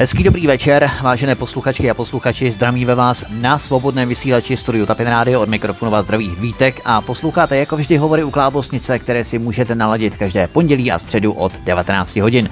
Hezký 0.00 0.24
dobrý 0.24 0.46
večer, 0.46 0.90
vážené 1.02 1.34
posluchačky 1.34 1.90
a 1.90 1.94
posluchači, 1.94 2.50
zdravíme 2.50 2.94
vás 2.94 3.24
na 3.30 3.58
svobodném 3.58 4.08
vysílači 4.08 4.56
Studiu 4.56 4.86
Tapin 4.86 5.06
Radio 5.06 5.40
od 5.40 5.48
mikrofonu 5.48 5.90
vás 5.90 6.04
zdraví 6.04 6.32
Vítek 6.38 6.80
a 6.84 7.00
posloucháte 7.00 7.56
jako 7.56 7.76
vždy 7.76 7.96
hovory 7.96 8.24
u 8.24 8.30
Klábosnice, 8.30 8.98
které 8.98 9.24
si 9.24 9.38
můžete 9.38 9.74
naladit 9.74 10.16
každé 10.16 10.46
pondělí 10.46 10.92
a 10.92 10.98
středu 10.98 11.32
od 11.32 11.52
19 11.64 12.16
hodin. 12.16 12.48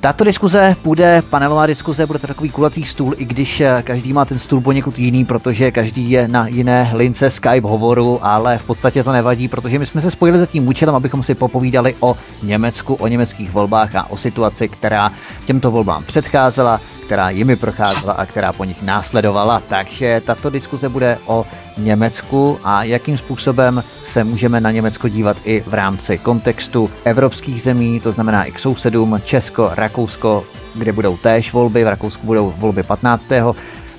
Tato 0.00 0.24
diskuze 0.24 0.76
bude, 0.84 1.22
panelová 1.30 1.66
diskuze, 1.66 2.06
bude 2.06 2.18
to 2.18 2.26
takový 2.26 2.50
kulatý 2.50 2.84
stůl, 2.84 3.14
i 3.16 3.24
když 3.24 3.60
eh, 3.60 3.82
každý 3.86 4.12
má 4.12 4.24
ten 4.24 4.38
stůl 4.38 4.60
poněkud 4.60 4.98
jiný, 4.98 5.24
protože 5.24 5.70
každý 5.70 6.10
je 6.10 6.28
na 6.28 6.46
jiné 6.48 6.90
lince 6.94 7.30
Skype 7.30 7.68
hovoru, 7.68 8.18
ale 8.22 8.58
v 8.58 8.66
podstatě 8.66 9.04
to 9.04 9.12
nevadí, 9.12 9.48
protože 9.48 9.78
my 9.78 9.86
jsme 9.86 10.00
se 10.00 10.10
spojili 10.10 10.38
za 10.38 10.46
tím 10.46 10.68
účelem, 10.68 10.94
abychom 10.94 11.22
si 11.22 11.34
popovídali 11.34 11.94
o 12.00 12.16
Německu, 12.42 12.94
o 12.94 13.06
německých 13.06 13.50
volbách 13.50 13.94
a 13.94 14.10
o 14.10 14.16
situaci, 14.16 14.68
která 14.68 15.10
těmto 15.46 15.70
volbám 15.70 16.04
předcházela, 16.04 16.80
která 17.10 17.30
jimi 17.30 17.56
procházela 17.56 18.12
a 18.12 18.26
která 18.26 18.52
po 18.52 18.64
nich 18.64 18.82
následovala. 18.82 19.62
Takže 19.68 20.22
tato 20.26 20.50
diskuze 20.50 20.88
bude 20.88 21.18
o 21.26 21.46
Německu 21.78 22.58
a 22.64 22.84
jakým 22.84 23.18
způsobem 23.18 23.82
se 24.04 24.24
můžeme 24.24 24.60
na 24.60 24.70
Německo 24.70 25.08
dívat 25.08 25.36
i 25.44 25.60
v 25.66 25.74
rámci 25.74 26.18
kontextu 26.18 26.90
evropských 27.04 27.62
zemí, 27.62 28.00
to 28.00 28.12
znamená 28.12 28.44
i 28.44 28.52
k 28.52 28.58
sousedům 28.58 29.20
Česko, 29.24 29.70
Rakousko, 29.74 30.44
kde 30.74 30.92
budou 30.92 31.16
též 31.16 31.52
volby, 31.52 31.84
v 31.84 31.88
Rakousku 31.88 32.26
budou 32.26 32.54
volby 32.58 32.82
15 32.82 33.28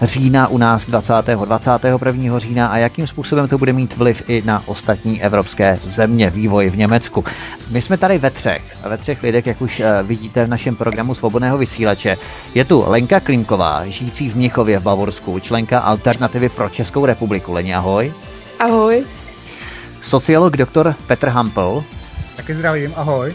října 0.01 0.47
u 0.47 0.57
nás 0.57 0.85
20. 0.85 1.13
21. 1.45 2.39
října 2.39 2.67
a 2.67 2.77
jakým 2.77 3.07
způsobem 3.07 3.47
to 3.47 3.57
bude 3.57 3.73
mít 3.73 3.97
vliv 3.97 4.29
i 4.29 4.43
na 4.45 4.63
ostatní 4.65 5.23
evropské 5.23 5.79
země, 5.83 6.29
vývoj 6.29 6.69
v 6.69 6.77
Německu. 6.77 7.25
My 7.69 7.81
jsme 7.81 7.97
tady 7.97 8.17
ve 8.17 8.29
třech, 8.29 8.77
ve 8.85 8.97
třech 8.97 9.23
lidech, 9.23 9.47
jak 9.47 9.61
už 9.61 9.79
eh, 9.79 10.03
vidíte 10.03 10.45
v 10.45 10.49
našem 10.49 10.75
programu 10.75 11.15
Svobodného 11.15 11.57
vysílače. 11.57 12.17
Je 12.55 12.65
tu 12.65 12.83
Lenka 12.87 13.19
Klimková, 13.19 13.85
žijící 13.85 14.29
v 14.29 14.35
Mnichově 14.35 14.79
v 14.79 14.83
Bavorsku, 14.83 15.39
členka 15.39 15.79
Alternativy 15.79 16.49
pro 16.49 16.69
Českou 16.69 17.05
republiku. 17.05 17.51
Leni, 17.53 17.75
ahoj. 17.75 18.13
Ahoj. 18.59 19.05
Sociolog 20.01 20.57
doktor 20.57 20.95
Petr 21.07 21.27
Hampel. 21.29 21.83
Taky 22.35 22.55
zdravím, 22.55 22.93
ahoj. 22.95 23.33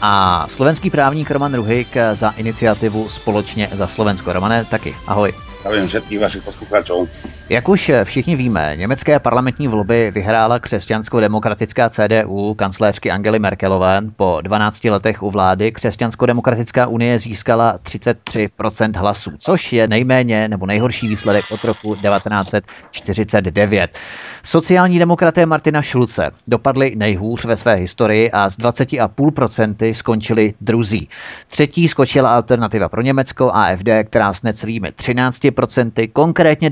A 0.00 0.44
slovenský 0.48 0.90
právník 0.90 1.30
Roman 1.30 1.54
Ruhik 1.54 1.96
za 2.12 2.30
iniciativu 2.30 3.08
Společně 3.08 3.68
za 3.72 3.86
Slovensko. 3.86 4.32
Romane, 4.32 4.64
taky, 4.64 4.94
ahoj. 5.06 5.47
Zdravím 5.60 5.86
všetkých 5.86 6.20
vašich 6.20 6.42
posluchačů. 6.42 7.08
Jak 7.50 7.68
už 7.68 7.90
všichni 8.04 8.36
víme, 8.36 8.72
německé 8.76 9.18
parlamentní 9.18 9.68
volby 9.68 10.10
vyhrála 10.10 10.58
křesťansko-demokratická 10.58 11.90
CDU 11.90 12.54
kancléřky 12.54 13.10
Angely 13.10 13.38
Merkelové. 13.38 14.00
Po 14.16 14.38
12 14.42 14.84
letech 14.84 15.22
u 15.22 15.30
vlády 15.30 15.72
křesťansko-demokratická 15.72 16.88
unie 16.88 17.18
získala 17.18 17.78
33% 17.78 19.00
hlasů, 19.00 19.30
což 19.38 19.72
je 19.72 19.88
nejméně 19.88 20.48
nebo 20.48 20.66
nejhorší 20.66 21.08
výsledek 21.08 21.44
od 21.50 21.64
roku 21.64 21.94
1949. 21.94 23.98
Sociální 24.42 24.98
demokraté 24.98 25.46
Martina 25.46 25.82
Šulce 25.82 26.30
dopadli 26.48 26.92
nejhůř 26.96 27.44
ve 27.44 27.56
své 27.56 27.74
historii 27.74 28.30
a 28.30 28.50
z 28.50 28.58
20,5% 28.58 29.92
skončili 29.92 30.54
druzí. 30.60 31.08
Třetí 31.48 31.88
skočila 31.88 32.34
alternativa 32.34 32.88
pro 32.88 33.02
Německo 33.02 33.50
AFD, 33.54 33.88
která 34.04 34.32
s 34.32 34.42
necelými 34.42 34.88
13%, 34.88 36.10
konkrétně 36.12 36.70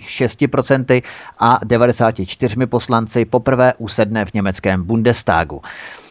12,6% 0.00 1.02
a 1.38 1.58
94 1.64 2.66
poslanci 2.66 3.24
poprvé 3.24 3.74
usedne 3.78 4.24
v 4.24 4.34
německém 4.34 4.82
Bundestagu. 4.84 5.62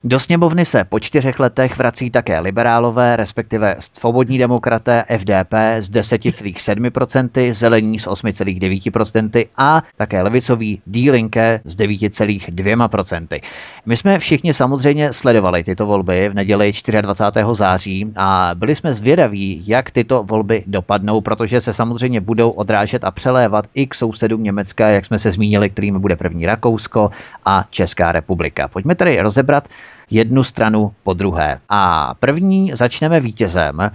Do 0.04 0.20
sněmovny 0.20 0.66
se 0.66 0.84
po 0.84 1.00
čtyřech 1.00 1.40
letech 1.40 1.78
vrací 1.78 2.10
také 2.10 2.40
liberálové, 2.40 3.16
respektive 3.16 3.76
svobodní 3.80 4.38
demokraté 4.38 5.06
FDP 5.18 5.54
z 5.80 5.92
10,7%, 5.92 7.54
zelení 7.54 8.00
z 8.00 8.08
8,9% 8.08 9.48
a 9.58 9.84
také 9.98 10.22
levicový 10.22 10.82
Die 10.88 11.12
Linke 11.12 11.62
z 11.64 11.78
9,2%. 11.78 13.42
My 13.86 13.98
jsme 13.98 14.20
všichni 14.20 14.54
samozřejmě 14.54 15.14
sledovali 15.14 15.64
tyto 15.64 15.86
volby 15.86 16.30
v 16.30 16.34
neděli 16.34 16.72
24. 17.02 17.48
září 17.52 18.14
a 18.16 18.52
byli 18.54 18.76
jsme 18.76 18.94
zvědaví, 18.94 19.64
jak 19.68 19.92
tyto 19.92 20.24
volby 20.24 20.64
dopadnou, 20.68 21.22
protože 21.22 21.62
se 21.62 21.74
samozřejmě 21.74 22.22
budou 22.22 22.50
odrážet 22.50 23.04
a 23.04 23.12
přelévat 23.12 23.66
i 23.74 23.88
k 23.88 23.96
sousedům 23.96 24.44
Německa, 24.44 24.88
jak 24.88 25.06
jsme 25.06 25.20
se 25.20 25.32
zmínili, 25.32 25.70
kterým 25.70 26.00
bude 26.00 26.16
první 26.16 26.46
Rakousko 26.46 27.12
a 27.46 27.66
Česká 27.70 28.12
republika. 28.12 28.68
Pojďme 28.68 28.96
tedy 28.96 29.22
rozebrat 29.22 29.68
jednu 30.12 30.44
stranu 30.44 30.92
po 31.04 31.14
druhé. 31.14 31.60
A 31.70 32.14
první 32.20 32.72
začneme 32.74 33.20
vítězem 33.20 33.92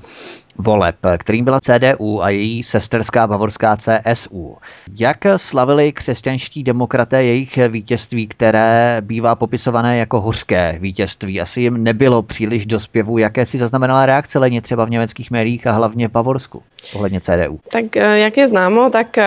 voleb, 0.59 0.97
kterým 1.19 1.45
byla 1.45 1.61
CDU 1.61 2.23
a 2.23 2.31
její 2.31 2.63
sesterská 2.63 3.27
bavorská 3.27 3.77
CSU. 3.77 4.57
Jak 4.99 5.19
slavili 5.37 5.93
křesťanští 5.93 6.65
demokraté 6.65 7.25
jejich 7.25 7.59
vítězství, 7.69 8.29
které 8.29 8.99
bývá 9.01 9.35
popisované 9.35 9.99
jako 9.99 10.21
hořké 10.21 10.77
vítězství? 10.81 11.41
Asi 11.41 11.61
jim 11.61 11.83
nebylo 11.83 12.23
příliš 12.23 12.67
do 12.67 12.81
zpěvu. 12.81 13.19
Jaké 13.19 13.47
si 13.47 13.59
zaznamenala 13.59 14.07
reakce 14.07 14.39
Leně 14.39 14.63
třeba 14.63 14.85
v 14.85 14.91
německých 14.91 15.31
médiích 15.31 15.67
a 15.67 15.73
hlavně 15.73 16.09
v 16.09 16.13
Bavorsku 16.13 16.63
ohledně 16.95 17.21
CDU? 17.21 17.61
Tak 17.73 17.97
eh, 17.97 18.19
jak 18.19 18.37
je 18.37 18.47
známo, 18.47 18.91
tak 18.91 19.19
eh, 19.19 19.25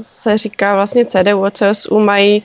se 0.00 0.38
říká 0.38 0.74
vlastně 0.74 1.04
CDU 1.04 1.44
a 1.44 1.50
CSU 1.50 2.00
mají 2.00 2.42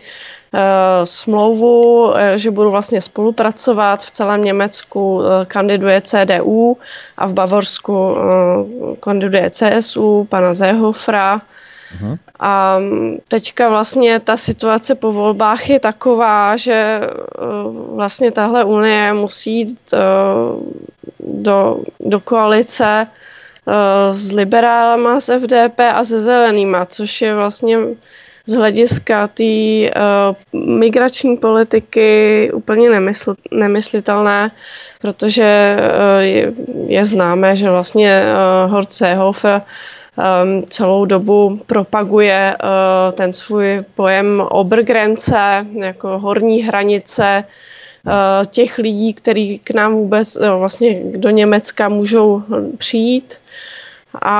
smlouvu, 1.04 2.14
eh, 2.18 2.38
že 2.38 2.52
budu 2.52 2.72
vlastně 2.72 3.02
spolupracovat. 3.02 4.04
V 4.04 4.12
celém 4.12 4.44
Německu 4.44 5.22
eh, 5.22 5.46
kandiduje 5.46 6.02
CDU 6.02 6.78
a 7.18 7.26
v 7.26 7.34
Bavorsku 7.34 8.16
kandiduje 9.00 9.50
CSU, 9.50 10.28
pana 10.30 10.54
Zehofra. 10.54 11.42
Uh-huh. 11.42 12.18
A 12.40 12.80
mm, 12.80 13.18
teďka 13.28 13.70
vlastně 13.70 14.20
ta 14.20 14.38
situace 14.38 14.96
po 14.96 15.12
volbách 15.12 15.70
je 15.70 15.80
taková, 15.80 16.58
že 16.58 17.02
vlastně 17.96 18.32
tahle 18.32 18.64
unie 18.64 19.14
musí 19.14 19.58
jít 19.58 19.94
do, 21.20 21.80
do 22.00 22.20
koalice 22.20 23.08
s 24.12 24.32
liberálama, 24.32 25.20
s 25.20 25.40
FDP 25.40 25.80
a 25.80 26.04
se 26.04 26.22
zelenýma, 26.22 26.86
což 26.86 27.22
je 27.22 27.36
vlastně 27.36 27.78
z 28.46 28.54
hlediska 28.54 29.28
té 29.28 29.44
uh, 29.44 30.60
migrační 30.60 31.38
politiky 31.38 32.52
úplně 32.54 32.90
nemysl, 32.90 33.36
nemyslitelné, 33.52 34.52
protože 35.02 35.78
uh, 35.80 36.22
je, 36.22 36.54
je 36.88 37.06
známé, 37.06 37.56
že 37.56 37.70
vlastně 37.70 38.24
uh, 38.24 38.72
Horst 38.72 38.92
Seehofer 38.92 39.62
um, 39.62 40.64
celou 40.70 41.06
dobu 41.06 41.60
propaguje 41.66 42.58
uh, 42.64 43.16
ten 43.16 43.34
svůj 43.34 43.84
pojem 43.96 44.44
Obergrenze, 44.50 45.66
jako 45.80 46.20
horní 46.20 46.62
hranice 46.62 47.44
uh, 48.06 48.12
těch 48.46 48.78
lidí, 48.78 49.14
kteří 49.14 49.60
k 49.60 49.72
nám 49.72 49.94
vůbec 49.94 50.36
uh, 50.36 50.60
vlastně 50.60 51.04
do 51.16 51.30
Německa 51.30 51.90
můžou 51.90 52.44
přijít 52.78 53.43
a 54.22 54.36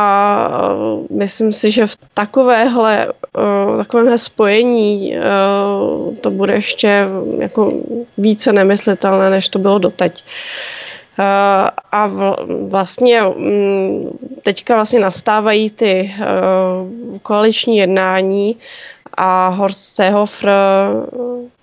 e, 1.10 1.14
myslím 1.14 1.52
si, 1.54 1.72
že 1.72 1.88
v 1.88 1.98
takovéhle, 2.14 3.08
e, 3.08 3.78
takovémhle 3.78 4.18
spojení 4.18 5.16
e, 5.16 5.22
to 6.22 6.32
bude 6.32 6.54
ještě 6.54 7.08
jako 7.38 7.72
více 8.18 8.54
nemyslitelné, 8.54 9.30
než 9.30 9.50
to 9.50 9.60
bylo 9.60 9.80
doteď. 9.80 10.24
A 11.92 12.12
vlastně 12.68 13.22
mm, 13.22 14.18
teďka 14.44 14.76
vlastně 14.76 15.00
nastávají 15.00 15.70
ty 15.70 16.16
koaliční 17.22 17.78
jednání 17.78 18.56
a 19.18 19.48
Horst 19.48 19.96
Seehofer 19.96 20.50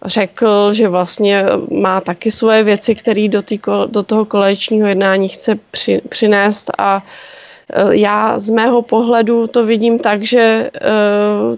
řekl, 0.05 0.73
že 0.73 0.89
vlastně 0.89 1.45
má 1.81 2.01
taky 2.01 2.31
svoje 2.31 2.63
věci, 2.63 2.95
které 2.95 3.29
do, 3.29 3.43
do 3.87 4.03
toho 4.03 4.25
koaličního 4.25 4.89
jednání 4.89 5.29
chce 5.29 5.59
při, 5.71 6.01
přinést 6.09 6.71
a 6.79 7.03
Eh, 7.03 7.30
já 7.91 8.39
z 8.39 8.51
mého 8.51 8.83
pohledu 8.83 9.47
to 9.47 9.67
vidím 9.67 9.99
tak, 9.99 10.23
že 10.23 10.71
eh, 10.75 10.81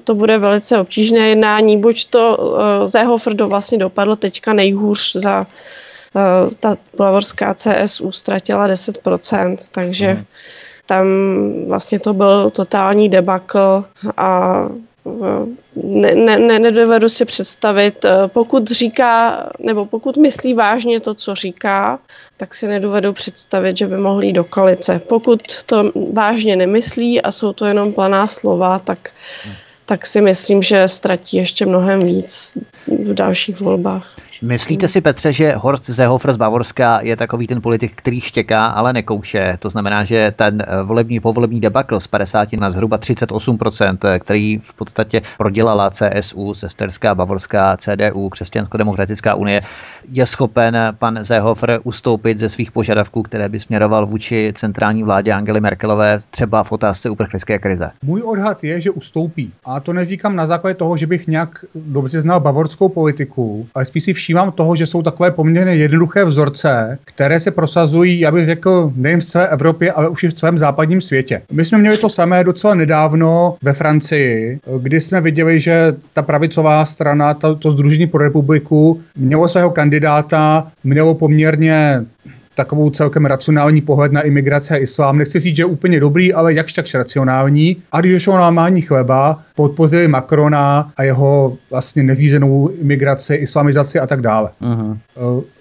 to 0.04 0.14
bude 0.14 0.38
velice 0.38 0.78
obtížné 0.78 1.28
jednání, 1.28 1.78
buď 1.78 2.06
to 2.06 2.56
eh, 2.84 2.88
Zéhofer 2.88 3.44
vlastně 3.44 3.78
dopadlo 3.78 4.16
teďka 4.16 4.52
nejhůř 4.52 5.16
za 5.16 5.46
ta 6.60 6.76
bavorská 6.98 7.54
CSU 7.54 8.12
ztratila 8.12 8.68
10%, 8.68 9.56
takže 9.72 10.14
mm. 10.14 10.24
tam 10.86 11.06
vlastně 11.68 12.00
to 12.00 12.12
byl 12.12 12.50
totální 12.50 13.08
debakl 13.08 13.84
a 14.16 14.68
ne, 15.76 16.14
ne, 16.38 16.58
nedovedu 16.58 17.08
si 17.08 17.24
představit, 17.24 18.06
pokud 18.26 18.70
říká, 18.70 19.42
nebo 19.58 19.84
pokud 19.84 20.16
myslí 20.16 20.54
vážně 20.54 21.00
to, 21.00 21.14
co 21.14 21.34
říká, 21.34 21.98
tak 22.36 22.54
si 22.54 22.68
nedovedu 22.68 23.12
představit, 23.12 23.76
že 23.76 23.86
by 23.86 23.96
mohli 23.96 24.26
jít 24.26 24.32
do 24.32 24.44
koalice. 24.44 24.98
Pokud 25.08 25.62
to 25.66 25.92
vážně 26.12 26.56
nemyslí 26.56 27.22
a 27.22 27.32
jsou 27.32 27.52
to 27.52 27.64
jenom 27.66 27.92
planá 27.92 28.26
slova, 28.26 28.78
tak, 28.78 29.10
tak 29.86 30.06
si 30.06 30.20
myslím, 30.20 30.62
že 30.62 30.88
ztratí 30.88 31.36
ještě 31.36 31.66
mnohem 31.66 32.00
víc 32.00 32.58
v 32.86 33.14
dalších 33.14 33.60
volbách. 33.60 34.21
Myslíte 34.42 34.88
si, 34.88 35.00
Petře, 35.00 35.32
že 35.32 35.54
Horst 35.56 35.84
Seehofer 35.84 36.32
z 36.32 36.36
Bavorska 36.36 37.00
je 37.02 37.16
takový 37.16 37.46
ten 37.46 37.60
politik, 37.60 37.92
který 37.94 38.20
štěká, 38.20 38.66
ale 38.66 38.92
nekouše? 38.92 39.56
To 39.58 39.70
znamená, 39.70 40.04
že 40.04 40.32
ten 40.36 40.62
eh, 40.66 40.82
volební 40.82 41.20
povolební 41.20 41.60
debakl 41.60 42.00
z 42.00 42.06
50 42.06 42.52
na 42.52 42.70
zhruba 42.70 42.98
38%, 42.98 43.98
eh, 44.04 44.18
který 44.18 44.58
v 44.58 44.74
podstatě 44.74 45.22
prodělala 45.38 45.90
CSU, 45.90 46.54
Sesterská, 46.54 47.14
Bavorská, 47.14 47.76
CDU, 47.76 48.28
Křesťansko-demokratická 48.28 49.34
unie, 49.34 49.60
je 50.12 50.26
schopen 50.26 50.76
pan 50.98 51.24
Seehofer 51.24 51.80
ustoupit 51.84 52.38
ze 52.38 52.48
svých 52.48 52.72
požadavků, 52.72 53.22
které 53.22 53.48
by 53.48 53.60
směroval 53.60 54.06
vůči 54.06 54.52
centrální 54.54 55.02
vládě 55.02 55.32
Angely 55.32 55.60
Merkelové, 55.60 56.18
třeba 56.30 56.62
v 56.62 56.72
otázce 56.72 57.10
uprchlické 57.10 57.58
krize? 57.58 57.90
Můj 58.04 58.22
odhad 58.22 58.64
je, 58.64 58.80
že 58.80 58.90
ustoupí. 58.90 59.52
A 59.64 59.80
to 59.80 59.92
neříkám 59.92 60.36
na 60.36 60.46
základě 60.46 60.74
toho, 60.74 60.96
že 60.96 61.06
bych 61.06 61.26
nějak 61.26 61.64
dobře 61.74 62.20
znal 62.20 62.40
bavorskou 62.40 62.88
politiku, 62.88 63.66
ale 63.74 63.84
spíš 63.84 64.04
si 64.04 64.12
všímám 64.32 64.52
toho, 64.52 64.76
že 64.76 64.86
jsou 64.86 65.02
takové 65.02 65.30
poměrně 65.30 65.74
jednoduché 65.74 66.24
vzorce, 66.24 66.98
které 67.04 67.40
se 67.40 67.50
prosazují, 67.50 68.20
já 68.20 68.30
bych 68.30 68.46
řekl, 68.46 68.92
nejen 68.96 69.20
v 69.20 69.24
celé 69.24 69.48
Evropě, 69.48 69.92
ale 69.92 70.08
už 70.08 70.22
i 70.22 70.28
v 70.28 70.34
celém 70.34 70.58
západním 70.58 71.00
světě. 71.00 71.42
My 71.52 71.64
jsme 71.64 71.78
měli 71.78 71.98
to 71.98 72.08
samé 72.08 72.44
docela 72.44 72.74
nedávno 72.74 73.54
ve 73.62 73.72
Francii, 73.72 74.58
kdy 74.78 75.00
jsme 75.00 75.20
viděli, 75.20 75.60
že 75.60 75.94
ta 76.12 76.22
pravicová 76.22 76.84
strana, 76.84 77.34
to, 77.34 77.56
to 77.56 77.72
Združení 77.72 78.06
pro 78.06 78.24
republiku, 78.24 79.00
mělo 79.16 79.48
svého 79.48 79.70
kandidáta, 79.70 80.66
mělo 80.84 81.14
poměrně 81.14 82.04
takovou 82.56 82.90
celkem 82.90 83.26
racionální 83.26 83.80
pohled 83.80 84.12
na 84.12 84.20
imigraci 84.20 84.74
a 84.74 84.76
islám. 84.76 85.18
Nechci 85.18 85.40
říct, 85.40 85.56
že 85.56 85.62
je 85.62 85.66
úplně 85.66 86.00
dobrý, 86.00 86.34
ale 86.34 86.54
jakž 86.54 86.72
takž 86.72 86.94
racionální. 86.94 87.76
A 87.92 88.00
když 88.00 88.22
šlo 88.22 88.34
na 88.34 88.40
lámání 88.40 88.82
chleba, 88.82 89.42
podpořili 89.56 90.08
Macrona 90.08 90.92
a 90.96 91.02
jeho 91.02 91.56
vlastně 91.70 92.02
neřízenou 92.02 92.70
imigraci, 92.80 93.34
islamizaci 93.34 93.98
a 93.98 94.06
tak 94.06 94.20
dále. 94.20 94.50
Uh-huh. 94.62 94.96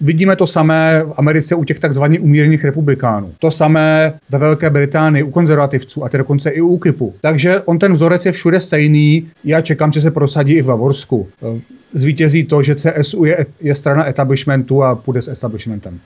Vidíme 0.01 0.35
to 0.35 0.47
samé 0.47 1.03
v 1.03 1.13
Americe 1.17 1.55
u 1.55 1.63
těch 1.63 1.79
takzvaných 1.79 2.23
umírněných 2.23 2.63
republikánů. 2.63 3.33
To 3.39 3.51
samé 3.51 4.13
ve 4.29 4.37
Velké 4.37 4.69
Británii 4.69 5.23
u 5.23 5.31
konzervativců 5.31 6.03
a 6.03 6.09
tedy 6.09 6.21
dokonce 6.21 6.49
i 6.49 6.61
u 6.61 6.67
UKIPu. 6.67 7.13
Takže 7.21 7.61
on 7.61 7.79
ten 7.79 7.93
vzorec 7.93 8.25
je 8.25 8.31
všude 8.31 8.59
stejný. 8.59 9.27
Já 9.43 9.61
čekám, 9.61 9.91
že 9.91 10.01
se 10.01 10.11
prosadí 10.11 10.53
i 10.53 10.61
v 10.61 10.65
Bavorsku. 10.65 11.27
Eh, 11.43 11.61
zvítězí 11.93 12.43
to, 12.43 12.63
že 12.63 12.75
CSU 12.75 13.25
je, 13.25 13.45
je 13.61 13.73
strana 13.73 14.05
establishmentu 14.05 14.83
a 14.83 14.95
půjde 14.95 15.21
s 15.21 15.27
establishmentem. 15.27 15.99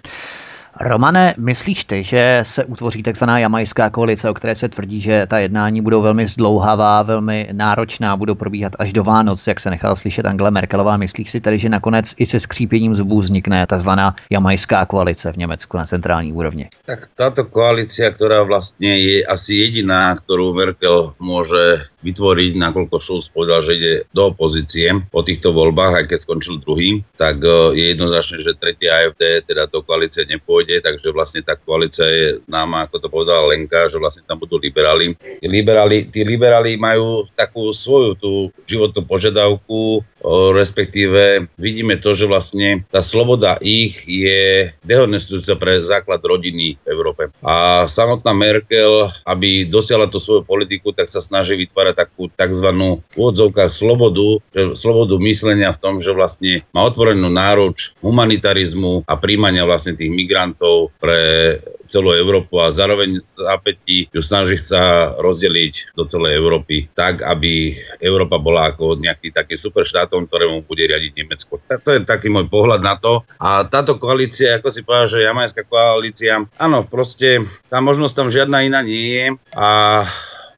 Romane, 0.82 1.34
myslíš 1.38 1.86
ty, 1.86 2.04
že 2.04 2.40
se 2.44 2.66
utvoří 2.66 3.04
takzvaná 3.04 3.40
jamajská 3.40 3.90
koalice, 3.90 4.30
o 4.30 4.34
které 4.34 4.56
se 4.56 4.70
tvrdí, 4.70 5.02
že 5.02 5.28
ta 5.28 5.40
jednání 5.40 5.82
budou 5.82 6.02
velmi 6.02 6.28
zdlouhavá, 6.28 7.02
velmi 7.02 7.50
náročná, 7.52 8.18
budou 8.18 8.36
probíhat 8.36 8.74
až 8.80 8.94
do 8.94 9.04
Vánoc, 9.04 9.48
jak 9.48 9.60
se 9.60 9.70
nechala 9.70 9.96
slyšet 9.96 10.26
Angela 10.26 10.50
Merkelová. 10.50 10.98
Myslíš 10.98 11.32
si 11.32 11.42
tedy, 11.42 11.60
že 11.60 11.70
nakonec 11.70 12.14
i 12.18 12.26
se 12.26 12.40
skřípěním 12.40 12.96
zubů 12.96 13.20
vznikne 13.20 13.68
takzvaná 13.68 14.16
jamajská 14.30 14.86
koalice 14.86 15.32
v 15.32 15.38
Německu 15.38 15.78
na 15.78 15.86
centrální 15.86 16.34
úrovni? 16.34 16.68
Tak 16.86 17.08
táto 17.16 17.46
koalícia, 17.46 18.12
která 18.12 18.44
vlastně 18.44 18.98
je 18.98 19.26
asi 19.26 19.54
jediná, 19.54 20.16
kterou 20.16 20.54
Merkel 20.54 21.14
může 21.20 21.78
vytvoriť, 22.06 22.54
nakoľko 22.54 22.96
Schulz 23.02 23.34
povedal, 23.34 23.66
že 23.66 23.74
ide 23.76 23.94
do 24.14 24.30
opozície 24.30 24.94
po 25.10 25.26
týchto 25.26 25.50
voľbách, 25.50 26.04
aj 26.04 26.06
keď 26.14 26.20
skončil 26.22 26.62
druhý, 26.62 27.02
tak 27.18 27.42
e, 27.42 27.74
je 27.74 27.86
jednoznačné, 27.98 28.38
že 28.46 28.54
tretie 28.54 28.94
AFD 28.94 29.50
teda 29.50 29.66
do 29.66 29.82
koalície 29.82 30.30
nepôjde, 30.30 30.86
takže 30.86 31.10
vlastne 31.10 31.42
tá 31.42 31.58
koalícia 31.58 32.06
je 32.06 32.28
náma, 32.46 32.86
ako 32.86 33.02
to 33.02 33.08
povedala 33.10 33.50
Lenka, 33.50 33.90
že 33.90 33.98
vlastne 33.98 34.22
tam 34.30 34.38
budú 34.38 34.62
liberáli. 34.62 35.18
Tí 35.18 35.48
liberáli, 35.50 36.06
tí 36.06 36.22
liberáli 36.22 36.78
majú 36.78 37.26
takú 37.34 37.74
svoju 37.74 38.12
tú 38.22 38.32
životnú 38.70 39.02
požiadavku, 39.04 40.06
respektíve 40.54 41.50
vidíme 41.58 42.02
to, 42.02 42.18
že 42.18 42.26
vlastne 42.26 42.84
tá 42.90 43.02
sloboda 43.06 43.58
ich 43.62 44.02
je 44.06 44.74
dehonestujúca 44.82 45.54
pre 45.58 45.74
základ 45.86 46.22
rodiny 46.22 46.82
v 46.82 46.88
Európe. 46.90 47.30
A 47.46 47.86
samotná 47.86 48.34
Merkel, 48.34 49.14
aby 49.24 49.70
dosiahla 49.70 50.10
tú 50.10 50.18
svoju 50.18 50.42
politiku, 50.42 50.92
tak 50.92 51.10
sa 51.10 51.22
snaží 51.22 51.54
vytvárať 51.56 51.95
takú 51.96 52.28
tzv. 52.28 52.68
v 53.00 53.18
odzovkách 53.18 53.72
slobodu, 53.72 54.44
slobodu 54.76 55.16
myslenia 55.24 55.72
v 55.72 55.82
tom, 55.82 56.04
že 56.04 56.12
vlastne 56.12 56.62
má 56.76 56.84
otvorenú 56.84 57.32
náruč 57.32 57.96
humanitarizmu 58.04 59.08
a 59.08 59.16
príjmania 59.16 59.64
vlastne 59.64 59.96
tých 59.96 60.12
migrantov 60.12 60.92
pre 61.00 61.58
celú 61.86 62.12
Európu 62.12 62.58
a 62.60 62.74
zároveň 62.74 63.22
zápätí 63.38 64.10
ju 64.10 64.22
snaží 64.22 64.58
sa 64.58 65.14
rozdeliť 65.22 65.94
do 65.94 66.04
celej 66.10 66.38
Európy 66.42 66.90
tak, 66.98 67.22
aby 67.22 67.78
Európa 68.02 68.42
bola 68.42 68.74
ako 68.74 68.98
nejaký 68.98 69.30
taký 69.30 69.56
super 69.56 69.86
štátom, 69.86 70.26
ktorému 70.26 70.66
bude 70.66 70.82
riadiť 70.82 71.14
Nemecko. 71.14 71.62
To 71.70 71.90
je 71.94 72.02
taký 72.04 72.28
môj 72.28 72.50
pohľad 72.50 72.82
na 72.82 72.98
to. 72.98 73.22
A 73.38 73.64
táto 73.70 74.02
koalícia, 74.02 74.58
ako 74.58 74.70
si 74.74 74.82
povedal, 74.82 75.08
že 75.08 75.28
jamajská 75.30 75.62
koalícia, 75.66 76.42
áno, 76.58 76.84
proste 76.84 77.46
tá 77.70 77.78
možnosť 77.80 78.14
tam 78.18 78.28
žiadna 78.34 78.66
iná 78.66 78.82
nie 78.82 79.06
je 79.14 79.26
a 79.54 79.68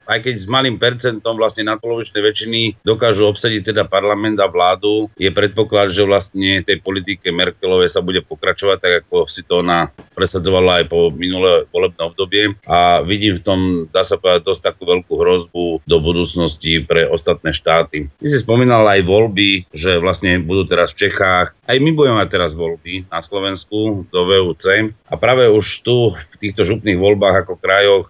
aj 0.08 0.18
keď 0.24 0.34
s 0.40 0.48
malým 0.48 0.80
percentom 0.80 1.36
vlastne 1.36 1.68
nadpolovičnej 1.68 2.24
väčšiny 2.24 2.60
dokážu 2.80 3.28
obsadiť 3.28 3.70
teda 3.70 3.84
parlament 3.84 4.40
a 4.40 4.48
vládu, 4.48 5.12
je 5.20 5.28
predpoklad, 5.28 5.92
že 5.92 6.08
vlastne 6.08 6.64
tej 6.64 6.80
politike 6.80 7.28
Merkelovej 7.28 7.92
sa 7.92 8.00
bude 8.00 8.24
pokračovať, 8.24 8.76
tak 8.80 8.92
ako 9.04 9.28
si 9.28 9.44
to 9.44 9.60
ona 9.60 9.92
presadzovala 10.16 10.82
aj 10.82 10.84
po 10.88 11.12
minulé 11.12 11.68
volebné 11.70 12.02
obdobie 12.02 12.44
a 12.64 13.04
vidím 13.04 13.38
v 13.38 13.44
tom, 13.44 13.60
dá 13.92 14.02
sa 14.02 14.16
povedať, 14.16 14.48
dosť 14.48 14.62
takú 14.72 14.88
veľkú 14.88 15.12
hrozbu 15.14 15.64
do 15.84 15.96
budúcnosti 16.00 16.82
pre 16.82 17.04
ostatné 17.06 17.52
štáty. 17.52 18.08
Ty 18.18 18.26
si 18.26 18.38
spomínal 18.40 18.88
aj 18.88 19.04
voľby, 19.04 19.68
že 19.70 20.00
vlastne 20.00 20.40
budú 20.40 20.66
teraz 20.66 20.96
v 20.96 21.06
Čechách. 21.06 21.54
Aj 21.68 21.76
my 21.76 21.90
budeme 21.92 22.16
mať 22.16 22.28
teraz 22.32 22.56
voľby 22.56 23.06
na 23.12 23.20
Slovensku 23.20 24.08
do 24.08 24.20
VUC 24.24 24.96
a 25.06 25.14
práve 25.20 25.46
už 25.52 25.84
tu 25.84 26.16
v 26.16 26.36
týchto 26.40 26.64
župných 26.64 26.96
voľbách 26.96 27.44
ako 27.44 27.54
krajoch 27.60 28.08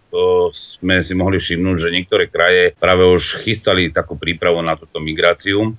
sme 0.55 1.03
si 1.03 1.12
mohli 1.12 1.43
všimnúť, 1.43 1.77
že 1.77 1.88
niektoré 1.90 2.31
kraje 2.31 2.75
práve 2.76 3.05
už 3.05 3.43
chystali 3.43 3.90
takú 3.90 4.14
prípravu 4.14 4.61
na 4.64 4.79
túto 4.79 5.00
migráciu 5.02 5.75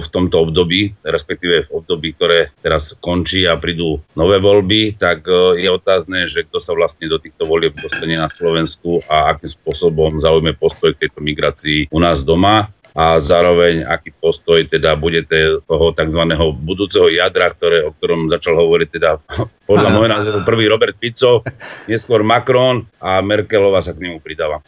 v 0.00 0.06
tomto 0.12 0.48
období, 0.48 0.94
respektíve 1.04 1.68
v 1.68 1.72
období, 1.72 2.14
ktoré 2.16 2.54
teraz 2.60 2.96
končí 2.98 3.44
a 3.48 3.58
prídu 3.58 4.00
nové 4.14 4.40
voľby, 4.40 4.96
tak 4.96 5.26
je 5.58 5.68
otázne, 5.68 6.26
že 6.28 6.46
kto 6.46 6.58
sa 6.60 6.72
vlastne 6.76 7.08
do 7.10 7.18
týchto 7.18 7.44
volieb 7.48 7.76
dostane 7.76 8.16
na 8.16 8.28
Slovensku 8.28 9.02
a 9.08 9.34
akým 9.34 9.50
spôsobom 9.50 10.16
zaujme 10.20 10.56
postoj 10.56 10.94
k 10.94 11.08
tejto 11.08 11.20
migrácii 11.20 11.88
u 11.90 11.98
nás 12.00 12.22
doma 12.22 12.74
a 12.94 13.18
zároveň 13.18 13.82
aký 13.82 14.14
postoj 14.14 14.62
teda 14.70 14.94
bude 14.94 15.26
toho 15.66 15.86
tzv. 15.90 16.22
budúceho 16.62 17.10
jadra, 17.10 17.50
ktoré, 17.50 17.82
o 17.82 17.90
ktorom 17.90 18.30
začal 18.30 18.54
hovoriť 18.54 18.88
teda 18.94 19.18
podľa 19.70 19.88
môjho 19.90 20.10
názoru 20.14 20.38
prvý 20.46 20.70
Robert 20.70 20.94
Fico, 20.94 21.42
neskôr 21.90 22.22
Macron 22.22 22.86
a 23.02 23.18
Merkelová 23.18 23.82
sa 23.82 23.90
k 23.90 24.06
nemu 24.06 24.22
pridáva. 24.22 24.62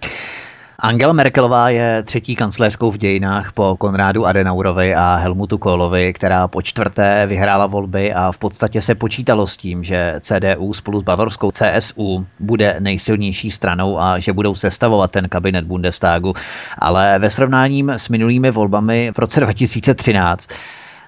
Angela 0.78 1.12
Merkelová 1.12 1.68
je 1.70 2.02
třetí 2.02 2.36
kancléřkou 2.36 2.90
v 2.90 2.98
dějinách 2.98 3.52
po 3.52 3.76
Konrádu 3.76 4.26
Adenaurovi 4.26 4.94
a 4.94 5.16
Helmutu 5.16 5.58
Kohlovi, 5.58 6.12
která 6.12 6.48
po 6.48 6.62
čtvrté 6.62 7.26
vyhrála 7.26 7.66
volby 7.66 8.14
a 8.14 8.32
v 8.32 8.38
podstatě 8.38 8.80
se 8.80 8.94
počítalo 8.94 9.46
s 9.46 9.56
tím, 9.56 9.84
že 9.84 10.14
CDU 10.20 10.72
spolu 10.72 11.00
s 11.00 11.04
bavorskou 11.04 11.50
CSU 11.50 12.26
bude 12.40 12.76
nejsilnější 12.80 13.50
stranou 13.50 14.00
a 14.00 14.18
že 14.18 14.32
budou 14.32 14.54
sestavovat 14.54 15.10
ten 15.10 15.28
kabinet 15.28 15.64
Bundestagu. 15.64 16.34
Ale 16.78 17.18
ve 17.18 17.30
srovnáním 17.30 17.90
s 17.90 18.08
minulými 18.08 18.50
volbami 18.50 19.10
v 19.14 19.18
roce 19.18 19.40
2013 19.40 20.48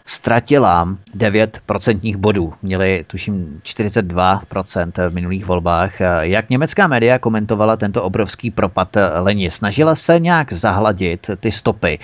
ztratila 0.08 0.88
9 1.14 1.60
procentních 1.66 2.16
bodů. 2.16 2.54
Měli 2.62 3.04
tuším 3.06 3.60
42% 3.64 5.08
v 5.08 5.14
minulých 5.14 5.44
volbách. 5.44 6.00
Jak 6.20 6.50
německá 6.50 6.86
média 6.86 7.18
komentovala 7.18 7.76
tento 7.76 8.02
obrovský 8.02 8.50
propad 8.50 8.88
Leni? 9.18 9.50
Snažila 9.50 9.94
se 9.94 10.18
nějak 10.18 10.52
zahladit 10.52 11.30
ty 11.40 11.52
stopy, 11.52 11.98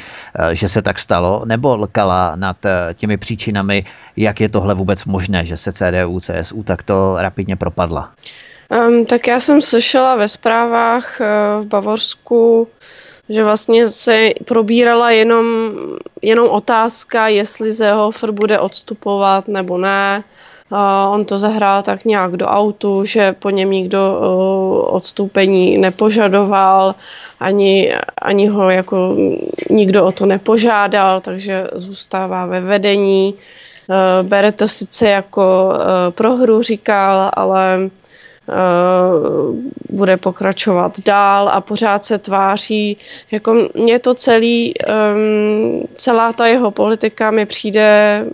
že 0.52 0.68
se 0.68 0.82
tak 0.82 0.98
stalo, 0.98 1.42
nebo 1.44 1.76
lkala 1.76 2.36
nad 2.36 2.56
těmi 2.94 3.16
příčinami, 3.16 3.84
jak 4.16 4.40
je 4.40 4.48
tohle 4.48 4.74
vůbec 4.74 5.04
možné, 5.04 5.44
že 5.44 5.56
se 5.56 5.72
CDU, 5.72 6.20
CSU 6.20 6.62
takto 6.62 7.16
rapidně 7.18 7.56
propadla? 7.56 8.12
Um, 8.68 9.04
tak 9.04 9.26
já 9.26 9.40
jsem 9.40 9.62
slyšela 9.62 10.16
ve 10.16 10.28
zprávách 10.28 11.20
uh, 11.20 11.64
v 11.64 11.66
Bavorsku 11.66 12.68
že 13.28 13.44
vlastně 13.44 13.88
se 13.88 14.28
probírala 14.44 15.10
jenom, 15.10 15.72
jenom 16.22 16.48
otázka, 16.48 17.28
jestli 17.28 17.72
Seehofer 17.72 18.30
bude 18.30 18.58
odstupovat 18.58 19.48
nebo 19.48 19.78
ne. 19.78 20.24
On 21.10 21.24
to 21.24 21.38
zahrál 21.38 21.82
tak 21.82 22.04
nějak 22.04 22.36
do 22.36 22.46
autu, 22.46 23.04
že 23.04 23.32
po 23.32 23.50
něm 23.50 23.70
nikdo 23.70 24.18
odstoupení 24.90 25.78
nepožadoval, 25.78 26.94
ani, 27.40 27.92
ani 28.22 28.46
ho 28.46 28.70
jako 28.70 29.16
nikdo 29.70 30.04
o 30.04 30.12
to 30.12 30.26
nepožádal, 30.26 31.20
takže 31.20 31.68
zůstává 31.74 32.46
ve 32.46 32.60
vedení. 32.60 33.34
E, 33.34 34.22
bere 34.22 34.52
to 34.52 34.68
sice 34.68 35.08
jako 35.08 35.72
e, 35.74 36.10
prohru, 36.10 36.62
říkal, 36.62 37.30
ale 37.32 37.90
bude 39.90 40.16
pokračovat 40.16 41.00
dál 41.00 41.48
a 41.48 41.60
pořád 41.60 42.04
se 42.04 42.18
tváří, 42.18 42.96
jako 43.30 43.68
mě 43.74 43.98
to 43.98 44.14
celý, 44.14 44.74
celá 45.96 46.32
ta 46.32 46.46
jeho 46.46 46.70
politika 46.70 47.30
mi 47.30 47.46
přijde 47.46 48.24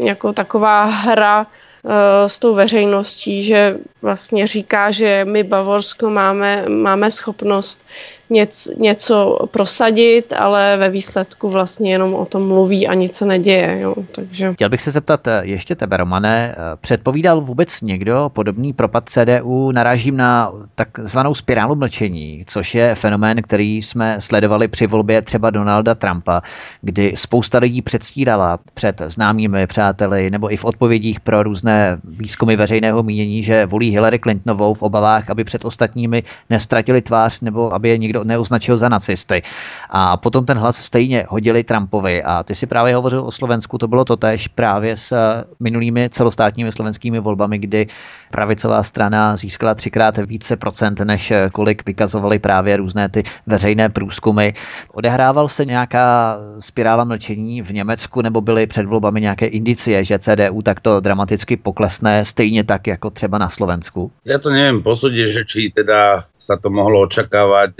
jako 0.00 0.32
taková 0.32 0.84
hra 0.84 1.46
Eh, 1.84 2.28
s 2.28 2.38
tou 2.38 2.54
veřejností, 2.54 3.42
že 3.42 3.78
vlastně 4.02 4.46
říká, 4.46 4.90
že 4.90 5.24
my 5.24 5.42
Bavorsko 5.42 6.10
máme, 6.10 6.64
máme 6.68 7.10
schopnost 7.10 7.86
něc, 8.30 8.70
něco 8.78 9.38
prosadit, 9.50 10.32
ale 10.32 10.76
ve 10.76 10.88
výsledku 10.88 11.50
vlastně 11.50 11.92
jenom 11.92 12.14
o 12.14 12.24
tom 12.24 12.48
mluví 12.48 12.88
a 12.88 12.94
nic 12.94 13.14
se 13.14 13.26
neděje. 13.26 13.78
Jo. 13.80 13.94
Takže... 14.12 14.52
Chtěl 14.52 14.68
bych 14.68 14.82
se 14.82 14.90
zeptat 14.90 15.26
eh, 15.26 15.40
ještě 15.42 15.74
tebe, 15.74 15.96
Romane. 15.96 16.54
Eh, 16.54 16.76
předpovídal 16.80 17.40
vůbec 17.40 17.80
někdo 17.80 18.30
podobný 18.34 18.72
propad 18.72 19.08
CDU? 19.08 19.72
Narážím 19.72 20.16
na 20.16 20.52
takzvanou 20.74 21.34
spirálu 21.34 21.74
mlčení, 21.74 22.44
což 22.46 22.74
je 22.74 22.94
fenomén, 22.94 23.42
který 23.42 23.82
jsme 23.82 24.20
sledovali 24.20 24.68
při 24.68 24.86
volbě 24.86 25.22
třeba 25.22 25.50
Donalda 25.50 25.94
Trumpa, 25.94 26.42
kdy 26.80 27.12
spousta 27.16 27.58
lidí 27.58 27.82
předstírala 27.82 28.58
před 28.74 29.02
známými 29.06 29.66
přáteli 29.66 30.30
nebo 30.30 30.52
i 30.52 30.56
v 30.56 30.64
odpovědích 30.64 31.20
pro 31.20 31.42
různé 31.42 31.98
výzkumy 32.04 32.56
veřejného 32.56 33.02
mínění, 33.02 33.42
že 33.42 33.66
volí 33.66 33.90
Hillary 33.90 34.18
Clintonovou 34.18 34.74
v 34.74 34.82
obavách, 34.82 35.30
aby 35.30 35.44
před 35.44 35.64
ostatními 35.64 36.22
nestratili 36.50 37.02
tvář 37.02 37.40
nebo 37.40 37.74
aby 37.74 37.88
je 37.88 37.98
nikdo 37.98 38.11
neoznačil 38.24 38.76
za 38.76 38.88
nacisty. 38.88 39.42
A 39.90 40.16
potom 40.16 40.46
ten 40.46 40.58
hlas 40.58 40.76
stejně 40.76 41.24
hodili 41.28 41.64
Trumpovi. 41.64 42.22
A 42.22 42.42
ty 42.42 42.54
si 42.54 42.66
právě 42.66 42.94
hovořil 42.94 43.20
o 43.24 43.30
Slovensku, 43.30 43.78
to 43.78 43.88
bylo 43.88 44.04
to 44.04 44.16
tež 44.16 44.48
právě 44.48 44.96
s 44.96 45.16
minulými 45.60 46.10
celostátními 46.10 46.72
slovenskými 46.72 47.20
volbami, 47.20 47.58
kdy 47.58 47.86
pravicová 48.32 48.82
strana 48.82 49.36
získala 49.36 49.74
třikrát 49.76 50.16
více 50.16 50.56
procent, 50.56 51.00
než 51.04 51.32
kolik 51.52 51.84
vykazovali 51.86 52.38
právě 52.38 52.76
různé 52.76 53.08
ty 53.08 53.22
veřejné 53.46 53.88
průzkumy. 53.88 54.56
Odehrával 54.92 55.48
se 55.48 55.64
nějaká 55.64 56.38
spirála 56.58 57.04
mlčení 57.04 57.62
v 57.62 57.70
Německu 57.70 58.22
nebo 58.22 58.40
byly 58.40 58.66
před 58.66 58.86
volbami 58.86 59.20
nějaké 59.20 59.46
indicie, 59.46 60.04
že 60.04 60.18
CDU 60.18 60.62
takto 60.62 61.00
dramaticky 61.00 61.56
poklesne 61.56 62.24
stejně 62.24 62.64
tak 62.64 62.86
jako 62.86 63.10
třeba 63.10 63.38
na 63.38 63.48
Slovensku? 63.48 64.10
Já 64.24 64.38
to 64.38 64.50
nevím 64.50 64.82
posudit, 64.82 65.28
že 65.28 65.44
či 65.44 65.70
teda 65.70 66.24
sa 66.38 66.56
to 66.56 66.70
mohlo 66.70 67.04
očakávať 67.04 67.70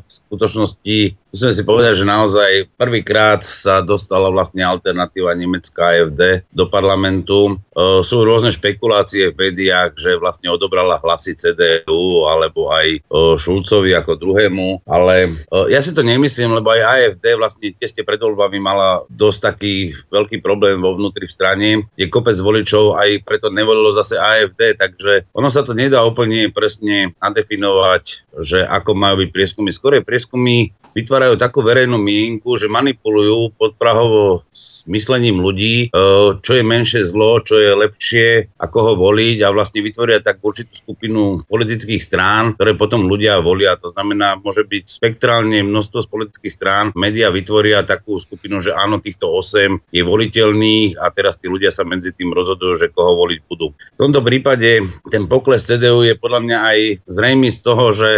v 0.00 0.08
skutočnosti 0.08 1.21
musíme 1.32 1.56
si 1.56 1.64
povedať, 1.64 2.04
že 2.04 2.06
naozaj 2.06 2.50
prvýkrát 2.76 3.40
sa 3.40 3.80
dostala 3.80 4.28
vlastne 4.28 4.60
alternatíva 4.60 5.32
nemecká 5.32 5.96
AFD 5.96 6.44
do 6.52 6.68
parlamentu. 6.68 7.56
E, 7.72 8.04
sú 8.04 8.20
rôzne 8.20 8.52
špekulácie 8.52 9.32
v 9.32 9.48
médiách, 9.48 9.96
že 9.96 10.20
vlastne 10.20 10.52
odobrala 10.52 11.00
hlasy 11.00 11.32
CDU 11.32 12.28
alebo 12.28 12.68
aj 12.68 12.86
e, 12.86 12.98
Šulcovi 13.40 13.96
ako 13.96 14.20
druhému, 14.20 14.84
ale 14.84 15.40
e, 15.48 15.72
ja 15.72 15.80
si 15.80 15.96
to 15.96 16.04
nemyslím, 16.04 16.52
lebo 16.52 16.68
aj 16.68 16.84
AFD 16.84 17.24
vlastne 17.40 17.72
tesne 17.80 18.04
pred 18.04 18.20
voľbami 18.20 18.60
mala 18.60 19.08
dosť 19.08 19.38
taký 19.40 19.96
veľký 20.12 20.44
problém 20.44 20.84
vo 20.84 20.92
vnútri 20.92 21.24
v 21.24 21.34
strane, 21.34 21.68
je 21.96 22.12
kopec 22.12 22.36
voličov, 22.36 23.00
aj 23.00 23.24
preto 23.24 23.48
nevolilo 23.48 23.88
zase 23.96 24.20
AFD, 24.20 24.76
takže 24.76 25.32
ono 25.32 25.48
sa 25.48 25.64
to 25.64 25.72
nedá 25.72 26.04
úplne 26.04 26.52
presne 26.52 27.16
nadefinovať, 27.24 28.36
že 28.44 28.60
ako 28.68 28.92
majú 28.92 29.24
byť 29.24 29.30
prieskumy. 29.32 29.72
Skôr 29.72 29.96
prieskumy 30.04 30.76
vytvárajú 30.92 31.21
takú 31.38 31.62
verejnú 31.62 31.98
mienku, 31.98 32.58
že 32.58 32.70
manipulujú 32.70 33.54
podprahovo 33.56 34.46
s 34.50 34.82
myslením 34.90 35.38
ľudí, 35.38 35.88
e, 35.88 35.98
čo 36.38 36.52
je 36.52 36.62
menšie 36.64 37.02
zlo, 37.06 37.40
čo 37.40 37.58
je 37.58 37.72
lepšie, 37.74 38.28
ako 38.58 38.78
ho 38.82 38.92
voliť 38.98 39.38
a 39.46 39.54
vlastne 39.54 39.80
vytvoria 39.82 40.18
tak 40.20 40.42
určitú 40.42 40.74
skupinu 40.74 41.46
politických 41.46 42.02
strán, 42.02 42.54
ktoré 42.58 42.74
potom 42.74 43.06
ľudia 43.06 43.38
volia. 43.40 43.78
To 43.78 43.88
znamená, 43.90 44.38
môže 44.38 44.66
byť 44.66 44.84
spektrálne 44.88 45.62
množstvo 45.62 45.98
z 46.02 46.08
politických 46.10 46.54
strán. 46.54 46.84
Média 46.98 47.30
vytvoria 47.30 47.86
takú 47.86 48.18
skupinu, 48.18 48.58
že 48.58 48.74
áno, 48.74 48.98
týchto 48.98 49.30
8 49.30 49.94
je 49.94 50.02
voliteľných 50.02 50.98
a 50.98 51.08
teraz 51.14 51.38
tí 51.38 51.46
ľudia 51.46 51.70
sa 51.70 51.86
medzi 51.86 52.12
tým 52.12 52.34
rozhodujú, 52.34 52.78
že 52.78 52.92
koho 52.92 53.16
voliť 53.16 53.40
budú. 53.46 53.72
V 53.72 54.00
tomto 54.00 54.20
prípade 54.20 54.88
ten 55.08 55.24
pokles 55.26 55.64
CDU 55.64 56.04
je 56.04 56.14
podľa 56.18 56.40
mňa 56.42 56.58
aj 56.58 56.78
zrejmy 57.06 57.48
z 57.54 57.60
toho, 57.62 57.84
že 57.94 58.10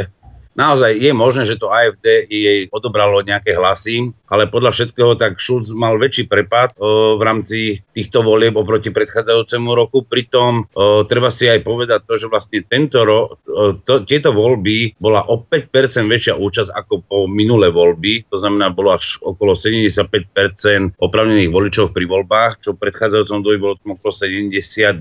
naozaj 0.55 0.97
je 0.97 1.13
možné, 1.15 1.43
že 1.45 1.59
to 1.59 1.71
AFD 1.71 2.27
jej 2.31 2.67
odobralo 2.71 3.21
nejaké 3.23 3.55
hlasy, 3.55 4.15
ale 4.35 4.51
podľa 4.51 4.75
všetkého 4.75 5.15
tak 5.15 5.39
Schulz 5.39 5.71
mal 5.71 5.95
väčší 5.95 6.27
prepad 6.27 6.75
o, 6.75 7.15
v 7.15 7.23
rámci 7.23 7.59
týchto 7.95 8.27
volieb 8.27 8.59
oproti 8.59 8.91
predchádzajúcemu 8.91 9.71
roku. 9.71 10.03
Pritom 10.03 10.67
o, 10.75 11.07
treba 11.07 11.31
si 11.31 11.47
aj 11.47 11.63
povedať 11.63 12.03
to, 12.03 12.19
že 12.19 12.27
vlastne 12.27 12.67
tento 12.67 13.07
ro, 13.07 13.39
o, 13.47 13.79
to, 13.79 14.03
tieto 14.03 14.35
voľby 14.35 14.99
bola 14.99 15.23
o 15.31 15.39
5% 15.39 15.71
väčšia 16.11 16.35
účasť 16.35 16.71
ako 16.75 16.95
po 17.07 17.19
minulé 17.31 17.71
voľby. 17.71 18.27
To 18.33 18.37
znamená, 18.41 18.75
bolo 18.75 18.99
až 18.99 19.23
okolo 19.23 19.55
75% 19.55 20.99
opravnených 20.99 21.51
voličov 21.55 21.95
pri 21.95 22.07
voľbách, 22.11 22.65
čo 22.65 22.75
v 22.75 22.83
predchádzajúcom 22.83 23.39
dobi 23.39 23.59
bolo 23.63 23.75
okolo 23.79 24.11
70 24.11 24.51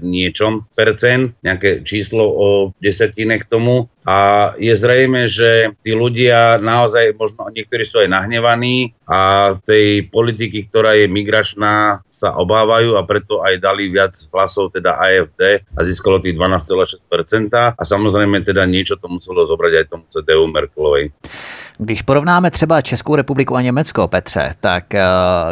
niečom 0.06 0.70
percent, 0.78 1.34
nejaké 1.42 1.82
číslo 1.82 2.22
o 2.22 2.48
desetine 2.78 3.42
k 3.42 3.50
tomu. 3.50 3.90
A 4.04 4.52
je 4.60 4.76
zrejme, 4.76 5.32
že 5.32 5.72
tí 5.80 5.96
ľudia 5.96 6.60
naozaj, 6.60 7.16
možno 7.16 7.48
niektorí 7.48 7.88
sú 7.88 8.04
aj 8.04 8.12
nahnevaní 8.12 8.92
a 9.08 9.54
tej 9.64 10.08
politiky, 10.12 10.68
ktorá 10.68 10.96
je 11.00 11.08
migračná, 11.08 12.04
sa 12.12 12.36
obávajú 12.36 13.00
a 13.00 13.08
preto 13.08 13.40
aj 13.44 13.64
dali 13.64 13.88
viac 13.88 14.12
hlasov 14.32 14.76
teda 14.76 15.00
AFD 15.00 15.64
a 15.76 15.80
získalo 15.88 16.20
tých 16.20 16.36
12,6% 16.36 17.80
a 17.80 17.84
samozrejme 17.84 18.44
teda 18.44 18.68
niečo 18.68 19.00
to 19.00 19.08
muselo 19.08 19.48
zobrať 19.48 19.74
aj 19.80 19.86
tomu 19.88 20.06
CDU 20.12 20.48
Merkelovej. 20.52 21.12
Když 21.78 22.02
porovnáme 22.02 22.52
třeba 22.52 22.82
Českou 22.82 23.16
republiku 23.16 23.56
a 23.56 23.62
Německo, 23.62 24.08
Petře, 24.08 24.52
tak 24.60 24.94
eh, 24.94 25.04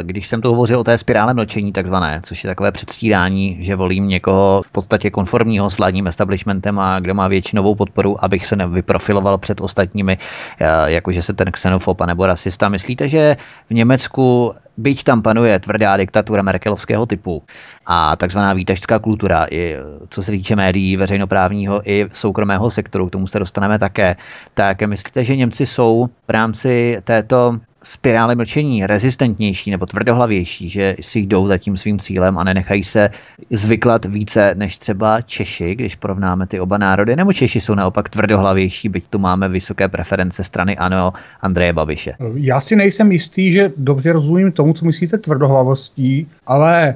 když 0.01 0.27
jsem 0.27 0.41
tu 0.41 0.49
hovořil 0.49 0.79
o 0.79 0.83
té 0.83 0.97
spirále 0.97 1.33
mlčení 1.33 1.71
takzvané, 1.71 2.21
což 2.23 2.43
je 2.43 2.49
takové 2.49 2.71
předstírání, 2.71 3.57
že 3.59 3.75
volím 3.75 4.07
někoho 4.07 4.61
v 4.65 4.71
podstatě 4.71 5.09
konformního 5.09 5.69
s 5.69 5.77
vládním 5.77 6.07
establishmentem 6.07 6.79
a 6.79 6.99
kdo 6.99 7.13
má 7.13 7.27
většinovou 7.27 7.75
podporu, 7.75 8.23
abych 8.23 8.40
se 8.47 8.55
nevyprofiloval 8.55 9.37
před 9.37 9.61
ostatními, 9.61 10.17
eh, 10.59 10.65
jakože 10.85 11.21
se 11.21 11.33
ten 11.33 11.51
xenofob 11.51 12.01
nebo 12.01 12.25
rasista. 12.25 12.69
Myslíte, 12.69 13.07
že 13.09 13.37
v 13.69 13.73
Německu 13.73 14.53
byť 14.77 15.03
tam 15.03 15.21
panuje 15.21 15.59
tvrdá 15.59 15.97
diktatura 15.97 16.41
merkelovského 16.41 17.05
typu 17.05 17.43
a 17.85 18.15
takzvaná 18.15 18.53
výtažská 18.53 18.99
kultura, 18.99 19.47
i 19.51 19.75
co 20.09 20.23
se 20.23 20.31
týče 20.31 20.55
médií, 20.55 20.97
veřejnoprávního 20.97 21.89
i 21.89 22.07
soukromého 22.13 22.71
sektoru, 22.71 23.07
k 23.07 23.11
tomu 23.11 23.27
se 23.27 23.39
dostaneme 23.39 23.79
také, 23.79 24.15
tak 24.53 24.81
myslíte, 24.81 25.23
že 25.23 25.35
Němci 25.35 25.65
jsou 25.65 26.09
v 26.27 26.31
rámci 26.31 26.97
této 27.03 27.59
spirály 27.83 28.35
mlčení 28.35 28.85
rezistentnější 28.85 29.71
nebo 29.71 29.85
tvrdohlavější, 29.85 30.69
že 30.69 30.95
si 31.01 31.19
jdou 31.19 31.47
za 31.47 31.57
tím 31.57 31.77
svým 31.77 31.99
cílem 31.99 32.37
a 32.37 32.43
nenechají 32.43 32.83
se 32.83 33.09
zvyklat 33.49 34.05
více 34.05 34.55
než 34.55 34.77
třeba 34.77 35.21
Češi, 35.21 35.75
když 35.75 35.95
porovnáme 35.95 36.47
ty 36.47 36.59
oba 36.59 36.77
národy, 36.77 37.15
nebo 37.15 37.33
Češi 37.33 37.61
jsou 37.61 37.75
naopak 37.75 38.09
tvrdohlavější, 38.09 38.89
byť 38.89 39.03
tu 39.09 39.19
máme 39.19 39.49
vysoké 39.49 39.87
preference 39.87 40.43
strany 40.43 40.77
ANO 40.77 41.13
Andreje 41.41 41.73
Babiše. 41.73 42.13
Já 42.35 42.61
si 42.61 42.75
nejsem 42.75 43.11
jistý, 43.11 43.51
že 43.51 43.71
dobře 43.77 44.11
rozumím 44.13 44.51
tomu, 44.51 44.73
co 44.73 44.85
myslíte 44.85 45.17
tvrdohlavostí, 45.17 46.27
ale 46.47 46.95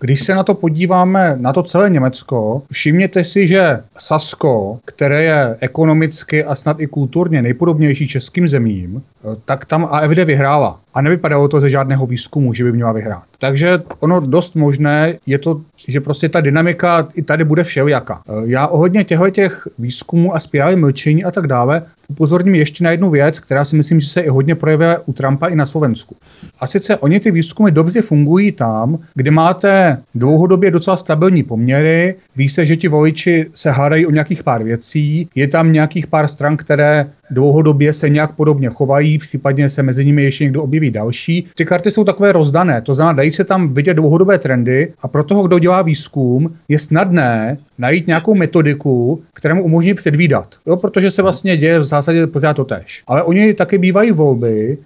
když 0.00 0.22
se 0.22 0.34
na 0.34 0.44
to 0.44 0.54
podíváme, 0.54 1.36
na 1.36 1.52
to 1.52 1.62
celé 1.62 1.90
Německo, 1.90 2.62
všimněte 2.72 3.24
si, 3.24 3.46
že 3.46 3.80
Sasko, 3.98 4.78
které 4.84 5.22
je 5.24 5.56
ekonomicky 5.60 6.44
a 6.44 6.54
snad 6.54 6.80
i 6.80 6.86
kulturně 6.86 7.42
nejpodobnější 7.42 8.08
českým 8.08 8.48
zemím, 8.48 9.02
tak 9.44 9.64
tam 9.64 9.88
AFD 9.90 10.21
vyhrála. 10.24 10.81
A 10.94 11.02
nevypadalo 11.02 11.48
to 11.48 11.60
ze 11.60 11.70
žádného 11.70 12.06
výzkumu, 12.06 12.54
že 12.54 12.64
by 12.64 12.72
měla 12.72 12.92
vyhrát. 12.92 13.22
Takže 13.38 13.82
ono 14.00 14.20
dost 14.20 14.54
možné 14.54 15.18
je 15.26 15.38
to, 15.38 15.60
že 15.88 16.00
prostě 16.00 16.28
ta 16.28 16.40
dynamika 16.40 17.08
i 17.14 17.22
tady 17.22 17.44
bude 17.44 17.64
všelijaká. 17.64 18.22
Já 18.44 18.66
ohledně 18.66 19.04
těchto 19.04 19.30
těch 19.30 19.68
výzkumů 19.78 20.34
a 20.34 20.40
spirály 20.40 20.76
mlčení 20.76 21.24
a 21.24 21.30
tak 21.30 21.46
dále 21.46 21.82
upozorním 22.08 22.54
ještě 22.54 22.84
na 22.84 22.90
jednu 22.90 23.10
věc, 23.10 23.40
která 23.40 23.64
si 23.64 23.76
myslím, 23.76 24.00
že 24.00 24.06
se 24.06 24.20
i 24.20 24.28
hodně 24.28 24.54
projevuje 24.54 24.98
u 25.06 25.12
Trumpa 25.12 25.46
i 25.46 25.56
na 25.56 25.66
Slovensku. 25.66 26.16
A 26.60 26.66
sice 26.66 26.96
oni 26.96 27.20
ty 27.20 27.30
výzkumy 27.30 27.70
dobře 27.70 28.02
fungují 28.02 28.52
tam, 28.52 28.98
kde 29.14 29.30
máte 29.30 29.98
dlouhodobě 30.14 30.70
docela 30.70 30.96
stabilní 30.96 31.42
poměry, 31.42 32.14
ví 32.36 32.48
se, 32.48 32.64
že 32.64 32.76
ti 32.76 32.88
voliči 32.88 33.46
se 33.54 33.70
hádají 33.70 34.06
o 34.06 34.10
nějakých 34.10 34.42
pár 34.42 34.62
věcí, 34.62 35.28
je 35.34 35.48
tam 35.48 35.72
nějakých 35.72 36.06
pár 36.06 36.28
stran, 36.28 36.56
které 36.56 37.06
dlouhodobě 37.30 37.92
se 37.92 38.08
nějak 38.08 38.32
podobně 38.32 38.68
chovají, 38.68 39.18
případně 39.18 39.68
se 39.68 39.82
mezi 39.82 40.04
nimi 40.04 40.22
ještě 40.22 40.44
někdo 40.44 40.62
objeví 40.62 40.81
další. 40.90 41.46
Ty 41.54 41.64
karty 41.64 41.90
jsou 41.90 42.04
takové 42.04 42.32
rozdané, 42.32 42.82
to 42.82 42.94
znamená, 42.94 43.12
dají 43.12 43.32
se 43.32 43.44
tam 43.44 43.74
vidět 43.74 43.94
dlouhodobé 43.94 44.38
trendy 44.38 44.92
a 45.02 45.08
pro 45.08 45.24
toho, 45.24 45.42
kdo 45.42 45.58
dělá 45.58 45.82
výzkum, 45.82 46.54
je 46.68 46.78
snadné 46.78 47.58
najít 47.78 48.06
nějakou 48.06 48.34
metodiku, 48.34 49.22
která 49.34 49.54
mu 49.54 49.64
umožní 49.64 49.94
předvídat. 49.94 50.46
Jo, 50.66 50.76
protože 50.76 51.10
se 51.10 51.22
vlastně 51.22 51.56
děje 51.56 51.78
v 51.78 51.84
zásadě 51.84 52.26
pořád 52.26 52.54
to 52.54 52.64
tež. 52.64 53.02
Ale 53.06 53.22
oni 53.22 53.54
taky 53.54 53.78
bývají 53.78 54.12
volby, 54.12 54.78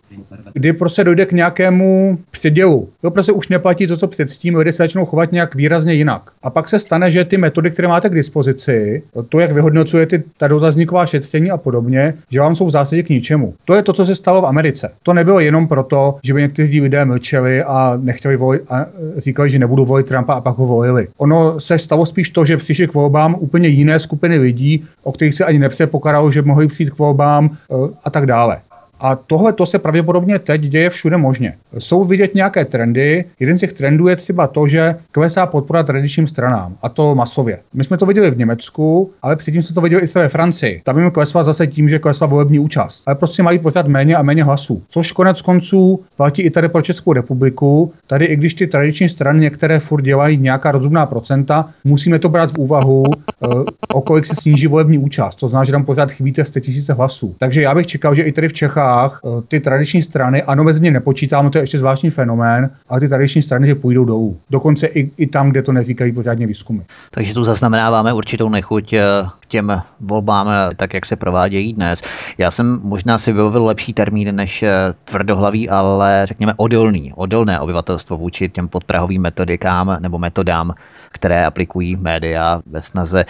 kdy 0.53 0.73
prostě 0.73 1.05
dojde 1.05 1.27
k 1.27 1.33
nějakému 1.33 2.19
předělu. 2.31 2.89
Jo, 3.03 3.11
prostě 3.11 3.33
už 3.33 3.49
neplatí 3.49 3.87
to, 3.87 3.97
co 3.97 4.07
předtím, 4.07 4.57
lidé 4.57 4.73
se 4.73 4.83
začnou 4.83 5.05
chovat 5.05 5.33
nějak 5.33 5.55
výrazně 5.55 5.95
jinak. 5.95 6.31
A 6.43 6.51
pak 6.51 6.69
se 6.69 6.79
stane, 6.79 7.11
že 7.11 7.25
ty 7.25 7.37
metody, 7.37 7.71
které 7.71 7.89
máte 7.89 8.09
k 8.09 8.15
dispozici, 8.15 9.03
to, 9.29 9.41
jak 9.41 9.53
vyhodnocujete 9.53 10.23
ta 10.39 10.49
dotazníková 10.49 11.07
šetření 11.07 11.51
a 11.51 11.57
podobně, 11.57 12.15
že 12.31 12.41
vám 12.41 12.57
jsou 12.57 12.67
v 12.67 12.71
zásadě 12.71 13.03
k 13.03 13.09
ničemu. 13.09 13.55
To 13.65 13.75
je 13.75 13.83
to, 13.83 13.93
co 13.93 14.07
se 14.07 14.15
stalo 14.15 14.43
v 14.43 14.47
Americe. 14.47 14.91
To 15.03 15.13
nebylo 15.13 15.41
jenom 15.41 15.69
proto, 15.87 16.19
že 16.23 16.35
by 16.35 16.41
někteří 16.41 16.81
lidé 16.81 17.05
mlčeli 17.05 17.63
a 17.63 17.99
nechtěli 18.03 18.37
říkali, 18.37 18.37
voli, 18.37 18.61
a 18.69 18.87
říkali, 19.19 19.51
že 19.51 19.59
nebudou 19.59 19.85
volit 19.85 20.07
Trumpa 20.07 20.35
a 20.35 20.41
pak 20.41 20.59
ho 20.59 20.67
volili. 20.67 21.09
Ono 21.19 21.61
se 21.61 21.79
stalo 21.79 22.07
spíš 22.07 22.31
to, 22.31 22.45
že 22.45 22.57
přišli 22.57 22.89
k 22.89 22.95
volbám 22.95 23.37
úplně 23.39 23.69
jiné 23.69 23.99
skupiny 23.99 24.39
lidí, 24.39 24.85
o 25.03 25.13
kterých 25.13 25.35
se 25.35 25.45
ani 25.45 25.59
nepředpokládalo, 25.59 26.31
že 26.31 26.43
mohli 26.43 26.67
přijít 26.69 26.91
k 26.91 26.99
volbám 26.99 27.57
a 28.05 28.11
tak 28.11 28.27
dále. 28.27 28.59
A 29.01 29.17
tohle 29.17 29.53
to 29.53 29.67
se 29.67 29.79
pravděpodobně 29.79 30.39
teď 30.39 30.61
děje 30.61 30.91
všude 30.91 31.17
možně. 31.17 31.55
Jsou 31.79 32.05
vidět 32.05 32.35
nějaké 32.35 32.65
trendy. 32.65 33.25
Jeden 33.41 33.59
z 33.59 33.61
těch 33.61 33.73
trendů 33.73 34.09
je 34.09 34.17
třeba 34.17 34.47
to, 34.47 34.69
že 34.69 34.97
klesá 35.13 35.47
podpora 35.47 35.83
tradičním 35.83 36.29
stranám, 36.29 36.77
a 36.83 36.89
to 36.89 37.15
masově. 37.15 37.59
My 37.75 37.85
jsme 37.85 37.97
to 37.97 38.07
viděli 38.07 38.31
v 38.31 38.39
Německu, 38.39 39.11
ale 39.23 39.37
předtím 39.37 39.63
jsme 39.63 39.75
to 39.75 39.81
viděli 39.81 40.03
i 40.03 40.07
ve 40.15 40.29
Francii. 40.29 40.83
Tam 40.85 40.99
jim 40.99 41.11
klesla 41.11 41.43
zase 41.43 41.67
tím, 41.67 41.89
že 41.89 41.99
klesla 41.99 42.27
volební 42.27 42.59
účast. 42.59 43.03
Ale 43.07 43.15
prostě 43.15 43.43
mají 43.43 43.59
pořád 43.59 43.89
méně 43.89 44.17
a 44.17 44.23
méně 44.23 44.45
hlasů. 44.45 44.83
Což 44.89 45.13
konec 45.13 45.43
konců 45.43 46.05
platí 46.17 46.43
i 46.43 46.51
tady 46.51 46.69
pro 46.69 46.83
Českou 46.83 47.13
republiku. 47.13 47.93
Tady, 48.07 48.25
i 48.25 48.37
když 48.37 48.55
ty 48.55 48.67
tradiční 48.67 49.09
strany 49.09 49.41
některé 49.41 49.81
furt 49.81 50.03
dělají 50.03 50.39
nějaká 50.39 50.73
rozumná 50.73 51.07
procenta, 51.07 51.69
musíme 51.85 52.19
to 52.19 52.29
brát 52.29 52.51
v 52.53 52.59
úvahu, 52.59 53.05
eh, 53.07 53.49
o 53.95 54.01
kolik 54.01 54.27
se 54.27 54.35
sníží 54.37 54.67
volební 54.67 54.99
účast. 54.99 55.35
To 55.35 55.49
znamená, 55.49 55.65
že 55.65 55.73
tam 55.73 55.85
pořád 55.85 56.11
chybíte 56.11 56.45
100 56.45 56.61
000 56.89 56.95
hlasů. 56.97 57.35
Takže 57.39 57.63
já 57.63 57.75
bych 57.75 57.87
čekal, 57.87 58.15
že 58.15 58.23
i 58.23 58.33
tady 58.33 58.49
v 58.49 58.53
Čechách 58.53 58.86
Čechách 58.87 59.21
eh, 59.25 59.43
ty 59.49 59.61
tradiční 59.61 60.03
strany, 60.03 60.43
ano, 60.43 60.65
mezi 60.65 60.83
ně 60.83 60.91
nepočítáme, 60.91 61.51
to 61.51 61.59
je 61.59 61.63
ještě 61.63 61.79
zvláštní 61.79 62.11
fenomén, 62.11 62.71
ale 62.89 63.01
ty 63.01 63.09
tradiční 63.09 63.43
strany 63.43 63.67
že 63.67 63.75
půjdou 63.75 64.05
dolů. 64.05 64.39
Dokonce 64.51 64.87
i, 64.87 65.11
i 65.17 65.27
tam, 65.27 65.51
kde 65.51 65.63
to 65.63 65.73
neříkají 65.73 66.13
pořádně 66.13 66.47
výzkumy. 66.47 66.83
Takže 67.11 67.35
tu 67.35 67.45
zaznamenáváme 67.45 68.13
určitou 68.13 68.49
nechuť 68.49 68.93
eh, 68.93 69.03
k 69.41 69.47
těm 69.47 69.83
volbám, 70.01 70.49
eh, 70.49 70.75
tak 70.77 70.95
jak 70.95 71.07
se 71.07 71.17
provádějí 71.17 71.73
dnes. 71.73 72.03
Já 72.39 72.51
jsem 72.51 72.81
možná 72.83 73.19
si 73.19 73.33
vybavil 73.33 73.65
lepší 73.65 73.93
termín 73.93 74.37
než 74.37 74.65
tvrdohlavý, 75.05 75.69
ale 75.69 76.23
řekněme 76.27 76.55
odolný, 76.57 77.13
odolné 77.15 77.61
obyvatelstvo 77.61 78.17
vůči 78.17 78.49
těm 78.49 78.69
podprahovým 78.69 79.23
metodikám 79.23 79.97
nebo 80.01 80.19
metodám, 80.19 80.75
které 81.13 81.47
aplikují 81.47 81.97
média 81.97 82.61
ve 82.67 82.83
snaze 82.83 83.25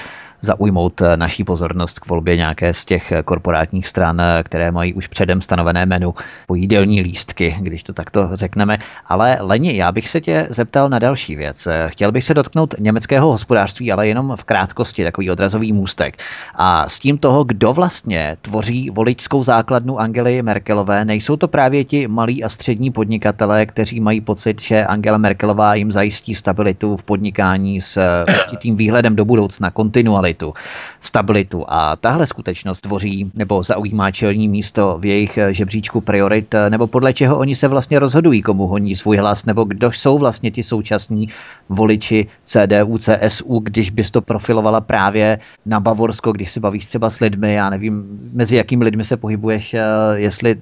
zaujmout 0.46 1.00
eh, 1.00 1.16
naší 1.16 1.44
pozornost 1.44 1.98
k 1.98 2.08
volbě 2.08 2.36
nějaké 2.36 2.74
z 2.74 2.84
těch 2.84 3.12
eh, 3.12 3.22
korporátních 3.22 3.88
stran, 3.88 4.20
eh, 4.20 4.42
které 4.42 4.70
mají 4.70 4.94
už 4.94 5.06
předem 5.06 5.42
stanovené 5.42 5.86
menu 5.86 6.14
po 6.46 6.54
jídelní 6.54 7.00
lístky, 7.00 7.56
když 7.60 7.82
to 7.82 7.92
takto 7.92 8.30
řekneme. 8.34 8.78
Ale 9.06 9.38
Leni, 9.40 9.76
já 9.76 9.92
bych 9.92 10.08
se 10.08 10.20
tě 10.20 10.46
zeptal 10.50 10.88
na 10.88 10.98
další 10.98 11.36
věc. 11.36 11.68
Chtěl 11.86 12.12
bych 12.12 12.24
se 12.24 12.34
dotknout 12.34 12.74
německého 12.78 13.32
hospodářství, 13.32 13.92
ale 13.92 14.08
jenom 14.08 14.36
v 14.36 14.44
krátkosti, 14.44 15.04
takový 15.04 15.30
odrazový 15.30 15.72
můstek. 15.72 16.22
A 16.54 16.88
s 16.88 16.98
tím 16.98 17.18
toho, 17.18 17.44
kdo 17.44 17.72
vlastně 17.72 18.36
tvoří 18.42 18.90
voličskou 18.90 19.42
základnu 19.42 19.98
Angely 19.98 20.42
Merkelové, 20.42 21.04
nejsou 21.04 21.36
to 21.36 21.48
právě 21.48 21.84
ti 21.84 22.08
malí 22.08 22.44
a 22.44 22.48
střední 22.48 22.90
podnikatelé, 22.90 23.66
kteří 23.66 24.00
mají 24.00 24.20
pocit, 24.20 24.62
že 24.62 24.86
Angela 24.86 25.18
Merkelová 25.18 25.74
jim 25.74 25.92
zajistí 25.92 26.34
stabilitu 26.34 26.96
v 26.96 27.02
podnikání 27.02 27.80
s 27.80 27.98
určitým 28.28 28.76
výhledem 28.76 29.16
do 29.16 29.24
budoucna, 29.24 29.70
kontinualitu 29.70 30.35
kvalitu, 30.36 30.54
stabilitu. 31.00 31.64
A 31.68 31.96
tahle 31.96 32.26
skutečnost 32.26 32.80
tvoří 32.80 33.30
nebo 33.34 33.62
zaujímá 33.62 34.10
čelní 34.10 34.48
místo 34.48 34.98
v 35.00 35.04
jejich 35.04 35.38
eh, 35.38 35.52
žebříčku 35.52 36.00
priorit, 36.00 36.54
eh, 36.54 36.70
nebo 36.70 36.86
podle 36.86 37.12
čeho 37.12 37.38
oni 37.38 37.56
se 37.56 37.68
vlastně 37.68 37.98
rozhodují, 37.98 38.42
komu 38.42 38.66
honí 38.66 38.96
svůj 38.96 39.16
hlas, 39.16 39.44
nebo 39.46 39.64
kdo 39.64 39.92
jsou 39.92 40.18
vlastně 40.18 40.50
ti 40.50 40.62
současní 40.62 41.28
voliči 41.68 42.26
CDU, 42.42 42.98
CSU, 42.98 43.58
když 43.58 43.90
bys 43.90 44.10
to 44.10 44.20
profilovala 44.20 44.80
právě 44.80 45.38
na 45.66 45.80
Bavorsko, 45.80 46.32
když 46.32 46.50
se 46.50 46.60
bavíš 46.60 46.86
třeba 46.86 47.10
s 47.10 47.20
lidmi, 47.20 47.54
já 47.54 47.70
nevím, 47.70 48.04
mezi 48.32 48.56
jakými 48.56 48.84
lidmi 48.84 49.04
se 49.04 49.16
pohybuješ, 49.16 49.74
eh, 49.74 49.82
jestli 50.14 50.56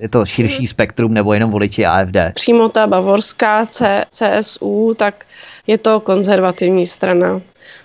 je 0.00 0.08
to 0.08 0.26
širší 0.26 0.58
hmm. 0.58 0.66
spektrum 0.66 1.14
nebo 1.14 1.32
jenom 1.32 1.50
voliči 1.50 1.86
AFD. 1.86 2.16
Přímo 2.34 2.68
ta 2.68 2.86
bavorská 2.86 3.66
C, 3.66 4.04
CSU, 4.10 4.94
tak 4.98 5.24
je 5.66 5.78
to 5.78 6.00
konzervativní 6.00 6.86
strana. 6.86 7.40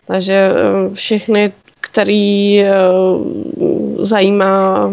Takže 0.10 0.34
eh, 0.34 0.94
všechny, 0.94 1.52
který 1.82 2.62
eh, 2.62 2.74
zajímá 4.00 4.92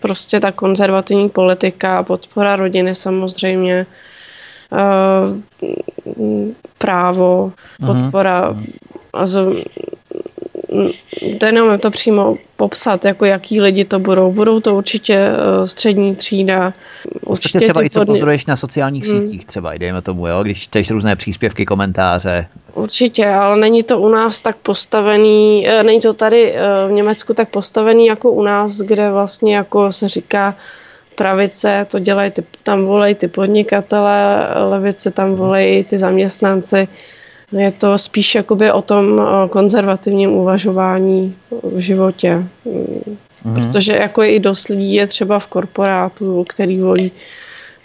prostě 0.00 0.40
ta 0.40 0.52
konzervativní 0.52 1.28
politika, 1.28 2.02
podpora 2.02 2.56
rodiny 2.56 2.94
samozřejmě, 2.94 3.86
eh, 4.72 5.42
právo, 6.78 7.52
mhm. 7.80 8.02
podpora, 8.02 8.56
also, 9.12 9.52
to 11.40 11.46
jenom 11.46 11.78
to 11.78 11.90
přímo 11.90 12.36
popsat, 12.56 13.04
jako 13.04 13.24
jaký 13.24 13.60
lidi 13.60 13.84
to 13.84 13.98
budou. 13.98 14.32
Budou 14.32 14.60
to 14.60 14.74
určitě 14.74 15.28
uh, 15.30 15.64
střední 15.64 16.14
třída. 16.14 16.72
Určitě, 17.26 17.58
třeba 17.58 17.84
i 17.84 17.90
co 17.90 18.00
podni... 18.00 18.14
pozoruješ 18.14 18.46
na 18.46 18.56
sociálních 18.56 19.06
hmm. 19.06 19.22
sítích, 19.22 19.46
třeba 19.46 19.72
i 19.72 19.78
dejme 19.78 20.02
tomu, 20.02 20.26
jo, 20.26 20.42
když 20.42 20.62
čteš 20.62 20.90
různé 20.90 21.16
příspěvky, 21.16 21.66
komentáře. 21.66 22.46
Určitě, 22.74 23.26
ale 23.26 23.56
není 23.56 23.82
to 23.82 23.98
u 23.98 24.08
nás 24.08 24.40
tak 24.40 24.56
postavený, 24.56 25.66
uh, 25.68 25.82
není 25.82 26.00
to 26.00 26.12
tady 26.12 26.52
uh, 26.52 26.88
v 26.88 26.92
Německu 26.92 27.34
tak 27.34 27.48
postavený 27.48 28.06
jako 28.06 28.30
u 28.30 28.42
nás, 28.42 28.80
kde 28.80 29.10
vlastně 29.10 29.56
jako 29.56 29.92
se 29.92 30.08
říká 30.08 30.54
pravice, 31.14 31.86
to 31.90 31.98
dělají, 31.98 32.30
ty, 32.30 32.44
tam 32.62 32.84
volej 32.84 33.14
ty 33.14 33.28
podnikatele, 33.28 34.48
levice 34.70 35.10
tam 35.10 35.34
volejí 35.34 35.84
ty 35.84 35.98
zaměstnanci. 35.98 36.88
Je 37.52 37.72
to 37.72 37.98
spíš 37.98 38.34
jakoby 38.34 38.72
o 38.72 38.82
tom 38.82 39.20
konzervativním 39.50 40.30
uvažování 40.30 41.36
v 41.62 41.78
životě. 41.78 42.44
Mm-hmm. 42.66 43.54
Protože 43.54 43.92
jako 43.92 44.22
i 44.22 44.40
dost 44.40 44.68
lidí 44.68 44.94
je 44.94 45.06
třeba 45.06 45.38
v 45.38 45.46
korporátu, 45.46 46.44
který 46.48 46.80
volí 46.80 47.12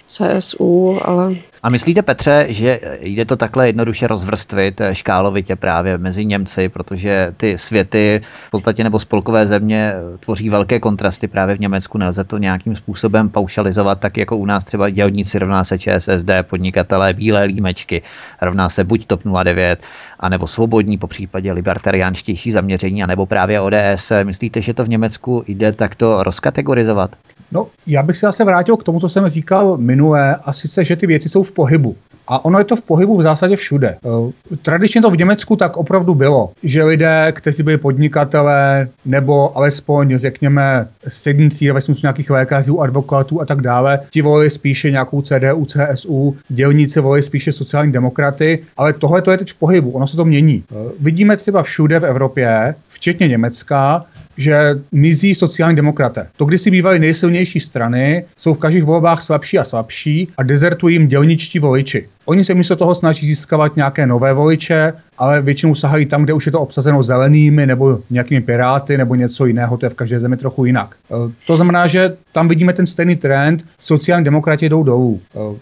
CSU, 0.08 1.00
ale 1.06 1.36
a 1.64 1.70
myslíte, 1.70 2.02
Petře, 2.02 2.46
že 2.50 2.80
jde 3.02 3.26
to 3.26 3.36
takhle 3.36 3.68
jednoduše 3.68 4.08
rozvrstvit 4.08 4.82
škálovitě 4.94 5.56
právě 5.56 5.98
mezi 5.98 6.26
Němci, 6.26 6.70
protože 6.70 7.34
ty 7.38 7.58
světy 7.58 8.22
v 8.48 8.52
podstatě 8.52 8.84
nebo 8.84 9.00
spolkové 9.00 9.48
země 9.48 9.94
tvoří 10.20 10.50
velké 10.50 10.80
kontrasty 10.80 11.28
právě 11.28 11.56
v 11.56 11.60
Německu. 11.60 11.98
Nelze 11.98 12.24
to 12.24 12.38
nějakým 12.38 12.76
způsobem 12.76 13.30
paušalizovat, 13.30 14.00
tak 14.00 14.18
jako 14.18 14.38
u 14.38 14.46
nás 14.46 14.64
třeba 14.64 14.90
dělníci 14.90 15.40
rovná 15.40 15.64
se 15.64 15.80
ČSSD, 15.80 16.30
podnikatelé, 16.50 17.14
bílé 17.14 17.44
límečky 17.44 18.02
rovná 18.42 18.70
se 18.70 18.84
buď 18.84 19.08
TOP 19.08 19.22
09, 19.44 19.80
anebo 20.20 20.48
svobodní, 20.48 20.98
po 20.98 21.08
případě 21.08 21.52
libertariánštější 21.52 22.52
zaměření, 22.52 23.04
anebo 23.04 23.26
právě 23.26 23.62
ODS. 23.62 24.12
Myslíte, 24.24 24.62
že 24.62 24.74
to 24.74 24.86
v 24.86 24.90
Německu 24.90 25.44
jde 25.48 25.72
takto 25.72 26.24
rozkategorizovat? 26.24 27.16
No, 27.54 27.68
já 27.88 28.04
bych 28.04 28.18
se 28.18 28.26
zase 28.26 28.44
vrátil 28.44 28.78
k 28.78 28.84
tomu, 28.84 29.00
co 29.00 29.10
jsem 29.10 29.30
říkal 29.30 29.78
minulé, 29.78 30.36
a 30.36 30.54
sice, 30.54 30.84
že 30.84 30.96
ty 30.96 31.08
věci 31.08 31.30
jsou 31.30 31.44
v 31.44 31.52
pohybu. 31.52 31.96
A 32.28 32.46
ono 32.46 32.60
je 32.60 32.66
to 32.66 32.76
v 32.76 32.82
pohybu 32.82 33.18
v 33.18 33.24
zásadě 33.24 33.56
všude. 33.56 33.88
Eh, 33.88 34.56
tradičně 34.62 35.02
to 35.02 35.10
v 35.10 35.18
Německu 35.18 35.56
tak 35.56 35.78
opravdu 35.78 36.16
bylo, 36.16 36.50
že 36.64 36.84
lidé, 36.84 37.32
kteří 37.36 37.64
byli 37.64 37.78
podnikatelé, 37.78 38.88
nebo 39.06 39.58
alespoň, 39.58 40.18
řekněme, 40.18 40.88
střední 41.08 41.52
cíle 41.52 41.74
ve 41.74 41.82
smyslu 41.82 42.02
nějakých 42.04 42.30
lékařů, 42.30 42.82
advokátů 42.82 43.42
a 43.42 43.46
tak 43.46 43.62
dále, 43.62 44.00
ti 44.10 44.22
volili 44.22 44.50
spíše 44.50 44.92
nějakou 44.92 45.22
CDU, 45.22 45.66
CSU, 45.66 46.38
dělníci 46.50 47.00
volili 47.00 47.24
spíše 47.24 47.52
sociální 47.52 47.92
demokraty, 47.92 48.64
ale 48.78 48.94
tohle 48.94 49.22
to 49.22 49.32
je 49.32 49.38
teď 49.38 49.52
v 49.52 49.56
pohybu, 49.56 49.92
ono 49.92 50.08
se 50.08 50.18
to 50.18 50.26
mění. 50.26 50.64
Eh, 50.72 50.76
vidíme 51.00 51.38
třeba 51.38 51.64
všude 51.64 52.00
v 52.00 52.06
Evropě, 52.06 52.76
včetně 52.90 53.28
Německa, 53.28 54.06
že 54.38 54.76
mizí 54.92 55.36
sociální 55.36 55.76
demokraté. 55.76 56.28
To, 56.38 56.46
když 56.46 56.62
si 56.62 56.72
bývaly 56.72 57.00
nejsilnější 57.00 57.60
strany, 57.60 58.26
jsou 58.38 58.54
v 58.54 58.60
každých 58.60 58.84
volbách 58.84 59.22
slabší 59.22 59.60
a 59.60 59.64
slabší 59.64 60.28
a 60.38 60.44
dezertují 60.44 60.96
jim 60.96 61.08
dělničtí 61.08 61.60
voliči. 61.60 62.08
Oni 62.26 62.44
se 62.44 62.54
místo 62.54 62.76
toho 62.76 62.96
snaží 62.96 63.28
získávat 63.28 63.76
nějaké 63.76 64.08
nové 64.08 64.34
voliče, 64.34 64.94
ale 65.18 65.42
většinou 65.42 65.76
sahají 65.76 66.06
tam, 66.06 66.24
kde 66.24 66.34
už 66.34 66.46
je 66.46 66.52
to 66.52 66.62
obsazeno 66.62 67.04
zelenými 67.04 67.66
nebo 67.66 68.00
nějakými 68.10 68.42
piráty 68.42 68.98
nebo 68.98 69.16
něco 69.16 69.46
jiného, 69.46 69.78
to 69.78 69.86
je 69.86 69.90
v 69.90 69.94
každé 69.94 70.20
zemi 70.20 70.38
trochu 70.38 70.66
jinak. 70.66 70.96
E, 71.12 71.32
to 71.48 71.56
znamená, 71.56 71.88
že 71.88 72.16
tam 72.32 72.48
vidíme 72.48 72.74
ten 72.74 72.88
stejný 72.88 73.16
trend, 73.16 73.66
sociální 73.80 74.26
demokrati 74.26 74.70
jdou 74.70 74.84
dolů. 74.84 75.22
E, 75.36 75.60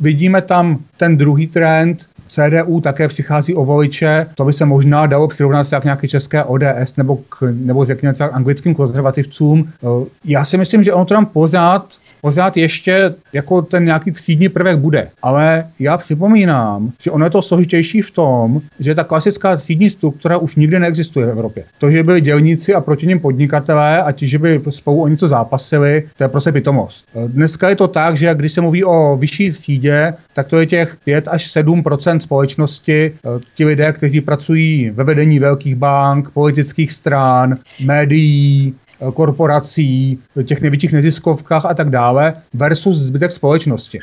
vidíme 0.00 0.42
tam 0.42 0.78
ten 0.96 1.16
druhý 1.16 1.46
trend, 1.46 2.06
CDU 2.32 2.80
také 2.80 3.08
přichází 3.08 3.54
o 3.54 3.64
voliče, 3.64 4.26
to 4.34 4.44
by 4.44 4.52
se 4.52 4.64
možná 4.64 5.06
dalo 5.06 5.28
přirovnat 5.28 5.68
k 5.80 5.84
nějaké 5.84 6.08
české 6.08 6.44
ODS 6.44 6.96
nebo, 6.96 7.16
k, 7.16 7.42
nebo 7.50 7.84
řekněme 7.84 8.14
anglickým 8.32 8.74
konzervativcům. 8.74 9.68
Eh, 9.82 10.06
já 10.24 10.44
si 10.44 10.56
myslím, 10.56 10.84
že 10.84 10.92
ono 10.92 11.04
to 11.04 11.14
tam 11.14 11.26
pořád 11.26 11.86
pořád 12.22 12.56
ještě 12.56 13.14
jako 13.32 13.62
ten 13.62 13.84
nějaký 13.84 14.10
třídní 14.10 14.48
prvek 14.48 14.78
bude. 14.78 15.08
Ale 15.22 15.66
já 15.78 15.98
připomínám, 15.98 16.90
že 17.02 17.10
ono 17.10 17.26
je 17.26 17.30
to 17.30 17.42
složitější 17.42 18.02
v 18.02 18.10
tom, 18.10 18.60
že 18.80 18.94
ta 18.94 19.04
klasická 19.04 19.56
třídní 19.56 19.90
struktura 19.90 20.38
už 20.38 20.56
nikdy 20.56 20.78
neexistuje 20.78 21.26
v 21.26 21.30
Evropě. 21.30 21.64
To, 21.78 21.90
že 21.90 22.02
byli 22.02 22.20
dělníci 22.20 22.74
a 22.74 22.80
proti 22.80 23.06
ním 23.06 23.20
podnikatelé 23.20 24.02
a 24.02 24.12
ti, 24.12 24.26
že 24.26 24.38
by 24.38 24.60
spolu 24.68 25.02
o 25.02 25.08
něco 25.08 25.28
zápasili, 25.28 26.08
to 26.16 26.24
je 26.24 26.28
prostě 26.28 26.52
pitomost. 26.52 27.04
Dneska 27.26 27.68
je 27.68 27.76
to 27.76 27.88
tak, 27.88 28.16
že 28.16 28.34
když 28.34 28.52
se 28.52 28.60
mluví 28.60 28.84
o 28.84 29.16
vyšší 29.16 29.52
třídě, 29.52 30.14
tak 30.34 30.48
to 30.48 30.60
je 30.60 30.66
těch 30.66 30.96
5 31.04 31.28
až 31.28 31.56
7% 31.56 32.18
společnosti, 32.18 33.12
ti 33.54 33.64
lidé, 33.64 33.92
kteří 33.92 34.20
pracují 34.20 34.90
ve 34.90 35.04
vedení 35.04 35.38
velkých 35.38 35.76
bank, 35.76 36.30
politických 36.30 36.92
stran, 36.92 37.54
médií, 37.84 38.74
korporací, 39.14 40.18
těch 40.44 40.60
největších 40.60 40.92
neziskovkách 40.92 41.64
a 41.64 41.74
tak 41.74 41.90
dále, 41.90 42.34
versus 42.54 42.98
zbytek 42.98 43.32
společnosti. 43.32 43.98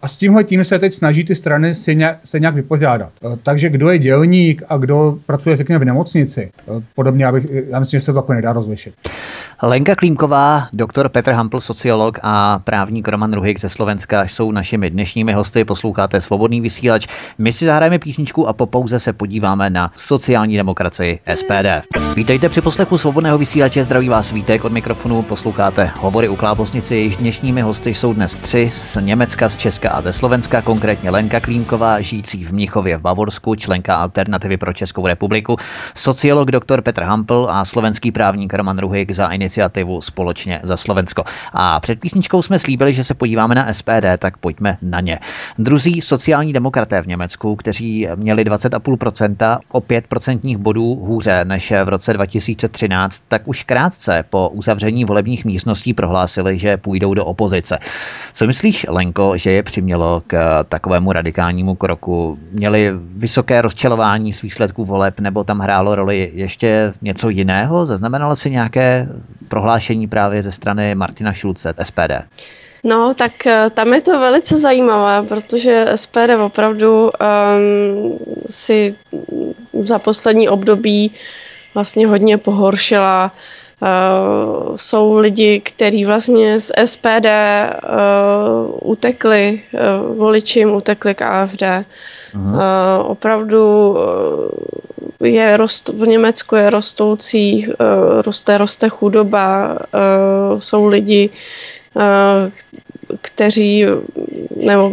A 0.00 0.08
s 0.08 0.16
tímhle 0.16 0.44
tím 0.44 0.64
se 0.64 0.78
teď 0.78 0.94
snaží 0.94 1.24
ty 1.24 1.34
strany 1.34 1.74
se 1.74 1.94
nějak, 1.94 2.18
se 2.24 2.40
nějak 2.40 2.54
vypořádat. 2.54 3.10
Eh, 3.24 3.36
takže 3.42 3.68
kdo 3.68 3.90
je 3.90 3.98
dělník 3.98 4.62
a 4.68 4.76
kdo 4.76 5.18
pracuje, 5.26 5.56
řekněme, 5.56 5.78
v 5.78 5.84
nemocnici, 5.84 6.50
eh, 6.58 6.82
podobně, 6.94 7.26
abych, 7.26 7.44
já 7.70 7.80
myslím, 7.80 8.00
že 8.00 8.04
se 8.04 8.12
to 8.12 8.18
takhle 8.18 8.36
nedá 8.36 8.52
rozlišit. 8.52 8.94
Lenka 9.62 9.94
Klímková, 9.94 10.68
doktor 10.72 11.08
Petr 11.08 11.32
Hampl, 11.32 11.60
sociolog 11.60 12.18
a 12.22 12.58
právník 12.58 13.08
Roman 13.08 13.32
Ruhik 13.32 13.60
ze 13.60 13.68
Slovenska 13.68 14.22
jsou 14.22 14.52
našimi 14.52 14.90
dnešními 14.90 15.32
hosty. 15.32 15.64
Posloucháte 15.64 16.20
Svobodný 16.20 16.60
vysílač. 16.60 17.06
My 17.38 17.52
si 17.52 17.64
zahrajeme 17.64 17.98
písničku 17.98 18.48
a 18.48 18.52
po 18.52 18.66
pauze 18.66 19.00
se 19.00 19.12
podíváme 19.12 19.70
na 19.70 19.92
sociální 19.94 20.56
demokracii 20.56 21.18
SPD. 21.34 21.86
Vítejte 22.16 22.48
při 22.48 22.60
poslechu 22.60 22.98
Svobodného 22.98 23.38
vysílače. 23.38 23.84
Zdraví 23.84 24.08
vás 24.08 24.32
Vítek 24.32 24.64
od 24.64 24.72
mikrofonu. 24.72 25.22
Posloucháte 25.22 25.90
hovory 26.00 26.28
u 26.28 26.36
Klábosnici. 26.36 26.94
Jejichž 26.94 27.16
dnešními 27.16 27.60
hosty 27.60 27.94
jsou 27.94 28.14
dnes 28.14 28.36
tři 28.36 28.70
z 28.72 28.96
Německa, 29.00 29.48
z 29.48 29.56
Česka 29.56 29.85
a 29.88 30.00
ze 30.00 30.12
Slovenska, 30.12 30.62
konkrétně 30.62 31.10
Lenka 31.10 31.40
Klímková, 31.40 32.00
žijící 32.00 32.44
v 32.44 32.52
Mnichově 32.52 32.96
v 32.96 33.00
Bavorsku, 33.00 33.54
členka 33.54 33.96
Alternativy 33.96 34.56
pro 34.56 34.72
Českou 34.72 35.06
republiku, 35.06 35.56
sociolog 35.94 36.50
doktor 36.50 36.82
Petr 36.82 37.02
Hampl 37.02 37.46
a 37.50 37.64
slovenský 37.64 38.12
právník 38.12 38.54
Roman 38.54 38.78
Ruhik 38.78 39.10
za 39.10 39.26
iniciativu 39.26 40.00
Společně 40.00 40.60
za 40.62 40.76
Slovensko. 40.76 41.24
A 41.52 41.80
před 41.80 42.00
písničkou 42.00 42.42
jsme 42.42 42.58
slíbili, 42.58 42.92
že 42.92 43.04
se 43.04 43.14
podíváme 43.14 43.54
na 43.54 43.72
SPD, 43.72 44.06
tak 44.18 44.36
pojďme 44.36 44.78
na 44.82 45.00
ně. 45.00 45.18
Druzí 45.58 46.00
sociální 46.00 46.52
demokraté 46.52 47.02
v 47.02 47.06
Německu, 47.06 47.56
kteří 47.56 48.08
měli 48.14 48.44
20,5%, 48.44 49.58
o 49.72 49.80
5% 49.80 50.58
bodů 50.58 50.94
hůře 50.94 51.44
než 51.44 51.72
v 51.84 51.88
roce 51.88 52.12
2013, 52.12 53.24
tak 53.28 53.48
už 53.48 53.62
krátce 53.62 54.24
po 54.30 54.48
uzavření 54.48 55.04
volebních 55.04 55.44
místností 55.44 55.94
prohlásili, 55.94 56.58
že 56.58 56.76
půjdou 56.76 57.14
do 57.14 57.24
opozice. 57.24 57.78
Co 58.32 58.46
myslíš, 58.46 58.86
Lenko, 58.88 59.36
že 59.36 59.52
je 59.52 59.62
přimělo 59.76 60.22
k 60.26 60.64
takovému 60.68 61.12
radikálnímu 61.12 61.74
kroku? 61.74 62.38
Měli 62.52 62.92
vysoké 62.96 63.62
rozčelování 63.62 64.32
z 64.32 64.42
výsledků 64.42 64.84
voleb, 64.84 65.20
nebo 65.20 65.44
tam 65.44 65.58
hrálo 65.60 65.94
roli 65.94 66.30
ještě 66.34 66.92
něco 67.02 67.28
jiného? 67.28 67.86
Zaznamenalo 67.86 68.36
si 68.36 68.50
nějaké 68.50 69.08
prohlášení 69.48 70.08
právě 70.08 70.42
ze 70.42 70.52
strany 70.52 70.94
Martina 70.94 71.32
Šulce, 71.32 71.74
SPD? 71.82 72.24
No, 72.84 73.14
tak 73.14 73.46
eh, 73.46 73.70
tam 73.70 73.92
je 73.94 74.00
to 74.00 74.20
velice 74.20 74.58
zajímavé, 74.58 75.28
protože 75.28 75.86
SPD 75.94 76.40
opravdu 76.44 77.02
um, 77.04 78.18
si 78.48 78.94
za 79.72 79.98
poslední 79.98 80.48
období 80.48 81.12
vlastně 81.74 82.06
hodně 82.06 82.38
pohoršila. 82.38 83.24
Uh, 83.24 83.65
jsou 84.76 85.16
lidi, 85.18 85.60
kteří 85.60 86.04
vlastně 86.04 86.60
z 86.60 86.72
SPD 86.84 87.26
uh, 87.26 88.90
utekli, 88.90 89.60
uh, 89.72 90.16
voličím 90.16 90.74
utekli 90.74 91.14
k 91.14 91.22
AFD. 91.22 91.62
Uh, 92.34 92.60
opravdu 93.04 93.90
uh, 93.90 95.26
je 95.26 95.56
rost, 95.56 95.88
v 95.88 96.06
Německu 96.06 96.56
je 96.56 96.70
rostoucí, 96.70 97.66
uh, 97.68 97.74
roste, 98.22 98.58
roste 98.58 98.88
chudoba, 98.88 99.72
uh, 99.72 100.58
jsou 100.58 100.86
lidi, 100.86 101.30
uh, 101.94 102.02
kteří 103.20 103.84
nebo 104.56 104.92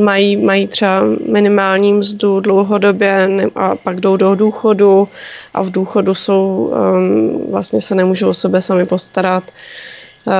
mají, 0.00 0.36
mají 0.36 0.66
třeba 0.66 1.02
minimální 1.30 1.92
mzdu 1.92 2.40
dlouhodobě 2.40 3.28
a 3.54 3.76
pak 3.76 4.00
jdou 4.00 4.16
do 4.16 4.34
důchodu 4.34 5.08
a 5.54 5.62
v 5.62 5.70
důchodu 5.70 6.14
jsou, 6.14 6.72
um, 6.72 7.50
vlastně 7.50 7.80
se 7.80 7.94
nemůžou 7.94 8.28
o 8.28 8.34
sebe 8.34 8.60
sami 8.60 8.86
postarat. 8.86 9.44
Uh, 10.26 10.32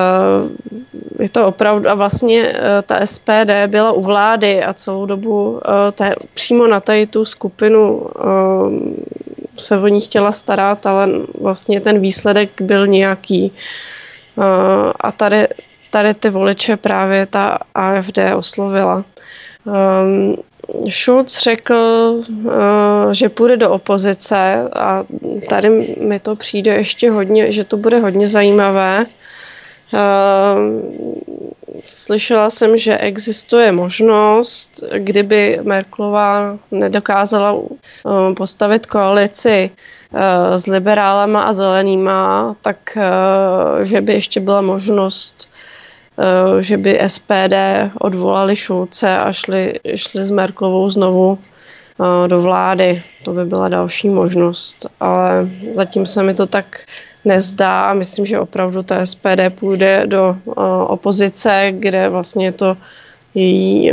je 1.21 1.29
to 1.29 1.47
opravdu, 1.47 1.89
a 1.89 1.95
vlastně 1.95 2.43
uh, 2.43 2.59
ta 2.87 3.07
SPD 3.07 3.51
byla 3.67 3.93
u 3.93 4.03
vlády 4.03 4.65
a 4.65 4.75
celou 4.75 5.07
dobu 5.07 5.51
uh, 5.51 5.61
té, 5.93 6.15
přímo 6.35 6.67
na 6.67 6.81
tady 6.81 7.07
tu 7.07 7.25
skupinu 7.25 7.99
um, 7.99 8.97
se 9.57 9.79
o 9.79 9.89
ní 9.89 10.01
chtěla 10.01 10.33
starat, 10.33 10.87
ale 10.87 11.09
vlastně 11.41 11.81
ten 11.81 12.01
výsledek 12.01 12.63
byl 12.63 12.87
nějaký. 12.87 13.53
A 15.01 15.13
tady 15.13 15.49
tady 15.95 16.15
ty 16.15 16.31
voliče 16.31 16.77
právě 16.77 17.27
ta 17.27 17.59
AFD 17.75 18.19
oslovila. 18.37 19.05
Um, 19.65 20.37
Schulz 20.91 21.39
řekl, 21.43 21.75
uh, 21.75 22.53
že 23.13 23.29
půjde 23.29 23.57
do 23.57 23.71
opozice 23.71 24.69
a 24.73 25.05
tady 25.49 25.71
mi 26.01 26.19
to 26.19 26.37
přijde 26.37 26.75
ještě 26.75 27.11
hodně, 27.11 27.53
že 27.53 27.65
to 27.65 27.77
bude 27.77 27.99
hodně 27.99 28.29
zajímavé. 28.29 29.07
Uh, 29.95 30.01
slyšela 31.87 32.51
jsem, 32.51 32.77
že 32.77 32.99
existuje 32.99 33.73
možnost, 33.73 34.85
kdyby 34.99 35.61
Merklová 35.63 36.59
nedokázala 36.71 37.53
uh, 37.53 37.69
postavit 38.37 38.87
koalici 38.87 39.71
s 40.57 40.67
liberálama 40.67 41.43
a 41.43 41.53
zelenýma, 41.53 42.57
tak 42.63 42.99
že 43.83 44.01
by 44.01 44.13
ještě 44.13 44.41
byla 44.41 44.61
možnost 44.61 45.54
Eh, 45.54 45.54
že 46.61 46.77
by 46.79 47.01
SPD 47.07 47.55
odvolali 48.01 48.57
Šulce 48.57 49.19
a 49.19 49.33
šli, 49.33 49.75
šli 49.95 50.25
s 50.25 50.31
Merklovou 50.31 50.91
znovu 50.91 51.39
eh, 51.39 52.29
do 52.29 52.43
vlády. 52.43 53.03
To 53.25 53.33
by 53.33 53.45
byla 53.45 53.69
další 53.69 54.09
možnost, 54.09 54.87
ale 55.01 55.49
zatím 55.73 56.07
se 56.07 56.23
mi 56.23 56.35
to 56.35 56.47
tak 56.47 56.87
nezdá 57.25 57.91
a 57.91 57.95
myslím, 57.95 58.27
že 58.27 58.41
opravdu 58.41 58.83
ta 58.83 59.07
SPD 59.07 59.51
půjde 59.55 60.03
do 60.07 60.37
eh, 60.37 60.53
opozice, 60.87 61.69
kde 61.71 62.09
vlastně 62.09 62.53
to 62.53 62.77
její 63.35 63.93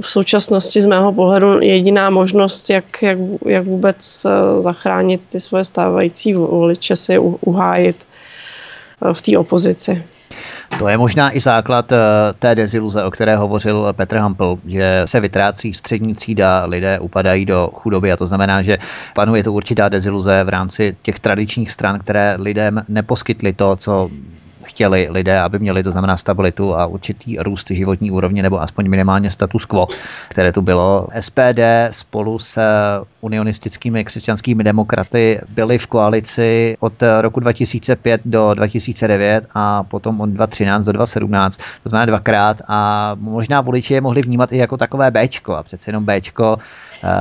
v 0.00 0.06
současnosti 0.06 0.80
z 0.80 0.86
mého 0.86 1.12
pohledu 1.12 1.60
jediná 1.60 2.10
možnost, 2.10 2.70
jak, 2.70 3.02
jak, 3.02 3.18
jak 3.46 3.64
vůbec 3.64 4.26
zachránit 4.58 5.26
ty 5.26 5.40
svoje 5.40 5.64
stávající 5.64 6.34
voliče, 6.34 6.96
si 6.96 7.18
uhájit 7.18 8.06
v 9.12 9.22
té 9.22 9.38
opozici. 9.38 10.04
To 10.78 10.88
je 10.88 10.98
možná 10.98 11.36
i 11.36 11.40
základ 11.40 11.92
eh, 11.92 11.96
té 12.38 12.54
deziluze, 12.54 13.04
o 13.04 13.10
které 13.10 13.36
hovořil 13.36 13.92
Petr 13.92 14.16
Hampl, 14.16 14.58
že 14.66 15.02
se 15.04 15.20
vytrácí 15.20 15.74
střední 15.74 16.14
třída, 16.14 16.64
lidé 16.64 16.98
upadají 16.98 17.46
do 17.46 17.70
chudoby 17.74 18.12
a 18.12 18.16
to 18.16 18.26
znamená, 18.26 18.62
že 18.62 18.78
panuje 19.14 19.44
to 19.44 19.52
určitá 19.52 19.88
deziluze 19.88 20.44
v 20.44 20.48
rámci 20.48 20.96
těch 21.02 21.20
tradičních 21.20 21.72
stran, 21.72 21.98
které 21.98 22.36
lidem 22.38 22.84
neposkytly 22.88 23.52
to, 23.52 23.76
co 23.76 24.10
chtěli 24.64 25.08
lidé, 25.10 25.40
aby 25.40 25.58
měli, 25.58 25.82
to 25.82 25.90
znamená 25.90 26.16
stabilitu 26.16 26.76
a 26.76 26.86
určitý 26.86 27.38
růst 27.38 27.70
životní 27.70 28.10
úrovně 28.10 28.42
nebo 28.42 28.60
aspoň 28.62 28.88
minimálně 28.88 29.30
status 29.30 29.64
quo, 29.64 29.86
které 30.28 30.52
tu 30.52 30.62
bylo. 30.62 31.06
SPD 31.20 31.60
spolu 31.90 32.38
s 32.38 32.60
unionistickými 33.20 34.04
křesťanskými 34.04 34.64
demokraty 34.64 35.40
byli 35.48 35.78
v 35.78 35.86
koalici 35.86 36.76
od 36.80 36.92
roku 37.20 37.40
2005 37.40 38.20
do 38.24 38.54
2009 38.54 39.44
a 39.54 39.82
potom 39.82 40.20
od 40.20 40.26
2013 40.26 40.84
do 40.84 40.92
2017, 40.92 41.56
to 41.82 41.88
znamená 41.88 42.06
dvakrát 42.06 42.62
a 42.68 43.12
možná 43.20 43.60
voliči 43.60 43.94
je 43.94 44.00
mohli 44.00 44.22
vnímat 44.22 44.52
i 44.52 44.58
jako 44.58 44.76
takové 44.76 45.10
Bčko 45.10 45.54
a 45.54 45.62
přece 45.62 45.88
jenom 45.88 46.06
Bčko 46.06 46.56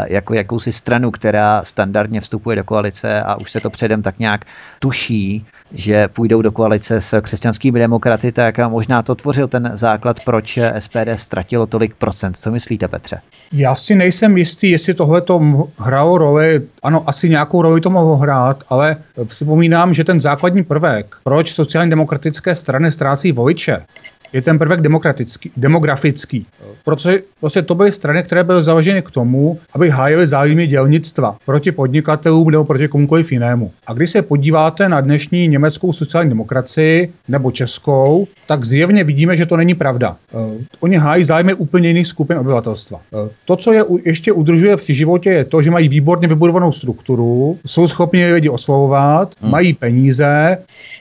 jako 0.08 0.34
jakousi 0.34 0.72
stranu, 0.72 1.12
která 1.12 1.64
standardně 1.64 2.22
vstupuje 2.22 2.56
do 2.56 2.64
koalice 2.64 3.22
a 3.22 3.36
už 3.36 3.52
se 3.52 3.60
to 3.60 3.70
předem 3.70 4.02
tak 4.02 4.20
nějak 4.20 4.46
tuší, 4.80 5.46
že 5.74 6.08
půjdou 6.08 6.42
do 6.42 6.52
koalice 6.52 7.02
s 7.02 7.22
křesťanskými 7.22 7.80
demokraty, 7.80 8.32
tak 8.32 8.58
možná 8.58 9.02
to 9.02 9.16
tvořil 9.16 9.48
ten 9.48 9.72
základ, 9.74 10.18
proč 10.26 10.60
SPD 10.80 11.10
ztratilo 11.16 11.68
tolik 11.68 11.96
procent. 11.96 12.38
Co 12.38 12.52
myslíte, 12.52 12.88
Petře? 12.88 13.20
Já 13.54 13.76
si 13.76 13.96
nejsem 13.96 14.38
jistý, 14.38 14.72
jestli 14.72 14.94
tohle 14.94 15.22
to 15.22 15.68
hrálo 15.78 16.18
roli. 16.18 16.62
Ano, 16.84 17.04
asi 17.08 17.30
nějakou 17.30 17.62
roli 17.62 17.82
to 17.82 17.90
mohlo 17.90 18.16
hrát, 18.16 18.64
ale 18.70 18.98
připomínám, 19.28 19.94
že 19.94 20.04
ten 20.04 20.22
základní 20.22 20.64
prvek, 20.64 21.16
proč 21.24 21.54
sociálně 21.54 21.90
demokratické 21.90 22.56
strany 22.56 22.92
ztrácí 22.92 23.32
voliče, 23.32 23.86
je 24.34 24.42
ten 24.42 24.60
prvek 24.60 24.82
demokratický, 24.82 25.52
demografický. 25.58 26.46
Protože 26.86 27.20
prostě 27.40 27.62
to 27.62 27.76
byly 27.76 27.92
strany, 27.92 28.24
které 28.24 28.44
byly 28.44 28.62
založeny 28.62 29.02
k 29.02 29.12
tomu, 29.12 29.60
aby 29.74 29.90
hájily 29.90 30.28
zájmy 30.28 30.68
dělnictva 30.68 31.38
proti 31.46 31.72
podnikatelům 31.72 32.52
nebo 32.52 32.66
proti 32.66 32.88
komukoliv 32.88 33.32
jinému. 33.32 33.72
A 33.88 33.94
když 33.94 34.12
se 34.12 34.22
podíváte 34.22 34.90
na 34.90 35.02
dnešní 35.02 35.48
německou 35.48 35.94
sociální 35.94 36.30
demokracii 36.30 37.12
nebo 37.28 37.52
českou, 37.52 38.28
tak 38.48 38.66
zjevně 38.66 39.04
vidíme, 39.04 39.38
že 39.38 39.46
to 39.46 39.58
není 39.58 39.76
pravda. 39.76 40.16
Uh, 40.32 40.62
oni 40.80 40.98
hájí 40.98 41.26
zájmy 41.26 41.54
úplně 41.54 41.88
jiných 41.88 42.08
skupin 42.08 42.38
obyvatelstva. 42.38 43.00
Uh, 43.12 43.30
to, 43.46 43.56
co 43.56 43.74
je 43.74 43.84
ještě 44.06 44.32
udržuje 44.32 44.78
při 44.78 44.94
životě, 44.94 45.30
je 45.30 45.46
to, 45.46 45.62
že 45.62 45.72
mají 45.72 45.90
výborně 45.90 46.28
vybudovanou 46.28 46.72
strukturu, 46.72 47.60
jsou 47.66 47.88
schopni 47.88 48.34
lidi 48.34 48.50
oslovovat, 48.50 49.32
hmm. 49.42 49.52
mají 49.52 49.74
peníze, 49.74 50.58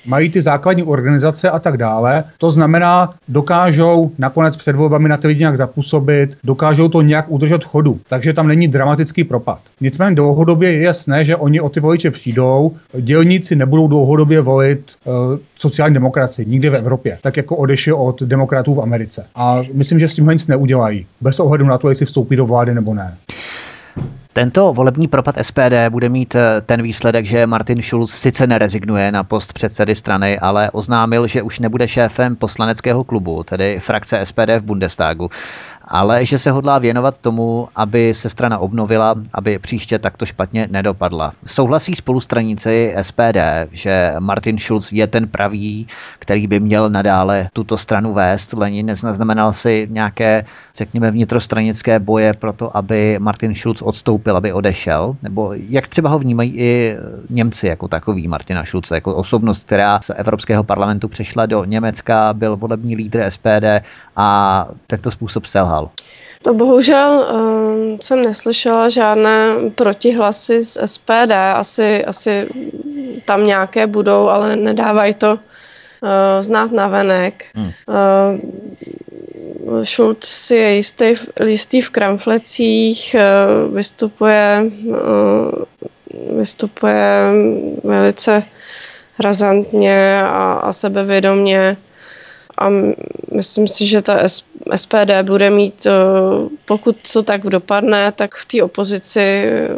mají 0.06 0.30
ty 0.30 0.42
základní 0.42 0.82
organizace 0.82 1.50
a 1.50 1.58
tak 1.58 1.76
dále. 1.76 2.24
To 2.38 2.50
znamená, 2.50 3.10
dokážou 3.28 4.10
nakonec 4.18 4.56
před 4.56 4.76
volbami 4.76 5.08
na 5.08 5.16
to 5.16 5.28
lidi 5.28 5.40
nějak 5.40 5.56
zapůsobit, 5.56 6.36
dokážou 6.44 6.88
to 6.88 7.02
nějak 7.02 7.24
udržet 7.28 7.64
chodu, 7.64 8.00
takže 8.08 8.32
tam 8.32 8.48
není 8.48 8.68
dramatický 8.68 9.24
propad. 9.24 9.60
Nicméně 9.80 10.16
dlouhodobě 10.16 10.72
je 10.72 10.82
jasné, 10.82 11.24
že 11.24 11.36
oni 11.36 11.60
o 11.60 11.68
ty 11.68 11.80
voliče 11.80 12.10
přijdou, 12.10 12.76
dělníci 13.00 13.56
nebudou 13.56 13.88
dlouhodobě 13.88 14.40
volit 14.40 14.92
uh, 15.04 15.14
sociální 15.56 15.94
demokracii 15.94 16.46
nikdy 16.46 16.70
v 16.70 16.74
Evropě, 16.74 17.18
tak 17.22 17.36
jako 17.36 17.56
odešli 17.56 17.92
od 17.92 18.22
demokratů 18.22 18.74
v 18.74 18.80
Americe. 18.80 19.26
A 19.34 19.62
myslím, 19.74 19.98
že 19.98 20.08
s 20.08 20.14
tím 20.14 20.26
nic 20.26 20.46
neudělají, 20.46 21.06
bez 21.20 21.40
ohledu 21.40 21.66
na 21.66 21.78
to, 21.78 21.88
jestli 21.88 22.06
vstoupí 22.06 22.36
do 22.36 22.46
vlády 22.46 22.74
nebo 22.74 22.94
ne. 22.94 23.16
Tento 24.32 24.72
volební 24.72 25.08
propad 25.08 25.34
SPD 25.42 25.88
bude 25.88 26.08
mít 26.08 26.34
eh, 26.34 26.60
ten 26.60 26.82
výsledek, 26.82 27.26
že 27.26 27.46
Martin 27.46 27.82
Schulz 27.82 28.12
sice 28.12 28.46
nerezignuje 28.46 29.12
na 29.12 29.24
post 29.24 29.52
předsedy 29.52 29.94
strany, 29.94 30.38
ale 30.38 30.70
oznámil, 30.70 31.26
že 31.26 31.42
už 31.42 31.58
nebude 31.58 31.88
šéfem 31.88 32.36
poslaneckého 32.36 33.04
klubu, 33.04 33.42
tedy 33.42 33.80
frakce 33.80 34.26
SPD 34.26 34.58
v 34.58 34.62
Bundestagu 34.62 35.30
ale 35.90 36.24
že 36.24 36.38
se 36.38 36.50
hodlá 36.50 36.78
věnovat 36.78 37.18
tomu, 37.18 37.68
aby 37.76 38.14
se 38.14 38.30
strana 38.30 38.58
obnovila, 38.58 39.14
aby 39.34 39.58
příště 39.58 39.98
takto 39.98 40.26
špatně 40.26 40.68
nedopadla. 40.70 41.32
Souhlasí 41.46 41.94
spolustraníci 41.94 42.94
SPD, 43.02 43.38
že 43.72 44.14
Martin 44.18 44.58
Schulz 44.58 44.92
je 44.92 45.06
ten 45.06 45.28
pravý, 45.28 45.86
který 46.18 46.46
by 46.46 46.60
měl 46.60 46.90
nadále 46.90 47.48
tuto 47.52 47.76
stranu 47.76 48.14
vést. 48.14 48.52
Lenin 48.52 48.86
neznamenal 48.86 49.52
si 49.52 49.88
nějaké, 49.90 50.44
řekněme, 50.80 51.10
vnitrostranické 51.10 51.98
boje 51.98 52.32
pro 52.32 52.52
to, 52.52 52.76
aby 52.76 53.18
Martin 53.18 53.54
Schulz 53.54 53.82
odstoupil, 53.82 54.36
aby 54.36 54.52
odešel? 54.52 55.16
Nebo 55.22 55.52
jak 55.68 55.88
třeba 55.88 56.10
ho 56.10 56.18
vnímají 56.18 56.56
i 56.56 56.96
Němci 57.30 57.66
jako 57.66 57.88
takový 57.88 58.28
Martina 58.28 58.64
Schulze, 58.64 58.94
jako 58.94 59.14
osobnost, 59.14 59.66
která 59.66 60.00
z 60.00 60.10
Evropského 60.16 60.64
parlamentu 60.64 61.08
přešla 61.08 61.46
do 61.46 61.64
Německa, 61.64 62.32
byl 62.32 62.56
volební 62.56 62.96
lídr 62.96 63.30
SPD 63.30 63.84
a 64.16 64.68
tento 64.86 65.10
způsob 65.10 65.46
selhal? 65.46 65.90
To 66.42 66.54
bohužel 66.54 67.26
um, 67.28 67.98
jsem 68.00 68.22
neslyšela 68.22 68.88
žádné 68.88 69.54
protihlasy 69.74 70.64
z 70.64 70.78
SPD. 70.86 71.32
Asi, 71.54 72.04
asi 72.04 72.48
tam 73.24 73.46
nějaké 73.46 73.86
budou, 73.86 74.28
ale 74.28 74.56
nedávají 74.56 75.14
to 75.14 75.38
znát 76.40 76.72
na 76.72 76.88
venek. 76.88 77.44
Hmm. 77.54 77.70
Uh, 77.86 78.40
Schulz 79.84 80.50
je 80.50 80.74
jistý, 80.74 81.14
jistý 81.44 81.80
v 81.80 81.90
kramflecích, 81.90 83.16
uh, 83.18 83.74
vystupuje, 83.74 84.70
uh, 84.86 84.96
vystupuje 86.38 87.32
velice 87.84 88.42
razantně 89.20 90.22
a, 90.22 90.52
a 90.52 90.72
sebevědomně 90.72 91.76
a 92.60 92.68
myslím 93.34 93.68
si, 93.68 93.86
že 93.86 94.02
ta 94.02 94.28
SPD 94.74 95.22
bude 95.22 95.50
mít, 95.50 95.86
eh, 95.86 95.92
pokud 96.64 96.96
to 97.12 97.22
tak 97.22 97.42
dopadne, 97.42 98.12
tak 98.12 98.34
v 98.34 98.44
té 98.44 98.62
opozici 98.62 99.20
eh, 99.20 99.68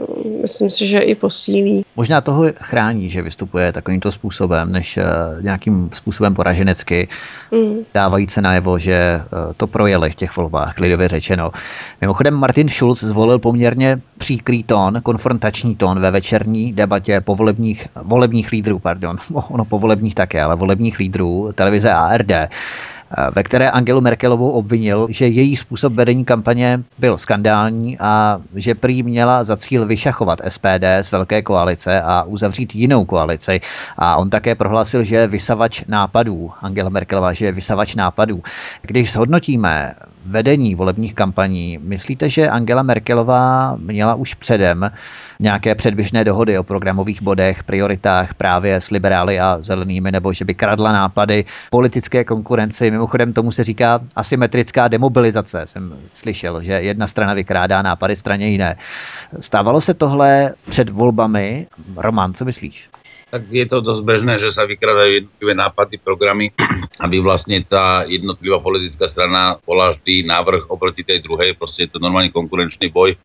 myslím 0.43 0.71
si, 0.71 0.87
že 0.87 0.99
i 0.99 1.15
posílí. 1.15 1.85
Možná 1.97 2.21
toho 2.21 2.45
chrání, 2.57 3.11
že 3.11 3.23
vystupuje 3.23 3.73
takovýmto 3.73 4.13
způsobem, 4.13 4.73
než 4.73 4.97
eh, 4.97 5.05
nějakým 5.41 5.91
způsobem 5.93 6.35
poraženecky, 6.35 7.09
mm. 7.51 7.77
dávají 7.95 8.29
se 8.29 8.43
najevo, 8.43 8.79
že 8.79 9.23
to 9.57 9.67
projeli 9.67 10.11
v 10.11 10.15
těch 10.15 10.37
volbách, 10.37 10.79
lidově 10.79 11.09
řečeno. 11.09 11.51
Mimochodem 12.01 12.35
Martin 12.35 12.69
Schulz 12.69 13.01
zvolil 13.01 13.39
poměrně 13.39 14.01
příkrý 14.19 14.63
tón, 14.63 15.01
konfrontační 15.03 15.77
tón 15.77 16.01
ve 16.01 16.11
večerní 16.11 16.73
debatě 16.73 17.21
povolebních, 17.21 17.89
volebních 18.03 18.53
lídrů, 18.53 18.79
pardon, 18.79 19.17
ono 19.49 19.65
povolebních 19.65 20.15
také, 20.15 20.43
ale 20.43 20.57
volebních 20.57 20.99
lídrů 20.99 21.53
televize 21.55 21.93
ARD 21.93 22.33
ve 23.35 23.43
které 23.43 23.71
Angelu 23.71 24.01
Merkelovou 24.01 24.51
obvinil, 24.51 25.07
že 25.11 25.27
její 25.27 25.57
způsob 25.57 25.93
vedení 25.93 26.25
kampaně 26.25 26.83
byl 26.99 27.19
skandální 27.19 27.99
a 27.99 28.41
že 28.55 28.75
prý 28.75 29.03
měla 29.03 29.45
za 29.45 29.57
cíl 29.57 29.87
vyšachovat 29.87 30.41
SPD 30.49 30.85
z 31.03 31.13
velké 31.13 31.43
koalice 31.43 32.03
a 32.03 32.23
uzavřít 32.23 32.75
jinou 32.75 33.05
koalici. 33.05 33.61
A 33.99 34.17
on 34.17 34.31
také 34.31 34.55
prohlásil, 34.55 35.05
že 35.05 35.17
je 35.17 35.27
vysavač 35.27 35.85
nápadů, 35.89 36.51
Angela 36.63 36.89
Merkelová, 36.89 37.33
že 37.33 37.47
je 37.47 37.53
vysavač 37.53 37.95
nápadů. 37.95 38.43
Když 38.83 39.13
zhodnotíme 39.13 39.95
vedení 40.27 40.75
volebních 40.75 41.15
kampaní, 41.15 41.79
myslíte, 41.83 42.29
že 42.29 42.51
Angela 42.51 42.83
Merkelová 42.83 43.77
měla 43.79 44.15
už 44.15 44.35
předem 44.35 44.91
nějaké 45.43 45.75
předběžné 45.75 46.25
dohody 46.25 46.59
o 46.59 46.63
programových 46.63 47.23
bodech, 47.23 47.65
prioritách 47.65 48.35
právě 48.35 48.81
s 48.81 48.91
liberály 48.91 49.41
a 49.41 49.57
zelenými, 49.61 50.13
nebo 50.13 50.33
že 50.33 50.45
by 50.45 50.55
kradla 50.55 50.93
nápady 50.93 51.45
politické 51.71 52.25
konkurenci. 52.25 52.91
Mimochodem 52.91 53.33
tomu 53.33 53.53
se 53.53 53.65
říká 53.65 54.01
asymetrická 54.17 54.89
demobilizace, 54.89 55.67
jsem 55.67 55.97
slyšel, 56.13 56.63
že 56.63 56.73
jedna 56.73 57.07
strana 57.07 57.35
vykrádá 57.35 57.83
nápady 57.83 58.17
straně 58.17 58.49
jiné. 58.49 58.77
Stávalo 59.41 59.81
se 59.81 59.95
tohle 59.95 60.55
před 60.69 60.89
volbami? 60.89 61.67
Roman, 61.97 62.35
co 62.35 62.45
myslíš? 62.45 62.89
tak 63.33 63.49
je 63.49 63.65
to 63.65 63.81
dosť 63.81 64.05
bežné, 64.05 64.37
že 64.37 64.53
sa 64.53 64.69
vykradajú 64.69 65.25
jednotlivé 65.25 65.57
nápady, 65.57 65.97
programy, 65.97 66.53
aby 67.03 67.19
vlastne 67.19 67.59
tá 67.67 68.07
jednotlivá 68.07 68.63
politická 68.63 69.11
strana 69.11 69.59
bola 69.67 69.91
vždy 69.91 70.23
návrh 70.23 70.71
oproti 70.71 71.03
tej 71.03 71.19
druhej, 71.27 71.59
proste 71.59 71.91
je 71.91 71.99
to 71.99 71.99
normálny 71.99 72.31
konkurenčný 72.31 72.95
boj, 72.95 73.19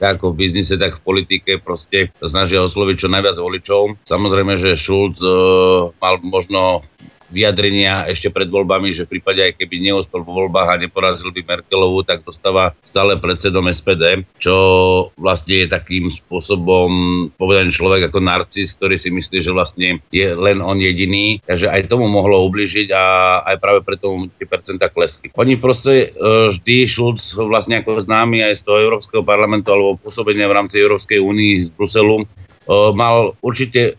tak 0.00 0.24
v 0.24 0.32
biznise, 0.32 0.80
tak 0.80 0.96
v 0.96 1.04
politike 1.04 1.60
proste 1.60 2.08
snažia 2.24 2.64
osloviť 2.64 2.96
čo 2.96 3.12
najviac 3.12 3.36
voličov. 3.36 4.00
Samozrejme, 4.08 4.56
že 4.56 4.80
Schulz 4.80 5.20
uh, 5.20 5.92
mal 6.00 6.16
možno 6.24 6.80
vyjadrenia 7.30 8.10
ešte 8.10 8.28
pred 8.28 8.50
voľbami, 8.50 8.90
že 8.90 9.06
v 9.06 9.18
prípade 9.18 9.40
aj 9.40 9.56
keby 9.56 9.80
neúspel 9.80 10.26
po 10.26 10.34
voľbách 10.34 10.68
a 10.76 10.80
neporazil 10.82 11.30
by 11.30 11.42
Merkelovu, 11.46 12.02
tak 12.02 12.26
dostáva 12.26 12.74
stále 12.82 13.16
predsedom 13.16 13.70
SPD, 13.70 14.26
čo 14.36 14.54
vlastne 15.16 15.64
je 15.64 15.66
takým 15.70 16.10
spôsobom 16.10 16.90
povedaný 17.38 17.70
človek 17.72 18.10
ako 18.10 18.18
narcis, 18.20 18.74
ktorý 18.76 18.98
si 18.98 19.08
myslí, 19.14 19.38
že 19.40 19.54
vlastne 19.54 20.02
je 20.10 20.34
len 20.34 20.58
on 20.60 20.76
jediný. 20.76 21.38
Takže 21.46 21.70
aj 21.70 21.88
tomu 21.88 22.10
mohlo 22.10 22.42
ubližiť 22.50 22.90
a 22.92 23.04
aj 23.46 23.56
práve 23.62 23.80
preto 23.86 24.12
mu 24.12 24.26
tie 24.36 24.44
percenta 24.44 24.90
klesli. 24.90 25.30
Oni 25.38 25.54
proste 25.56 26.10
e, 26.10 26.50
vždy 26.50 26.84
Schulz 26.90 27.38
vlastne 27.38 27.80
ako 27.80 28.02
známy 28.02 28.42
aj 28.44 28.60
z 28.60 28.62
toho 28.66 28.78
Európskeho 28.82 29.22
parlamentu 29.22 29.70
alebo 29.70 29.96
pôsobenia 30.02 30.50
v 30.50 30.56
rámci 30.58 30.82
Európskej 30.82 31.22
únii 31.22 31.54
z 31.64 31.68
Bruselu 31.70 32.26
mal 32.68 33.34
určite 33.40 33.96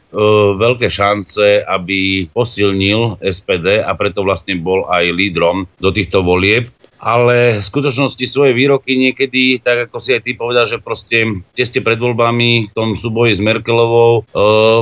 veľké 0.57 0.87
šance, 0.87 1.65
aby 1.65 2.29
posilnil 2.29 3.17
SPD 3.23 3.81
a 3.81 3.91
preto 3.97 4.21
vlastne 4.21 4.59
bol 4.59 4.85
aj 4.87 5.11
lídrom 5.11 5.65
do 5.81 5.89
týchto 5.89 6.21
volieb 6.21 6.69
ale 7.01 7.57
v 7.59 7.65
skutočnosti 7.65 8.21
svoje 8.29 8.53
výroky 8.53 8.93
niekedy, 8.93 9.57
tak 9.57 9.89
ako 9.89 9.97
si 9.97 10.13
aj 10.13 10.21
ty 10.21 10.37
povedal, 10.37 10.69
že 10.69 10.77
proste 10.77 11.41
ste 11.57 11.81
pred 11.81 11.97
voľbami 11.97 12.69
v 12.69 12.75
tom 12.77 12.93
súboji 12.93 13.33
s 13.33 13.41
Merkelovou 13.41 14.21
e, 14.21 14.23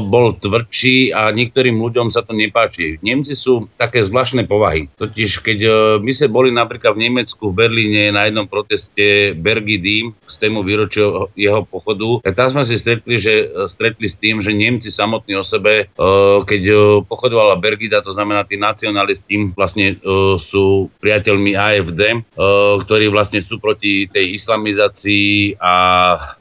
bol 0.04 0.36
tvrdší 0.36 1.16
a 1.16 1.32
niektorým 1.32 1.80
ľuďom 1.80 2.12
sa 2.12 2.20
to 2.24 2.36
nepáči. 2.36 3.00
Nemci 3.00 3.36
sú 3.36 3.72
také 3.80 4.04
zvláštne 4.04 4.44
povahy. 4.44 4.92
Totiž 5.00 5.40
keď 5.40 5.60
e, 5.64 5.72
my 6.04 6.12
sme 6.12 6.28
boli 6.28 6.50
napríklad 6.52 7.00
v 7.00 7.08
Nemecku, 7.08 7.56
v 7.56 7.58
Berlíne 7.64 8.12
na 8.12 8.28
jednom 8.28 8.48
proteste 8.52 9.32
Bergidy 9.40 10.12
z 10.28 10.36
tému 10.36 10.68
výročia 10.68 11.32
jeho 11.40 11.64
pochodu, 11.64 12.20
tak 12.28 12.36
tam 12.36 12.52
sme 12.52 12.64
si 12.68 12.76
stretli, 12.76 13.16
že, 13.16 13.48
e, 13.48 13.68
stretli 13.72 14.08
s 14.12 14.20
tým, 14.20 14.44
že 14.44 14.52
Nemci 14.52 14.92
samotní 14.92 15.40
o 15.40 15.46
sebe, 15.48 15.88
e, 15.88 16.04
keď 16.44 16.62
e, 16.68 16.76
pochodovala 17.08 17.56
Bergida, 17.56 18.04
to 18.04 18.12
znamená 18.12 18.44
tí 18.44 18.60
nacionalisti 18.60 19.56
vlastne 19.56 19.96
e, 19.96 20.36
sú 20.36 20.92
priateľmi 21.00 21.56
AFD, 21.56 22.09
Eh, 22.40 22.76
ktorí 22.80 23.12
vlastne 23.12 23.44
sú 23.44 23.60
proti 23.60 24.08
tej 24.08 24.40
islamizácii 24.40 25.60
a 25.60 25.74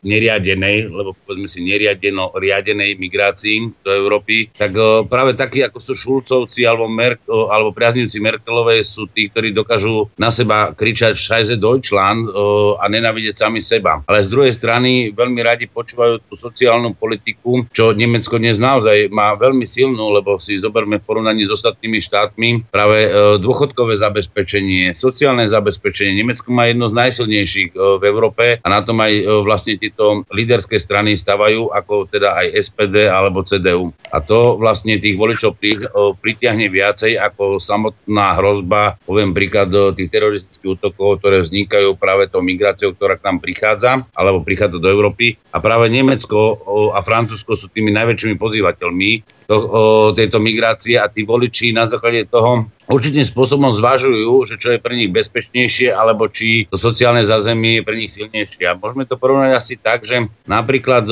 neriadenej, 0.06 0.86
lebo 0.86 1.10
povedzme 1.26 1.50
si 1.50 1.58
neriadeno, 1.66 2.30
riadenej 2.38 2.94
migrácii 2.94 3.82
do 3.82 3.90
Európy, 3.90 4.54
tak 4.54 4.78
eh, 4.78 5.02
práve 5.10 5.34
takí, 5.34 5.58
ako 5.66 5.78
sú 5.82 5.92
Šulcovci 5.98 6.62
alebo, 6.62 6.86
Mer- 6.86 7.18
eh, 7.18 7.46
alebo 7.50 7.74
priaznivci 7.74 8.22
Merkelovej 8.22 8.86
sú 8.86 9.10
tí, 9.10 9.26
ktorí 9.26 9.50
dokážu 9.50 10.06
na 10.14 10.30
seba 10.30 10.70
kričať 10.70 11.18
Scheiße 11.18 11.58
Deutschland 11.58 12.30
a 12.78 12.84
nenávidieť 12.86 13.34
sami 13.42 13.58
seba. 13.58 14.04
Ale 14.06 14.22
z 14.22 14.30
druhej 14.30 14.52
strany 14.54 15.10
veľmi 15.10 15.40
radi 15.42 15.66
počúvajú 15.66 16.22
tú 16.30 16.34
sociálnu 16.38 16.94
politiku, 16.94 17.66
čo 17.74 17.90
Nemecko 17.90 18.38
dnes 18.38 18.62
naozaj 18.62 19.10
má 19.10 19.34
veľmi 19.34 19.66
silnú, 19.66 20.14
lebo 20.14 20.38
si 20.38 20.60
zoberme 20.60 21.02
v 21.02 21.06
porovnaní 21.06 21.42
s 21.48 21.54
ostatnými 21.54 21.98
štátmi 21.98 22.70
práve 22.70 23.10
dôchodkové 23.42 23.98
zabezpečenie, 23.98 24.92
sociálne 24.94 25.48
zabezpečenie, 25.48 25.57
zabezpečenie. 25.58 26.14
Nemecko 26.14 26.48
má 26.54 26.70
jedno 26.70 26.86
z 26.86 26.94
najsilnejších 26.94 27.70
e, 27.74 27.76
v 27.98 28.02
Európe 28.06 28.44
a 28.62 28.66
na 28.70 28.80
tom 28.80 29.02
aj 29.02 29.12
e, 29.12 29.24
vlastne 29.42 29.74
tieto 29.76 30.22
líderské 30.30 30.78
strany 30.78 31.18
stavajú, 31.18 31.74
ako 31.74 32.06
teda 32.08 32.38
aj 32.38 32.46
SPD 32.70 33.10
alebo 33.10 33.42
CDU. 33.42 33.90
A 34.08 34.22
to 34.22 34.56
vlastne 34.56 34.96
tých 34.96 35.18
voličov 35.18 35.58
pri, 35.58 35.82
e, 35.82 35.86
pritiahne 36.16 36.70
viacej 36.70 37.18
ako 37.18 37.58
samotná 37.58 38.38
hrozba, 38.38 38.96
poviem 39.02 39.34
príklad 39.34 39.70
tých 39.98 40.08
teroristických 40.08 40.78
útokov, 40.78 41.20
ktoré 41.20 41.42
vznikajú 41.42 41.98
práve 41.98 42.30
tou 42.30 42.40
migráciou, 42.40 42.94
ktorá 42.94 43.18
k 43.18 43.26
nám 43.26 43.38
prichádza, 43.42 44.06
alebo 44.14 44.46
prichádza 44.46 44.78
do 44.78 44.88
Európy. 44.88 45.36
A 45.50 45.58
práve 45.58 45.90
Nemecko 45.90 46.60
a 46.94 47.00
Francúzsko 47.02 47.58
sú 47.58 47.66
tými 47.72 47.90
najväčšími 47.90 48.36
pozývateľmi 48.38 49.10
to, 49.48 49.56
o, 49.56 49.66
tejto 50.12 50.38
migrácie 50.38 51.00
a 51.00 51.08
tí 51.08 51.24
voliči 51.24 51.72
na 51.72 51.88
základe 51.88 52.28
toho 52.28 52.68
určitým 52.88 53.22
spôsobom 53.22 53.68
zvažujú, 53.70 54.48
že 54.48 54.56
čo 54.56 54.74
je 54.74 54.82
pre 54.82 54.96
nich 54.96 55.12
bezpečnejšie, 55.12 55.92
alebo 55.92 56.26
či 56.26 56.66
to 56.72 56.80
sociálne 56.80 57.22
zázemie 57.22 57.80
je 57.80 57.86
pre 57.86 57.96
nich 58.00 58.10
silnejšie. 58.10 58.64
A 58.64 58.74
môžeme 58.74 59.04
to 59.04 59.20
porovnať 59.20 59.52
asi 59.54 59.74
tak, 59.76 60.08
že 60.08 60.26
napríklad 60.48 61.04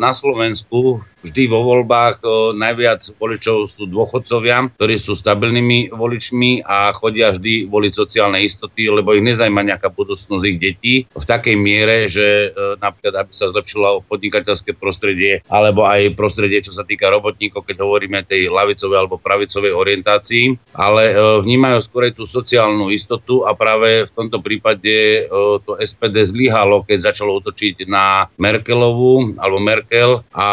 na 0.00 0.10
Slovensku 0.16 1.04
vždy 1.28 1.42
vo 1.52 1.60
voľbách 1.60 2.24
najviac 2.56 3.04
voličov 3.20 3.68
sú 3.68 3.84
dôchodcovia, 3.90 4.72
ktorí 4.80 4.96
sú 4.96 5.12
stabilnými 5.12 5.92
voličmi 5.92 6.64
a 6.64 6.94
chodia 6.96 7.36
vždy 7.36 7.68
voliť 7.68 7.92
sociálne 7.92 8.40
istoty, 8.40 8.88
lebo 8.88 9.12
ich 9.12 9.20
nezajíma 9.20 9.60
nejaká 9.60 9.92
budúcnosť 9.92 10.44
ich 10.48 10.58
detí 10.58 10.94
v 11.10 11.24
takej 11.26 11.56
miere, 11.58 12.06
že 12.06 12.54
napríklad 12.80 13.26
aby 13.26 13.32
sa 13.34 13.50
zlepšilo 13.50 14.06
podnikateľské 14.06 14.78
prostredie 14.78 15.42
alebo 15.50 15.82
aj 15.84 16.14
prostredie, 16.14 16.62
čo 16.62 16.70
sa 16.70 16.86
týka 16.86 17.10
robotníkov, 17.10 17.66
keď 17.66 17.82
hovoríme 17.82 18.22
tej 18.22 18.46
lavicovej 18.46 18.96
alebo 18.96 19.18
pravicovej 19.18 19.74
orientácii, 19.74 20.56
ale 20.78 21.18
vnímajú 21.42 21.82
skôr 21.82 22.08
tú 22.14 22.22
sociálnu 22.22 22.94
istotu 22.94 23.42
a 23.42 23.58
práve 23.58 24.06
v 24.06 24.12
tomto 24.14 24.38
prípade 24.38 25.26
to 25.66 25.74
SPD 25.74 26.22
zlyhalo, 26.22 26.86
keď 26.86 27.10
začalo 27.10 27.42
útočiť 27.42 27.90
na 27.90 28.30
Merkelovu 28.38 29.34
alebo 29.34 29.58
Merkel 29.58 30.22
a 30.30 30.46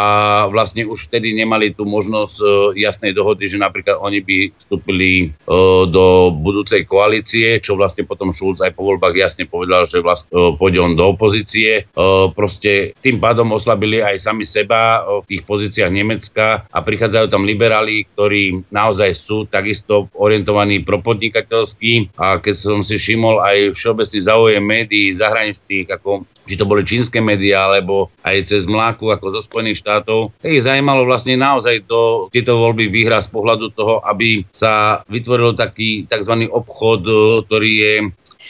vlastne 0.49 0.64
už 0.73 1.11
vtedy 1.11 1.37
nemali 1.37 1.75
tú 1.75 1.85
možnosť 1.85 2.35
uh, 2.41 2.47
jasnej 2.73 3.13
dohody, 3.13 3.45
že 3.45 3.61
napríklad 3.61 4.01
oni 4.01 4.19
by 4.25 4.37
vstúpili 4.57 5.35
uh, 5.45 5.85
do 5.85 6.33
budúcej 6.33 6.87
koalície, 6.87 7.61
čo 7.61 7.77
vlastne 7.77 8.07
potom 8.07 8.33
Schulz 8.33 8.63
aj 8.63 8.73
po 8.73 8.87
voľbách 8.87 9.13
jasne 9.13 9.45
povedal, 9.45 9.85
že 9.85 10.01
vlastne 10.01 10.33
uh, 10.33 10.55
pôjde 10.57 10.79
on 10.81 10.93
do 10.97 11.13
opozície. 11.13 11.85
Uh, 11.93 12.31
proste 12.33 12.97
tým 13.05 13.21
pádom 13.21 13.53
oslabili 13.53 14.01
aj 14.01 14.17
sami 14.17 14.47
seba 14.47 15.05
uh, 15.05 15.21
v 15.21 15.37
tých 15.37 15.43
pozíciách 15.45 15.91
Nemecka 15.91 16.65
a 16.65 16.79
prichádzajú 16.81 17.27
tam 17.29 17.45
liberáli, 17.45 18.09
ktorí 18.15 18.65
naozaj 18.73 19.11
sú 19.13 19.45
takisto 19.45 20.09
orientovaní 20.17 20.81
propodnikateľsky 20.81 22.15
a 22.17 22.39
keď 22.39 22.55
som 22.55 22.79
si 22.81 22.97
všimol 22.97 23.43
aj 23.43 23.75
všeobecný 23.75 24.19
záujem 24.23 24.63
médií 24.63 25.13
zahraničných, 25.13 25.87
ako 25.91 26.25
či 26.45 26.55
to 26.55 26.69
boli 26.69 26.85
čínske 26.85 27.19
médiá, 27.19 27.69
alebo 27.69 28.13
aj 28.21 28.49
cez 28.49 28.63
mláku 28.69 29.09
ako 29.09 29.33
zo 29.33 29.41
Spojených 29.41 29.81
štátov, 29.81 30.33
ich 30.45 30.61
zajímalo 30.61 31.03
vlastne 31.03 31.35
naozaj 31.35 31.85
do 31.89 32.29
tieto 32.29 32.57
voľby 32.57 32.89
výhra 32.89 33.19
z 33.21 33.29
pohľadu 33.33 33.73
toho, 33.73 34.01
aby 34.05 34.45
sa 34.53 35.01
vytvoril 35.09 35.57
taký 35.57 36.05
tzv. 36.05 36.47
obchod, 36.49 37.01
e, 37.05 37.13
ktorý 37.49 37.73
je 37.75 37.95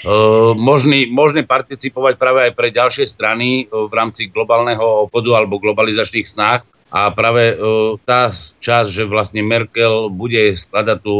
Uh, 0.04 0.52
možný, 0.60 1.08
možné 1.08 1.48
participovať 1.48 2.20
práve 2.20 2.44
aj 2.44 2.52
pre 2.52 2.68
ďalšie 2.68 3.08
strany 3.08 3.64
uh, 3.72 3.88
v 3.88 3.94
rámci 3.96 4.28
globálneho 4.28 5.08
obchodu 5.08 5.40
alebo 5.40 5.56
globalizačných 5.64 6.28
snách. 6.28 6.68
A 6.92 7.12
práve 7.12 7.60
tá 8.08 8.32
časť, 8.32 8.88
že 8.88 9.04
vlastne 9.04 9.44
Merkel 9.44 10.08
bude 10.08 10.56
skladať 10.56 11.04
tú 11.04 11.18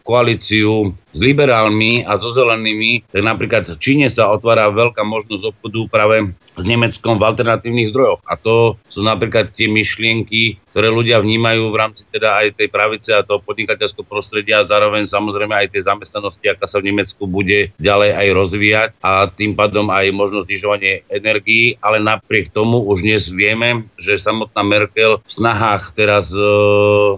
koalíciu 0.00 0.96
s 1.10 1.18
liberálmi 1.18 2.06
a 2.06 2.14
so 2.16 2.30
zelenými, 2.30 3.06
tak 3.10 3.22
napríklad 3.22 3.64
v 3.74 3.80
Číne 3.82 4.06
sa 4.06 4.30
otvára 4.30 4.70
veľká 4.70 5.02
možnosť 5.02 5.44
obchodu 5.50 5.80
práve 5.90 6.16
s 6.60 6.64
Nemeckom 6.68 7.16
v 7.16 7.26
alternatívnych 7.26 7.90
zdrojoch. 7.90 8.20
A 8.28 8.36
to 8.36 8.76
sú 8.86 9.00
napríklad 9.00 9.54
tie 9.56 9.70
myšlienky, 9.70 10.60
ktoré 10.70 10.86
ľudia 10.86 11.18
vnímajú 11.18 11.70
v 11.70 11.76
rámci 11.76 12.06
teda 12.06 12.46
aj 12.46 12.54
tej 12.54 12.68
pravice 12.70 13.10
a 13.10 13.26
toho 13.26 13.42
podnikateľského 13.42 14.06
prostredia 14.06 14.62
a 14.62 14.68
zároveň 14.68 15.08
samozrejme 15.08 15.50
aj 15.50 15.74
tej 15.74 15.82
zamestnanosti, 15.90 16.46
aká 16.46 16.70
sa 16.70 16.78
v 16.78 16.94
Nemecku 16.94 17.26
bude 17.26 17.74
ďalej 17.80 18.10
aj 18.14 18.28
rozvíjať 18.30 18.88
a 19.02 19.26
tým 19.26 19.58
pádom 19.58 19.90
aj 19.90 20.14
možnosť 20.14 20.46
znižovanie 20.46 20.92
energií, 21.10 21.74
ale 21.82 21.98
napriek 21.98 22.54
tomu 22.54 22.86
už 22.86 23.02
dnes 23.02 23.26
vieme, 23.26 23.90
že 23.98 24.14
samotná 24.20 24.62
Merkel 24.62 25.18
v 25.26 25.32
snahách 25.32 25.90
teraz 25.96 26.30
e, 26.30 26.42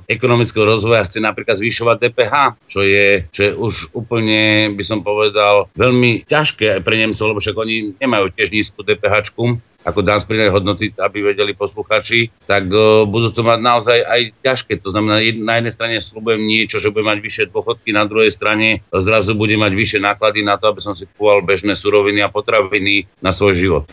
ekonomického 0.09 0.65
rozvoja 0.65 1.05
chce 1.05 1.21
napríklad 1.21 1.61
zvyšovať 1.61 1.97
DPH, 2.09 2.35
čo 2.73 2.81
je, 2.81 3.29
čo 3.29 3.41
je 3.45 3.53
už 3.53 3.75
úplne, 3.91 4.71
by 4.79 4.85
som 4.87 5.03
povedal, 5.03 5.67
veľmi 5.75 6.23
ťažké 6.29 6.79
aj 6.79 6.81
pre 6.87 6.95
Nemcov, 6.95 7.27
lebo 7.35 7.43
však 7.43 7.57
oni 7.59 7.99
nemajú 7.99 8.31
tiež 8.39 8.55
nízku 8.55 8.87
DPH 8.87 9.35
ako 9.83 10.01
dan 10.07 10.23
z 10.23 10.31
hodnoty, 10.51 10.95
aby 10.95 11.35
vedeli 11.35 11.59
posluchači, 11.59 12.31
tak 12.47 12.71
uh, 12.71 13.03
budú 13.03 13.35
to 13.35 13.43
mať 13.43 13.59
naozaj 13.59 13.99
aj 14.07 14.21
ťažké. 14.43 14.79
To 14.79 14.95
znamená, 14.95 15.19
na 15.43 15.55
jednej 15.59 15.75
strane 15.75 15.97
slúbujem 15.99 16.39
niečo, 16.39 16.79
že 16.79 16.95
bude 16.95 17.03
mať 17.03 17.19
vyššie 17.19 17.45
dôchodky, 17.51 17.91
na 17.91 18.07
druhej 18.07 18.31
strane 18.31 18.87
zrazu 18.95 19.35
bude 19.35 19.59
mať 19.59 19.73
vyššie 19.75 19.99
náklady 19.99 20.47
na 20.47 20.55
to, 20.55 20.71
aby 20.71 20.79
som 20.79 20.95
si 20.95 21.11
kupoval 21.11 21.43
bežné 21.43 21.75
suroviny 21.75 22.23
a 22.23 22.31
potraviny 22.31 23.11
na 23.19 23.35
svoj 23.35 23.59
život. 23.59 23.85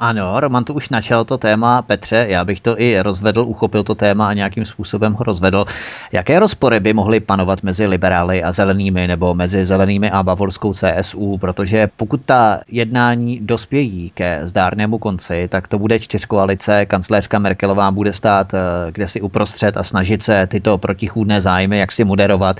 Ano, 0.00 0.40
Roman 0.40 0.64
tu 0.64 0.74
už 0.74 0.88
načal 0.88 1.24
to 1.24 1.38
téma, 1.38 1.82
Petře, 1.82 2.26
já 2.28 2.44
bych 2.44 2.60
to 2.60 2.80
i 2.80 3.00
rozvedl, 3.02 3.40
uchopil 3.40 3.84
to 3.84 3.94
téma 3.94 4.28
a 4.28 4.32
nějakým 4.32 4.64
způsobem 4.64 5.12
ho 5.12 5.24
rozvedl. 5.24 5.64
Jaké 6.12 6.38
rozpory 6.38 6.80
by 6.80 6.92
mohly 6.92 7.20
panovat 7.20 7.62
mezi 7.62 7.86
liberály 7.86 8.42
a 8.42 8.52
zelenými 8.52 9.06
nebo 9.06 9.34
mezi 9.34 9.66
zelenými 9.66 10.10
a 10.10 10.22
bavorskou 10.22 10.72
CSU, 10.74 11.38
protože 11.38 11.88
pokud 11.96 12.20
ta 12.24 12.60
jednání 12.68 13.40
dospějí 13.40 14.10
ke 14.14 14.40
zdárnému 14.44 14.98
konci, 14.98 15.48
tak 15.48 15.68
to 15.68 15.78
bude 15.78 15.98
čtyřkoalice, 15.98 16.86
kancléřka 16.86 17.38
Merkelová 17.38 17.90
bude 17.90 18.12
stát 18.12 18.54
eh, 18.54 18.58
kde 18.92 19.08
si 19.08 19.20
uprostřed 19.20 19.76
a 19.76 19.82
snažit 19.82 20.22
se 20.22 20.46
tyto 20.46 20.78
protichůdné 20.78 21.40
zájmy 21.40 21.78
jak 21.78 21.92
si 21.92 22.04
moderovat. 22.04 22.56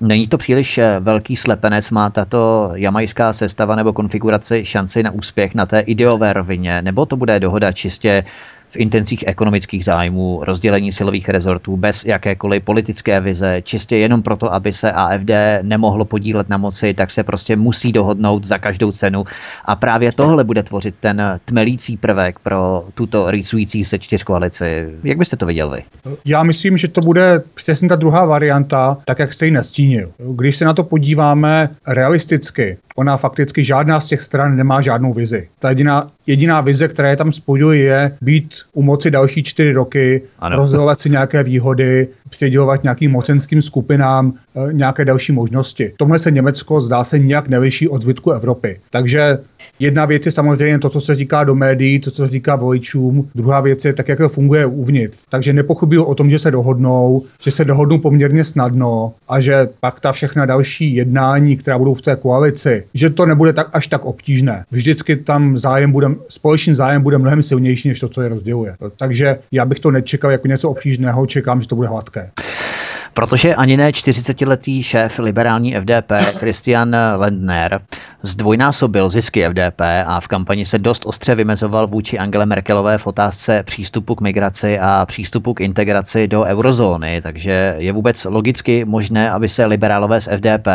Není 0.00 0.28
to 0.28 0.38
příliš 0.38 0.78
eh, 0.78 1.00
velký 1.00 1.36
slepenec, 1.36 1.90
má 1.90 2.10
tato 2.10 2.70
jamajská 2.74 3.32
sestava 3.32 3.76
nebo 3.76 3.92
konfigurace 3.92 4.64
šanci 4.64 5.02
na 5.02 5.10
úspěch 5.10 5.54
na 5.54 5.66
té 5.66 5.80
ideové 5.80 6.32
rovině 6.32 6.69
nebo 6.80 7.06
to 7.06 7.16
bude 7.16 7.40
dohoda 7.40 7.72
čistě 7.72 8.24
v 8.70 8.76
intencích 8.76 9.24
ekonomických 9.26 9.84
zájmů, 9.84 10.40
rozdělení 10.44 10.92
silových 10.92 11.28
rezortů 11.28 11.76
bez 11.76 12.04
jakékoliv 12.04 12.64
politické 12.64 13.20
vize, 13.20 13.62
čistě 13.62 13.96
jenom 13.96 14.22
proto, 14.22 14.54
aby 14.54 14.72
se 14.72 14.92
AFD 14.92 15.30
nemohlo 15.62 16.04
podílet 16.04 16.48
na 16.48 16.56
moci, 16.56 16.94
tak 16.94 17.10
se 17.10 17.22
prostě 17.22 17.56
musí 17.56 17.92
dohodnout 17.92 18.44
za 18.44 18.58
každou 18.58 18.92
cenu. 18.92 19.24
A 19.64 19.76
právě 19.76 20.12
tohle 20.12 20.44
bude 20.44 20.62
tvořit 20.62 20.94
ten 21.00 21.40
tmelící 21.44 21.96
prvek 21.96 22.38
pro 22.38 22.84
tuto 22.94 23.30
rýsující 23.30 23.84
se 23.84 23.98
čtyřkoalici. 23.98 24.88
Jak 25.04 25.18
byste 25.18 25.36
to 25.36 25.46
viděl 25.46 25.70
vy? 25.70 25.82
Já 26.24 26.42
myslím, 26.42 26.76
že 26.76 26.88
to 26.88 27.00
bude 27.00 27.42
přesně 27.54 27.88
ta 27.88 27.96
druhá 27.96 28.24
varianta, 28.24 28.96
tak 29.04 29.18
jak 29.18 29.32
jste 29.32 29.46
ji 29.46 29.52
nastínil. 29.52 30.10
Když 30.34 30.56
se 30.56 30.64
na 30.64 30.74
to 30.74 30.84
podíváme 30.84 31.70
realisticky, 31.86 32.78
ona 32.96 33.16
fakticky 33.16 33.64
žádná 33.64 34.00
z 34.00 34.06
těch 34.06 34.22
stran 34.22 34.56
nemá 34.56 34.80
žádnou 34.80 35.12
vizi. 35.12 35.48
Ta 35.58 35.68
jediná, 35.68 36.10
jediná 36.26 36.60
vize, 36.60 36.88
která 36.88 37.10
je 37.10 37.16
tam 37.16 37.32
spojuje, 37.32 37.80
je 37.80 38.16
být 38.20 38.54
u 38.72 38.82
moci 38.82 39.10
další 39.10 39.42
čtyři 39.42 39.72
roky, 39.72 40.22
ano. 40.38 40.56
rozdělovat 40.56 41.00
si 41.00 41.10
nějaké 41.10 41.42
výhody, 41.42 42.08
přidělovat 42.30 42.82
nějakým 42.82 43.10
mocenským 43.10 43.62
skupinám 43.62 44.32
e, 44.68 44.72
nějaké 44.72 45.04
další 45.04 45.32
možnosti. 45.32 45.92
Tomhle 45.96 46.18
se 46.18 46.30
Německo 46.30 46.80
zdá 46.80 47.04
se 47.04 47.18
nějak 47.18 47.48
nevyší 47.48 47.88
od 47.88 48.02
zbytku 48.02 48.30
Evropy. 48.30 48.80
Takže 48.90 49.38
jedna 49.78 50.04
věc 50.04 50.26
je 50.26 50.32
samozřejmě 50.32 50.78
to, 50.78 50.90
co 50.90 51.00
se 51.00 51.14
říká 51.14 51.44
do 51.44 51.54
médií, 51.54 52.00
to, 52.00 52.10
co 52.10 52.24
se 52.26 52.32
říká 52.32 52.56
voličům. 52.56 53.30
Druhá 53.34 53.60
věc 53.60 53.84
je 53.84 53.92
tak, 53.92 54.08
jak 54.08 54.18
to 54.18 54.28
funguje 54.28 54.66
uvnitř. 54.66 55.18
Takže 55.28 55.52
nepochybuju 55.52 56.04
o 56.04 56.14
tom, 56.14 56.30
že 56.30 56.38
se 56.38 56.50
dohodnou, 56.50 57.22
že 57.42 57.50
se 57.50 57.64
dohodnou 57.64 57.98
poměrně 57.98 58.44
snadno 58.44 59.12
a 59.28 59.40
že 59.40 59.68
pak 59.80 60.00
ta 60.00 60.12
všechna 60.12 60.46
další 60.46 60.94
jednání, 60.94 61.56
která 61.56 61.78
budou 61.78 61.94
v 61.94 62.02
té 62.02 62.16
koalici, 62.16 62.84
že 62.94 63.10
to 63.10 63.26
nebude 63.26 63.52
tak 63.52 63.68
až 63.72 63.86
tak 63.86 64.04
obtížné. 64.04 64.64
Vždycky 64.70 65.16
tam 65.16 65.58
zájem 65.58 65.92
bude, 65.92 66.08
společný 66.28 66.74
zájem 66.74 67.02
bude 67.02 67.18
mnohem 67.18 67.42
silnější 67.42 67.88
než 67.88 68.00
to, 68.00 68.08
co 68.08 68.22
je 68.22 68.28
rozděluje. 68.28 68.74
Takže 68.96 69.38
já 69.52 69.64
bych 69.64 69.80
to 69.80 69.90
nečekal 69.90 70.30
jako 70.30 70.48
něco 70.48 70.70
obtížného, 70.70 71.26
čekám, 71.26 71.62
že 71.62 71.68
to 71.68 71.76
bude 71.76 71.88
hladké. 71.88 72.19
cara. 72.20 72.69
Protože 73.14 73.54
ani 73.54 73.76
ne 73.76 73.90
40-letý 73.90 74.82
šéf 74.82 75.18
liberální 75.18 75.74
FDP 75.74 76.12
Christian 76.38 76.96
Lendner 77.16 77.80
zdvojnásobil 78.22 79.08
zisky 79.10 79.48
FDP 79.48 79.80
a 80.06 80.20
v 80.20 80.28
kampani 80.28 80.64
se 80.64 80.78
dost 80.78 81.06
ostře 81.06 81.34
vymezoval 81.34 81.86
vůči 81.86 82.18
Angele 82.18 82.46
Merkelové 82.46 82.98
v 82.98 83.06
otázce 83.06 83.62
přístupu 83.66 84.14
k 84.14 84.20
migraci 84.20 84.78
a 84.78 85.06
přístupu 85.06 85.54
k 85.54 85.60
integraci 85.60 86.28
do 86.28 86.42
eurozóny, 86.42 87.20
takže 87.22 87.74
je 87.78 87.92
vůbec 87.92 88.24
logicky 88.24 88.84
možné, 88.84 89.30
aby 89.30 89.48
se 89.48 89.66
liberálové 89.66 90.20
z 90.20 90.28
FDP, 90.36 90.68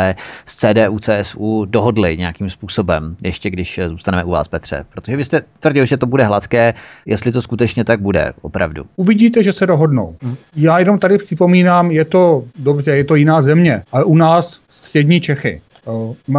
z 0.46 0.56
CDU, 0.56 0.98
CSU 0.98 1.64
dohodli 1.64 2.16
nějakým 2.16 2.50
způsobem, 2.50 3.16
ještě 3.22 3.50
když 3.50 3.80
zůstaneme 3.88 4.24
u 4.24 4.30
vás, 4.30 4.48
Petře. 4.48 4.84
Protože 4.94 5.16
vy 5.16 5.24
jste 5.24 5.42
tvrdil, 5.60 5.86
že 5.86 5.96
to 5.96 6.06
bude 6.06 6.24
hladké, 6.24 6.74
jestli 7.06 7.32
to 7.32 7.42
skutečně 7.42 7.84
tak 7.84 8.00
bude, 8.00 8.32
opravdu. 8.42 8.84
Uvidíte, 8.96 9.42
že 9.42 9.52
se 9.52 9.66
dohodnou. 9.66 10.16
Já 10.56 10.78
jenom 10.78 10.98
tady 10.98 11.18
připomínám, 11.18 11.90
je 11.90 12.04
to 12.04 12.25
dobře, 12.58 12.96
je 12.96 13.04
to 13.04 13.14
jiná 13.14 13.42
země, 13.42 13.82
ale 13.92 14.04
u 14.04 14.16
nás 14.16 14.60
střední 14.70 15.20
Čechy. 15.20 15.60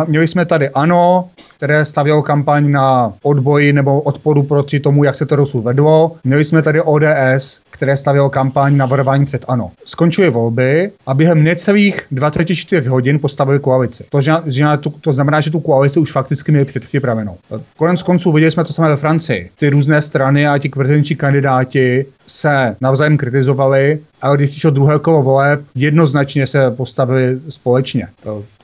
Měli 0.08 0.28
jsme 0.28 0.46
tady 0.46 0.70
ANO, 0.70 1.30
které 1.58 1.86
stavělo 1.86 2.22
kampaň 2.22 2.72
na 2.72 3.14
odboji 3.24 3.74
nebo 3.74 4.02
odporu 4.02 4.44
proti 4.44 4.80
tomu, 4.80 5.04
jak 5.04 5.16
se 5.16 5.26
to 5.26 5.36
dosud 5.36 5.62
vedlo. 5.62 6.16
Měli 6.24 6.46
jsme 6.46 6.62
tady 6.62 6.82
ODS, 6.82 7.62
které 7.70 7.98
stavělo 7.98 8.30
kampaň 8.30 8.78
na 8.78 8.86
varování 8.86 9.26
před 9.26 9.46
ANO. 9.48 9.72
Skončily 9.86 10.30
volby 10.30 10.92
a 11.06 11.14
během 11.14 11.44
necelých 11.44 12.02
24 12.12 12.90
hodin 12.90 13.20
postavili 13.20 13.60
koalici. 13.60 14.06
To, 14.10 14.22
že 14.22 14.32
to, 14.80 14.90
to 14.90 15.12
znamená, 15.12 15.42
že 15.42 15.52
tu 15.52 15.60
koalici 15.60 16.00
už 16.00 16.12
fakticky 16.12 16.52
měli 16.52 16.66
předpřipravenou. 16.66 17.38
Konec 17.78 18.04
konců 18.04 18.32
viděli 18.32 18.52
jsme 18.52 18.64
to 18.64 18.74
samé 18.74 18.90
ve 18.90 18.98
Francii. 18.98 19.50
Ty 19.60 19.70
různé 19.70 20.02
strany 20.02 20.48
a 20.48 20.58
ti 20.58 20.70
kvrzenčí 20.70 21.16
kandidáti 21.16 22.06
se 22.28 22.76
navzájem 22.82 23.18
kritizovali 23.18 24.00
ale 24.22 24.38
když 24.38 24.50
přišlo 24.50 24.72
druhé 24.72 25.00
kolo 25.00 25.24
voleb, 25.24 25.62
jednoznačně 25.76 26.48
se 26.48 26.72
postavili 26.72 27.40
společně. 27.50 28.08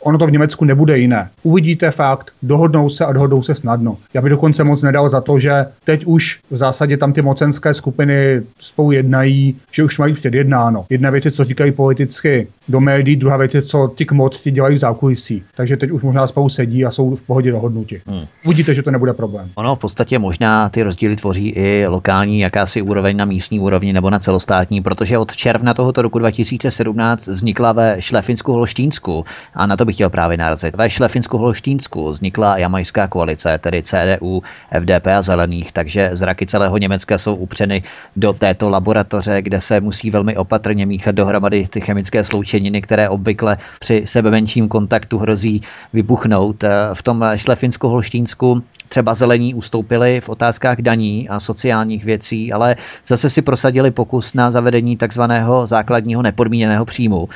Ono 0.03 0.17
to 0.17 0.27
v 0.27 0.31
Německu 0.31 0.65
nebude 0.65 0.97
jiné. 0.97 1.29
Uvidíte 1.43 1.91
fakt, 1.91 2.31
dohodnou 2.41 2.89
se 2.89 3.05
a 3.05 3.13
dohodnou 3.13 3.43
se 3.43 3.55
snadno. 3.55 3.97
Já 4.13 4.21
bych 4.21 4.29
dokonce 4.29 4.63
moc 4.63 4.81
nedal 4.81 5.09
za 5.09 5.21
to, 5.21 5.39
že 5.39 5.65
teď 5.83 6.05
už 6.05 6.39
v 6.51 6.57
zásadě 6.57 6.97
tam 6.97 7.13
ty 7.13 7.21
mocenské 7.21 7.73
skupiny 7.73 8.41
spolu 8.59 8.91
jednají, 8.91 9.55
že 9.71 9.83
už 9.83 9.99
mají 9.99 10.13
předjednáno. 10.13 10.85
Jedna 10.89 11.09
věc 11.09 11.25
je, 11.25 11.31
co 11.31 11.43
říkají 11.43 11.71
politicky 11.71 12.47
do 12.67 12.79
médií, 12.79 13.15
druhá 13.15 13.37
věc 13.37 13.55
je, 13.55 13.61
co 13.61 13.87
ty 13.87 14.05
kmotci 14.05 14.51
dělají 14.51 14.75
v 14.75 14.79
zákulisí. 14.79 15.43
Takže 15.55 15.77
teď 15.77 15.91
už 15.91 16.03
možná 16.03 16.27
spolu 16.27 16.49
sedí 16.49 16.85
a 16.85 16.91
jsou 16.91 17.15
v 17.15 17.21
pohodě 17.21 17.51
dohodnuti. 17.51 18.01
Hmm. 18.07 18.25
Uvidíte, 18.45 18.73
že 18.73 18.83
to 18.83 18.91
nebude 18.91 19.13
problém. 19.13 19.49
Ono 19.55 19.75
v 19.75 19.79
podstatě 19.79 20.19
možná 20.19 20.69
ty 20.69 20.83
rozdíly 20.83 21.15
tvoří 21.15 21.49
i 21.49 21.87
lokální 21.87 22.39
jakási 22.39 22.81
úroveň 22.81 23.17
na 23.17 23.25
místní 23.25 23.59
úrovni 23.59 23.93
nebo 23.93 24.09
na 24.09 24.19
celostátní, 24.19 24.81
protože 24.81 25.17
od 25.17 25.31
června 25.53 25.73
tohoto 25.73 26.01
roku 26.01 26.19
2017 26.19 27.27
vznikla 27.27 27.71
ve 27.71 28.01
Šlefinsku 28.01 28.53
Holštínsku 28.53 29.25
a 29.53 29.65
na 29.65 29.77
to 29.77 29.85
bych 29.85 29.95
chtěl 29.95 30.09
právě 30.09 30.37
narazit. 30.37 30.75
Ve 30.75 30.89
Šlefinsku 30.89 31.37
Holštínsku 31.37 32.09
vznikla 32.09 32.57
jamajská 32.57 33.07
koalice, 33.07 33.57
tedy 33.61 33.83
CDU, 33.83 34.43
FDP 34.79 35.07
a 35.07 35.21
Zelených, 35.21 35.71
takže 35.71 36.09
zraky 36.13 36.45
celého 36.45 36.77
Německa 36.77 37.17
jsou 37.17 37.35
upřeny 37.35 37.83
do 38.15 38.33
této 38.33 38.69
laboratoře, 38.69 39.41
kde 39.41 39.61
se 39.61 39.81
musí 39.81 40.11
velmi 40.11 40.37
opatrně 40.37 40.85
míchat 40.85 41.15
dohromady 41.15 41.67
ty 41.69 41.81
chemické 41.81 42.23
sloučeniny, 42.23 42.81
které 42.81 43.09
obvykle 43.09 43.57
při 43.79 44.01
sebe 44.05 44.31
menším 44.31 44.67
kontaktu 44.67 45.17
hrozí 45.17 45.61
vybuchnout. 45.93 46.63
V 46.93 47.03
tom 47.03 47.25
Šlefinsku 47.35 47.87
Holštínsku 47.87 48.63
třeba 48.93 49.13
zelení 49.13 49.53
ustoupili 49.53 50.21
v 50.21 50.29
otázkách 50.29 50.77
daní 50.81 51.29
a 51.29 51.39
sociálních 51.39 52.05
věcí, 52.05 52.53
ale 52.53 52.75
zase 53.05 53.29
si 53.29 53.41
prosadili 53.41 53.91
pokus 53.91 54.33
na 54.33 54.51
zavedení 54.51 54.97
takzvaného 55.33 55.67
základního 55.67 56.21
nepodmíněného 56.21 56.85
příjmu 56.85 57.29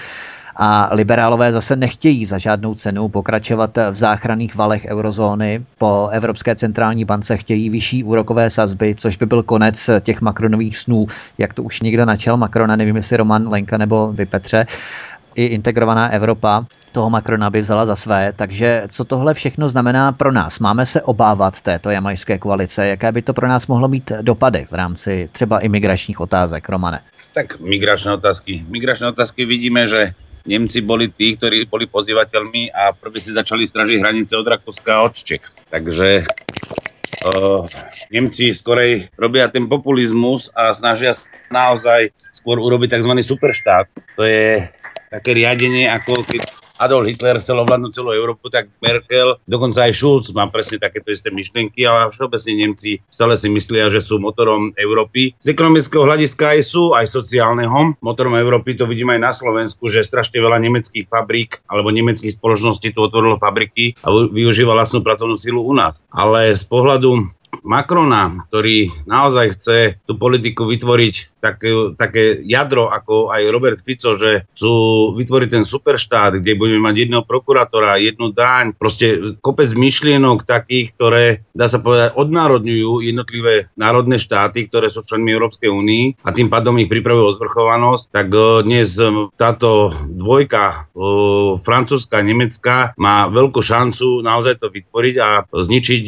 a 0.56 0.89
liberálové 0.91 1.52
zase 1.52 1.76
nechtějí 1.76 2.26
za 2.26 2.38
žádnou 2.38 2.76
cenu 2.76 3.10
pokračovat 3.10 3.78
v 3.91 3.95
záchranných 3.95 4.56
valech 4.56 4.86
eurozóny. 4.86 5.62
Po 5.78 6.08
Evropské 6.12 6.56
centrální 6.56 7.06
bance 7.06 7.38
chtějí 7.38 7.70
vyšší 7.70 8.04
úrokové 8.04 8.50
sazby, 8.50 8.95
což 8.98 9.18
by 9.18 9.26
byl 9.26 9.43
konec 9.43 9.89
těch 10.02 10.22
Macronových 10.22 10.78
snů, 10.78 11.06
jak 11.38 11.54
to 11.54 11.64
už 11.64 11.82
někdo 11.82 12.06
načal 12.06 12.38
Macrona, 12.38 12.76
nevím 12.76 12.95
jestli 12.95 13.18
Roman 13.18 13.48
Lenka 13.50 13.78
nebo 13.78 14.14
vy 14.14 14.26
Petře 14.26 14.66
i 15.36 15.45
integrovaná 15.45 16.10
Evropa 16.10 16.66
toho 16.91 17.10
Macrona 17.10 17.50
by 17.50 17.62
vzala 17.62 17.86
za 17.86 17.95
své. 17.95 18.34
Takže 18.34 18.84
co 18.88 19.06
tohle 19.06 19.34
všechno 19.34 19.70
znamená 19.70 20.12
pro 20.12 20.32
nás? 20.32 20.60
Máme 20.60 20.86
se 20.86 21.02
obávat 21.02 21.62
této 21.62 21.89
jamajské 21.89 22.38
koalice? 22.38 22.88
Jaké 22.88 23.12
by 23.12 23.22
to 23.22 23.34
pro 23.34 23.48
nás 23.48 23.68
mohlo 23.68 23.88
mít 23.88 24.12
dopady 24.22 24.66
v 24.66 24.74
rámci 24.74 25.30
třeba 25.32 25.60
imigračních 25.60 26.20
otázek, 26.20 26.70
Romane? 26.70 27.00
Tak 27.38 27.62
migračné 27.62 28.18
otázky. 28.18 28.66
Migračné 28.66 29.14
otázky 29.14 29.46
vidíme, 29.46 29.86
že 29.86 30.18
Nemci 30.50 30.82
boli 30.82 31.06
tí, 31.06 31.38
ktorí 31.38 31.70
boli 31.70 31.86
pozývateľmi 31.86 32.74
a 32.74 32.98
prví 32.98 33.22
si 33.22 33.30
začali 33.30 33.62
stražiť 33.62 34.02
hranice 34.02 34.34
od 34.34 34.50
Rakúska 34.50 34.98
a 34.98 35.06
od 35.06 35.14
Čech. 35.14 35.46
Takže 35.70 36.26
uh, 37.30 37.70
Nemci 38.10 38.50
skorej 38.58 39.14
robia 39.22 39.46
ten 39.54 39.70
populizmus 39.70 40.50
a 40.58 40.74
snažia 40.74 41.14
naozaj 41.54 42.10
skôr 42.34 42.58
urobiť 42.58 42.98
tzv. 42.98 43.14
superštát. 43.22 43.86
To 44.18 44.26
je 44.26 44.66
také 45.14 45.38
riadenie, 45.38 45.86
ako 45.94 46.26
keď 46.26 46.42
Adolf 46.78 47.10
Hitler 47.10 47.42
chcel 47.42 47.58
ovládnuť 47.62 47.92
celú 47.94 48.14
Európu, 48.14 48.50
tak 48.54 48.70
Merkel, 48.82 49.38
dokonca 49.50 49.90
aj 49.90 49.94
Schulz 49.98 50.30
má 50.34 50.46
presne 50.50 50.78
takéto 50.78 51.10
isté 51.10 51.34
myšlienky, 51.34 51.84
ale 51.84 52.10
všeobecne 52.14 52.54
Nemci 52.54 53.02
stále 53.10 53.34
si 53.36 53.50
myslia, 53.50 53.90
že 53.90 54.02
sú 54.02 54.22
motorom 54.22 54.74
Európy. 54.78 55.34
Z 55.42 55.54
ekonomického 55.54 56.06
hľadiska 56.06 56.58
aj 56.58 56.62
sú, 56.66 56.94
aj 56.94 57.10
sociálneho. 57.10 57.98
Motorom 58.02 58.38
Európy 58.38 58.78
to 58.78 58.86
vidíme 58.86 59.18
aj 59.18 59.22
na 59.22 59.34
Slovensku, 59.34 59.90
že 59.90 60.06
strašne 60.06 60.38
veľa 60.38 60.62
nemeckých 60.62 61.10
fabrík 61.10 61.62
alebo 61.68 61.90
nemeckých 61.90 62.38
spoločností 62.38 62.94
tu 62.94 63.00
otvorilo 63.02 63.42
fabriky 63.42 63.98
a 64.06 64.14
využíva 64.14 64.74
vlastnú 64.74 65.02
pracovnú 65.02 65.36
silu 65.36 65.66
u 65.66 65.74
nás. 65.74 66.06
Ale 66.14 66.54
z 66.54 66.64
pohľadu 66.66 67.37
Macrona, 67.68 68.48
ktorý 68.48 69.04
naozaj 69.04 69.60
chce 69.60 69.78
tú 70.08 70.16
politiku 70.16 70.68
vytvoriť 70.70 71.16
také, 71.39 71.70
také 71.95 72.24
jadro, 72.43 72.89
ako 72.91 73.32
aj 73.32 73.41
Robert 73.52 73.80
Fico, 73.82 74.16
že 74.18 74.48
chcú 74.56 74.74
vytvoriť 75.16 75.50
ten 75.52 75.66
superštát, 75.68 76.39
kde 76.39 76.60
budeme 76.60 76.84
mať 76.84 77.08
jedného 77.08 77.24
prokurátora, 77.24 78.02
jednu 78.02 78.34
daň, 78.34 78.76
proste 78.76 79.38
kopec 79.39 79.72
myšlienok 79.72 80.43
takých, 80.43 80.95
ktoré, 80.98 81.26
dá 81.56 81.72
sa 81.72 81.80
povedať, 81.80 82.18
odnárodňujú 82.18 83.06
jednotlivé 83.06 83.72
národné 83.80 84.20
štáty, 84.20 84.68
ktoré 84.68 84.91
sú 84.91 85.06
členmi 85.06 85.32
Európskej 85.32 85.70
únii 85.72 86.06
a 86.26 86.30
tým 86.34 86.52
pádom 86.52 86.76
ich 86.82 86.91
pripravujú 86.91 87.26
o 87.32 87.36
zvrchovanosť, 87.38 88.04
tak 88.12 88.28
e, 88.34 88.39
dnes 88.66 88.98
e, 89.00 89.08
táto 89.38 89.93
dvojka 90.08 90.64
e, 90.68 90.76
francúzska, 91.62 92.24
nemecká 92.26 92.91
má 92.98 93.30
veľkú 93.30 93.62
šancu 93.62 94.26
naozaj 94.26 94.60
to 94.60 94.68
vytvoriť 94.74 95.16
a 95.22 95.30
zničiť 95.48 96.04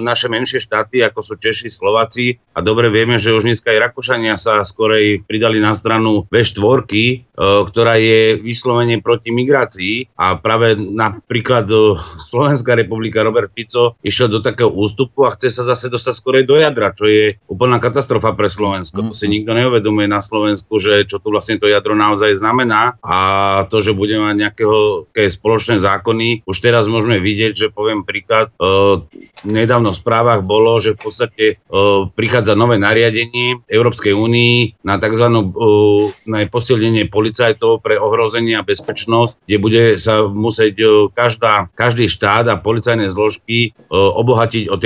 naše 0.00 0.26
menšie 0.28 0.58
štáty, 0.58 0.73
ako 0.82 1.20
sú 1.22 1.34
Češi, 1.38 1.70
Slováci 1.70 2.38
a 2.54 2.62
dobre 2.62 2.86
vieme, 2.90 3.18
že 3.18 3.34
už 3.34 3.46
dneska 3.46 3.74
aj 3.74 3.90
Rakúšania 3.90 4.38
sa 4.38 4.62
skorej 4.62 5.26
pridali 5.26 5.58
na 5.58 5.74
stranu 5.74 6.26
V4, 6.30 6.86
e, 6.86 7.16
ktorá 7.66 7.98
je 7.98 8.38
vyslovene 8.38 9.02
proti 9.02 9.34
migrácii 9.34 10.14
a 10.14 10.38
práve 10.38 10.78
napríklad 10.78 11.66
e, 11.66 11.98
Slovenská 12.22 12.78
republika 12.78 13.26
Robert 13.26 13.50
Fico 13.50 13.98
išiel 14.06 14.30
do 14.30 14.38
takého 14.38 14.70
ústupu 14.70 15.26
a 15.26 15.34
chce 15.34 15.50
sa 15.50 15.66
zase 15.66 15.90
dostať 15.90 16.14
skorej 16.14 16.44
do 16.46 16.54
jadra, 16.54 16.94
čo 16.94 17.10
je 17.10 17.34
úplná 17.50 17.82
katastrofa 17.82 18.38
pre 18.38 18.46
Slovensko. 18.46 19.02
Mm. 19.02 19.06
To 19.10 19.14
si 19.18 19.26
mhm. 19.26 19.32
nikto 19.34 19.50
neuvedomuje 19.54 20.06
na 20.06 20.22
Slovensku, 20.22 20.78
že 20.78 21.04
čo 21.10 21.18
tu 21.18 21.34
vlastne 21.34 21.58
to 21.58 21.66
jadro 21.66 21.98
naozaj 21.98 22.38
znamená 22.38 22.96
a 23.02 23.18
to, 23.66 23.82
že 23.82 23.92
budeme 23.98 24.30
mať 24.30 24.36
nejakého 24.46 24.78
spoločné 25.10 25.82
zákony. 25.82 26.46
Už 26.46 26.56
teraz 26.62 26.86
môžeme 26.86 27.18
vidieť, 27.18 27.52
že 27.52 27.66
poviem 27.74 28.06
príklad, 28.06 28.54
e, 28.56 29.02
nedávno 29.44 29.90
v 29.90 30.00
správach 30.00 30.40
bolo, 30.40 30.63
že 30.80 30.96
v 30.96 31.00
podstate 31.00 31.44
e, 31.46 31.54
prichádza 32.12 32.58
nové 32.58 32.80
nariadenie 32.80 33.62
Európskej 33.68 34.12
únii 34.16 34.84
na 34.84 34.96
tzv. 34.98 35.26
na 36.24 36.38
posilnenie 36.48 37.08
policajtov 37.08 37.84
pre 37.84 38.00
ohrozenie 38.00 38.56
a 38.58 38.66
bezpečnosť, 38.66 39.44
kde 39.46 39.56
bude 39.60 39.82
sa 40.00 40.26
musieť 40.26 41.10
každá, 41.12 41.68
každý 41.72 42.08
štát 42.10 42.46
a 42.50 42.60
policajné 42.60 43.10
zložky 43.10 43.76
obohatiť 43.90 44.70
o 44.70 44.76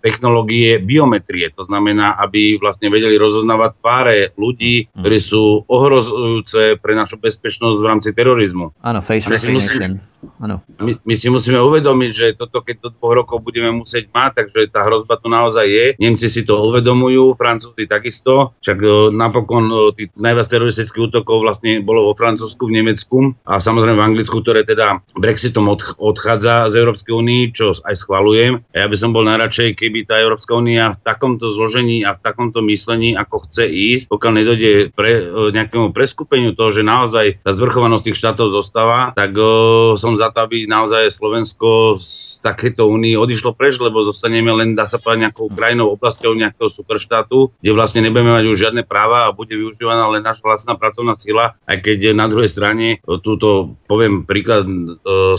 technológie 0.00 0.78
biometrie. 0.82 1.50
To 1.56 1.64
znamená, 1.66 2.16
aby 2.18 2.58
vlastne 2.58 2.88
vedeli 2.92 3.16
rozoznávať 3.16 3.70
tváre 3.80 4.18
ľudí, 4.36 4.86
hmm. 4.86 5.02
ktorí 5.02 5.18
sú 5.18 5.64
ohrozujúce 5.66 6.78
pre 6.78 6.92
našu 6.94 7.16
bezpečnosť 7.18 7.76
v 7.80 7.88
rámci 7.88 8.10
terorizmu. 8.14 8.76
Áno, 8.80 9.00
face 9.00 9.26
recognition. 9.26 10.00
Ano. 10.36 10.60
My, 10.76 11.00
my 11.00 11.14
si 11.16 11.32
musíme 11.32 11.56
uvedomiť, 11.56 12.10
že 12.12 12.26
toto 12.36 12.60
keď 12.60 12.76
do 12.84 12.88
dvoch 12.92 13.24
rokov 13.24 13.40
budeme 13.40 13.72
musieť 13.72 14.12
mať, 14.12 14.44
takže 14.44 14.68
tá 14.68 14.84
hrozba 14.84 15.09
tu 15.16 15.32
naozaj 15.32 15.66
je. 15.66 15.86
Nemci 15.98 16.28
si 16.28 16.46
to 16.46 16.60
uvedomujú, 16.70 17.34
Francúzi 17.34 17.88
takisto. 17.88 18.54
Však 18.60 19.10
napokon 19.14 19.94
tých 19.96 20.12
najviac 20.14 20.46
teroristických 20.46 21.10
útokov 21.10 21.42
vlastne 21.42 21.80
bolo 21.80 22.10
vo 22.10 22.14
Francúzsku, 22.14 22.68
v 22.68 22.82
Nemecku 22.82 23.32
a 23.46 23.58
samozrejme 23.58 23.96
v 23.96 24.06
Anglicku, 24.12 24.44
ktoré 24.44 24.62
teda 24.62 25.00
Brexitom 25.16 25.70
odchádza 25.98 26.68
z 26.70 26.74
Európskej 26.84 27.14
únie, 27.16 27.50
čo 27.50 27.72
aj 27.72 27.94
schvalujem. 27.96 28.60
A 28.74 28.84
ja 28.84 28.86
by 28.86 28.96
som 28.98 29.10
bol 29.10 29.24
najradšej, 29.26 29.78
keby 29.78 30.06
tá 30.06 30.20
Európska 30.20 30.54
únia 30.54 30.94
v 30.94 31.02
takomto 31.02 31.48
zložení 31.48 32.04
a 32.04 32.14
v 32.14 32.22
takomto 32.22 32.60
myslení, 32.66 33.16
ako 33.16 33.48
chce 33.48 33.64
ísť, 33.66 34.04
pokiaľ 34.12 34.32
nedojde 34.36 34.72
pre, 34.92 35.12
nejakému 35.50 35.90
preskupeniu 35.96 36.52
toho, 36.52 36.70
že 36.70 36.86
naozaj 36.86 37.42
tá 37.42 37.50
zvrchovanosť 37.56 38.04
tých 38.10 38.18
štátov 38.20 38.52
zostáva, 38.52 39.16
tak 39.16 39.34
o, 39.34 39.94
som 39.96 40.14
za 40.14 40.28
to, 40.30 40.44
aby 40.44 40.68
naozaj 40.68 41.08
Slovensko 41.10 41.96
z 41.98 42.38
takéto 42.44 42.86
únie 42.86 43.16
odišlo 43.16 43.56
preč, 43.56 43.80
lebo 43.80 44.04
zostaneme 44.04 44.52
len, 44.52 44.76
dá 44.76 44.84
sa 44.84 44.99
povedať, 45.00 45.28
nejakou 45.28 45.48
krajinou, 45.50 45.92
oblasťou 45.96 46.32
nejakého 46.36 46.68
superštátu, 46.68 47.50
kde 47.58 47.70
vlastne 47.72 48.04
nebudeme 48.04 48.36
mať 48.36 48.44
už 48.46 48.56
žiadne 48.68 48.82
práva 48.84 49.26
a 49.26 49.34
bude 49.34 49.52
využívaná 49.56 50.06
len 50.12 50.22
naša 50.22 50.44
vlastná 50.44 50.76
pracovná 50.76 51.16
sila, 51.16 51.56
aj 51.64 51.80
keď 51.80 52.12
na 52.12 52.28
druhej 52.28 52.52
strane 52.52 53.00
túto, 53.24 53.76
poviem 53.88 54.28
príklad, 54.28 54.68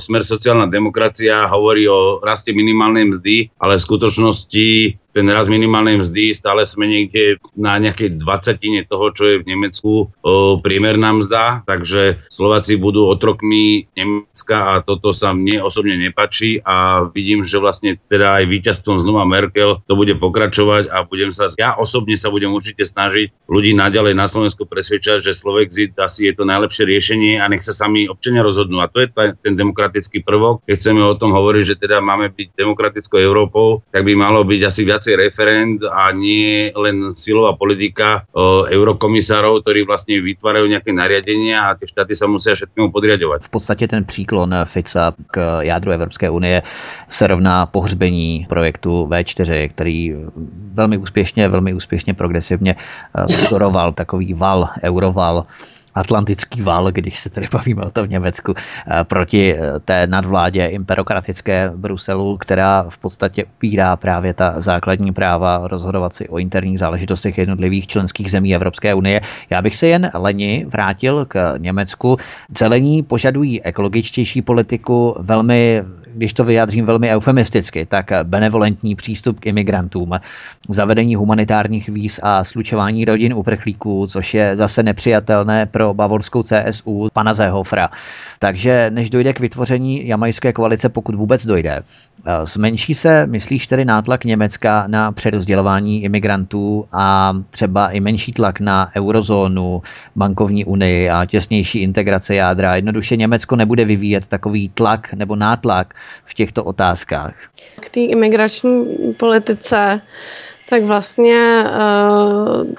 smer 0.02 0.26
sociálna 0.26 0.68
demokracia 0.68 1.46
hovorí 1.48 1.86
o 1.86 2.20
raste 2.20 2.52
minimálnej 2.52 3.14
mzdy, 3.14 3.54
ale 3.62 3.78
v 3.78 3.86
skutočnosti 3.86 4.68
ten 5.12 5.28
raz 5.30 5.52
minimálnej 5.52 6.00
mzdy 6.00 6.36
stále 6.36 6.64
sme 6.64 6.88
niekde 6.88 7.38
na 7.54 7.78
nejakej 7.78 8.18
dvacatine 8.20 8.88
toho, 8.88 9.12
čo 9.12 9.24
je 9.28 9.36
v 9.44 9.48
Nemecku 9.48 9.92
o, 10.08 10.58
priemerná 10.60 11.12
mzda, 11.16 11.68
takže 11.68 12.24
Slováci 12.32 12.80
budú 12.80 13.08
otrokmi 13.12 13.92
Nemecka 13.96 14.76
a 14.76 14.84
toto 14.84 15.12
sa 15.12 15.36
mne 15.36 15.62
osobne 15.62 16.00
nepačí 16.00 16.64
a 16.64 17.06
vidím, 17.12 17.44
že 17.44 17.60
vlastne 17.60 18.00
teda 18.08 18.42
aj 18.42 18.50
víťazstvom 18.50 19.04
znova 19.04 19.28
Merkel 19.28 19.84
to 19.86 19.94
bude 19.94 20.16
pokračovať 20.18 20.90
a 20.90 21.04
budem 21.04 21.36
sa, 21.36 21.52
ja 21.60 21.76
osobne 21.76 22.16
sa 22.16 22.32
budem 22.32 22.52
určite 22.52 22.88
snažiť 22.88 23.52
ľudí 23.52 23.76
naďalej 23.76 24.14
na 24.16 24.32
Slovensku 24.32 24.64
presvedčať, 24.64 25.20
že 25.20 25.36
Slovexit 25.36 25.92
asi 26.00 26.32
je 26.32 26.34
to 26.40 26.48
najlepšie 26.48 26.88
riešenie 26.88 27.42
a 27.42 27.52
nech 27.52 27.66
sa 27.66 27.76
sami 27.76 28.08
občania 28.08 28.46
rozhodnú. 28.46 28.80
A 28.80 28.88
to 28.88 29.04
je 29.04 29.12
ten 29.42 29.54
demokratický 29.58 30.24
prvok. 30.24 30.64
Keď 30.64 30.76
chceme 30.78 31.02
o 31.04 31.18
tom 31.18 31.36
hovoriť, 31.36 31.64
že 31.66 31.76
teda 31.76 32.00
máme 32.00 32.32
byť 32.32 32.56
demokratickou 32.56 33.20
Európou, 33.20 33.84
tak 33.92 34.08
by 34.08 34.14
malo 34.16 34.48
byť 34.48 34.62
asi 34.64 34.82
viac 34.88 35.01
viacej 35.02 35.18
referent 35.18 35.82
a 35.82 36.14
nie 36.14 36.70
len 36.78 37.18
silová 37.18 37.58
politika 37.58 38.22
eurokomisárov, 38.70 39.66
ktorí 39.66 39.90
vlastne 39.90 40.22
vytvárajú 40.22 40.70
nejaké 40.70 40.94
nariadenia 40.94 41.74
a 41.74 41.76
tie 41.76 41.90
štáty 41.90 42.14
sa 42.14 42.30
musia 42.30 42.54
všetkému 42.54 42.94
podriadovať. 42.94 43.50
V 43.50 43.50
podstatě 43.50 43.88
ten 43.88 44.06
příklon 44.06 44.54
Fica 44.70 45.18
k 45.34 45.66
jádru 45.66 45.92
Evropské 45.92 46.30
unie 46.30 46.62
se 47.10 47.28
rovná 47.28 47.66
pohřbení 47.66 48.46
projektu 48.50 49.10
V4, 49.10 49.70
který 49.70 50.14
velmi 50.74 50.98
úspěšně, 50.98 51.50
velmi 51.50 51.74
úspěšně 51.74 52.14
progresivně 52.14 52.76
pozoroval 53.26 53.94
takový 53.94 54.34
val, 54.34 54.70
euroval 54.84 55.46
atlantický 55.96 56.62
val, 56.62 56.92
když 56.92 57.20
se 57.20 57.30
tady 57.30 57.48
bavíme 57.52 57.82
o 57.82 57.92
tom 57.92 58.10
Německu, 58.10 58.54
eh, 58.58 59.04
proti 59.04 59.56
eh, 59.56 59.80
té 59.80 60.08
nadvládě 60.08 60.66
imperokratické 60.66 61.72
Bruselu, 61.76 62.38
která 62.38 62.86
v 62.90 62.98
podstatě 62.98 63.46
upírá 63.46 63.96
právě 63.96 64.34
ta 64.34 64.54
základní 64.58 65.14
práva 65.14 65.68
rozhodovat 65.68 66.14
si 66.14 66.30
o 66.30 66.38
interních 66.38 66.80
záležitostech 66.80 67.38
jednotlivých 67.38 67.88
členských 67.88 68.32
zemí 68.32 68.56
Evropské 68.56 68.94
unie. 68.94 69.22
Já 69.50 69.62
bych 69.62 69.76
se 69.76 69.88
jen 69.88 70.12
leni 70.14 70.66
vrátil 70.70 71.26
k 71.26 71.54
Německu. 71.58 72.18
Zelení 72.58 73.04
požadují 73.04 73.64
ekologičtější 73.64 74.42
politiku, 74.42 75.16
velmi 75.20 75.84
když 76.16 76.34
to 76.34 76.44
vyjádřím 76.44 76.86
velmi 76.86 77.10
eufemisticky, 77.10 77.86
tak 77.86 78.12
benevolentní 78.24 78.96
přístup 78.96 79.40
k 79.40 79.48
imigrantům, 79.48 80.20
zavedení 80.70 81.16
humanitárních 81.16 81.90
víz 81.90 82.20
a 82.24 82.44
slučování 82.44 83.06
rodin 83.06 83.34
uprchlíků, 83.34 84.08
což 84.08 84.34
je 84.34 84.58
zase 84.58 84.84
nepřijatelné 84.84 85.66
pro 85.66 85.81
bavorskou 85.94 86.44
CSU 86.44 87.10
pana 87.14 87.34
Zehofra. 87.34 87.90
Takže 88.40 88.90
než 88.94 89.10
dojde 89.10 89.34
k 89.34 89.40
vytvoření 89.40 90.08
jamajské 90.08 90.54
koalice, 90.54 90.90
pokud 90.90 91.16
vůbec 91.16 91.46
dojde, 91.46 91.84
Zmenší 92.44 92.94
se, 92.94 93.26
myslíš 93.26 93.68
tedy 93.68 93.86
nátlak 93.86 94.26
Německa 94.26 94.84
na 94.88 95.12
přerozdělování 95.12 96.04
imigrantů 96.04 96.88
a 96.92 97.34
třeba 97.50 97.90
i 97.90 98.00
menší 98.00 98.34
tlak 98.34 98.60
na 98.60 98.92
eurozónu, 98.96 99.82
bankovní 100.16 100.66
unii 100.66 101.10
a 101.10 101.26
těsnější 101.26 101.82
integrace 101.82 102.36
jádra? 102.36 102.76
Jednoduše 102.76 103.16
Německo 103.16 103.56
nebude 103.56 103.86
vyvíjet 103.86 104.28
takový 104.28 104.70
tlak 104.70 105.14
nebo 105.14 105.36
nátlak 105.36 105.94
v 106.26 106.34
těchto 106.34 106.64
otázkách. 106.64 107.34
K 107.82 107.90
té 107.90 108.00
imigrační 108.00 108.86
politice 109.20 110.02
tak 110.72 110.84
vlastně 110.84 111.64
eh, 111.68 111.72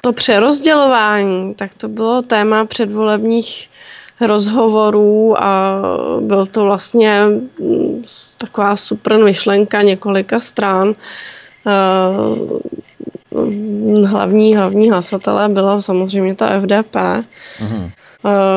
to 0.00 0.12
přerozdělování, 0.12 1.54
tak 1.54 1.74
to 1.74 1.88
bylo 1.88 2.22
téma 2.22 2.64
předvolebních 2.64 3.68
rozhovorů 4.20 5.42
a 5.42 5.82
byl 6.20 6.46
to 6.46 6.64
vlastně 6.64 7.24
mm, 7.60 8.02
taková 8.38 8.76
super 8.76 9.24
myšlenka 9.24 9.82
několika 9.82 10.40
stran. 10.40 10.94
Eh, 11.66 11.72
hlavní, 14.06 14.56
hlavní 14.56 14.90
hlasatelé 14.90 15.48
byla 15.48 15.80
samozřejmě 15.80 16.34
ta 16.34 16.60
FDP, 16.60 16.94
mm-hmm. 16.94 17.90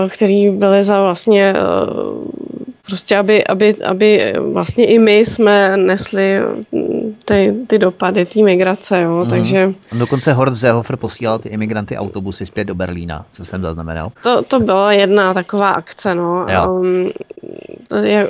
který 0.09 0.49
byli 0.49 0.83
za 0.83 1.01
vlastně 1.03 1.53
eh, 1.57 1.61
prostě, 2.85 3.17
aby, 3.17 3.43
aby, 3.43 3.75
aby 3.85 4.33
vlastně 4.39 4.85
i 4.85 4.99
my 4.99 5.17
jsme 5.17 5.77
nesli 5.77 6.39
ty, 7.25 7.55
ty 7.67 7.79
dopady 7.79 8.25
té 8.25 8.41
migrace, 8.41 9.01
jo, 9.01 9.23
mm. 9.23 9.29
takže... 9.29 9.73
Dokonce 9.91 10.33
Horst 10.33 10.61
Seehofer 10.61 10.97
posílal 10.97 11.39
ty 11.39 11.49
imigranty 11.49 11.97
autobusy 11.97 12.45
zpět 12.45 12.63
do 12.63 12.75
Berlína, 12.75 13.25
co 13.31 13.45
jsem 13.45 13.61
zaznamenal. 13.61 14.11
To, 14.23 14.41
to 14.43 14.59
byla 14.59 14.93
jedna 14.93 15.33
taková 15.33 15.69
akce, 15.69 16.15
no. 16.15 16.45
Um, 16.67 17.09
je, 18.03 18.29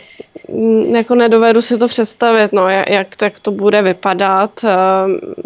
jako 0.95 1.15
nedovedu 1.15 1.61
si 1.61 1.77
to 1.77 1.87
představit, 1.87 2.53
no, 2.53 2.69
jak, 2.69 3.21
jak, 3.21 3.39
to, 3.39 3.51
bude 3.51 3.81
vypadat. 3.81 4.63
Uh, 4.63 4.71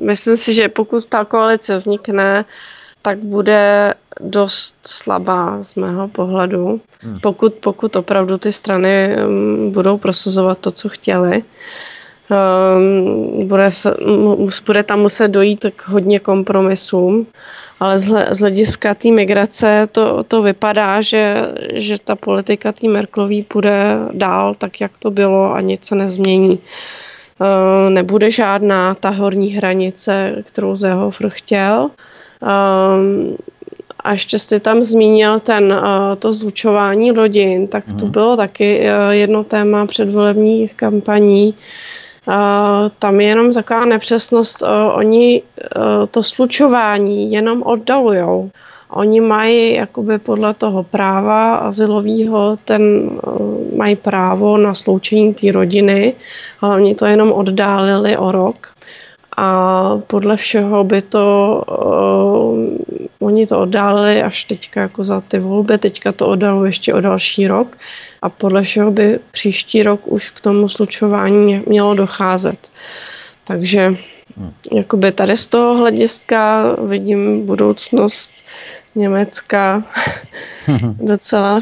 myslím 0.06 0.38
si, 0.38 0.54
že 0.54 0.70
pokud 0.70 1.06
ta 1.06 1.26
koalice 1.26 1.78
vznikne, 1.78 2.46
tak 3.02 3.18
bude 3.18 3.94
dost 4.20 4.76
slabá 4.88 5.64
z 5.64 5.76
mého 5.76 6.08
pohledu, 6.08 6.82
hmm. 7.02 7.20
pokud, 7.20 7.54
pokud 7.54 7.96
opravdu 7.96 8.38
ty 8.38 8.52
strany 8.52 9.16
um, 9.28 9.72
budou 9.72 9.98
prosazovat 9.98 10.60
to, 10.60 10.72
co 10.72 10.90
chtěli. 10.90 11.44
Um, 12.30 13.48
bude, 13.48 13.72
se, 13.72 13.96
bude 14.66 14.84
tam 14.84 15.00
muset 15.00 15.28
dojít 15.28 15.66
k 15.76 15.88
hodně 15.88 16.20
kompromisům, 16.20 17.28
ale 17.80 18.00
z 18.00 18.40
hlediska 18.40 18.94
té 18.94 19.12
migrace 19.12 19.88
to, 19.92 20.24
to 20.24 20.42
vypadá, 20.42 21.02
že, 21.02 21.42
že 21.74 21.96
ta 22.04 22.16
politika 22.16 22.72
té 22.72 22.88
Merklový 22.88 23.44
půjde 23.44 23.98
dál 24.12 24.56
tak, 24.56 24.82
jak 24.82 24.92
to 25.00 25.12
bylo 25.12 25.54
a 25.54 25.62
nic 25.62 25.86
se 25.86 25.96
nezmění. 25.96 26.60
Uh, 27.40 27.90
nebude 27.90 28.32
žádná 28.32 28.94
ta 28.94 29.10
horní 29.10 29.50
hranice, 29.50 30.44
kterou 30.46 30.76
Zehofer 30.76 31.30
chtěl. 31.30 31.90
Um, 32.42 33.38
a 34.00 34.12
ještě 34.12 34.40
jsi 34.40 34.60
tam 34.60 34.84
zmínil 34.84 35.40
ten, 35.40 35.74
uh, 35.74 36.16
to 36.20 36.34
zlučování 36.34 37.12
rodin, 37.12 37.68
tak 37.68 37.84
to 38.00 38.06
mm. 38.06 38.12
bylo 38.12 38.38
taky 38.38 38.80
uh, 38.80 39.12
jedno 39.12 39.44
téma 39.44 39.86
předvolebních 39.86 40.74
kampaní. 40.74 41.54
Tam 43.00 43.22
je 43.22 43.28
jenom 43.28 43.54
taková 43.54 43.86
nepřesnost, 43.86 44.64
oni 44.94 45.42
to 46.12 46.24
slučování 46.24 47.32
jenom 47.32 47.64
oddalujou. 47.64 48.52
Oni 48.90 49.22
mají 49.22 49.74
jakoby 49.74 50.18
podle 50.18 50.54
toho 50.54 50.84
práva 50.84 51.56
azylového, 51.56 52.58
ten 52.66 53.10
mají 53.76 53.96
právo 53.96 54.58
na 54.58 54.74
sloučení 54.74 55.34
té 55.34 55.52
rodiny, 55.52 56.14
ale 56.62 56.76
oni 56.76 56.96
to 56.96 57.06
jenom 57.06 57.32
oddálili 57.32 58.18
o 58.18 58.32
rok 58.32 58.74
a 59.40 59.98
podle 60.08 60.38
všeho 60.38 60.84
by 60.84 61.02
to, 61.02 61.26
uh, 61.72 63.28
oni 63.28 63.48
to 63.48 63.60
oddálili 63.60 64.24
až 64.24 64.44
teďka 64.44 64.82
jako 64.82 65.04
za 65.04 65.22
ty 65.22 65.40
volby, 65.40 65.78
teďka 65.78 66.12
to 66.12 66.28
oddalují 66.28 66.70
ještě 66.70 66.94
o 66.94 67.02
další 67.02 67.48
rok 67.48 67.78
a 68.22 68.30
podle 68.30 68.64
všeho 68.64 68.92
by 68.92 69.20
příští 69.32 69.84
rok 69.84 70.02
už 70.06 70.30
k 70.30 70.42
tomu 70.42 70.70
slučování 70.70 71.64
mělo 71.68 71.94
docházet. 71.94 72.72
Takže 73.44 73.96
hmm. 74.38 74.54
jakoby 74.72 75.12
tady 75.12 75.38
z 75.38 75.48
toho 75.48 75.76
hlediska 75.76 76.64
vidím 76.88 77.46
budoucnost 77.46 78.34
Německa 78.96 79.84
docela 81.00 81.62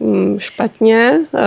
mm, 0.00 0.38
špatně 0.38 1.20
eh, 1.34 1.40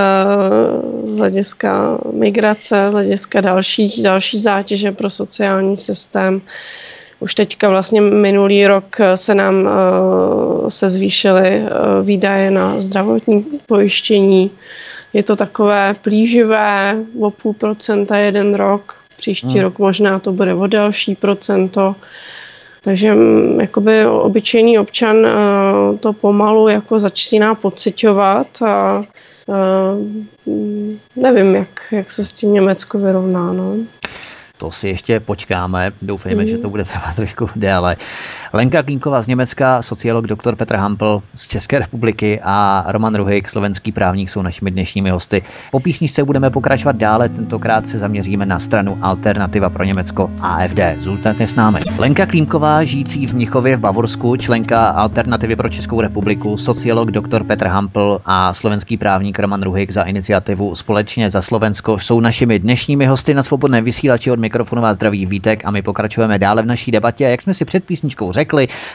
z 1.04 1.18
hlediska 1.18 1.98
migrace, 2.14 2.86
z 2.90 2.94
hlediska 2.94 3.42
dalších, 3.42 4.04
další 4.04 4.40
zátěže 4.40 4.92
pro 4.92 5.10
sociální 5.10 5.78
systém. 5.78 6.42
Už 7.20 7.36
teďka 7.36 7.70
vlastně 7.70 8.02
minulý 8.02 8.68
rok 8.68 8.98
se 9.16 9.36
nám 9.36 9.68
eh, 9.68 10.70
se 10.70 10.90
zvýšily 10.90 11.48
eh, 11.48 11.70
výdaje 12.04 12.52
na 12.52 12.80
zdravotní 12.80 13.46
pojištění. 13.66 14.52
Je 15.14 15.24
to 15.24 15.36
takové 15.36 15.94
plíživé, 16.02 16.98
o 17.22 17.32
půl 17.32 17.54
procenta 17.54 18.18
jeden 18.18 18.56
rok, 18.56 18.96
příští 19.18 19.48
hmm. 19.48 19.62
rok 19.62 19.80
možná 19.80 20.20
to 20.20 20.32
bude 20.32 20.54
o 20.54 20.68
další 20.68 21.16
procento. 21.16 21.96
Takže 22.82 23.16
mm, 23.16 23.62
jakoby 23.62 24.06
obyčejný 24.06 24.80
občan 24.80 25.18
uh, 25.18 25.98
to 25.98 26.14
pomalu 26.14 26.68
jako 26.68 27.00
začíná 27.00 27.56
pocitovat 27.56 28.62
a 28.62 29.02
uh, 29.46 30.56
nevím, 31.16 31.56
jak, 31.56 31.88
jak 31.92 32.12
se 32.12 32.26
s 32.26 32.34
tím 32.34 32.54
Německo 32.54 33.00
vyrovná. 33.00 33.54
No. 33.54 33.76
To 34.60 34.72
si 34.72 34.88
ještě 34.88 35.20
počkáme, 35.20 35.92
doufejme, 36.02 36.44
mm. 36.44 36.50
že 36.50 36.58
to 36.58 36.70
bude 36.70 36.86
trvat 36.86 37.16
trošku 37.16 37.50
déle. 37.56 37.96
Lenka 38.54 38.84
Klínková 38.84 39.22
z 39.22 39.28
Německa, 39.28 39.82
sociolog 39.82 40.28
dr. 40.28 40.56
Petr 40.56 40.76
Hampl 40.76 41.22
z 41.36 41.48
České 41.48 41.80
republiky 41.80 42.42
a 42.44 42.86
Roman 42.88 43.16
Ruhejk, 43.16 43.50
slovenský 43.50 43.92
právník, 43.92 44.30
jsou 44.30 44.42
našimi 44.42 44.72
dnešními 44.72 45.10
hosty. 45.10 45.42
Po 45.72 45.80
písničce 45.80 46.24
budeme 46.24 46.50
pokračovat 46.50 46.96
dále, 46.96 47.30
tentokrát 47.30 47.88
se 47.88 47.98
zaměříme 47.98 48.46
na 48.46 48.60
stranu 48.60 48.98
Alternativa 49.02 49.70
pro 49.70 49.84
Německo 49.84 50.32
AFD. 50.42 50.80
Zůstaňte 51.00 51.48
s 51.48 51.56
námi. 51.56 51.80
Lenka 51.98 52.26
Klínková, 52.26 52.84
žijící 52.84 53.28
v 53.28 53.34
Mnichově 53.34 53.78
v 53.78 53.80
Bavorsku, 53.80 54.36
členka 54.36 54.88
Alternativy 54.88 55.56
pro 55.56 55.70
Českou 55.70 56.02
republiku, 56.02 56.58
sociolog 56.58 57.12
dr. 57.12 57.44
Petr 57.44 57.68
Hampl 57.68 58.22
a 58.26 58.54
slovenský 58.54 58.98
právník 58.98 59.40
Roman 59.40 59.64
Ruhejk 59.64 59.92
za 59.92 60.04
iniciativu 60.04 60.76
Společně 60.76 61.30
za 61.30 61.42
Slovensko 61.42 62.00
jsou 62.00 62.20
našimi 62.20 62.60
dnešními 62.60 63.06
hosty 63.06 63.34
na 63.34 63.44
svobodné 63.44 63.82
vysílači 63.82 64.32
od 64.32 64.40
mikrofonu 64.40 64.82
vás 64.82 64.96
zdraví 64.96 65.26
Vítek 65.26 65.66
a 65.66 65.72
my 65.72 65.82
pokračujeme 65.82 66.40
dále 66.40 66.62
v 66.62 66.66
naší 66.66 66.92
debatě. 66.92 67.24
Jak 67.24 67.42
jsme 67.42 67.54
si 67.54 67.66
před 67.66 67.84
písničkou 67.84 68.32
řekli, 68.32 68.39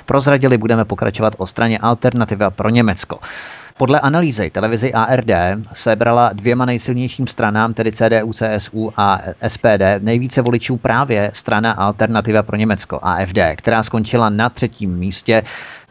prozradili, 0.07 0.59
budeme 0.59 0.85
pokračovat 0.85 1.35
o 1.39 1.47
straně 1.47 1.79
Alternativa 1.79 2.51
pro 2.51 2.69
Německo. 2.69 3.19
Podle 3.77 4.01
analýzy 4.01 4.51
televizi 4.51 4.93
ARD 4.93 5.31
sebrala 5.73 6.31
dvěma 6.33 6.65
nejsilnějším 6.65 7.27
stranám, 7.27 7.75
tedy 7.75 7.93
CDU, 7.93 8.33
CSU 8.33 8.93
a 8.97 9.21
SPD, 9.49 9.83
nejvíce 9.99 10.43
voličů 10.43 10.77
právě 10.77 11.31
strana 11.33 11.73
Alternativa 11.73 12.43
pro 12.43 12.57
Německo, 12.57 12.99
AFD, 13.03 13.39
která 13.57 13.83
skončila 13.83 14.31
na 14.31 14.49
třetím 14.49 14.97
místě. 14.97 15.43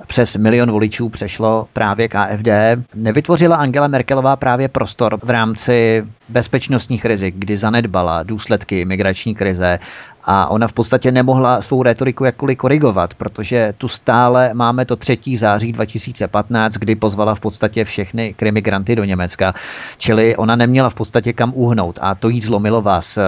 Přes 0.07 0.35
milion 0.35 0.71
voličů 0.71 1.09
přešlo 1.09 1.67
právě 1.73 2.07
k 2.07 2.15
AFD. 2.15 2.47
Nevytvořila 2.95 3.55
Angela 3.55 3.87
Merkelová 3.87 4.35
právě 4.35 4.67
prostor 4.67 5.19
v 5.23 5.29
rámci 5.29 6.05
bezpečnostních 6.29 7.05
rizik, 7.05 7.35
kdy 7.37 7.57
zanedbala 7.57 8.23
důsledky 8.23 8.85
migrační 8.85 9.35
krize 9.35 9.79
a 10.25 10.51
ona 10.51 10.67
v 10.67 10.73
podstatě 10.73 11.11
nemohla 11.11 11.61
svou 11.61 11.83
retoriku 11.83 12.25
jakkoliv 12.25 12.57
korigovat, 12.57 13.13
protože 13.13 13.73
tu 13.77 13.87
stále 13.87 14.53
máme 14.53 14.85
to 14.85 14.95
3. 14.95 15.17
září 15.37 15.71
2015, 15.71 16.73
kdy 16.73 16.95
pozvala 16.95 17.35
v 17.35 17.39
podstatě 17.39 17.85
všechny 17.85 18.33
krimigranty 18.33 18.95
do 18.95 19.03
Německa, 19.03 19.53
čili 19.97 20.35
ona 20.35 20.55
neměla 20.55 20.89
v 20.89 20.95
podstatě 20.95 21.33
kam 21.33 21.51
uhnout 21.55 21.99
a 22.01 22.15
to 22.15 22.29
jí 22.29 22.41
zlomilo 22.41 22.81
vás. 22.81 23.19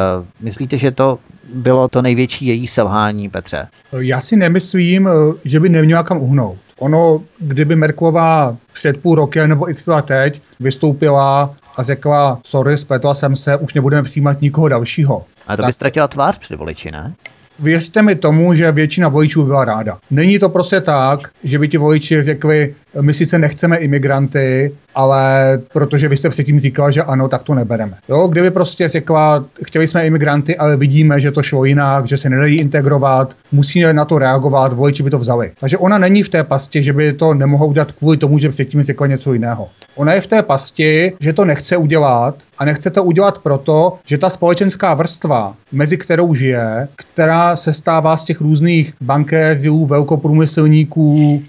Myslíte, 0.41 0.77
že 0.77 0.91
to 0.91 1.19
bylo 1.53 1.87
to 1.87 2.01
největší 2.01 2.45
její 2.45 2.67
selhání, 2.67 3.29
Petře? 3.29 3.67
Já 3.99 4.21
si 4.21 4.35
nemyslím, 4.35 5.09
že 5.45 5.59
by 5.59 5.69
neměla 5.69 6.03
kam 6.03 6.17
uhnout. 6.17 6.57
Ono, 6.79 7.21
kdyby 7.39 7.75
Merklová 7.75 8.57
před 8.73 9.01
půl 9.01 9.15
rokem 9.15 9.49
nebo 9.49 9.69
i 9.69 9.73
třeba 9.73 10.01
teď 10.01 10.41
vystoupila 10.59 11.55
a 11.77 11.83
řekla, 11.83 12.39
sorry, 12.45 12.77
spletla 12.77 13.13
jsem 13.13 13.35
se, 13.35 13.57
už 13.57 13.73
nebudeme 13.73 14.03
přijímat 14.03 14.41
nikoho 14.41 14.67
dalšího. 14.67 15.25
A 15.47 15.57
to 15.57 15.63
by 15.63 15.73
ztratila 15.73 16.07
tvář 16.07 16.37
před 16.37 16.55
voliči, 16.55 16.91
ne? 16.91 17.13
Věřte 17.59 18.01
mi 18.01 18.15
tomu, 18.15 18.53
že 18.53 18.71
většina 18.71 19.07
voličů 19.07 19.43
byla 19.43 19.65
ráda. 19.65 19.97
Není 20.11 20.39
to 20.39 20.49
prostě 20.49 20.81
tak, 20.81 21.19
že 21.43 21.59
by 21.59 21.67
ti 21.67 21.77
voliči 21.77 22.23
řekli, 22.23 22.75
my 23.01 23.13
sice 23.13 23.39
nechceme 23.39 23.77
imigranty, 23.77 24.71
ale 24.95 25.59
protože 25.73 26.07
vy 26.07 26.17
jste 26.17 26.29
předtím 26.29 26.59
říkal, 26.59 26.91
že 26.91 27.03
ano, 27.03 27.27
tak 27.27 27.43
to 27.43 27.53
nebereme. 27.53 27.93
Jo, 28.09 28.27
kdyby 28.27 28.51
prostě 28.51 28.89
řekla, 28.89 29.45
chtěli 29.63 29.87
jsme 29.87 30.07
imigranty, 30.07 30.57
ale 30.57 30.77
vidíme, 30.77 31.19
že 31.19 31.31
to 31.31 31.43
šlo 31.43 31.65
jinak, 31.65 32.07
že 32.07 32.17
se 32.17 32.29
nedají 32.29 32.59
integrovat, 32.59 33.35
musíme 33.51 33.93
na 33.93 34.05
to 34.05 34.17
reagovat, 34.17 34.73
voliči 34.73 35.03
by 35.03 35.09
to 35.09 35.19
vzali. 35.19 35.51
Takže 35.59 35.77
ona 35.77 35.97
není 35.97 36.23
v 36.23 36.29
té 36.29 36.43
pasti, 36.43 36.83
že 36.83 36.93
by 36.93 37.13
to 37.13 37.33
nemohla 37.33 37.65
udělat 37.65 37.91
kvůli 37.91 38.17
tomu, 38.17 38.39
že 38.39 38.49
předtím 38.49 38.83
řekla 38.83 39.07
něco 39.07 39.33
jiného. 39.33 39.69
Ona 39.95 40.13
je 40.13 40.21
v 40.21 40.27
té 40.27 40.43
pasti, 40.43 41.13
že 41.19 41.33
to 41.33 41.45
nechce 41.45 41.77
udělat 41.77 42.35
a 42.57 42.65
nechce 42.65 42.89
to 42.89 43.03
udělat 43.03 43.37
proto, 43.37 43.97
že 44.05 44.17
ta 44.17 44.29
společenská 44.29 44.93
vrstva, 44.93 45.55
mezi 45.71 45.97
kterou 45.97 46.35
žije, 46.35 46.87
která 46.95 47.55
se 47.55 47.73
stává 47.73 48.17
z 48.17 48.23
těch 48.23 48.41
různých 48.41 48.93
bankéřů, 49.01 49.85
velkoprůmyslníků, 49.85 51.43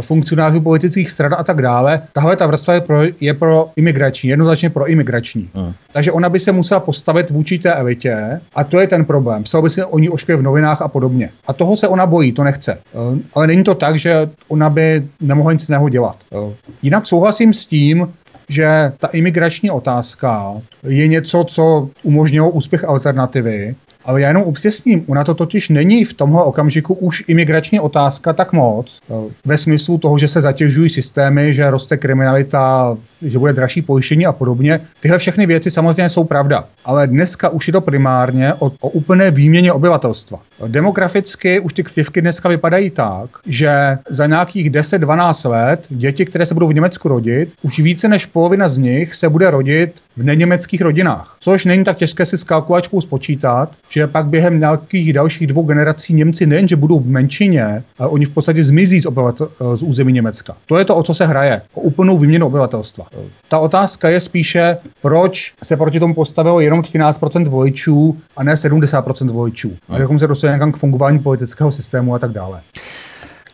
funkcionářů 0.00 0.60
politických 0.60 1.10
stran 1.10 1.34
a 1.38 1.44
tak 1.44 1.62
dále, 1.62 2.02
tahle 2.12 2.36
ta 2.36 2.46
vrstva 2.46 2.74
je 2.74 2.80
pro, 2.80 3.02
je 3.20 3.34
pro 3.34 3.68
imigrační, 3.76 4.30
jednoznačně 4.30 4.70
pro 4.70 4.86
imigrační. 4.86 5.48
Hmm. 5.54 5.72
Takže 5.92 6.12
ona 6.12 6.28
by 6.28 6.40
se 6.40 6.52
musela 6.52 6.80
postavit 6.80 7.30
vůči 7.30 7.58
té 7.58 7.74
elitě 7.74 8.40
a 8.54 8.64
to 8.64 8.80
je 8.80 8.86
ten 8.86 9.04
problém. 9.04 9.42
Psal 9.42 9.62
by 9.62 9.70
se 9.70 9.84
o 9.84 9.98
ní 9.98 10.08
v 10.36 10.42
novinách 10.42 10.82
a 10.82 10.88
podobně. 10.88 11.30
A 11.46 11.52
toho 11.52 11.76
se 11.76 11.88
ona 11.88 12.06
bojí, 12.06 12.32
to 12.32 12.44
nechce. 12.44 12.72
Eh, 12.72 13.18
ale 13.34 13.46
není 13.46 13.64
to 13.64 13.74
tak, 13.74 13.98
že 13.98 14.30
ona 14.48 14.70
by 14.70 15.02
nemohla 15.20 15.52
nic 15.52 15.68
jiného 15.68 15.88
dělat. 15.88 16.16
Eh, 16.32 16.54
jinak 16.82 17.06
souhlasím 17.06 17.52
s 17.52 17.66
tím, 17.66 18.08
že 18.48 18.92
ta 18.98 19.06
imigrační 19.06 19.70
otázka 19.70 20.52
je 20.82 21.08
něco, 21.08 21.44
co 21.44 21.88
umožnilo 22.02 22.50
úspěch 22.50 22.84
alternativy 22.84 23.74
ale 24.08 24.20
já 24.20 24.28
jenom 24.28 24.42
upřesním, 24.42 25.04
ona 25.08 25.24
to 25.24 25.34
totiž 25.34 25.68
není 25.68 26.04
v 26.04 26.14
tomhle 26.14 26.42
okamžiku 26.42 26.94
už 26.94 27.24
imigrační 27.28 27.80
otázka 27.80 28.32
tak 28.32 28.52
moc, 28.52 29.00
eh, 29.10 29.34
ve 29.44 29.58
smyslu 29.58 29.98
toho, 29.98 30.18
že 30.18 30.28
se 30.28 30.40
zatěžují 30.40 30.90
systémy, 30.90 31.54
že 31.54 31.70
roste 31.70 31.96
kriminalita, 31.96 32.96
že 33.22 33.38
bude 33.38 33.52
dražší 33.52 33.82
pojištění 33.82 34.26
a 34.26 34.32
podobně. 34.32 34.80
Tyhle 35.00 35.18
všechny 35.18 35.46
věci 35.46 35.70
samozřejmě 35.70 36.08
jsou 36.08 36.24
pravda, 36.24 36.64
ale 36.84 37.06
dneska 37.06 37.48
už 37.48 37.66
je 37.66 37.72
to 37.72 37.80
primárně 37.80 38.54
o, 38.54 38.72
o 38.80 38.88
úplné 38.88 39.30
výměně 39.30 39.72
obyvatelstva. 39.72 40.38
Demograficky 40.66 41.60
už 41.60 41.72
ty 41.72 41.82
křivky 41.82 42.20
dneska 42.20 42.48
vypadají 42.48 42.90
tak, 42.90 43.30
že 43.46 43.98
za 44.10 44.26
nějakých 44.26 44.70
10-12 44.70 45.50
let 45.50 45.84
děti, 45.88 46.24
které 46.24 46.46
se 46.46 46.54
budou 46.54 46.68
v 46.68 46.74
Německu 46.74 47.08
rodit, 47.08 47.48
už 47.62 47.78
více 47.78 48.08
než 48.08 48.26
polovina 48.26 48.68
z 48.68 48.78
nich 48.78 49.14
se 49.14 49.28
bude 49.28 49.50
rodit 49.50 49.92
v 50.16 50.22
neněmeckých 50.22 50.80
rodinách. 50.80 51.36
Což 51.40 51.64
není 51.64 51.84
tak 51.84 51.96
těžké 51.96 52.26
si 52.26 52.38
s 52.38 52.44
kalkulačkou 52.44 53.00
spočítat, 53.00 53.70
že 53.88 54.06
pak 54.06 54.26
během 54.26 54.60
nějakých 54.60 55.12
dalších 55.12 55.46
dvou 55.46 55.62
generací 55.62 56.14
Němci 56.14 56.46
nejenže 56.46 56.76
budou 56.76 57.00
v 57.00 57.06
menšině, 57.06 57.82
ale 57.98 58.08
oni 58.08 58.24
v 58.24 58.30
podstatě 58.30 58.64
zmizí 58.64 59.00
z, 59.00 59.06
obyvatel, 59.06 59.48
z 59.74 59.82
území 59.82 60.12
Německa. 60.12 60.56
To 60.66 60.78
je 60.78 60.84
to, 60.84 60.96
o 60.96 61.02
co 61.02 61.14
se 61.14 61.26
hraje. 61.26 61.62
O 61.74 61.80
úplnou 61.80 62.18
výměnu 62.18 62.46
obyvatelstva. 62.46 63.06
Ta 63.48 63.58
otázka 63.58 64.08
je 64.08 64.20
spíše, 64.20 64.76
proč 65.02 65.52
se 65.62 65.76
proti 65.76 66.00
tomu 66.00 66.14
postavilo 66.14 66.60
jenom 66.60 66.80
13% 66.80 67.48
voličů 67.48 68.18
a 68.36 68.42
ne 68.44 68.54
70% 68.54 69.30
voličů. 69.30 69.76
A 69.88 69.98
jak 69.98 70.08
se 70.18 70.26
dostali 70.26 70.52
někam 70.52 70.72
k 70.72 70.76
fungování 70.76 71.18
politického 71.18 71.72
systému 71.72 72.14
a 72.14 72.18
tak 72.18 72.30
dále. 72.32 72.60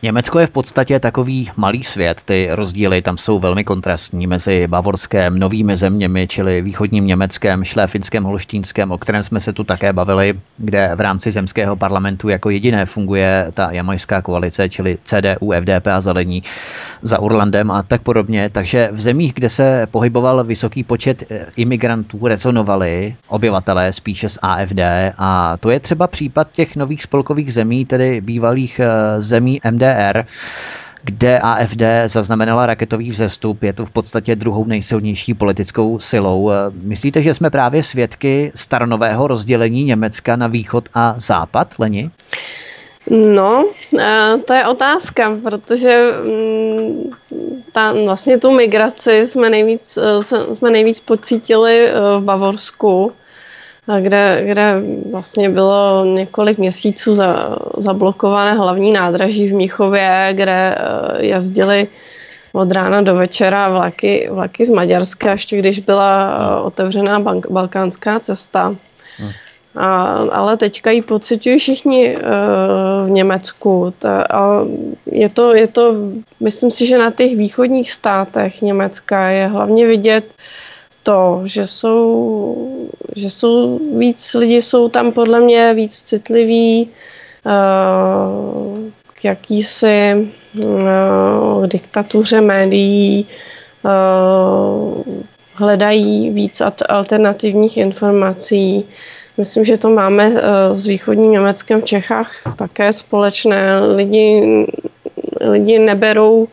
Německo 0.05 0.39
je 0.39 0.47
v 0.47 0.49
podstatě 0.49 0.99
takový 0.99 1.51
malý 1.57 1.83
svět. 1.83 2.21
Ty 2.25 2.47
rozdíly 2.51 3.01
tam 3.01 3.17
jsou 3.17 3.39
velmi 3.39 3.63
kontrastní 3.63 4.27
mezi 4.27 4.67
bavorském, 4.67 5.39
novými 5.39 5.77
zeměmi, 5.77 6.27
čili 6.27 6.61
východním 6.61 7.07
Německém, 7.07 7.63
šléfinském, 7.63 8.23
holštínském, 8.23 8.91
o 8.91 8.97
kterém 8.97 9.23
jsme 9.23 9.39
se 9.39 9.53
tu 9.53 9.63
také 9.63 9.93
bavili, 9.93 10.33
kde 10.57 10.91
v 10.95 11.01
rámci 11.01 11.31
zemského 11.31 11.75
parlamentu 11.75 12.29
jako 12.29 12.49
jediné 12.49 12.85
funguje 12.85 13.51
ta 13.53 13.71
jamajská 13.71 14.21
koalice, 14.21 14.69
čili 14.69 14.97
CDU, 15.03 15.51
FDP 15.59 15.87
a 15.87 16.01
Zelení 16.01 16.43
za 17.01 17.19
Urlandem 17.19 17.71
a 17.71 17.83
tak 17.83 18.01
podobně. 18.01 18.49
Takže 18.49 18.89
v 18.91 19.01
zemích, 19.01 19.33
kde 19.33 19.49
se 19.49 19.87
pohyboval 19.91 20.43
vysoký 20.43 20.83
počet 20.83 21.23
eh, 21.31 21.45
imigrantů, 21.55 22.27
rezonovali 22.27 23.15
obyvatelé 23.27 23.93
spíše 23.93 24.29
z 24.29 24.37
AFD 24.41 24.79
a 25.17 25.57
to 25.59 25.69
je 25.69 25.79
třeba 25.79 26.07
případ 26.07 26.51
těch 26.51 26.75
nových 26.75 27.03
spolkových 27.03 27.53
zemí, 27.53 27.85
tedy 27.85 28.21
bývalých 28.21 28.79
eh, 28.79 29.21
zemí 29.21 29.61
MDR 29.71 29.94
DDR, 29.95 30.25
kde 31.03 31.39
AFD 31.39 31.81
zaznamenala 32.05 32.65
raketový 32.65 33.11
vzestup. 33.11 33.63
Je 33.63 33.73
to 33.73 33.85
v 33.85 33.91
podstatě 33.91 34.35
druhou 34.35 34.65
nejsilnější 34.65 35.33
politickou 35.33 35.99
silou. 35.99 36.51
Myslíte, 36.81 37.23
že 37.23 37.33
jsme 37.33 37.49
právě 37.49 37.83
svědky 37.83 38.51
staronového 38.55 39.27
rozdělení 39.27 39.83
Německa 39.83 40.35
na 40.35 40.47
východ 40.47 40.89
a 40.93 41.15
západ, 41.17 41.73
Leni? 41.79 42.11
No, 43.09 43.65
to 44.45 44.53
je 44.53 44.67
otázka, 44.67 45.37
protože 45.43 46.11
mm, 46.23 47.11
ta, 47.71 47.93
vlastně 48.05 48.37
tu 48.37 48.51
migraci 48.51 49.27
jsme 49.27 49.49
nejvíc, 49.49 49.97
e, 49.97 50.23
jsme 50.55 50.71
nejvíc 50.71 50.99
pocítili 50.99 51.87
e, 51.87 51.91
v 52.19 52.23
Bavorsku, 52.23 53.11
kde, 53.99 54.41
kde 54.45 54.81
vlastně 55.11 55.49
bylo 55.49 56.05
několik 56.05 56.57
měsíců 56.57 57.13
za, 57.13 57.57
zablokované 57.77 58.53
hlavní 58.53 58.91
nádraží 58.91 59.47
v 59.47 59.53
Míchově, 59.53 60.29
kde 60.31 60.75
eh, 60.77 61.25
jezdili 61.25 61.87
od 62.53 62.71
rána 62.71 63.01
do 63.01 63.15
večera 63.15 63.69
vlaky, 63.69 64.27
vlaky 64.31 64.65
z 64.65 64.69
Maďarska, 64.69 65.31
ještě 65.31 65.57
když 65.57 65.79
byla 65.79 66.37
eh, 66.37 66.61
otevřená 66.61 67.19
bank, 67.19 67.47
balkánská 67.49 68.19
cesta. 68.19 68.75
Hmm. 69.17 69.31
A, 69.75 70.03
ale 70.31 70.57
teďka 70.57 70.91
ji 70.91 71.01
pocitují 71.01 71.57
všichni 71.59 72.15
uh, 72.15 72.21
v 73.07 73.09
Německu. 73.09 73.93
Ta, 73.99 74.21
a 74.21 74.61
je 75.11 75.29
to, 75.29 75.53
je 75.53 75.67
to, 75.67 75.95
myslím 76.39 76.71
si, 76.71 76.85
že 76.85 76.97
na 76.97 77.11
těch 77.11 77.37
východních 77.37 77.91
státech 77.91 78.61
Německa 78.61 79.27
je 79.27 79.47
hlavně 79.47 79.87
vidět 79.87 80.33
to, 81.05 81.41
že 81.43 81.65
jsou, 81.65 82.89
že 83.15 83.29
jsou 83.29 83.79
víc 83.97 84.33
lidi 84.33 84.61
jsou 84.61 84.89
tam 84.89 85.11
podle 85.11 85.39
mě 85.39 85.73
víc 85.73 86.01
citliví 86.01 86.89
uh, 87.45 88.89
k 89.13 89.25
jakýsi 89.25 90.27
uh, 90.63 91.67
diktatuře 91.67 92.41
médií, 92.41 93.25
uh, 93.85 95.03
hledají 95.53 96.29
víc 96.29 96.61
alternativních 96.89 97.77
informací. 97.77 98.85
Myslím, 99.37 99.65
že 99.65 99.77
to 99.77 99.89
máme 99.89 100.31
s 100.71 100.87
východním 100.87 101.31
Německem 101.31 101.81
v 101.81 101.85
Čechách 101.85 102.31
také 102.55 102.93
společné. 102.93 103.79
Lidi, 103.79 104.41
lidi 105.41 105.79
neberou 105.79 106.47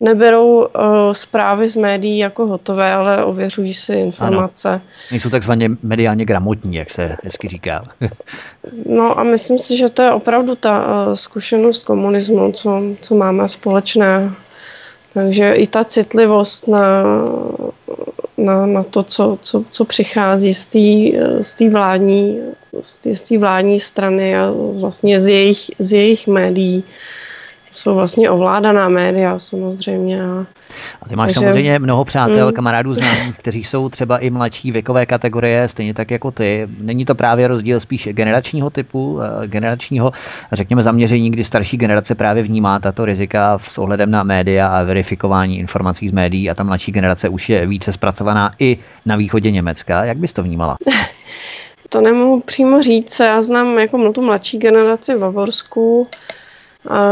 neberou 0.00 0.58
uh, 0.58 0.66
zprávy 1.12 1.68
z 1.68 1.76
médií 1.76 2.18
jako 2.18 2.46
hotové, 2.46 2.92
ale 2.92 3.24
ověřují 3.24 3.74
si 3.74 3.92
informace. 3.92 4.68
Ano. 4.68 4.80
Nejsou 5.10 5.30
takzvaně 5.30 5.70
mediálně 5.82 6.24
gramotní, 6.24 6.76
jak 6.76 6.90
se 6.90 7.16
hezky 7.24 7.48
říká. 7.48 7.84
no 8.86 9.18
a 9.18 9.22
myslím 9.22 9.58
si, 9.58 9.76
že 9.76 9.88
to 9.88 10.02
je 10.02 10.12
opravdu 10.12 10.54
ta 10.54 11.04
uh, 11.06 11.14
zkušenost 11.14 11.84
komunismu, 11.84 12.52
co, 12.52 12.82
co 13.00 13.14
máme 13.14 13.48
společné. 13.48 14.30
Takže 15.14 15.52
i 15.52 15.66
ta 15.66 15.84
citlivost 15.84 16.68
na, 16.68 17.02
na, 18.36 18.66
na 18.66 18.82
to, 18.82 19.02
co, 19.02 19.38
co, 19.40 19.64
co 19.70 19.84
přichází 19.84 20.54
z 20.54 20.66
té 20.66 20.84
z 21.42 21.70
vládní, 21.70 22.40
z 23.12 23.38
vládní 23.38 23.80
strany 23.80 24.36
a 24.36 24.52
vlastně 24.80 25.20
z 25.20 25.28
jejich, 25.28 25.70
z 25.78 25.92
jejich 25.92 26.26
médií, 26.26 26.84
jsou 27.76 27.94
vlastně 27.94 28.30
ovládaná 28.30 28.88
média 28.88 29.38
samozřejmě. 29.38 30.22
A, 30.22 30.46
a 31.02 31.08
ty 31.08 31.16
máš 31.16 31.26
takže, 31.26 31.40
samozřejmě 31.40 31.78
mnoho 31.78 32.04
přátel, 32.04 32.46
mm. 32.46 32.52
kamarádů 32.52 32.94
známých, 32.94 33.38
kteří 33.38 33.64
jsou 33.64 33.88
třeba 33.88 34.18
i 34.18 34.30
mladší 34.30 34.72
věkové 34.72 35.06
kategorie, 35.06 35.68
stejně 35.68 35.94
tak 35.94 36.10
jako 36.10 36.30
ty. 36.30 36.68
Není 36.80 37.04
to 37.04 37.14
právě 37.14 37.48
rozdíl 37.48 37.80
spíš 37.80 38.08
generačního 38.12 38.70
typu, 38.70 39.20
eh, 39.20 39.46
generačního, 39.46 40.12
řekněme, 40.52 40.82
zaměření, 40.82 41.30
kdy 41.30 41.44
starší 41.44 41.76
generace 41.76 42.14
právě 42.14 42.42
vnímá 42.42 42.80
tato 42.80 43.04
rizika 43.04 43.58
s 43.62 43.78
ohledem 43.78 44.10
na 44.10 44.22
média 44.22 44.68
a 44.68 44.82
verifikování 44.82 45.58
informací 45.58 46.08
z 46.08 46.12
médií 46.12 46.50
a 46.50 46.54
ta 46.54 46.62
mladší 46.62 46.92
generace 46.92 47.28
už 47.28 47.48
je 47.48 47.66
více 47.66 47.92
zpracovaná 47.92 48.54
i 48.58 48.78
na 49.06 49.16
východě 49.16 49.50
Německa. 49.50 50.04
Jak 50.04 50.18
bys 50.18 50.32
to 50.32 50.42
vnímala? 50.42 50.76
To 51.88 52.00
nemohu 52.00 52.40
přímo 52.40 52.82
říct, 52.82 53.20
já 53.20 53.42
znám 53.42 53.78
jako 53.78 54.12
tu 54.12 54.22
mladší 54.22 54.58
generaci 54.58 55.14
v 55.14 55.20
Bavorsku. 55.20 56.08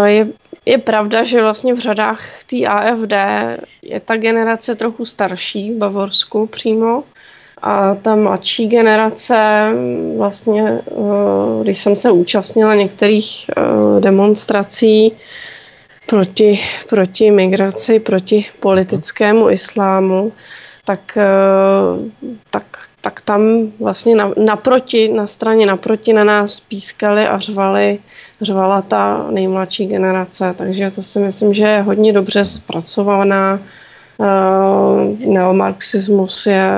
Je, 0.04 0.26
je 0.66 0.78
pravda, 0.78 1.24
že 1.24 1.42
vlastně 1.42 1.74
v 1.74 1.78
řadách 1.78 2.20
té 2.46 2.66
AFD 2.66 3.12
je 3.82 4.00
ta 4.00 4.16
generace 4.16 4.74
trochu 4.74 5.04
starší 5.04 5.72
v 5.72 5.76
Bavorsku 5.76 6.46
přímo. 6.46 7.04
A 7.62 7.94
ta 7.94 8.14
mladší 8.14 8.68
generace, 8.68 9.68
vlastně, 10.16 10.62
eh, 10.62 11.62
když 11.62 11.78
jsem 11.78 11.96
se 11.96 12.10
účastnila 12.10 12.74
některých 12.74 13.50
eh, 13.50 14.00
demonstrací 14.00 15.12
proti, 16.06 16.60
proti 16.88 17.30
migraci, 17.30 18.00
proti 18.00 18.46
politickému 18.60 19.50
islámu, 19.50 20.32
tak, 20.84 21.16
eh, 21.16 22.30
tak, 22.50 22.64
tak 23.00 23.20
tam 23.20 23.72
vlastně 23.80 24.16
naproti, 24.36 25.08
na 25.08 25.26
straně 25.26 25.66
naproti 25.66 26.12
na 26.12 26.24
nás 26.24 26.60
pískali 26.60 27.26
a 27.26 27.38
řvali, 27.38 27.98
řvala 28.40 28.82
ta 28.82 29.26
nejmladší 29.30 29.86
generace. 29.86 30.54
Takže 30.58 30.90
to 30.90 31.02
si 31.02 31.18
myslím, 31.18 31.54
že 31.54 31.64
je 31.64 31.80
hodně 31.82 32.12
dobře 32.12 32.44
zpracovaná 32.44 33.58
Eh, 34.20 35.26
neomarxismus 35.26 36.46
je 36.46 36.70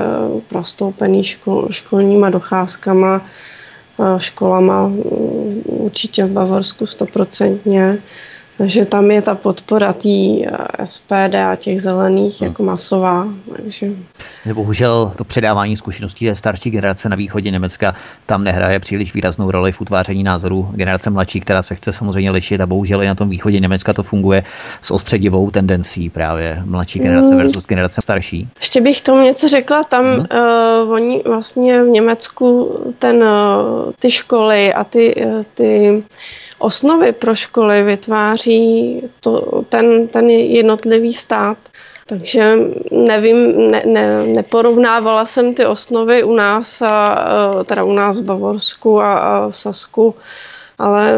prostoupený 0.47 1.23
škol, 1.23 1.67
školníma 1.71 2.29
docházkama, 2.29 3.21
eh, 3.99 4.19
školama 4.19 4.87
mm, 4.87 5.61
určitě 5.65 6.25
v 6.25 6.31
Bavorsku 6.31 6.85
stoprocentně. 6.85 7.97
Takže 8.57 8.85
tam 8.85 9.11
je 9.11 9.21
ta 9.21 9.35
podpora 9.35 9.93
té 9.93 10.09
eh, 10.09 10.85
SPD 10.85 11.35
a 11.51 11.55
těch 11.55 11.81
zelených 11.81 12.41
hmm. 12.41 12.47
jako 12.47 12.63
masová. 12.63 13.27
Takže... 13.55 13.87
Bohužel 14.53 15.11
to 15.15 15.23
předávání 15.23 15.77
zkušeností 15.77 16.25
té 16.25 16.35
starší 16.35 16.69
generace 16.69 17.09
na 17.09 17.15
východě 17.15 17.51
Německa 17.51 17.95
tam 18.25 18.43
nehraje 18.43 18.79
příliš 18.79 19.13
výraznou 19.13 19.51
roli 19.51 19.71
v 19.71 19.81
utváření 19.81 20.23
názorů 20.23 20.69
generace 20.73 21.09
mladší, 21.09 21.39
která 21.39 21.63
se 21.63 21.75
chce 21.75 21.93
samozřejmě 21.93 22.31
lišit 22.31 22.61
a 22.61 22.65
bohužel 22.65 23.03
i 23.03 23.07
na 23.07 23.15
tom 23.15 23.29
východě 23.29 23.59
Německa 23.59 23.93
to 23.93 24.03
funguje 24.03 24.43
s 24.81 24.91
ostředivou 24.91 25.51
tendencí 25.51 26.09
právě 26.09 26.61
mladší 26.65 26.99
generace 26.99 27.33
hmm. 27.33 27.37
versus 27.37 27.67
generace 27.67 28.01
starší. 28.01 28.47
Ještě 28.59 28.81
bych 28.81 29.01
tomu 29.01 29.21
něco 29.21 29.47
řekla, 29.47 29.83
tam 29.83 30.05
hmm. 30.05 30.25
uh, 30.85 30.91
oni 30.91 31.23
vlastně 31.25 31.83
v 31.83 31.87
Německu 31.87 32.79
ten, 32.99 33.23
uh, 33.23 33.91
ty 33.99 34.11
školy 34.11 34.73
a 34.73 34.83
ty, 34.83 35.15
uh, 35.15 35.43
ty 35.53 36.03
osnovy 36.59 37.11
pro 37.11 37.35
školy 37.35 37.83
vytváří 37.83 39.01
to, 39.19 39.63
ten, 39.69 40.07
ten 40.07 40.29
jednotlivý 40.29 41.13
stát. 41.13 41.57
Takže 42.05 42.57
nevím, 42.91 43.71
ne, 43.71 43.83
ne, 43.85 44.23
neporovnávala 44.23 45.25
jsem 45.25 45.53
ty 45.53 45.65
osnovy 45.65 46.23
u 46.23 46.35
nás, 46.35 46.81
a, 46.81 47.63
teda 47.65 47.83
u 47.83 47.93
nás 47.93 48.21
v 48.21 48.23
Bavorsku 48.23 49.01
a, 49.01 49.17
a 49.19 49.49
v 49.49 49.57
Sasku 49.57 50.15
ale 50.77 51.13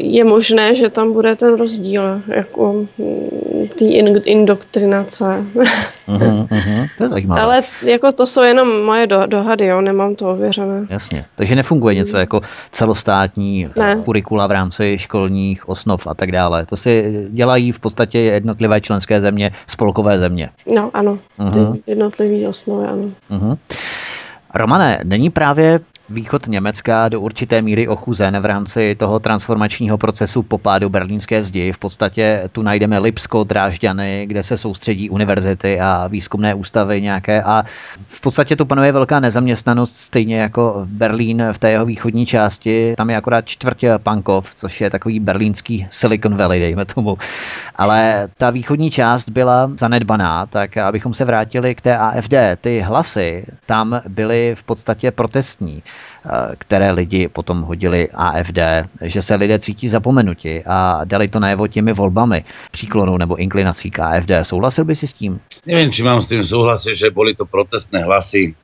je 0.00 0.24
možné, 0.24 0.74
že 0.74 0.88
tam 0.88 1.12
bude 1.12 1.36
ten 1.36 1.56
rozdíl 1.56 2.22
jako 2.26 2.86
mm, 2.98 3.68
té 3.78 3.84
indoktrinace. 4.24 5.24
Uh-huh, 5.24 6.46
uh-huh. 6.46 6.88
To 6.98 7.02
je 7.02 7.08
zajímavé. 7.08 7.40
Ale 7.40 7.62
jako 7.82 8.12
to 8.12 8.26
jsou 8.26 8.42
jenom 8.42 8.82
moje 8.84 9.06
do, 9.06 9.26
dohady, 9.26 9.66
jo, 9.66 9.80
nemám 9.80 10.14
to 10.14 10.30
ověřené. 10.30 10.86
Jasně, 10.90 11.24
takže 11.36 11.54
nefunguje 11.54 11.94
něco 11.94 12.16
jako 12.16 12.40
celostátní 12.72 13.68
ne. 13.76 13.96
kurikula 14.04 14.46
v 14.46 14.50
rámci 14.50 14.98
školních 14.98 15.68
osnov 15.68 16.06
a 16.06 16.14
tak 16.14 16.32
dále. 16.32 16.66
To 16.66 16.76
si 16.76 17.26
dělají 17.30 17.72
v 17.72 17.80
podstatě 17.80 18.18
jednotlivé 18.18 18.80
členské 18.80 19.20
země, 19.20 19.52
spolkové 19.66 20.18
země. 20.18 20.50
No 20.74 20.90
ano, 20.94 21.18
uh-huh. 21.38 21.80
jednotlivé 21.86 22.48
osnovy, 22.48 22.86
ano. 22.86 23.10
Uh-huh. 23.30 23.56
Romane, 24.54 25.00
není 25.04 25.30
právě 25.30 25.80
východ 26.10 26.46
Německa 26.46 27.08
do 27.08 27.20
určité 27.20 27.62
míry 27.62 27.88
ochuzen 27.88 28.40
v 28.40 28.44
rámci 28.44 28.94
toho 28.94 29.18
transformačního 29.18 29.98
procesu 29.98 30.42
po 30.42 30.58
pádu 30.58 30.88
berlínské 30.88 31.42
zdi. 31.42 31.72
V 31.72 31.78
podstatě 31.78 32.48
tu 32.52 32.62
najdeme 32.62 32.98
Lipsko, 32.98 33.44
Drážďany, 33.44 34.26
kde 34.26 34.42
se 34.42 34.56
soustředí 34.56 35.10
univerzity 35.10 35.80
a 35.80 36.06
výzkumné 36.06 36.54
ústavy 36.54 37.02
nějaké 37.02 37.42
a 37.42 37.62
v 38.08 38.20
podstatě 38.20 38.56
tu 38.56 38.64
panuje 38.64 38.92
velká 38.92 39.20
nezaměstnanost, 39.20 39.96
stejně 39.96 40.40
jako 40.40 40.82
Berlín 40.84 41.42
v 41.52 41.58
té 41.58 41.70
jeho 41.70 41.86
východní 41.86 42.26
části. 42.26 42.94
Tam 42.96 43.10
je 43.10 43.16
akorát 43.16 43.46
čtvrtě 43.46 43.98
Pankov, 44.02 44.54
což 44.54 44.80
je 44.80 44.90
takový 44.90 45.20
berlínský 45.20 45.86
Silicon 45.90 46.36
Valley, 46.36 46.60
dejme 46.60 46.84
tomu. 46.84 47.18
Ale 47.76 48.28
ta 48.36 48.50
východní 48.50 48.90
část 48.90 49.28
byla 49.28 49.70
zanedbaná, 49.78 50.46
tak 50.46 50.76
abychom 50.76 51.14
se 51.14 51.24
vrátili 51.24 51.74
k 51.74 51.80
té 51.80 51.98
AFD, 51.98 52.34
ty 52.60 52.80
hlasy 52.80 53.44
tam 53.66 54.00
byly 54.08 54.54
v 54.54 54.62
podstatě 54.62 55.10
protestní. 55.10 55.82
Eh, 56.20 56.52
které 56.58 56.92
lidi 56.92 57.28
potom 57.28 57.62
hodili 57.62 58.08
AFD, 58.14 58.58
že 59.00 59.22
se 59.22 59.34
lidé 59.34 59.58
cítí 59.58 59.88
zapomenuti 59.88 60.62
a 60.66 61.04
dali 61.04 61.28
to 61.28 61.40
najevo 61.40 61.66
těmi 61.66 61.92
volbami 61.92 62.44
příklonu 62.70 63.16
nebo 63.16 63.36
inklinací 63.36 63.90
k 63.90 63.98
AFD. 63.98 64.30
Souhlasil 64.42 64.84
by 64.84 64.96
si 64.96 65.06
s 65.06 65.12
tím? 65.12 65.40
Nevím, 65.66 65.92
či 65.92 66.02
mám 66.02 66.20
s 66.20 66.26
tím 66.26 66.44
souhlasit, 66.44 66.94
že 66.94 67.10
byly 67.10 67.34
to 67.34 67.44
protestné 67.44 68.04
hlasy. 68.04 68.54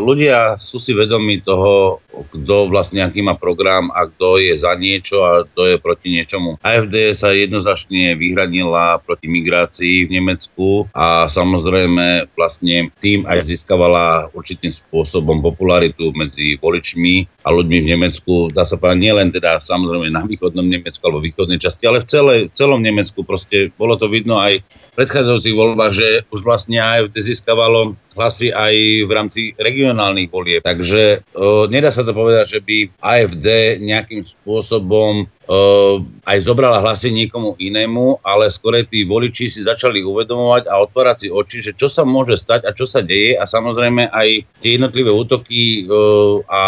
Ľudia 0.00 0.56
sú 0.60 0.80
si 0.80 0.92
vedomi 0.92 1.40
toho, 1.40 1.98
kdo 2.32 2.66
vlastně 2.68 3.04
aký 3.04 3.22
má 3.22 3.34
program 3.34 3.90
a 3.94 4.04
kdo 4.04 4.36
je 4.36 4.56
za 4.56 4.74
niečo 4.74 5.24
a 5.24 5.42
kdo 5.48 5.64
je 5.64 5.76
proti 5.78 6.08
niečomu. 6.10 6.56
AFD 6.62 7.16
sa 7.16 7.32
jednoznačne 7.32 8.16
vyhradila 8.20 9.00
proti 9.00 9.28
migrácii 9.28 10.08
v 10.08 10.20
Nemecku 10.20 10.88
a 10.92 11.28
samozrejme 11.28 12.28
vlastne 12.36 12.92
tým 13.00 13.24
aj 13.24 13.48
získavala 13.48 14.28
určitým 14.32 14.72
spôsobom 14.72 15.40
popularitu 15.40 16.12
medzi 16.12 16.60
voličmi 16.60 16.81
voličmi 16.82 17.46
a 17.46 17.48
ľuďmi 17.54 17.78
v 17.78 17.90
Nemecku, 17.94 18.50
dá 18.50 18.66
sa 18.66 18.74
povedať 18.74 18.98
nielen 18.98 19.30
teda 19.30 19.62
samozrejme 19.62 20.10
na 20.10 20.26
východnom 20.26 20.66
Nemecku 20.66 20.98
alebo 21.06 21.22
východnej 21.22 21.62
časti, 21.62 21.86
ale 21.86 22.02
v, 22.02 22.06
celé, 22.10 22.34
v 22.50 22.52
celom 22.58 22.82
Nemecku 22.82 23.22
proste 23.22 23.70
bolo 23.78 23.94
to 23.94 24.10
vidno 24.10 24.42
aj 24.42 24.58
v 24.66 24.94
predchádzajúcich 24.98 25.54
voľbách, 25.54 25.92
že 25.94 26.08
už 26.34 26.42
vlastne 26.42 26.82
AFD 26.82 27.14
získavalo 27.22 27.94
hlasy 28.14 28.52
aj 28.52 28.74
v 29.06 29.10
rámci 29.10 29.42
regionálnych 29.56 30.28
volieb. 30.28 30.60
Takže 30.64 31.24
uh, 31.34 31.66
nedá 31.68 31.90
sa 31.90 32.04
to 32.04 32.12
povedať, 32.12 32.58
že 32.58 32.60
by 32.62 32.76
AFD 33.00 33.78
nejakým 33.82 34.22
spôsobom 34.22 35.26
uh, 35.26 35.96
aj 36.24 36.38
zobrala 36.46 36.80
hlasy 36.80 37.10
niekomu 37.10 37.58
inému, 37.58 38.22
ale 38.22 38.52
skôr 38.52 38.84
tí 38.86 39.04
voliči 39.04 39.50
si 39.50 39.60
začali 39.64 40.00
uvedomovať 40.04 40.70
a 40.70 40.80
otvárať 40.80 41.16
si 41.26 41.28
oči, 41.28 41.58
že 41.60 41.72
čo 41.76 41.90
sa 41.90 42.06
môže 42.06 42.38
stať 42.38 42.68
a 42.68 42.70
čo 42.72 42.86
sa 42.88 43.02
deje 43.02 43.36
a 43.36 43.44
samozrejme 43.44 44.08
aj 44.08 44.28
tie 44.62 44.78
jednotlivé 44.78 45.10
útoky 45.10 45.84
uh, 45.86 46.40
a 46.46 46.62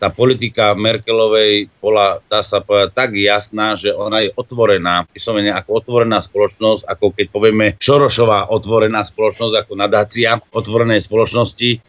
tá 0.00 0.08
politika 0.08 0.72
Merkelovej 0.76 1.68
bola, 1.80 2.20
dá 2.28 2.40
sa 2.40 2.60
povedať, 2.60 2.90
tak 2.96 3.10
jasná, 3.16 3.76
že 3.76 3.92
ona 3.92 4.24
je 4.24 4.32
otvorená, 4.36 5.04
vyslovene 5.12 5.52
ako 5.52 5.84
otvorená 5.84 6.20
spoločnosť, 6.24 6.88
ako 6.88 7.04
keď 7.14 7.26
povieme 7.28 7.66
Šorošová 7.80 8.48
otvorená 8.48 9.04
spoločnosť 9.04 9.54
ako 9.64 9.72
nadácia, 9.76 10.40
otvorená 10.52 10.69
otvorenej 10.70 11.02
spoločnosti, 11.02 11.82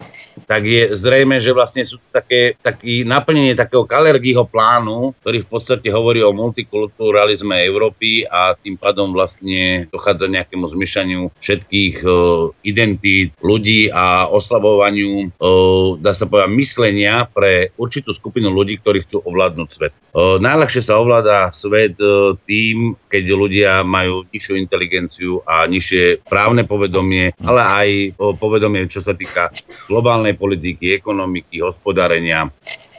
tak 0.50 0.66
je 0.66 0.98
zrejme, 0.98 1.38
že 1.38 1.54
vlastne 1.54 1.86
sú 1.86 2.02
také, 2.10 2.58
taký 2.66 3.06
naplnenie 3.06 3.54
takého 3.54 3.86
kalergího 3.86 4.42
plánu, 4.50 5.14
ktorý 5.22 5.46
v 5.46 5.50
podstate 5.54 5.94
hovorí 5.94 6.26
o 6.26 6.34
multikulturalizme 6.34 7.62
Európy 7.62 8.26
a 8.26 8.58
tým 8.58 8.74
pádom 8.74 9.14
vlastne 9.14 9.86
dochádza 9.94 10.26
nejakému 10.26 10.66
zmyšaniu 10.66 11.30
všetkých 11.38 11.96
uh, 12.02 12.50
identít 12.66 13.38
ľudí 13.38 13.94
a 13.94 14.26
oslabovaniu, 14.26 15.30
uh, 15.38 16.02
dá 16.02 16.18
sa 16.18 16.26
povedať, 16.26 16.50
myslenia 16.58 17.30
pre 17.30 17.70
určitú 17.78 18.10
skupinu 18.10 18.50
ľudí, 18.50 18.82
ktorí 18.82 19.06
chcú 19.06 19.22
ovládnuť 19.22 19.70
svet. 19.70 19.94
Najľahšie 20.16 20.84
sa 20.84 21.00
ovláda 21.00 21.56
svet 21.56 21.96
tým, 22.44 23.00
keď 23.08 23.24
ľudia 23.32 23.72
majú 23.88 24.28
nižšiu 24.28 24.60
inteligenciu 24.60 25.40
a 25.48 25.64
nižšie 25.72 26.28
právne 26.28 26.68
povedomie, 26.68 27.32
ale 27.40 27.62
aj 27.64 27.90
povedomie 28.36 28.92
čo 28.92 29.00
sa 29.00 29.16
týka 29.16 29.56
globálnej 29.88 30.36
politiky, 30.36 31.00
ekonomiky, 31.00 31.64
hospodárenia 31.64 32.52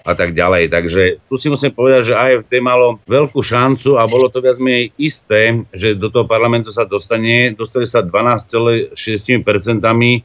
a 0.02 0.12
tak 0.18 0.34
ďalej. 0.34 0.68
Takže 0.68 1.02
tu 1.30 1.34
si 1.38 1.46
musím 1.46 1.70
povedať, 1.70 2.12
že 2.12 2.18
AFD 2.18 2.58
malo 2.58 2.98
veľkú 3.06 3.38
šancu 3.38 3.96
a 3.98 4.06
bolo 4.10 4.26
to 4.28 4.42
viac 4.42 4.58
menej 4.58 4.90
isté, 4.98 5.62
že 5.70 5.94
do 5.94 6.10
toho 6.10 6.26
parlamentu 6.26 6.74
sa 6.74 6.82
dostane. 6.82 7.54
Dostali 7.54 7.86
sa 7.86 8.02
12,6%. 8.02 8.98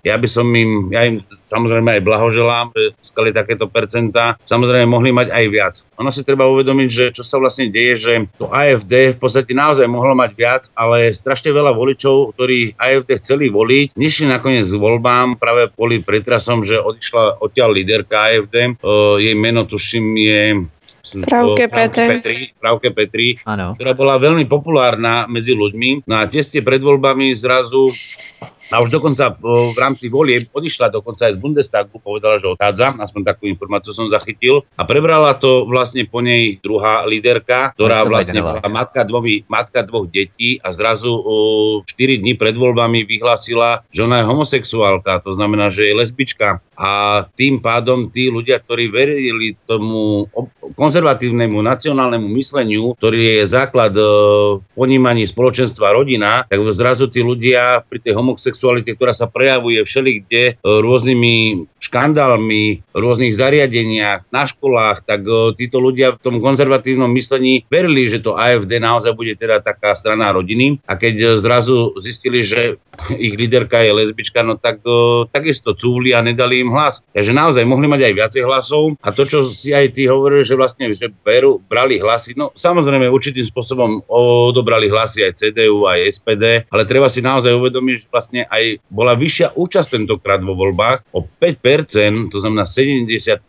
Ja 0.02 0.16
by 0.18 0.28
som 0.28 0.48
im, 0.58 0.90
ja 0.90 1.06
im 1.06 1.22
samozrejme 1.30 1.98
aj 1.98 2.02
blahoželám, 2.02 2.74
že 2.74 2.98
skali 3.00 3.30
takéto 3.30 3.70
percentá. 3.70 4.36
Samozrejme 4.42 4.90
mohli 4.90 5.14
mať 5.14 5.30
aj 5.30 5.46
viac. 5.54 5.76
Ono 6.02 6.10
si 6.10 6.26
treba 6.26 6.50
uvedomiť, 6.50 6.90
že 6.90 7.06
čo 7.14 7.22
sa 7.22 7.38
vlastne 7.38 7.70
deje, 7.70 7.94
že 7.98 8.14
to 8.42 8.50
AFD 8.50 9.14
v 9.14 9.20
podstate 9.22 9.54
naozaj 9.54 9.86
mohlo 9.86 10.18
mať 10.18 10.32
viac, 10.34 10.64
ale 10.74 11.14
strašne 11.14 11.54
veľa 11.54 11.76
voličov, 11.78 12.34
ktorí 12.34 12.74
AFD 12.78 13.22
chceli 13.22 13.54
voliť, 13.54 13.94
nešli 13.94 14.26
nakoniec 14.30 14.66
k 14.66 14.80
voľbám 14.80 15.38
práve 15.38 15.70
kvôli 15.76 16.02
pretrasom, 16.02 16.64
že 16.64 16.80
odišla 16.80 17.44
odtiaľ 17.44 17.70
líderka 17.76 18.32
AFD. 18.32 18.80
jej 19.22 19.36
meno 19.36 19.67
tuším 19.68 20.06
je 20.18 20.42
Pravke, 21.08 21.72
Petri, 21.72 22.52
Pravke 22.60 22.92
Petri 22.92 23.40
ktorá 23.40 23.96
bola 23.96 24.20
veľmi 24.20 24.44
populárna 24.44 25.24
medzi 25.32 25.56
ľuďmi. 25.56 26.04
No 26.04 26.20
a 26.20 26.28
tesne 26.28 26.60
pred 26.60 26.84
voľbami 26.84 27.32
zrazu 27.32 27.96
A 28.68 28.84
už 28.84 28.92
dokonca 28.92 29.32
v 29.48 29.78
rámci 29.80 30.12
volie 30.12 30.44
odišla 30.44 30.92
dokonca 30.92 31.32
aj 31.32 31.36
z 31.36 31.40
Bundestagu, 31.40 31.96
povedala, 32.04 32.36
že 32.36 32.52
odchádza, 32.52 33.00
aspoň 33.00 33.22
takú 33.24 33.48
informáciu 33.48 33.96
som 33.96 34.12
zachytil. 34.12 34.68
A 34.76 34.84
prebrala 34.84 35.32
to 35.40 35.64
vlastne 35.64 36.04
po 36.04 36.20
nej 36.20 36.60
druhá 36.60 37.08
líderka, 37.08 37.72
ktorá 37.80 38.04
vlastne 38.04 38.44
bola 38.44 38.60
matka, 38.68 39.08
dvomi, 39.08 39.48
matka 39.48 39.88
dvoch 39.88 40.12
detí 40.12 40.60
a 40.60 40.76
zrazu 40.76 41.12
uh, 41.12 41.80
4 41.88 42.20
dní 42.20 42.36
pred 42.36 42.56
voľbami 42.56 43.08
vyhlásila, 43.08 43.88
že 43.88 44.04
ona 44.04 44.20
je 44.20 44.30
homosexuálka, 44.30 45.24
to 45.24 45.32
znamená, 45.32 45.72
že 45.72 45.88
je 45.88 45.94
lesbička. 45.96 46.60
A 46.78 47.24
tým 47.34 47.58
pádom 47.58 48.06
tí 48.12 48.30
ľudia, 48.30 48.62
ktorí 48.62 48.94
verili 48.94 49.58
tomu 49.66 50.30
konzervatívnemu 50.78 51.58
nacionálnemu 51.58 52.28
mysleniu, 52.38 52.94
ktorý 53.00 53.42
je 53.42 53.44
základ 53.50 53.96
uh, 53.98 54.62
ponímaní 54.76 55.26
spoločenstva 55.26 55.96
rodina, 55.96 56.46
tak 56.46 56.60
zrazu 56.76 57.10
tí 57.10 57.24
ľudia 57.26 57.82
pri 57.88 57.98
tej 58.04 58.14
homosexualite, 58.58 58.98
ktorá 58.98 59.14
sa 59.14 59.30
prejavuje 59.30 59.86
všelikde 59.86 60.42
e, 60.42 60.54
rôznymi 60.66 61.70
škandálmi, 61.78 62.90
rôznych 62.98 63.38
zariadeniach, 63.38 64.26
na 64.34 64.50
školách, 64.50 65.06
tak 65.06 65.22
e, 65.22 65.54
títo 65.62 65.78
ľudia 65.78 66.18
v 66.18 66.22
tom 66.26 66.36
konzervatívnom 66.42 67.14
myslení 67.14 67.70
verili, 67.70 68.10
že 68.10 68.18
to 68.18 68.34
AFD 68.34 68.82
naozaj 68.82 69.14
bude 69.14 69.38
teda 69.38 69.62
taká 69.62 69.94
strana 69.94 70.34
rodiny 70.34 70.82
a 70.90 70.98
keď 70.98 71.16
e, 71.22 71.28
zrazu 71.38 71.94
zistili, 72.02 72.42
že 72.42 72.82
ich 73.14 73.38
líderka 73.38 73.86
je 73.86 73.94
lesbička, 73.94 74.42
no 74.42 74.58
tak 74.58 74.82
takisto 75.30 75.78
cúvli 75.78 76.18
a 76.18 76.26
nedali 76.26 76.66
im 76.66 76.74
hlas. 76.74 77.06
Takže 77.14 77.30
naozaj 77.30 77.62
mohli 77.62 77.86
mať 77.86 78.10
aj 78.10 78.14
viacej 78.18 78.44
hlasov 78.50 78.98
a 79.06 79.14
to, 79.14 79.30
čo 79.30 79.46
si 79.54 79.70
aj 79.70 79.94
ty 79.94 80.10
hovoril, 80.10 80.42
že 80.42 80.58
vlastne 80.58 80.90
že 80.98 81.14
beru, 81.22 81.62
brali 81.62 82.02
hlasy, 82.02 82.34
no 82.34 82.50
samozrejme 82.58 83.06
určitým 83.06 83.46
spôsobom 83.46 84.02
odobrali 84.10 84.90
hlasy 84.90 85.30
aj 85.30 85.38
CDU, 85.38 85.86
aj 85.86 86.10
SPD, 86.18 86.66
ale 86.72 86.84
treba 86.90 87.12
si 87.12 87.22
naozaj 87.22 87.54
uvedomiť, 87.54 87.96
že 88.00 88.08
vlastne 88.08 88.42
aj 88.48 88.82
bola 88.88 89.14
vyššia 89.14 89.54
účasť 89.54 90.00
tentokrát 90.00 90.42
vo 90.42 90.56
voľbách 90.56 91.12
o 91.12 91.24
5%, 91.24 92.32
to 92.32 92.38
znamená 92.40 92.64
75% 92.64 93.44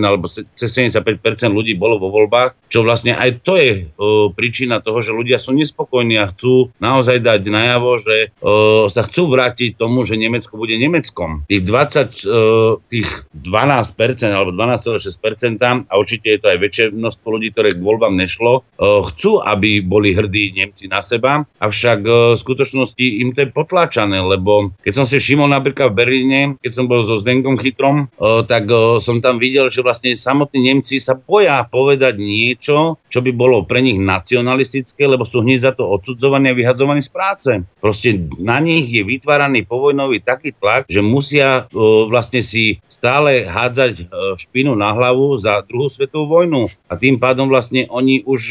alebo 0.00 0.26
cez 0.28 0.68
75% 0.72 1.04
ľudí 1.52 1.76
bolo 1.76 2.00
vo 2.00 2.08
voľbách, 2.08 2.72
čo 2.72 2.80
vlastne 2.80 3.12
aj 3.12 3.44
to 3.44 3.60
je 3.60 3.92
o, 4.00 4.32
príčina 4.32 4.80
toho, 4.80 5.04
že 5.04 5.12
ľudia 5.12 5.36
sú 5.36 5.52
nespokojní 5.52 6.16
a 6.16 6.32
chcú 6.32 6.72
naozaj 6.80 7.20
dať 7.20 7.40
najavo, 7.44 7.90
že 8.00 8.16
o, 8.40 8.88
sa 8.88 9.04
chcú 9.04 9.28
vrátiť 9.28 9.76
tomu, 9.76 10.08
že 10.08 10.16
Nemecko 10.16 10.56
bude 10.56 10.74
Nemeckom. 10.80 11.44
Tých 11.46 11.62
20, 11.68 12.24
o, 12.24 12.80
tých 12.88 13.08
12% 13.36 14.32
alebo 14.32 14.56
12,6% 14.56 15.60
a 15.60 15.92
určite 16.00 16.32
je 16.32 16.40
to 16.40 16.48
aj 16.48 16.58
väčšie 16.58 16.84
množstvo 16.96 17.26
ľudí, 17.28 17.52
ktoré 17.52 17.76
k 17.76 17.84
voľbám 17.84 18.16
nešlo, 18.16 18.64
chcú, 18.80 19.44
aby 19.44 19.84
boli 19.84 20.16
hrdí 20.16 20.56
Nemci 20.56 20.88
na 20.88 21.04
seba, 21.04 21.44
avšak 21.60 22.00
v 22.02 22.38
skutočnosti 22.38 23.04
im 23.04 23.36
to 23.36 23.44
je 23.44 23.48
potláčané, 23.52 24.21
lebo 24.26 24.74
keď 24.82 24.92
som 24.92 25.06
si 25.06 25.18
všimol 25.18 25.50
napríklad 25.50 25.92
v 25.92 25.98
Berlíne, 25.98 26.40
keď 26.60 26.72
som 26.72 26.86
bol 26.90 27.02
so 27.02 27.18
Zdenkom 27.18 27.56
Chytrom, 27.56 28.10
tak 28.46 28.68
som 29.00 29.22
tam 29.22 29.38
videl, 29.38 29.70
že 29.72 29.80
vlastne 29.80 30.12
samotní 30.12 30.72
Nemci 30.72 30.98
sa 30.98 31.16
boja 31.16 31.64
povedať 31.66 32.18
niečo, 32.20 33.00
čo 33.08 33.18
by 33.24 33.30
bolo 33.32 33.64
pre 33.64 33.80
nich 33.80 33.96
nacionalistické, 33.96 35.08
lebo 35.08 35.24
sú 35.24 35.40
hneď 35.40 35.58
za 35.58 35.72
to 35.72 35.88
odsudzovaní 35.88 36.52
a 36.52 36.58
vyhadzovaní 36.58 37.00
z 37.00 37.10
práce. 37.12 37.50
Proste 37.80 38.18
na 38.36 38.60
nich 38.60 38.90
je 38.92 39.00
vytváraný 39.00 39.64
povojnový 39.64 40.20
taký 40.20 40.52
tlak, 40.52 40.84
že 40.90 41.00
musia 41.00 41.64
vlastne 42.10 42.44
si 42.44 42.82
stále 42.90 43.48
hádzať 43.48 44.12
špinu 44.36 44.76
na 44.76 44.92
hlavu 44.92 45.40
za 45.40 45.64
druhú 45.64 45.88
svetovú 45.88 46.42
vojnu. 46.42 46.68
A 46.92 47.00
tým 47.00 47.16
pádom 47.16 47.48
vlastne 47.48 47.88
oni 47.88 48.20
už 48.28 48.42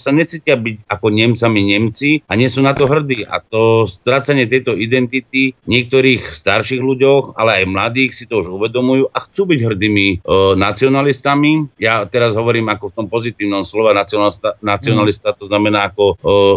sa 0.00 0.08
necítia 0.08 0.56
byť 0.56 0.88
ako 0.88 1.06
Nemcami 1.12 1.60
Nemci 1.76 2.24
a 2.24 2.32
nie 2.32 2.48
sú 2.48 2.64
na 2.64 2.72
to 2.72 2.88
hrdí. 2.88 3.28
A 3.28 3.44
to 3.44 3.84
strácanie 3.84 4.48
tejto 4.48 4.72
identity 4.72 5.11
niektorých 5.68 6.32
starších 6.32 6.80
ľuďoch, 6.80 7.36
ale 7.36 7.62
aj 7.62 7.70
mladých 7.70 8.10
si 8.16 8.24
to 8.24 8.40
už 8.40 8.48
uvedomujú 8.48 9.12
a 9.12 9.18
chcú 9.28 9.42
byť 9.52 9.60
hrdými 9.60 10.06
e, 10.08 10.16
nacionalistami. 10.56 11.68
Ja 11.76 12.08
teraz 12.08 12.32
hovorím 12.32 12.72
ako 12.72 12.88
v 12.88 12.96
tom 12.96 13.06
pozitívnom 13.12 13.66
slova 13.68 13.92
nacionalista, 13.92 14.56
nacionalista 14.64 15.36
to 15.36 15.44
znamená 15.46 15.92
ako 15.92 16.04
e, 16.12 16.14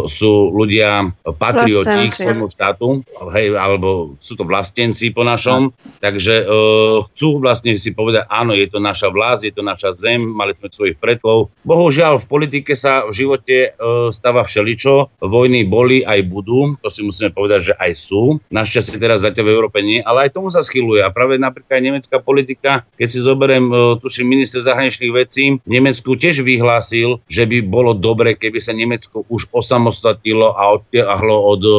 sú 0.08 0.54
ľudia 0.54 1.12
patrioti 1.36 2.08
k 2.08 2.14
svojmu 2.14 2.46
štátu, 2.48 3.04
hej, 3.36 3.52
alebo 3.56 4.16
sú 4.22 4.38
to 4.38 4.48
vlastenci 4.48 5.12
po 5.12 5.26
našom, 5.26 5.74
takže 6.00 6.42
e, 6.42 6.44
chcú 7.12 7.42
vlastne 7.42 7.76
si 7.76 7.92
povedať, 7.92 8.24
áno, 8.30 8.56
je 8.56 8.66
to 8.70 8.78
naša 8.78 9.12
vlast, 9.12 9.44
je 9.44 9.52
to 9.52 9.60
naša 9.60 9.92
zem, 9.92 10.22
mali 10.22 10.54
sme 10.54 10.72
svojich 10.72 10.96
predkov. 10.96 11.52
Bohužiaľ 11.66 12.22
v 12.22 12.26
politike 12.28 12.72
sa 12.78 13.04
v 13.04 13.12
živote 13.12 13.56
e, 13.56 13.70
stáva 14.12 14.46
všeličo, 14.46 15.20
vojny 15.24 15.66
boli 15.66 16.06
aj 16.06 16.20
budú, 16.28 16.76
to 16.80 16.88
si 16.92 17.02
musíme 17.02 17.32
povedať, 17.32 17.72
že 17.72 17.74
aj 17.76 17.92
sú. 17.96 18.35
Našťastie 18.48 18.98
teraz 19.00 19.22
zatiaľ 19.22 19.44
v 19.46 19.54
Európe 19.54 19.78
nie, 19.82 20.00
ale 20.02 20.28
aj 20.28 20.36
tomu 20.36 20.48
sa 20.52 20.62
schyluje. 20.62 21.02
A 21.02 21.12
práve 21.12 21.36
napríklad 21.36 21.82
nemecká 21.82 22.18
politika, 22.22 22.86
keď 22.96 23.08
si 23.08 23.18
zoberiem, 23.22 23.66
e, 23.70 23.76
tuším, 24.00 24.26
minister 24.26 24.60
zahraničných 24.62 25.12
vecí, 25.12 25.58
Nemecku 25.66 26.16
tiež 26.16 26.42
vyhlásil, 26.42 27.20
že 27.26 27.44
by 27.44 27.64
bolo 27.64 27.92
dobre, 27.96 28.34
keby 28.34 28.58
sa 28.62 28.76
Nemecko 28.76 29.26
už 29.26 29.50
osamostatilo 29.52 30.54
a 30.54 30.78
odtiahlo 30.80 31.36
od 31.36 31.62
e, 31.62 31.72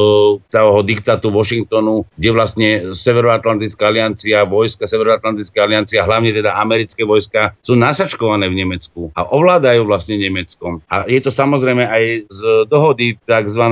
toho 0.51 0.79
diktátu 0.83 1.29
Washingtonu, 1.33 2.07
kde 2.15 2.29
vlastne 2.31 2.69
Severoatlantická 2.93 3.89
aliancia, 3.89 4.47
vojska 4.47 4.87
Severoatlantická 4.87 5.63
aliancia, 5.63 6.05
hlavne 6.05 6.31
teda 6.31 6.55
americké 6.57 7.03
vojska, 7.03 7.53
sú 7.61 7.75
nasačkované 7.75 8.47
v 8.47 8.65
Nemecku 8.65 9.11
a 9.13 9.27
ovládajú 9.27 9.83
vlastne 9.85 10.17
Nemeckom. 10.17 10.81
A 10.87 11.05
je 11.05 11.19
to 11.19 11.31
samozrejme 11.33 11.83
aj 11.85 12.03
z 12.29 12.39
dohody, 12.67 13.19
tzv. 13.23 13.63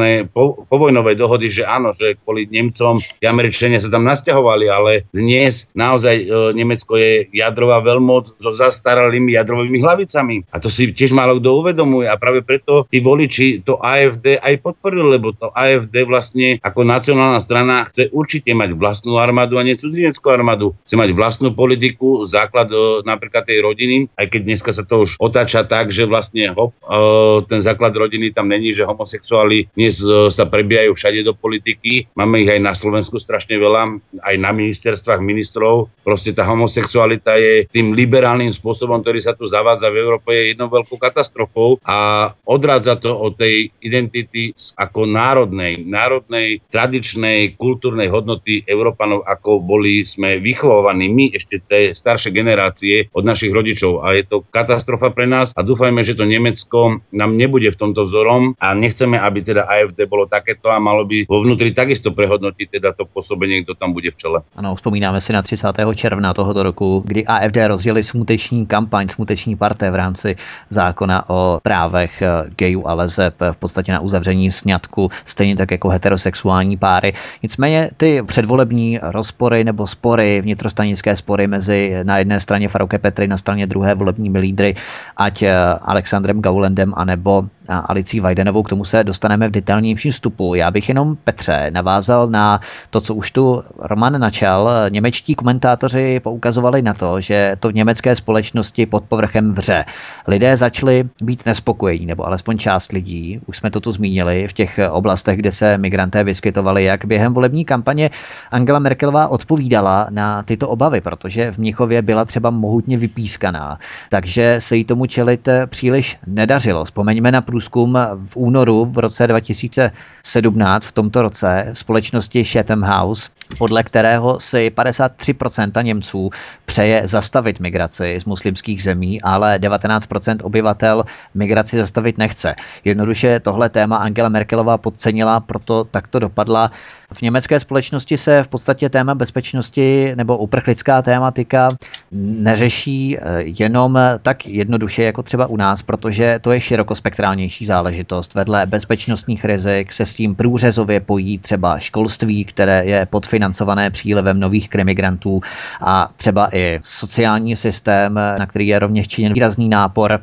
povojnovej 0.69 1.15
dohody, 1.15 1.47
že 1.51 1.63
áno, 1.65 1.91
že 1.95 2.17
kvôli 2.21 2.47
Nemcom 2.75 2.99
tí 2.99 3.23
Američania 3.23 3.79
sa 3.79 3.87
tam 3.87 4.03
nasťahovali, 4.03 4.67
ale 4.67 5.07
dnes 5.15 5.71
naozaj 5.71 6.15
e, 6.19 6.25
Nemecko 6.59 6.99
je 6.99 7.31
jadrová 7.31 7.79
veľmoc 7.79 8.35
so 8.35 8.51
zastaralými 8.51 9.31
jadrovými 9.31 9.79
hlavicami. 9.79 10.43
A 10.51 10.59
to 10.59 10.67
si 10.67 10.91
tiež 10.91 11.15
málo 11.15 11.39
kto 11.39 11.63
uvedomuje 11.63 12.11
a 12.11 12.19
práve 12.19 12.43
preto 12.43 12.83
tí 12.91 12.99
voliči 12.99 13.63
to 13.63 13.79
AFD 13.79 14.43
aj 14.43 14.59
podporili, 14.59 15.07
lebo 15.15 15.31
to 15.31 15.55
AFD 15.55 16.03
vlastne 16.03 16.59
ako 16.59 16.83
nacionálna 16.83 17.39
strana 17.39 17.87
chce 17.87 18.11
určite 18.11 18.51
mať 18.51 18.75
vlastnú 18.75 19.15
armádu 19.23 19.55
a 19.55 19.63
nie 19.63 19.79
cudzineckú 19.79 20.27
armádu. 20.27 20.75
Chce 20.83 20.99
mať 20.99 21.15
vlastnú 21.15 21.55
politiku, 21.55 22.27
základ 22.27 22.67
e, 22.75 23.07
napríklad 23.07 23.47
tej 23.47 23.63
rodiny, 23.63 24.11
aj 24.19 24.27
keď 24.27 24.41
dneska 24.51 24.75
sa 24.75 24.83
to 24.83 25.07
už 25.07 25.15
otáča 25.15 25.63
tak, 25.63 25.95
že 25.95 26.03
vlastne 26.03 26.51
hop, 26.51 26.75
e, 26.83 26.99
ten 27.47 27.63
základ 27.63 27.95
rodiny 27.95 28.35
tam 28.35 28.51
není, 28.51 28.75
že 28.75 28.83
homosexuáli 28.83 29.71
dnes 29.71 30.03
sa 30.27 30.43
prebijajú 30.43 30.91
všade 30.91 31.23
do 31.23 31.31
politiky. 31.31 32.11
Máme 32.19 32.43
ich 32.43 32.51
aj 32.51 32.64
na 32.65 32.73
Slovensku 32.73 33.21
strašne 33.21 33.61
veľa, 33.61 34.01
aj 34.25 34.35
na 34.41 34.49
ministerstvách 34.49 35.21
ministrov. 35.21 35.93
Proste 36.01 36.33
tá 36.33 36.41
homosexualita 36.49 37.37
je 37.37 37.69
tým 37.69 37.93
liberálnym 37.93 38.49
spôsobom, 38.49 39.05
ktorý 39.05 39.21
sa 39.21 39.37
tu 39.37 39.45
zavádza 39.45 39.93
v 39.93 40.01
Európe, 40.01 40.33
je 40.33 40.57
jednou 40.57 40.73
veľkou 40.73 40.97
katastrofou 40.97 41.77
a 41.85 42.33
odrádza 42.41 42.97
to 42.97 43.13
od 43.13 43.37
tej 43.37 43.69
identity 43.85 44.57
ako 44.73 45.05
národnej, 45.05 45.85
národnej, 45.85 46.65
tradičnej, 46.73 47.53
kultúrnej 47.53 48.09
hodnoty 48.09 48.65
Európanov, 48.65 49.21
ako 49.29 49.61
boli 49.61 50.01
sme 50.01 50.41
vychovávaní 50.41 51.11
my, 51.13 51.25
ešte 51.37 51.61
tie 51.61 51.93
staršie 51.93 52.33
generácie 52.33 53.13
od 53.13 53.21
našich 53.21 53.53
rodičov. 53.53 54.01
A 54.01 54.17
je 54.17 54.25
to 54.25 54.41
katastrofa 54.49 55.11
pre 55.11 55.29
nás 55.29 55.53
a 55.53 55.61
dúfajme, 55.61 56.01
že 56.01 56.17
to 56.17 56.25
Nemecko 56.25 57.03
nám 57.11 57.37
nebude 57.37 57.69
v 57.69 57.79
tomto 57.79 58.07
vzorom 58.07 58.55
a 58.57 58.71
nechceme, 58.73 59.19
aby 59.19 59.39
teda 59.43 59.67
AFD 59.67 60.07
bolo 60.07 60.25
takéto 60.25 60.71
a 60.71 60.79
malo 60.79 61.03
by 61.03 61.27
vo 61.27 61.43
vnútri 61.43 61.75
takisto 61.75 62.15
prehodnotiť 62.15 62.54
teda 62.63 62.95
to 62.95 63.03
pôsobenie, 63.03 63.67
kto 63.67 63.75
tam 63.75 63.91
bude 63.91 64.07
v 64.11 64.15
čele. 64.15 64.39
Ano, 64.55 64.79
vzpomínáme 64.79 65.19
si 65.19 65.35
na 65.35 65.43
30. 65.43 65.67
června 65.95 66.31
tohoto 66.31 66.63
roku, 66.63 67.03
kdy 67.05 67.27
AFD 67.27 67.57
rozjeli 67.67 68.03
smuteční 68.03 68.65
kampaň, 68.65 69.11
smuteční 69.11 69.55
parté 69.59 69.91
v 69.91 69.95
rámci 69.95 70.35
zákona 70.69 71.29
o 71.29 71.59
právech 71.63 72.21
eh, 72.21 72.27
gayů 72.55 72.87
a 72.87 72.93
lezeb 72.93 73.35
v 73.51 73.57
podstatě 73.57 73.91
na 73.91 73.99
uzavření 73.99 74.51
sňatku, 74.51 75.11
stejně 75.25 75.55
tak 75.55 75.71
jako 75.71 75.89
heterosexuální 75.89 76.77
páry. 76.77 77.13
Nicméně 77.43 77.89
ty 77.97 78.23
předvolební 78.23 78.99
rozpory 79.01 79.63
nebo 79.63 79.87
spory, 79.87 80.41
vnitrostanické 80.41 81.15
spory 81.15 81.47
mezi 81.47 81.95
na 82.03 82.17
jedné 82.17 82.39
straně 82.39 82.67
Farouke 82.67 82.97
Petry, 82.97 83.27
na 83.27 83.37
straně 83.37 83.67
druhé 83.67 83.95
volebními 83.95 84.39
lídry, 84.39 84.75
ať 85.17 85.43
eh, 85.43 85.55
Alexandrem 85.81 86.41
Gaulendem 86.41 86.93
anebo 86.95 87.49
Alicí 87.69 88.19
Vajdenovou, 88.19 88.63
k 88.63 88.69
tomu 88.69 88.85
se 88.85 89.03
dostaneme 89.03 89.47
v 89.47 89.51
detailnějším 89.51 90.11
vstupu. 90.11 90.55
Já 90.55 90.71
bych 90.71 90.89
jenom 90.89 91.15
Petře 91.23 91.67
navázal 91.69 92.27
na 92.27 92.59
to, 92.89 93.01
co 93.01 93.15
už 93.15 93.31
tu 93.31 93.63
Roman 93.79 94.19
načal. 94.19 94.69
Němečtí 94.89 95.35
komentátoři 95.35 96.19
poukazovali 96.19 96.81
na 96.81 96.93
to, 96.93 97.21
že 97.21 97.55
to 97.59 97.69
v 97.69 97.73
německé 97.73 98.15
společnosti 98.15 98.85
pod 98.85 99.03
povrchem 99.03 99.53
vře. 99.53 99.85
Lidé 100.27 100.57
začali 100.57 101.09
být 101.21 101.45
nespokojení, 101.45 102.05
nebo 102.05 102.27
alespoň 102.27 102.57
část 102.57 102.91
lidí, 102.91 103.39
už 103.45 103.57
jsme 103.57 103.71
to 103.71 103.79
tu 103.79 103.91
zmínili, 103.91 104.47
v 104.47 104.53
těch 104.53 104.79
oblastech, 104.91 105.37
kde 105.37 105.51
se 105.51 105.77
migranté 105.77 106.23
vyskytovali, 106.23 106.83
jak 106.83 107.05
během 107.05 107.33
volební 107.33 107.65
kampaně 107.65 108.09
Angela 108.51 108.79
Merkelová 108.79 109.27
odpovídala 109.27 110.07
na 110.09 110.43
tyto 110.43 110.69
obavy, 110.69 111.01
protože 111.01 111.51
v 111.51 111.57
Mnichově 111.57 112.01
byla 112.01 112.25
třeba 112.25 112.49
mohutně 112.49 112.97
vypískaná, 112.97 113.79
takže 114.09 114.55
se 114.59 114.75
jí 114.77 114.83
tomu 114.83 115.05
čelit 115.05 115.49
příliš 115.65 116.17
nedařilo. 116.27 116.85
Vzpomeňme 116.85 117.31
na 117.31 117.41
průzkum 117.55 117.97
v 118.29 118.35
únoru 118.35 118.85
v 118.85 118.97
roce 118.97 119.27
2017, 119.27 120.85
v 120.85 120.91
tomto 120.91 121.21
roce, 121.21 121.69
společnosti 121.73 122.43
Chatham 122.43 122.81
House, 122.81 123.29
podle 123.57 123.83
kterého 123.83 124.39
si 124.39 124.71
53% 124.75 125.83
Němců 125.83 126.29
přeje 126.65 127.01
zastavit 127.07 127.59
migraci 127.59 128.17
z 128.19 128.25
muslimských 128.25 128.83
zemí, 128.83 129.21
ale 129.21 129.59
19% 129.59 130.37
obyvatel 130.43 131.03
migraci 131.33 131.77
zastavit 131.77 132.17
nechce. 132.17 132.55
Jednoduše 132.83 133.39
tohle 133.39 133.69
téma 133.69 133.97
Angela 133.97 134.29
Merkelová 134.29 134.77
podcenila, 134.77 135.39
proto 135.39 135.83
takto 135.83 136.19
dopadla. 136.19 136.71
V 137.13 137.21
německé 137.21 137.59
společnosti 137.59 138.17
se 138.17 138.43
v 138.43 138.47
podstatě 138.47 138.89
téma 138.89 139.15
bezpečnosti 139.15 140.15
nebo 140.15 140.37
uprchlická 140.37 141.01
tématika 141.01 141.67
neřeší 142.11 143.17
eh, 143.17 143.21
jenom 143.59 143.99
tak 144.21 144.47
jednoduše 144.47 145.03
jako 145.03 145.23
třeba 145.23 145.47
u 145.47 145.57
nás, 145.57 145.81
protože 145.81 146.39
to 146.41 146.51
je 146.51 146.61
širokospektrálnější 146.61 147.65
záležitost. 147.65 148.33
Vedle 148.33 148.65
bezpečnostních 148.65 149.45
rizik 149.45 149.91
se 149.91 150.05
s 150.05 150.15
tím 150.15 150.35
průřezově 150.35 150.99
pojí 150.99 151.39
třeba 151.39 151.79
školství, 151.79 152.45
které 152.45 152.85
je 152.85 153.05
podfinancované 153.05 153.89
přílevem 153.89 154.39
nových 154.39 154.69
krimigrantů 154.69 155.41
a 155.81 156.09
třeba 156.17 156.49
i 156.55 156.79
sociální 156.81 157.55
systém, 157.55 158.13
na 158.13 158.45
který 158.45 158.67
je 158.67 158.79
rovněž 158.79 159.07
činěn 159.07 159.33
výrazný 159.33 159.69
nápor. 159.69 160.19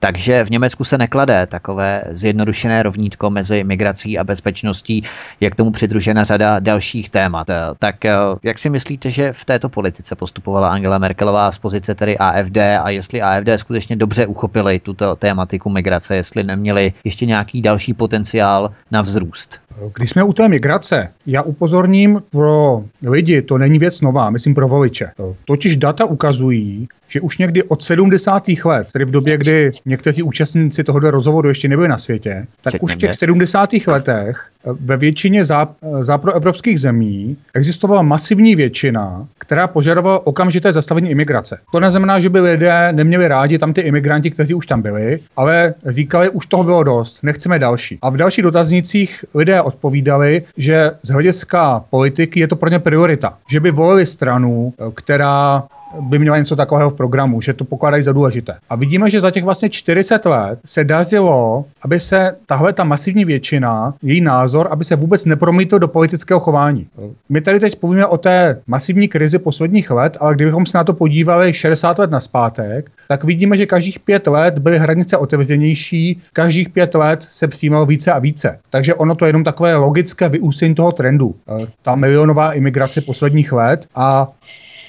Takže 0.00 0.44
v 0.44 0.50
Německu 0.50 0.84
se 0.84 0.98
neklade 0.98 1.46
takové 1.46 2.02
zjednodušené 2.10 2.82
rovnítko 2.82 3.30
mezi 3.30 3.64
migrací 3.64 4.18
a 4.18 4.24
bezpečností, 4.24 5.02
jak 5.40 5.54
tomu 5.54 5.70
přidružena 5.70 6.24
řada 6.24 6.58
dalších 6.58 7.10
témat. 7.10 7.46
Tak 7.78 8.04
eh, 8.04 8.14
jak 8.42 8.58
si 8.58 8.70
myslíte, 8.70 9.10
že 9.10 9.32
v 9.32 9.44
této 9.44 9.68
politice 9.68 10.16
postupovala 10.16 10.68
Angela 10.68 10.98
Merkelová 10.98 11.35
z 11.50 11.58
pozice 11.58 11.94
tedy 11.94 12.18
AFD 12.18 12.56
a 12.56 12.90
jestli 12.90 13.22
AFD 13.22 13.48
skutečně 13.56 13.96
dobře 13.96 14.26
uchopili 14.26 14.80
tuto 14.80 15.16
tématiku 15.16 15.70
migrace, 15.70 16.16
jestli 16.16 16.44
neměli 16.44 16.92
ještě 17.04 17.26
nějaký 17.26 17.62
další 17.62 17.94
potenciál 17.94 18.70
na 18.90 19.02
vzrůst? 19.02 19.60
Když 19.94 20.10
jsme 20.10 20.22
u 20.22 20.32
té 20.32 20.48
migrace, 20.48 21.08
já 21.26 21.42
upozorním 21.42 22.22
pro 22.30 22.84
lidi, 23.02 23.42
to 23.42 23.58
není 23.58 23.78
věc 23.78 24.00
nová, 24.00 24.30
myslím 24.30 24.54
pro 24.54 24.68
voliče. 24.68 25.10
Totiž 25.44 25.76
data 25.76 26.04
ukazují, 26.04 26.88
že 27.08 27.20
už 27.20 27.38
někdy 27.38 27.62
od 27.62 27.82
70. 27.82 28.44
let, 28.64 28.88
tedy 28.92 29.04
v 29.04 29.10
době, 29.10 29.36
kdy 29.36 29.70
někteří 29.86 30.22
účastníci 30.22 30.84
tohoto 30.84 31.10
rozhovoru 31.10 31.48
ještě 31.48 31.68
nebyli 31.68 31.88
na 31.88 31.98
světě, 31.98 32.46
tak 32.62 32.72
Čekně 32.72 32.84
už 32.84 32.94
v 32.94 32.98
těch 32.98 33.14
70. 33.14 33.70
letech 33.86 34.50
ve 34.80 34.96
většině 34.96 35.42
záp- 35.42 35.74
záproevropských 36.00 36.80
zemí 36.80 37.36
existovala 37.54 38.02
masivní 38.02 38.56
většina, 38.56 39.26
která 39.38 39.66
požadovala 39.66 40.26
okamžité 40.26 40.72
zastavení 40.72 41.10
imigrace. 41.16 41.58
To 41.72 41.80
neznamená, 41.80 42.20
že 42.20 42.28
by 42.28 42.40
lidé 42.40 42.92
neměli 42.92 43.28
rádi 43.28 43.58
tam 43.58 43.72
ty 43.72 43.80
imigranti, 43.80 44.30
kteří 44.30 44.54
už 44.54 44.66
tam 44.66 44.82
byli, 44.82 45.18
ale 45.36 45.74
říkali, 45.86 46.28
už 46.28 46.46
toho 46.46 46.64
bylo 46.64 46.82
dost, 46.82 47.18
nechceme 47.22 47.58
další. 47.58 47.98
A 48.02 48.10
v 48.10 48.16
dalších 48.16 48.44
dotaznicích 48.44 49.24
lidé 49.34 49.62
odpovídali, 49.62 50.42
že 50.56 50.90
z 51.02 51.10
hlediska 51.10 51.84
politiky 51.90 52.40
je 52.40 52.48
to 52.48 52.56
pro 52.56 52.68
ně 52.68 52.78
priorita, 52.78 53.38
že 53.48 53.60
by 53.60 53.70
volili 53.70 54.06
stranu, 54.06 54.72
která 54.94 55.62
by 56.00 56.18
měla 56.18 56.38
něco 56.38 56.56
takového 56.56 56.90
v 56.90 56.94
programu, 56.94 57.40
že 57.40 57.52
to 57.52 57.64
pokládají 57.64 58.02
za 58.02 58.12
důležité. 58.12 58.54
A 58.68 58.76
vidíme, 58.76 59.10
že 59.10 59.20
za 59.20 59.30
těch 59.30 59.44
vlastně 59.44 59.68
40 59.68 60.26
let 60.26 60.58
se 60.64 60.84
dařilo, 60.84 61.64
aby 61.82 62.00
se 62.00 62.36
tahle 62.46 62.72
ta 62.72 62.84
masivní 62.84 63.24
většina, 63.24 63.94
její 64.02 64.20
názor, 64.20 64.68
aby 64.70 64.84
se 64.84 64.96
vůbec 64.96 65.24
nepromítl 65.24 65.78
do 65.78 65.88
politického 65.88 66.40
chování. 66.40 66.86
My 67.28 67.40
tady 67.40 67.60
teď 67.60 67.76
povíme 67.76 68.06
o 68.06 68.18
té 68.18 68.60
masivní 68.66 69.08
krizi 69.08 69.38
posledních 69.38 69.90
let, 69.90 70.16
ale 70.20 70.34
kdybychom 70.34 70.66
se 70.66 70.78
na 70.78 70.84
to 70.84 70.92
podívali 70.92 71.54
60 71.54 71.98
let 71.98 72.10
na 72.10 72.20
zpátek, 72.20 72.90
tak 73.08 73.24
vidíme, 73.24 73.56
že 73.56 73.66
každých 73.66 74.00
pět 74.00 74.26
let 74.26 74.58
byly 74.58 74.78
hranice 74.78 75.16
otevřenější, 75.16 76.22
každých 76.32 76.68
pět 76.68 76.94
let 76.94 77.26
se 77.30 77.48
přijímalo 77.48 77.86
více 77.86 78.12
a 78.12 78.18
více. 78.18 78.58
Takže 78.70 78.94
ono 78.94 79.14
to 79.14 79.24
je 79.24 79.28
jenom 79.28 79.44
takové 79.44 79.74
logické 79.74 80.28
vyústění 80.28 80.74
toho 80.74 80.92
trendu. 80.92 81.34
Ta 81.82 81.94
milionová 81.94 82.52
imigrace 82.52 83.00
posledních 83.00 83.52
let 83.52 83.86
a 83.94 84.28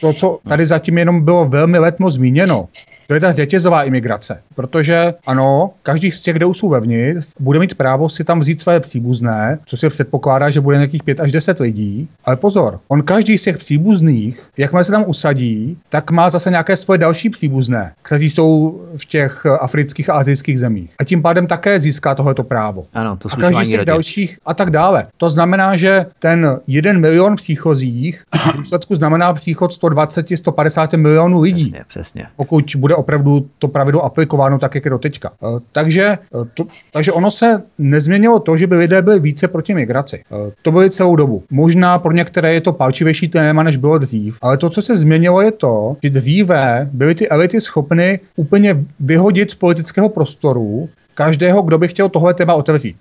to, 0.01 0.13
co 0.13 0.39
tady 0.47 0.67
zatím 0.67 0.97
jenom 0.97 1.25
bylo 1.25 1.45
velmi 1.45 1.79
letmo 1.79 2.11
zmíněno, 2.11 2.65
to 3.07 3.13
je 3.13 3.19
ta 3.19 3.31
řetězová 3.31 3.83
imigrace. 3.83 4.41
Protože 4.55 5.13
ano, 5.27 5.71
každý 5.83 6.11
z 6.11 6.21
těch, 6.21 6.35
kde 6.35 6.45
jsou 6.45 6.69
vevnitř, 6.69 7.27
bude 7.39 7.59
mít 7.59 7.75
právo 7.75 8.09
si 8.09 8.23
tam 8.23 8.39
vzít 8.39 8.61
své 8.61 8.79
příbuzné, 8.79 9.59
co 9.65 9.77
se 9.77 9.89
předpokládá, 9.89 10.49
že 10.49 10.61
bude 10.61 10.77
nějakých 10.77 11.03
5 11.03 11.19
až 11.19 11.31
10 11.31 11.59
lidí. 11.59 12.07
Ale 12.25 12.35
pozor, 12.35 12.79
on 12.87 13.01
každý 13.01 13.37
z 13.37 13.43
těch 13.43 13.57
příbuzných, 13.57 14.43
jakmile 14.57 14.83
se 14.83 14.91
tam 14.91 15.03
usadí, 15.07 15.77
tak 15.89 16.11
má 16.11 16.29
zase 16.29 16.49
nějaké 16.49 16.75
svoje 16.75 16.97
další 16.97 17.29
příbuzné, 17.29 17.91
kteří 18.01 18.29
jsou 18.29 18.81
v 18.97 19.05
těch 19.05 19.45
afrických 19.45 20.09
a 20.09 20.13
azijských 20.13 20.59
zemích. 20.59 20.93
A 20.99 21.03
tím 21.03 21.21
pádem 21.21 21.47
také 21.47 21.79
získá 21.79 22.15
tohleto 22.15 22.43
právo. 22.43 22.85
Ano, 22.93 23.17
to 23.17 23.29
a 23.31 23.35
každý 23.35 23.65
z 23.65 23.69
těch 23.69 23.85
dalších 23.85 24.37
a 24.45 24.53
tak 24.53 24.69
dále. 24.69 25.07
To 25.17 25.29
znamená, 25.29 25.77
že 25.77 26.05
ten 26.19 26.59
jeden 26.67 26.99
milion 26.99 27.35
příchozích 27.35 28.23
v 28.53 28.57
důsledku 28.57 28.95
znamená 28.95 29.33
příchod 29.33 29.71
120-150 29.71 30.97
milionů 30.97 31.41
lidí. 31.41 31.63
Přesně, 31.63 31.83
přesně. 31.87 32.25
Pokud 32.35 32.75
bude 32.75 32.95
opravdu 32.97 33.45
to 33.59 33.67
pravidlo 33.67 34.03
aplikováno 34.05 34.59
tak, 34.59 34.75
jak 34.75 34.85
je 34.85 34.91
do. 34.91 34.99
Eh, 35.05 35.59
takže, 35.71 36.03
eh, 36.03 36.17
to, 36.53 36.65
takže 36.91 37.11
ono 37.11 37.31
se 37.31 37.63
nezměnilo 37.77 38.39
to, 38.39 38.57
že 38.57 38.67
by 38.67 38.75
lidé 38.75 39.01
byli 39.01 39.19
více 39.19 39.47
proti 39.47 39.73
migraci. 39.73 40.23
Eh, 40.31 40.51
to 40.61 40.71
byly 40.71 40.91
celou 40.91 41.15
dobu. 41.15 41.43
Možná 41.51 41.99
pro 41.99 42.11
některé 42.11 42.53
je 42.53 42.61
to 42.61 42.73
palčivější 42.73 43.27
téma, 43.27 43.63
než 43.63 43.77
bylo 43.77 43.97
dřív, 43.97 44.37
ale 44.41 44.57
to, 44.57 44.69
co 44.69 44.81
se 44.81 44.97
změnilo, 44.97 45.41
je 45.41 45.51
to, 45.51 45.95
že 46.03 46.09
dříve 46.09 46.89
byly 46.91 47.15
ty 47.15 47.29
elity 47.29 47.61
schopny 47.61 48.19
úplně 48.35 48.85
vyhodit 48.99 49.51
z 49.51 49.55
politického 49.55 50.09
prostoru 50.09 50.89
každého, 51.17 51.61
kdo 51.61 51.77
by 51.77 51.87
chtěl 51.87 52.09
tohle 52.09 52.33
téma 52.33 52.53
otevřít. 52.53 52.97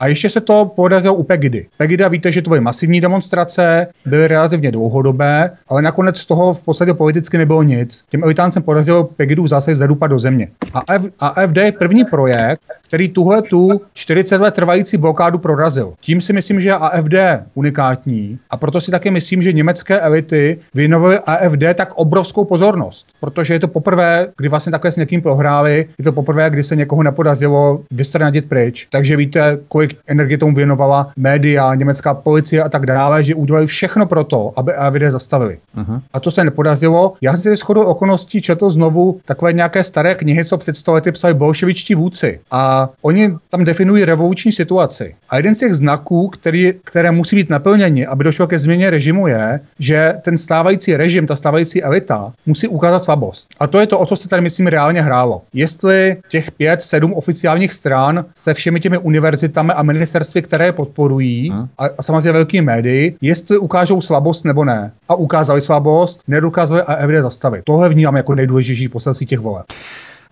A 0.00 0.06
ještě 0.06 0.28
se 0.28 0.40
to 0.40 0.72
podařilo 0.76 1.14
u 1.14 1.22
Pegidy. 1.22 1.66
Pegida 1.76 2.08
víte, 2.08 2.32
že 2.32 2.42
to 2.42 2.50
byly 2.50 2.60
masivní 2.60 3.00
demonstrace, 3.00 3.86
byly 4.06 4.28
relativně 4.28 4.70
dlouhodobé, 4.70 5.50
ale 5.68 5.82
nakonec 5.82 6.18
z 6.18 6.24
toho 6.26 6.54
v 6.54 6.60
podstatě 6.60 6.94
politicky 6.94 7.38
nebylo 7.38 7.62
nic. 7.62 8.04
Těm 8.10 8.24
elitáncem 8.24 8.62
podařilo 8.62 9.04
Pegidu 9.04 9.46
zase 9.46 9.76
zadupat 9.76 10.10
do 10.10 10.18
země. 10.18 10.48
A 10.74 11.26
AFD 11.26 11.56
je 11.56 11.72
první 11.72 12.04
projekt, 12.04 12.62
který 12.88 13.08
tuhle 13.08 13.42
tu 13.42 13.80
40 13.94 14.40
let 14.40 14.54
trvající 14.54 14.96
blokádu 14.96 15.38
prorazil. 15.38 15.92
Tím 16.00 16.20
si 16.20 16.32
myslím, 16.32 16.60
že 16.60 16.72
AFD 16.72 17.14
unikátní 17.54 18.38
a 18.50 18.56
proto 18.56 18.80
si 18.80 18.90
také 18.90 19.10
myslím, 19.10 19.42
že 19.42 19.52
německé 19.52 20.00
elity 20.00 20.58
věnovaly 20.74 21.18
AFD 21.18 21.64
tak 21.74 21.92
obrovskou 21.94 22.44
pozornost, 22.44 23.06
protože 23.20 23.54
je 23.54 23.60
to 23.60 23.68
poprvé, 23.68 24.28
kdy 24.36 24.48
vlastně 24.48 24.72
takhle 24.72 24.92
s 24.92 24.96
někým 24.96 25.22
prohráli, 25.22 25.88
je 25.98 26.04
to 26.04 26.12
poprvé, 26.12 26.50
kdy 26.50 26.62
se 26.62 26.76
někoho 26.76 27.02
nepodařilo 27.02 27.51
vystranadit 27.90 28.48
pryč. 28.48 28.86
Takže 28.90 29.16
víte, 29.16 29.58
kolik 29.68 29.96
energie 30.06 30.38
tomu 30.38 30.54
věnovala 30.54 31.12
média, 31.16 31.74
německá 31.74 32.14
policie 32.14 32.62
a 32.62 32.68
tak 32.68 32.86
dále, 32.86 33.24
že 33.24 33.34
udělali 33.34 33.66
všechno 33.66 34.06
pro 34.06 34.24
to, 34.24 34.52
aby 34.56 34.74
AFD 34.74 35.02
zastavili. 35.08 35.58
Uh-huh. 35.76 36.00
A 36.12 36.20
to 36.20 36.30
se 36.30 36.44
nepodařilo. 36.44 37.14
Já 37.20 37.36
si 37.36 37.56
shodou 37.56 37.82
okolností 37.82 38.42
četl 38.42 38.70
znovu 38.70 39.20
takové 39.24 39.52
nějaké 39.52 39.84
staré 39.84 40.14
knihy, 40.14 40.44
co 40.44 40.58
před 40.58 40.76
stolety 40.76 41.12
psali 41.12 41.34
bolševičtí 41.34 41.94
vůdci. 41.94 42.40
A 42.50 42.88
oni 43.02 43.34
tam 43.50 43.64
definují 43.64 44.04
revoluční 44.04 44.52
situaci. 44.52 45.14
A 45.30 45.36
jeden 45.36 45.54
z 45.54 45.58
těch 45.58 45.74
znaků, 45.74 46.28
který, 46.28 46.74
které 46.84 47.10
musí 47.10 47.36
být 47.36 47.50
naplněni, 47.50 48.06
aby 48.06 48.24
došlo 48.24 48.46
ke 48.46 48.58
změně 48.58 48.90
režimu, 48.90 49.26
je, 49.26 49.60
že 49.78 50.14
ten 50.22 50.38
stávající 50.38 50.96
režim, 50.96 51.26
ta 51.26 51.36
stávající 51.36 51.82
elita 51.82 52.32
musí 52.46 52.68
ukázat 52.68 53.04
slabost. 53.04 53.48
A 53.60 53.66
to 53.66 53.80
je 53.80 53.86
to, 53.86 53.98
o 53.98 54.06
co 54.06 54.16
se 54.16 54.28
tady, 54.28 54.42
myslím, 54.42 54.66
reálně 54.66 55.02
hrálo. 55.02 55.42
Jestli 55.54 56.16
těch 56.28 56.52
pět, 56.52 56.82
sedm 56.82 57.12
oficiálních 57.12 57.41
stran 57.72 58.24
se 58.34 58.54
všemi 58.54 58.80
těmi 58.80 58.98
univerzitami 58.98 59.72
a 59.72 59.82
ministerství, 59.82 60.42
které 60.42 60.66
je 60.66 60.72
podporují, 60.72 61.50
hmm. 61.50 61.68
a, 61.78 61.84
a 61.98 62.02
samozřejmě 62.02 62.32
velký 62.32 62.60
médii, 62.60 63.16
jestli 63.20 63.58
ukážou 63.58 64.00
slabost 64.00 64.44
nebo 64.44 64.64
ne. 64.64 64.92
A 65.08 65.14
ukázali 65.14 65.60
slabost, 65.60 66.20
nedokázali 66.28 66.82
a 66.82 66.94
EVD 66.94 67.22
zastavit. 67.22 67.62
Tohle 67.64 67.88
vnímám 67.88 68.16
jako 68.16 68.34
nejdůležitější 68.34 68.88
poselství 68.88 69.26
těch 69.26 69.38
voleb. 69.38 69.66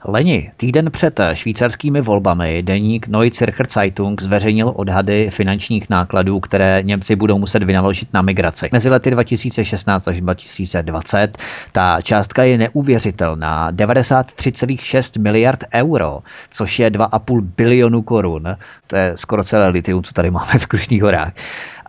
Leni, 0.05 0.53
týden 0.57 0.91
před 0.91 1.21
švýcarskými 1.33 2.01
volbami 2.01 2.63
deník 2.63 3.09
Neue 3.09 3.31
Zürcher 3.33 3.67
Zeitung 3.71 4.23
zveřejnil 4.23 4.73
odhady 4.77 5.31
finančních 5.31 5.91
nákladů, 5.91 6.41
které 6.41 6.83
Němci 6.83 7.17
budou 7.17 7.39
muset 7.39 7.63
vynaložit 7.63 8.09
na 8.13 8.23
migraci. 8.23 8.69
Mezi 8.73 8.91
lety 8.91 9.11
2016 9.11 10.09
až 10.09 10.21
2020 10.21 11.39
ta 11.73 12.01
částka 12.03 12.43
je 12.43 12.59
neuvěřitelná 12.59 13.73
93,6 13.73 15.21
miliard 15.23 15.65
euro, 15.75 16.19
což 16.51 16.79
je 16.79 16.91
2,5 16.91 17.41
bilionu 17.41 18.03
korun. 18.03 18.57
To 18.87 18.97
je 18.97 19.13
skoro 19.15 19.45
celé 19.45 19.69
litium, 19.69 20.03
co 20.03 20.13
tady 20.13 20.31
máme 20.31 20.59
v 20.59 20.67
Krušných 20.67 21.03
horách 21.03 21.33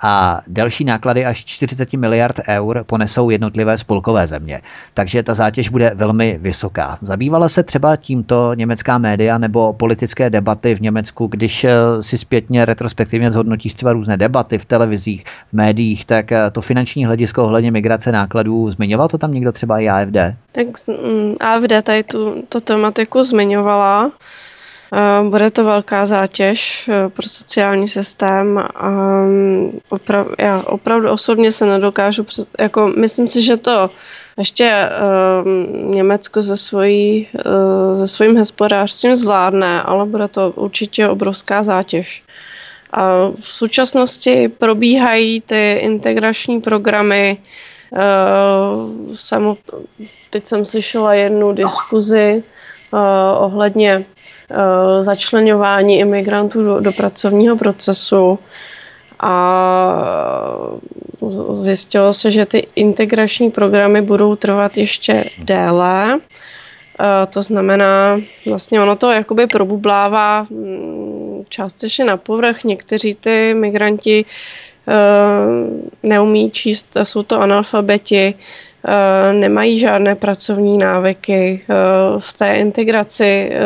a 0.02 0.42
další 0.48 0.84
náklady 0.84 1.26
až 1.26 1.46
40 1.46 1.94
miliard 1.94 2.40
eur 2.50 2.84
ponesou 2.86 3.30
jednotlivé 3.30 3.78
spolkové 3.78 4.28
země. 4.28 4.62
Takže 4.94 5.24
ta 5.24 5.34
zátěž 5.34 5.70
bude 5.70 5.92
velmi 5.96 6.38
vysoká. 6.42 6.98
Zabývala 7.02 7.50
se 7.50 7.64
třeba 7.64 7.96
tímto 7.96 8.54
německá 8.54 8.98
média 8.98 9.38
nebo 9.38 9.74
politické 9.74 10.30
debaty 10.30 10.76
v 10.76 10.82
Německu, 10.82 11.28
když 11.28 11.64
eh, 11.64 11.74
si 12.00 12.18
zpětně 12.18 12.66
retrospektivně 12.66 13.32
zhodnotí 13.32 13.70
třeba 13.70 13.94
různé 13.94 14.18
debaty 14.18 14.58
v 14.58 14.66
televizích, 14.66 15.24
v 15.50 15.54
médiích, 15.54 16.06
tak 16.06 16.32
eh, 16.32 16.52
to 16.52 16.62
finanční 16.62 17.06
hledisko 17.06 17.44
ohledně 17.44 17.72
migrace 17.72 18.12
nákladů, 18.12 18.72
zmiňoval 18.72 19.08
to 19.08 19.18
tam 19.18 19.34
někdo 19.34 19.52
třeba 19.52 19.80
i 19.80 19.90
AFD? 19.90 20.36
Tak 20.52 20.68
mm, 20.88 21.36
AFD 21.40 21.84
tady 21.84 22.04
tu, 22.04 22.44
tu 22.50 22.60
tematiku 22.60 23.24
zmiňovala. 23.24 24.12
Bude 25.30 25.52
to 25.52 25.66
velká 25.66 26.06
zátěž 26.06 26.90
eh, 26.90 27.10
pro 27.10 27.28
sociální 27.28 27.88
systém. 27.88 28.64
Mm, 28.82 29.80
oprav, 29.90 30.28
já 30.40 30.64
opravdu 30.66 31.10
osobně 31.10 31.52
se 31.52 31.66
nedokážu, 31.66 32.26
jako 32.60 32.88
myslím 32.88 33.28
si, 33.28 33.42
že 33.42 33.58
to 33.58 33.90
ještě 34.38 34.90
uh, 35.44 35.96
Německo 35.96 36.42
se, 36.42 36.58
svojí, 36.58 37.28
uh, 37.96 38.06
svým 38.06 38.38
hospodářstvím 38.38 39.16
zvládne, 39.16 39.82
ale 39.82 40.06
bude 40.06 40.28
to 40.28 40.52
určitě 40.56 41.08
obrovská 41.08 41.64
zátěž. 41.64 42.24
A 42.92 43.32
v 43.36 43.54
současnosti 43.54 44.48
probíhají 44.48 45.42
ty 45.42 45.72
integrační 45.82 46.62
programy. 46.62 47.38
Uh, 47.92 49.14
jsem, 49.14 49.54
teď 50.30 50.46
jsem 50.46 50.66
slyšela 50.66 51.14
jednu 51.14 51.52
diskuzi 51.52 52.44
uh, 52.94 53.00
ohledně 53.38 54.06
začlenování 55.02 56.00
imigrantů 56.00 56.64
do, 56.66 56.80
do 56.80 56.92
pracovního 56.92 57.58
procesu 57.58 58.40
a 59.20 59.34
zjistilo 61.54 62.14
se, 62.14 62.32
že 62.32 62.46
ty 62.46 62.68
integrační 62.76 63.52
programy 63.52 64.02
budou 64.02 64.36
trvat 64.36 64.78
ještě 64.78 65.24
déle. 65.44 66.20
To 67.30 67.42
znamená, 67.42 68.20
vlastně 68.48 68.82
ono 68.82 68.96
to 68.96 69.12
jakoby 69.12 69.48
probublává 69.48 70.46
mm, 70.50 71.44
částečně 71.50 72.06
na 72.06 72.18
povrch. 72.18 72.64
Někteří 72.64 73.16
ty 73.16 73.54
migranti 73.54 74.26
neumí 76.04 76.52
číst, 76.52 76.98
jsou 77.04 77.24
to 77.24 77.40
analfabeti, 77.42 78.34
Eh, 78.34 78.71
nemají 79.32 79.80
žádné 79.80 80.16
pracovní 80.16 80.78
návyky. 80.78 81.62
Eh, 81.70 81.74
v 82.20 82.34
té 82.34 82.56
integraci 82.56 83.50
eh, 83.52 83.60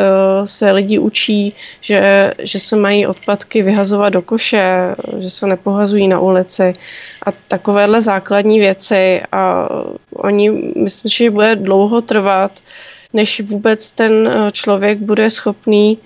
se 0.44 0.70
lidi 0.72 0.98
učí, 0.98 1.54
že, 1.80 2.32
že 2.38 2.60
se 2.60 2.76
mají 2.76 3.06
odpadky 3.06 3.62
vyhazovat 3.62 4.12
do 4.12 4.22
koše, 4.22 4.94
že 5.18 5.30
se 5.30 5.46
nepohazují 5.46 6.08
na 6.08 6.20
ulici 6.20 6.72
a 7.26 7.32
takovéhle 7.48 8.00
základní 8.00 8.58
věci. 8.58 9.22
A 9.32 9.68
oni, 10.12 10.50
myslím, 10.76 11.08
že 11.10 11.30
bude 11.30 11.56
dlouho 11.56 12.00
trvat, 12.00 12.60
než 13.12 13.40
vůbec 13.40 13.92
ten 13.92 14.30
člověk 14.52 14.98
bude 14.98 15.30
schopný 15.30 15.98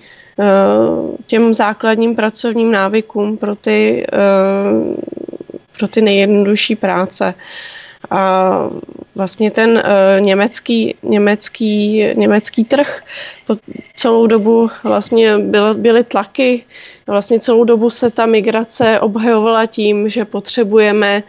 těm 1.27 1.53
základním 1.53 2.15
pracovním 2.15 2.71
návykům 2.71 3.37
pro 3.37 3.55
ty, 3.55 4.07
pro 5.77 5.87
ty 5.87 6.01
nejjednodušší 6.01 6.75
práce. 6.75 7.33
A 8.09 8.51
vlastně 9.15 9.51
ten 9.51 9.69
uh, 9.69 10.25
německý, 10.25 10.95
německý, 11.03 12.03
německý 12.15 12.65
trh 12.65 13.03
po 13.47 13.55
celou 13.95 14.27
dobu 14.27 14.69
vlastně 14.83 15.37
byly, 15.37 15.73
byly 15.73 16.03
tlaky. 16.03 16.63
Vlastně 17.07 17.39
celou 17.39 17.63
dobu 17.63 17.89
se 17.89 18.09
ta 18.09 18.25
migrace 18.25 18.99
obhajovala 18.99 19.65
tím, 19.65 20.09
že 20.09 20.25
potřebujeme, 20.25 21.23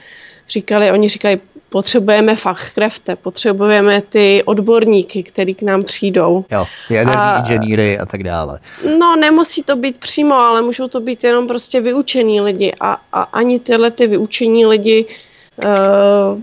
říkali, 0.48 0.90
oni 0.90 1.08
říkají, 1.08 1.38
potřebujeme 1.72 2.36
fachkrefte, 2.36 3.16
potřebujeme 3.16 4.00
ty 4.00 4.42
odborníky, 4.44 5.22
který 5.22 5.54
k 5.54 5.62
nám 5.62 5.84
přijdou. 5.84 6.44
Jo, 6.52 6.66
ty 6.88 6.94
jaderní 6.94 7.22
inženýry 7.40 7.98
a 7.98 8.06
tak 8.06 8.22
dále. 8.22 8.58
No, 8.98 9.16
nemusí 9.16 9.62
to 9.62 9.76
být 9.76 9.96
přímo, 9.96 10.34
ale 10.34 10.62
můžou 10.62 10.88
to 10.88 11.00
být 11.00 11.24
jenom 11.24 11.48
prostě 11.48 11.80
vyučení 11.80 12.40
lidi 12.40 12.72
a, 12.80 13.00
a 13.12 13.22
ani 13.22 13.58
tyhle 13.58 13.90
ty 13.90 14.06
vyučení 14.06 14.66
lidi 14.66 15.06
uh, 15.64 16.38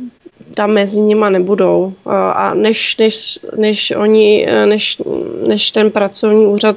tam 0.56 0.72
mezi 0.72 1.00
nima 1.00 1.30
nebudou. 1.30 1.93
A 2.34 2.54
než, 2.54 2.97
než, 2.97 3.39
než 3.58 3.91
oni, 3.97 4.47
než, 4.66 5.02
než 5.47 5.72
ten 5.72 5.91
pracovní 5.91 6.45
úřad 6.45 6.76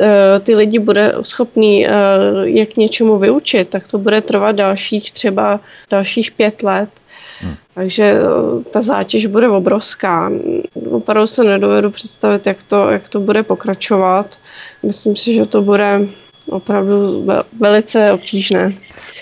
e, 0.00 0.40
ty 0.40 0.54
lidi 0.54 0.78
bude 0.78 1.14
schopný 1.22 1.86
e, 1.86 1.90
je 2.42 2.66
k 2.66 2.76
něčemu 2.76 3.18
vyučit, 3.18 3.68
tak 3.68 3.88
to 3.88 3.98
bude 3.98 4.20
trvat 4.20 4.52
dalších 4.56 5.12
třeba 5.12 5.60
dalších 5.90 6.30
pět 6.32 6.62
let. 6.62 6.88
Hmm. 7.40 7.54
Takže 7.74 8.04
e, 8.04 8.20
ta 8.70 8.82
zátěž 8.82 9.26
bude 9.26 9.48
obrovská. 9.48 10.32
Opravdu 10.90 11.26
se 11.26 11.44
nedovedu 11.44 11.90
představit, 11.90 12.46
jak 12.46 12.62
to, 12.62 12.90
jak 12.90 13.08
to 13.08 13.20
bude 13.20 13.42
pokračovat. 13.42 14.38
Myslím 14.82 15.16
si, 15.16 15.34
že 15.34 15.46
to 15.46 15.62
bude 15.62 16.00
opravdu 16.48 17.26
velice 17.60 18.12
obtížné. 18.12 18.72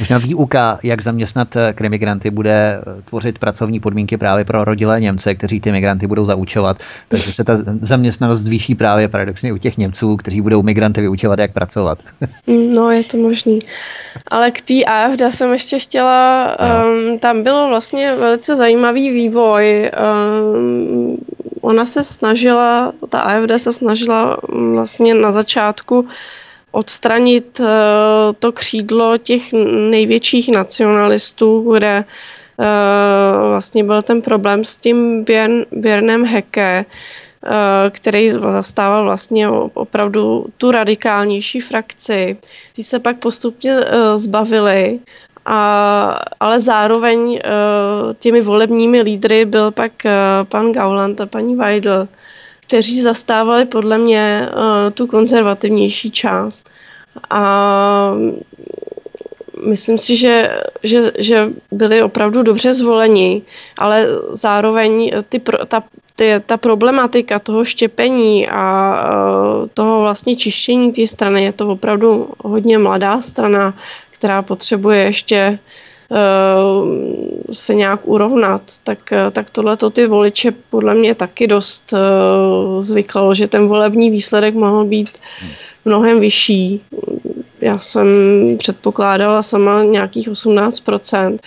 Možná 0.01 0.18
výuka, 0.18 0.78
jak 0.82 1.03
zaměstnat 1.03 1.57
eh, 1.57 1.72
krimigranty, 1.72 2.30
bude 2.30 2.80
eh, 2.80 3.03
tvořit 3.03 3.39
pracovní 3.39 3.80
podmínky 3.80 4.16
právě 4.16 4.45
pro 4.45 4.64
rodilé 4.64 5.01
Němce, 5.01 5.34
kteří 5.34 5.61
ty 5.61 5.72
migranty 5.72 6.07
budou 6.07 6.26
zaučovat. 6.26 6.76
Takže 7.09 7.32
se 7.32 7.45
ta 7.45 7.59
zaměstnanost 7.82 8.41
zvýší 8.41 8.74
právě 8.74 9.09
paradoxně 9.09 9.53
u 9.53 9.59
těch 9.59 9.78
Němců, 9.78 10.16
kteří 10.16 10.41
budou 10.41 10.62
migranty 10.62 11.01
vyučovat, 11.01 11.39
jak 11.39 11.53
pracovat. 11.53 11.99
No, 12.68 12.91
je 12.91 13.05
to 13.05 13.16
možný. 13.16 13.59
Ale 14.26 14.51
k 14.51 14.61
té 14.61 14.84
AFD 14.84 15.22
jsem 15.30 15.53
ještě 15.53 15.78
chtěla, 15.78 16.57
um, 16.61 17.18
tam 17.18 17.43
bylo 17.43 17.68
vlastně 17.68 18.14
velice 18.14 18.57
zajímavý 18.57 19.11
vývoj. 19.11 19.91
Um, 20.55 21.16
ona 21.61 21.86
se 21.86 22.05
snažila, 22.05 22.93
ta 23.09 23.20
AFD 23.20 23.51
se 23.57 23.72
snažila 23.72 24.36
vlastně 24.72 25.14
na 25.14 25.32
začátku 25.32 26.09
odstranit 26.79 27.61
eh, 27.61 27.66
to 28.39 28.53
křídlo 28.53 29.18
těch 29.18 29.53
největších 29.91 30.51
nacionalistů, 30.55 31.72
kde 31.74 32.05
eh, 32.05 32.64
vlastně 33.49 33.85
byl 33.85 34.03
ten 34.03 34.22
problém 34.22 34.64
s 34.64 34.76
tím 34.76 35.24
Běrnem 35.72 36.24
Heke, 36.24 36.85
eh, 36.85 37.91
který 37.91 38.31
zastával 38.31 39.05
vlastně 39.05 39.49
opravdu 39.74 40.47
tu 40.57 40.70
radikálnější 40.70 41.61
frakci. 41.61 42.37
Ty 42.76 42.85
se 42.85 42.99
pak 42.99 43.18
postupně 43.18 43.74
zbavili, 44.14 45.01
a, 45.47 46.20
ale 46.41 46.61
zároveň 46.61 47.41
těmi 48.18 48.41
volebními 48.41 49.01
lídry 49.01 49.45
byl 49.45 49.70
pak 49.70 49.93
pan 50.49 50.72
Gauland 50.72 51.20
a 51.20 51.26
paní 51.26 51.57
Weidl, 51.57 52.09
kteří 52.69 53.03
zastávali 53.03 53.64
podle 53.64 53.99
mě 53.99 54.49
uh, 54.53 54.91
tu 54.95 55.07
konzervativnější 55.07 56.11
část. 56.11 56.69
A 57.31 58.12
myslím 59.66 59.99
si, 59.99 60.16
že, 60.16 60.51
že, 60.83 61.12
že 61.19 61.49
byli 61.73 62.03
opravdu 62.03 62.43
dobře 62.43 62.73
zvoleni, 62.73 63.43
ale 63.79 64.07
zároveň 64.33 65.11
ty, 65.29 65.41
ta, 65.69 65.83
ty, 66.16 66.35
ta 66.47 66.57
problematika 66.57 67.39
toho 67.39 67.64
štěpení 67.64 68.49
a 68.49 68.62
uh, 68.62 69.69
toho 69.75 70.01
vlastně 70.01 70.37
čištění 70.37 70.93
té 70.93 71.07
strany 71.07 71.45
je 71.45 71.53
to 71.53 71.69
opravdu 71.69 72.29
hodně 72.39 72.79
mladá 72.79 73.21
strana, 73.21 73.75
která 74.11 74.43
potřebuje 74.43 74.99
ještě 74.99 75.39
Eh, 75.49 75.88
se 77.52 77.74
nějak 77.74 78.00
urovnat, 78.04 78.62
tak, 78.84 79.12
eh, 79.12 79.30
tak 79.30 79.50
tohle 79.50 79.76
to 79.76 79.90
ty 79.90 80.06
voliče 80.06 80.52
podle 80.70 80.94
mě 80.94 81.14
taky 81.14 81.46
dost 81.46 81.92
uh, 81.92 82.80
zvyklo, 82.80 83.34
že 83.34 83.48
ten 83.48 83.68
volební 83.68 84.11
výsledek 84.11 84.54
mohl 84.54 84.84
být 84.84 85.09
mnohem 85.84 86.20
vyšší. 86.20 86.80
Já 87.61 87.78
jsem 87.78 88.09
předpokládala 88.59 89.42
sama 89.42 89.82
nějakých 89.82 90.28
18%, 90.28 91.38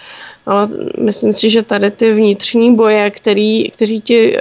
ale 0.46 0.68
myslím 1.00 1.34
si, 1.34 1.50
že 1.50 1.64
tady 1.64 1.92
ty 1.92 2.14
vnitřní 2.14 2.76
boje, 2.76 3.12
který, 3.12 3.70
kteří 3.70 4.02
ti, 4.02 4.38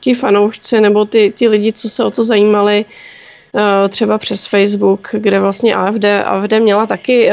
ti 0.00 0.14
fanoušci 0.14 0.80
nebo 0.80 1.04
ty, 1.04 1.32
ti 1.36 1.48
lidi, 1.48 1.72
co 1.72 1.88
se 1.88 2.04
o 2.04 2.10
to 2.10 2.24
zajímali, 2.24 2.84
třeba 3.88 4.18
přes 4.18 4.46
Facebook, 4.46 5.08
kde 5.12 5.40
vlastně 5.40 5.74
AFD, 5.74 6.04
AFD 6.04 6.52
měla 6.52 6.86
taky 6.86 7.30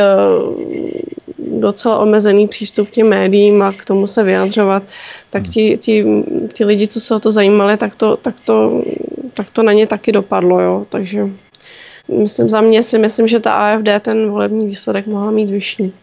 docela 1.59 1.97
omezený 1.97 2.47
přístup 2.47 2.87
k 2.89 2.91
těm 2.91 3.09
médiím 3.09 3.61
a 3.61 3.71
k 3.71 3.85
tomu 3.85 4.07
se 4.07 4.23
vyjadřovat, 4.23 4.83
tak 5.29 5.43
ti, 5.43 5.77
ti, 5.77 6.05
ti 6.53 6.65
lidi, 6.65 6.87
co 6.87 6.99
se 6.99 7.15
o 7.15 7.19
to 7.19 7.31
zajímali, 7.31 7.77
tak 7.77 7.95
to, 7.95 8.17
tak 8.17 8.35
to, 8.39 8.83
tak 9.33 9.49
to 9.49 9.63
na 9.63 9.73
ně 9.73 9.87
taky 9.87 10.11
dopadlo. 10.11 10.59
Jo. 10.59 10.85
Takže 10.89 11.29
myslím, 12.07 12.49
za 12.49 12.61
mě 12.61 12.83
si 12.83 12.99
myslím, 12.99 13.27
že 13.27 13.39
ta 13.39 13.53
AFD 13.53 13.87
ten 13.99 14.29
volební 14.29 14.67
výsledek 14.67 15.07
mohla 15.07 15.31
mít 15.31 15.49
vyšší. 15.49 15.93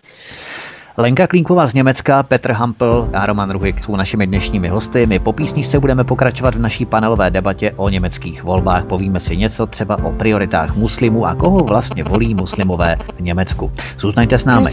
Lenka 0.96 1.26
Klínková 1.26 1.66
z 1.66 1.74
Německa, 1.74 2.22
Petr 2.22 2.52
Hampel 2.52 3.08
a 3.14 3.26
Roman 3.26 3.50
Ruhik 3.50 3.84
jsou 3.84 3.96
našimi 3.96 4.26
dnešními 4.26 4.68
hosty. 4.68 5.06
My 5.06 5.18
po 5.18 5.32
písničce 5.32 5.80
budeme 5.80 6.04
pokračovat 6.04 6.54
v 6.54 6.58
naší 6.58 6.86
panelové 6.86 7.30
debatě 7.30 7.72
o 7.76 7.88
německých 7.88 8.44
volbách. 8.44 8.84
Povíme 8.84 9.20
si 9.20 9.36
něco 9.36 9.66
třeba 9.66 10.04
o 10.04 10.12
prioritách 10.12 10.76
muslimů 10.76 11.26
a 11.26 11.34
koho 11.34 11.58
vlastně 11.58 12.04
volí 12.04 12.34
muslimové 12.34 12.96
v 13.16 13.20
Německu. 13.20 13.72
Zůstaňte 13.98 14.38
s 14.38 14.44
námi. 14.44 14.70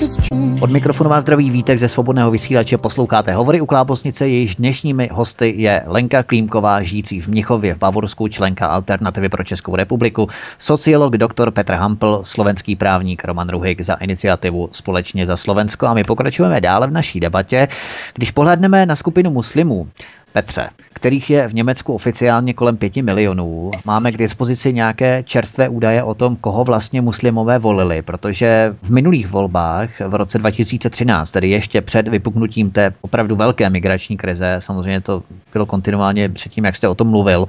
Od 0.61 0.71
mikrofonu 0.71 1.09
vás 1.09 1.21
zdraví 1.21 1.49
Vítek 1.49 1.79
ze 1.79 1.87
svobodného 1.87 2.31
vysílače. 2.31 2.77
Posloucháte 2.77 3.33
hovory 3.33 3.61
u 3.61 3.65
Klábosnice, 3.65 4.27
jejíž 4.27 4.55
dnešními 4.55 5.09
hosty 5.13 5.53
je 5.57 5.83
Lenka 5.85 6.23
Klímková, 6.23 6.81
žijící 6.81 7.21
v 7.21 7.27
Mnichově 7.27 7.75
v 7.75 7.77
Bavorsku, 7.77 8.27
členka 8.27 8.67
Alternativy 8.67 9.29
pro 9.29 9.43
Českou 9.43 9.75
republiku, 9.75 10.29
sociolog 10.57 11.17
dr. 11.17 11.51
Petr 11.51 11.73
Hampel, 11.73 12.19
slovenský 12.23 12.75
právník 12.75 13.25
Roman 13.25 13.49
Ruhik 13.49 13.81
za 13.81 13.93
iniciativu 13.93 14.69
Společně 14.71 15.27
za 15.27 15.37
Slovensko 15.37 15.87
a 15.87 15.93
my 15.93 16.03
pokračujeme 16.07 16.61
dále 16.61 16.87
v 16.87 16.91
naší 16.91 17.19
debatě. 17.19 17.67
Když 18.13 18.31
pohledneme 18.31 18.85
na 18.85 18.95
skupinu 18.95 19.31
muslimů, 19.31 19.89
Petře, 20.37 20.69
kterých 20.93 21.29
je 21.29 21.47
v 21.47 21.53
Německu 21.53 21.93
oficiálně 21.93 22.53
kolem 22.53 22.77
5 22.77 22.95
milionů, 22.95 23.71
máme 23.85 24.11
k 24.11 24.17
dispozici 24.17 24.73
nějaké 24.73 25.23
čerstvé 25.23 25.69
údaje 25.69 26.03
o 26.03 26.13
tom, 26.13 26.35
koho 26.35 26.63
vlastně 26.63 27.01
muslimové 27.01 27.59
volili, 27.59 28.01
protože 28.01 28.75
v 28.81 28.89
minulých 28.89 29.27
volbách 29.27 29.89
v 30.07 30.15
roce 30.15 30.37
2013, 30.37 31.29
tedy 31.29 31.49
ještě 31.49 31.81
před 31.81 32.07
vypuknutím 32.07 32.71
té 32.71 32.93
opravdu 33.01 33.35
velké 33.35 33.69
migrační 33.69 34.17
krize, 34.17 34.55
samozřejmě 34.59 35.01
to 35.01 35.23
bylo 35.53 35.65
kontinuálně 35.65 36.29
předtím, 36.29 36.65
jak 36.65 36.75
jste 36.75 36.87
o 36.87 36.95
tom 36.95 37.07
mluvil, 37.07 37.45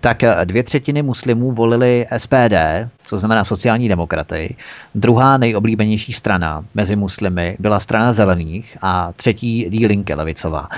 tak 0.00 0.22
dvě 0.44 0.62
třetiny 0.62 1.02
muslimů 1.02 1.52
volili 1.52 2.06
SPD, 2.16 2.56
co 3.04 3.18
znamená 3.18 3.44
sociální 3.44 3.88
demokraty. 3.88 4.56
Druhá 4.94 5.36
nejoblíbenější 5.36 6.12
strana 6.12 6.64
mezi 6.74 6.96
muslimy 6.96 7.56
byla 7.58 7.80
strana 7.80 8.12
zelených 8.12 8.78
a 8.82 9.12
třetí 9.12 9.70
Die 9.70 9.88
Linke 9.88 10.14
levicová. 10.14 10.68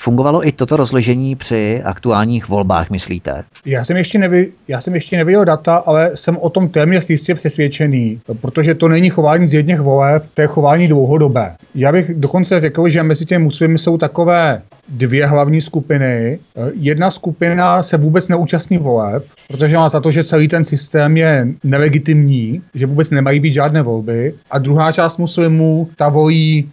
Fungovalo 0.00 0.46
i 0.46 0.52
toto 0.52 0.76
rozložení 0.76 1.36
při 1.36 1.82
aktuálních 1.84 2.48
volbách, 2.48 2.90
myslíte? 2.90 3.44
Já 3.66 3.84
jsem 3.84 3.96
ještě, 3.96 4.18
nevy, 4.18 4.52
já 4.68 4.80
jsem 4.80 4.94
ještě 4.94 5.16
neviděl 5.16 5.44
data, 5.44 5.76
ale 5.76 6.10
jsem 6.14 6.36
o 6.36 6.50
tom 6.50 6.68
téměř 6.68 7.10
jistě 7.10 7.34
přesvědčený, 7.34 8.20
protože 8.40 8.74
to 8.74 8.88
není 8.88 9.10
chování 9.10 9.48
z 9.48 9.54
jedných 9.54 9.80
voleb, 9.80 10.24
to 10.34 10.40
je 10.40 10.46
chování 10.46 10.88
dlouhodobé. 10.88 11.56
Já 11.74 11.92
bych 11.92 12.14
dokonce 12.14 12.60
řekl, 12.60 12.88
že 12.88 13.02
mezi 13.02 13.26
těmi 13.26 13.44
muslimy 13.44 13.78
jsou 13.78 13.98
takové 13.98 14.62
dvě 14.88 15.26
hlavní 15.26 15.60
skupiny. 15.60 16.38
Jedna 16.72 17.10
skupina 17.10 17.82
se 17.82 17.96
vůbec 17.96 18.28
neúčastní 18.28 18.78
voleb, 18.78 19.24
protože 19.48 19.76
má 19.76 19.88
za 19.88 20.00
to, 20.00 20.10
že 20.10 20.24
celý 20.24 20.48
ten 20.48 20.64
systém 20.64 21.16
je 21.16 21.48
nelegitimní, 21.64 22.62
že 22.74 22.86
vůbec 22.86 23.10
nemají 23.10 23.40
být 23.40 23.54
žádné 23.54 23.82
volby. 23.82 24.34
A 24.50 24.58
druhá 24.58 24.92
část 24.92 25.16
muslimů, 25.16 25.88
ta 25.96 26.08
volí, 26.08 26.70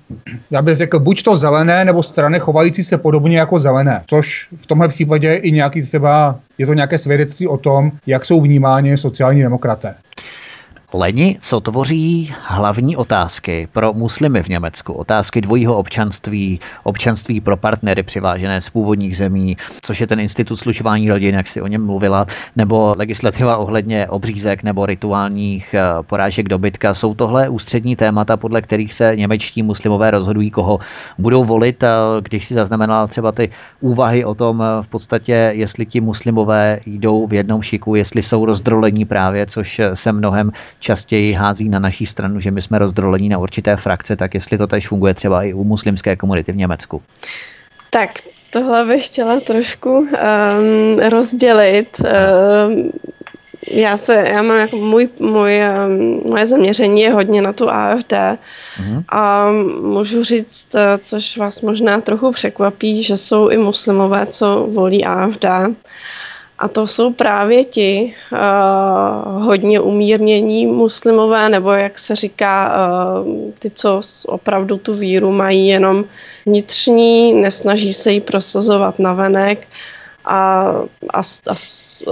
já 0.51 0.61
bych 0.61 0.77
řekl, 0.77 0.99
buď 0.99 1.23
to 1.23 1.35
zelené, 1.35 1.85
nebo 1.85 2.03
strany 2.03 2.39
chovající 2.39 2.83
se 2.83 2.97
podobně 2.97 3.37
jako 3.37 3.59
zelené. 3.59 4.01
Což 4.07 4.47
v 4.57 4.65
tomhle 4.65 4.87
případě 4.87 5.33
i 5.33 5.51
nějaký 5.51 5.81
třeba, 5.81 6.39
je 6.57 6.65
to 6.65 6.73
nějaké 6.73 6.97
svědectví 6.97 7.47
o 7.47 7.57
tom, 7.57 7.91
jak 8.07 8.25
jsou 8.25 8.41
vnímáni 8.41 8.97
sociální 8.97 9.41
demokraté. 9.41 9.95
Leni, 10.93 11.37
co 11.39 11.59
tvoří 11.59 12.33
hlavní 12.41 12.97
otázky 12.97 13.67
pro 13.71 13.93
muslimy 13.93 14.43
v 14.43 14.47
Německu? 14.47 14.93
Otázky 14.93 15.41
dvojího 15.41 15.77
občanství, 15.77 16.59
občanství 16.83 17.41
pro 17.41 17.57
partnery 17.57 18.03
přivážené 18.03 18.61
z 18.61 18.69
původních 18.69 19.17
zemí, 19.17 19.57
což 19.81 20.01
je 20.01 20.07
ten 20.07 20.19
institut 20.19 20.55
slučování 20.55 21.09
rodin, 21.09 21.35
jak 21.35 21.47
si 21.47 21.61
o 21.61 21.67
něm 21.67 21.85
mluvila, 21.85 22.25
nebo 22.55 22.93
legislativa 22.97 23.57
ohledně 23.57 24.07
obřízek 24.07 24.63
nebo 24.63 24.85
rituálních 24.85 25.73
eh, 25.73 25.83
porážek 26.01 26.49
dobytka. 26.49 26.93
Jsou 26.93 27.13
tohle 27.13 27.49
ústřední 27.49 27.95
témata, 27.95 28.37
podle 28.37 28.61
kterých 28.61 28.93
se 28.93 29.15
němečtí 29.15 29.63
muslimové 29.63 30.11
rozhodují, 30.11 30.51
koho 30.51 30.79
budou 31.17 31.43
volit, 31.45 31.83
když 32.21 32.45
si 32.45 32.53
zaznamenala 32.53 33.07
třeba 33.07 33.31
ty 33.31 33.49
úvahy 33.81 34.25
o 34.25 34.35
tom 34.35 34.61
eh, 34.61 34.83
v 34.83 34.87
podstatě, 34.87 35.51
jestli 35.53 35.85
ti 35.85 36.01
muslimové 36.01 36.79
jdou 36.85 37.27
v 37.27 37.33
jednom 37.33 37.61
šiku, 37.61 37.95
jestli 37.95 38.23
jsou 38.23 38.45
rozdrolení 38.45 39.05
právě, 39.05 39.45
což 39.45 39.81
se 39.93 40.11
mnohem 40.11 40.51
častěji 40.85 41.33
hází 41.33 41.69
na 41.69 41.79
naší 41.79 42.05
stranu, 42.05 42.39
že 42.39 42.51
my 42.51 42.61
jsme 42.61 42.79
rozdrolení 42.79 43.29
na 43.29 43.37
určité 43.37 43.75
frakce, 43.75 44.15
tak 44.15 44.33
jestli 44.33 44.57
to 44.57 44.67
tež 44.67 44.87
funguje 44.87 45.13
třeba 45.13 45.43
i 45.43 45.53
u 45.53 45.63
muslimské 45.63 46.15
komunity 46.15 46.51
v 46.51 46.55
Německu. 46.55 47.01
Tak 47.89 48.09
tohle 48.49 48.85
bych 48.85 49.05
chtěla 49.05 49.39
trošku 49.39 49.89
um, 49.89 50.07
rozdělit. 51.09 52.01
Um, 52.01 52.91
já 53.71 53.97
se, 53.97 54.13
já 54.13 54.41
mám 54.41 54.57
jako 54.57 54.77
můj, 54.77 55.09
můj, 55.19 55.61
um, 55.87 56.21
moje 56.29 56.45
zaměření 56.45 57.01
je 57.01 57.13
hodně 57.13 57.41
na 57.41 57.53
tu 57.53 57.69
AFD 57.69 58.13
mm. 58.79 59.03
a 59.09 59.51
můžu 59.81 60.23
říct, 60.23 60.75
eh, 60.75 60.97
což 60.97 61.37
vás 61.37 61.61
možná 61.61 62.01
trochu 62.01 62.31
překvapí, 62.31 63.03
že 63.03 63.17
jsou 63.17 63.49
i 63.49 63.57
muslimové, 63.57 64.25
co 64.25 64.67
volí 64.69 65.05
AFD. 65.05 65.45
A 66.59 66.67
to 66.67 66.87
jsou 66.87 67.13
právě 67.13 67.63
ti 67.63 68.13
uh, 68.31 69.43
hodně 69.43 69.79
umírnění 69.79 70.67
muslimové, 70.67 71.49
nebo 71.49 71.71
jak 71.71 71.99
se 71.99 72.15
říká, 72.15 72.75
uh, 73.23 73.51
ty, 73.59 73.69
co 73.69 74.01
opravdu 74.27 74.77
tu 74.77 74.93
víru 74.93 75.31
mají 75.31 75.67
jenom 75.67 76.05
vnitřní, 76.45 77.33
nesnaží 77.33 77.93
se 77.93 78.11
ji 78.11 78.21
prosazovat 78.21 78.99
navenek 78.99 79.67
a, 80.25 80.71
a, 81.13 81.19
a 81.47 81.55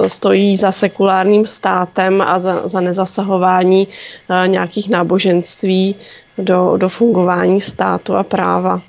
stojí 0.07 0.57
za 0.57 0.71
sekulárním 0.71 1.45
státem 1.45 2.21
a 2.21 2.39
za, 2.39 2.67
za 2.67 2.81
nezasahování 2.81 3.87
uh, 3.87 4.47
nějakých 4.47 4.89
náboženství 4.89 5.95
do, 6.37 6.77
do 6.77 6.89
fungování 6.89 7.61
státu 7.61 8.15
a 8.15 8.23
práva. 8.23 8.81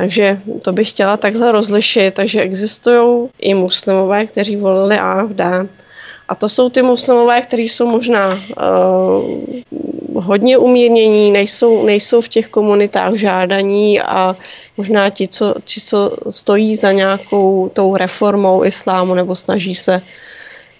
Takže 0.00 0.40
to 0.64 0.72
bych 0.72 0.90
chtěla 0.90 1.16
takhle 1.16 1.52
rozlišit. 1.52 2.14
Takže 2.14 2.40
existují 2.40 3.28
i 3.38 3.54
muslimové, 3.54 4.26
kteří 4.26 4.56
volili 4.56 4.98
AFD. 4.98 5.40
A 6.28 6.34
to 6.34 6.48
jsou 6.48 6.68
ty 6.68 6.82
muslimové, 6.82 7.40
kteří 7.40 7.68
jsou 7.68 7.86
možná 7.86 8.28
uh, 8.32 9.60
hodně 10.14 10.58
umírnění, 10.58 11.30
nejsou, 11.30 11.86
nejsou 11.86 12.20
v 12.20 12.28
těch 12.28 12.48
komunitách 12.48 13.14
žádaní 13.14 14.00
a 14.00 14.36
možná 14.76 15.10
ti 15.10 15.28
co, 15.28 15.54
ti, 15.64 15.80
co 15.80 16.16
stojí 16.30 16.76
za 16.76 16.92
nějakou 16.92 17.68
tou 17.68 17.96
reformou 17.96 18.64
islámu 18.64 19.14
nebo 19.14 19.36
snaží 19.36 19.74
se 19.74 20.02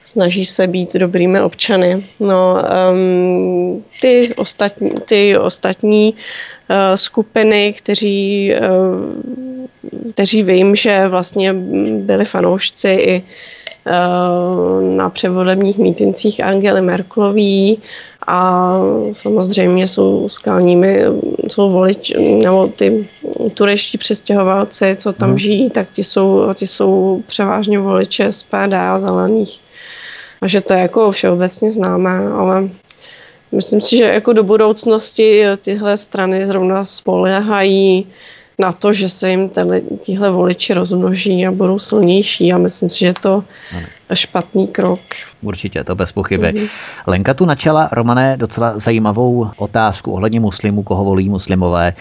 snaží 0.03 0.45
se 0.45 0.67
být 0.67 0.95
dobrými 0.95 1.41
občany. 1.41 2.05
No, 2.21 2.57
um, 2.93 3.85
ty 4.01 4.31
ostatní, 4.37 4.91
ty 5.05 5.39
ostatní 5.39 6.15
uh, 6.15 6.77
skupiny, 6.95 7.75
kteří, 7.79 8.53
uh, 8.55 10.13
kteří 10.13 10.43
vím, 10.43 10.75
že 10.75 11.09
vlastně 11.09 11.53
byli 11.93 12.25
fanoušci 12.25 12.89
i 12.89 13.23
uh, 13.23 14.95
na 14.95 15.11
převolebních 15.11 15.79
mítincích 15.79 16.45
Angely 16.45 16.81
Merklový 16.83 17.79
a 18.27 18.73
samozřejmě 19.13 19.89
jsou 19.89 20.29
skalními, 20.29 21.03
jsou 21.49 21.71
volič, 21.71 22.13
nebo 22.43 22.67
ty 22.67 23.09
turečtí 23.55 23.99
přestěhovalci, 23.99 24.97
co 24.97 25.13
tam 25.13 25.29
hmm. 25.29 25.39
žijí, 25.39 25.71
tak 25.71 25.91
ti 25.91 26.05
jsou, 26.05 26.55
ti 26.55 26.67
jsou 26.67 27.23
převážně 27.27 27.79
voliče 27.79 28.33
SPD 28.33 28.75
a 28.75 28.99
zelených 28.99 29.61
a 30.41 30.47
že 30.47 30.61
to 30.61 30.75
je 30.75 30.81
jako 30.81 31.11
všeobecně 31.11 31.71
známé, 31.71 32.29
ale 32.29 32.69
myslím 33.53 33.81
si, 33.81 33.97
že 33.97 34.05
jako 34.05 34.33
do 34.33 34.43
budoucnosti 34.43 35.45
tyhle 35.61 35.97
strany 35.97 36.47
zrovna 36.47 36.85
spolehají 36.85 38.07
na 38.59 38.73
to, 38.73 38.93
že 38.93 39.09
se 39.09 39.31
jim 39.31 39.51
tihle 40.01 40.31
voliči 40.31 40.75
rozmnoží 40.75 41.47
a 41.47 41.51
budou 41.51 41.79
silnější 41.79 42.53
a 42.53 42.59
myslím 42.59 42.91
si, 42.91 42.99
že 42.99 43.13
to 43.21 43.45
špatný 44.15 44.67
krok. 44.67 45.01
Určitě, 45.43 45.85
to 45.85 45.95
bez 45.95 46.13
pochyby. 46.13 46.53
Mm-hmm. 46.53 46.69
Lenka 47.07 47.35
tu 47.35 47.45
načala, 47.45 47.89
Romané, 47.93 48.37
docela 48.37 48.79
zajímavou 48.79 49.51
otázku 49.57 50.13
ohledně 50.13 50.41
muslimů, 50.41 50.83
koho 50.83 51.05
volí 51.05 51.29
muslimové 51.29 51.95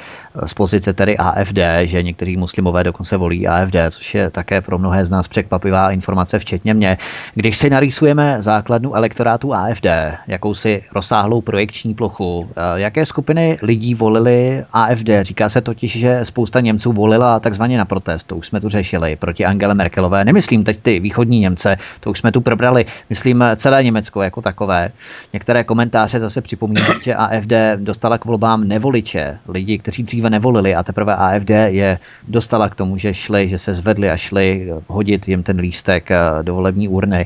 z 0.46 0.54
pozice 0.54 0.94
tedy 0.94 1.18
AFD, 1.18 1.60
že 1.84 2.04
někteří 2.04 2.38
muslimové 2.38 2.84
dokonce 2.84 3.18
volí 3.18 3.48
AFD, 3.48 3.76
což 3.90 4.16
je 4.16 4.30
také 4.30 4.62
pro 4.62 4.78
mnohé 4.78 5.06
z 5.06 5.10
nás 5.10 5.28
překvapivá 5.28 5.92
informace, 5.92 6.40
včetně 6.40 6.74
mě. 6.74 6.98
Když 7.36 7.58
si 7.58 7.70
narýsujeme 7.70 8.38
základnu 8.40 8.96
elektorátu 8.96 9.54
AFD, 9.54 9.86
jakousi 10.28 10.84
rozsáhlou 10.96 11.42
projekční 11.42 11.94
plochu, 11.94 12.50
eh, 12.50 12.80
jaké 12.80 13.06
skupiny 13.06 13.58
lidí 13.62 13.96
volili 13.96 14.64
AFD? 14.74 15.10
Říká 15.22 15.50
se 15.50 15.62
totiž, 15.62 16.00
že 16.00 16.20
spousta 16.24 16.60
Němců 16.60 16.94
volila 16.94 17.40
takzvaně 17.40 17.78
na 17.78 17.86
protest, 17.86 18.24
to 18.24 18.36
už 18.36 18.48
jsme 18.48 18.62
tu 18.62 18.70
řešili, 18.70 19.16
proti 19.16 19.46
Angele 19.46 19.74
Merkelové. 19.74 20.26
Nemyslím 20.26 20.64
teď 20.64 20.80
ty 20.82 21.00
východní 21.00 21.40
Němce, 21.40 21.78
to 22.00 22.10
už 22.10 22.20
jsme 22.20 22.32
tu 22.32 22.42
probrali, 22.42 22.86
myslím 23.10 23.44
celé 23.56 23.84
Německo 23.84 24.22
jako 24.22 24.42
takové. 24.42 24.92
Některé 25.34 25.64
komentáře 25.64 26.20
zase 26.20 26.42
připomínají, 26.42 26.94
že 27.02 27.16
AFD 27.16 27.54
dostala 27.76 28.18
k 28.18 28.26
volbám 28.26 28.68
nevoliče, 28.68 29.38
lidi, 29.48 29.78
kteří 29.78 30.04
dříve 30.04 30.30
nevolili 30.30 30.76
a 30.76 30.84
teprve 30.84 31.16
AFD 31.16 31.50
je 31.50 31.98
dostala 32.28 32.70
k 32.70 32.76
tomu, 32.76 32.98
že 32.98 33.14
šli, 33.14 33.50
že 33.50 33.58
se 33.58 33.74
zvedli 33.74 34.10
a 34.10 34.18
šli 34.18 34.70
hodit 34.88 35.28
jim 35.28 35.44
ten 35.44 35.60
lístek 35.60 36.12
eh, 36.12 36.20
do 36.42 36.56
volební 36.56 36.88
urny. 36.88 37.26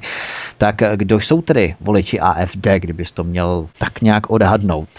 Tak 0.57 0.75
kdo 0.95 1.19
jsou 1.19 1.41
tedy 1.41 1.75
voliči 1.81 2.19
AFD, 2.19 2.67
kdybys 2.77 3.11
to 3.11 3.23
měl 3.23 3.67
tak 3.77 4.01
nějak 4.01 4.29
odhadnout? 4.29 4.89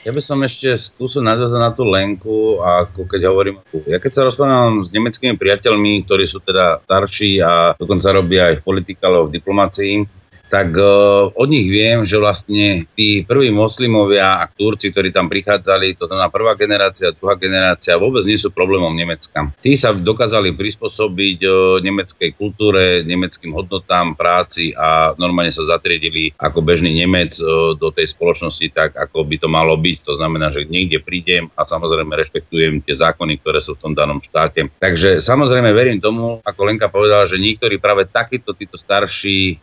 Ja 0.00 0.16
by 0.16 0.22
som 0.24 0.40
ešte 0.40 0.72
skúsil 0.80 1.20
nadviazať 1.20 1.60
na 1.60 1.70
tú 1.76 1.84
Lenku, 1.84 2.56
a 2.64 2.88
ako 2.88 3.04
keď 3.04 3.20
hovorím, 3.28 3.60
ja 3.84 4.00
keď 4.00 4.12
sa 4.16 4.24
rozprávam 4.24 4.80
s 4.80 4.88
nemeckými 4.96 5.36
priateľmi, 5.36 6.08
ktorí 6.08 6.24
sú 6.24 6.40
teda 6.40 6.80
starší 6.88 7.44
a 7.44 7.76
dokonca 7.76 8.08
robia 8.08 8.48
aj 8.48 8.60
v 8.60 8.64
politike, 8.64 9.04
alebo 9.04 9.28
v 9.28 9.36
diplomácii, 9.36 10.19
tak 10.50 10.74
uh, 10.74 11.30
od 11.30 11.46
nich 11.46 11.70
viem, 11.70 12.02
že 12.02 12.18
vlastne 12.18 12.90
tí 12.98 13.22
prví 13.22 13.54
moslimovia 13.54 14.42
a 14.42 14.50
Turci, 14.50 14.90
ktorí 14.90 15.14
tam 15.14 15.30
prichádzali, 15.30 15.94
to 15.94 16.10
znamená 16.10 16.26
prvá 16.26 16.58
generácia, 16.58 17.14
druhá 17.14 17.38
generácia, 17.38 17.94
vôbec 17.94 18.26
nie 18.26 18.34
sú 18.34 18.50
problémom 18.50 18.90
Nemecka. 18.90 19.54
Tí 19.62 19.78
sa 19.78 19.94
dokázali 19.94 20.50
prispôsobiť 20.58 21.38
uh, 21.46 21.78
nemeckej 21.78 22.34
kultúre, 22.34 23.06
nemeckým 23.06 23.54
hodnotám, 23.54 24.18
práci 24.18 24.74
a 24.74 25.14
normálne 25.14 25.54
sa 25.54 25.62
zatriedili 25.62 26.34
ako 26.34 26.58
bežný 26.66 26.90
Nemec 26.90 27.38
uh, 27.38 27.78
do 27.78 27.94
tej 27.94 28.10
spoločnosti 28.10 28.66
tak, 28.74 28.98
ako 28.98 29.22
by 29.22 29.36
to 29.38 29.46
malo 29.46 29.78
byť. 29.78 30.02
To 30.02 30.18
znamená, 30.18 30.50
že 30.50 30.66
niekde 30.66 30.98
prídem 30.98 31.46
a 31.54 31.62
samozrejme 31.62 32.10
rešpektujem 32.18 32.82
tie 32.82 32.98
zákony, 32.98 33.38
ktoré 33.38 33.62
sú 33.62 33.78
v 33.78 33.82
tom 33.86 33.92
danom 33.94 34.18
štáte. 34.18 34.66
Takže 34.82 35.22
samozrejme 35.22 35.70
verím 35.70 36.02
tomu, 36.02 36.42
ako 36.42 36.60
Lenka 36.66 36.90
povedala, 36.90 37.30
že 37.30 37.38
niektorí 37.38 37.78
práve 37.78 38.10
takíto 38.10 38.50
títo 38.50 38.74
starší 38.74 39.62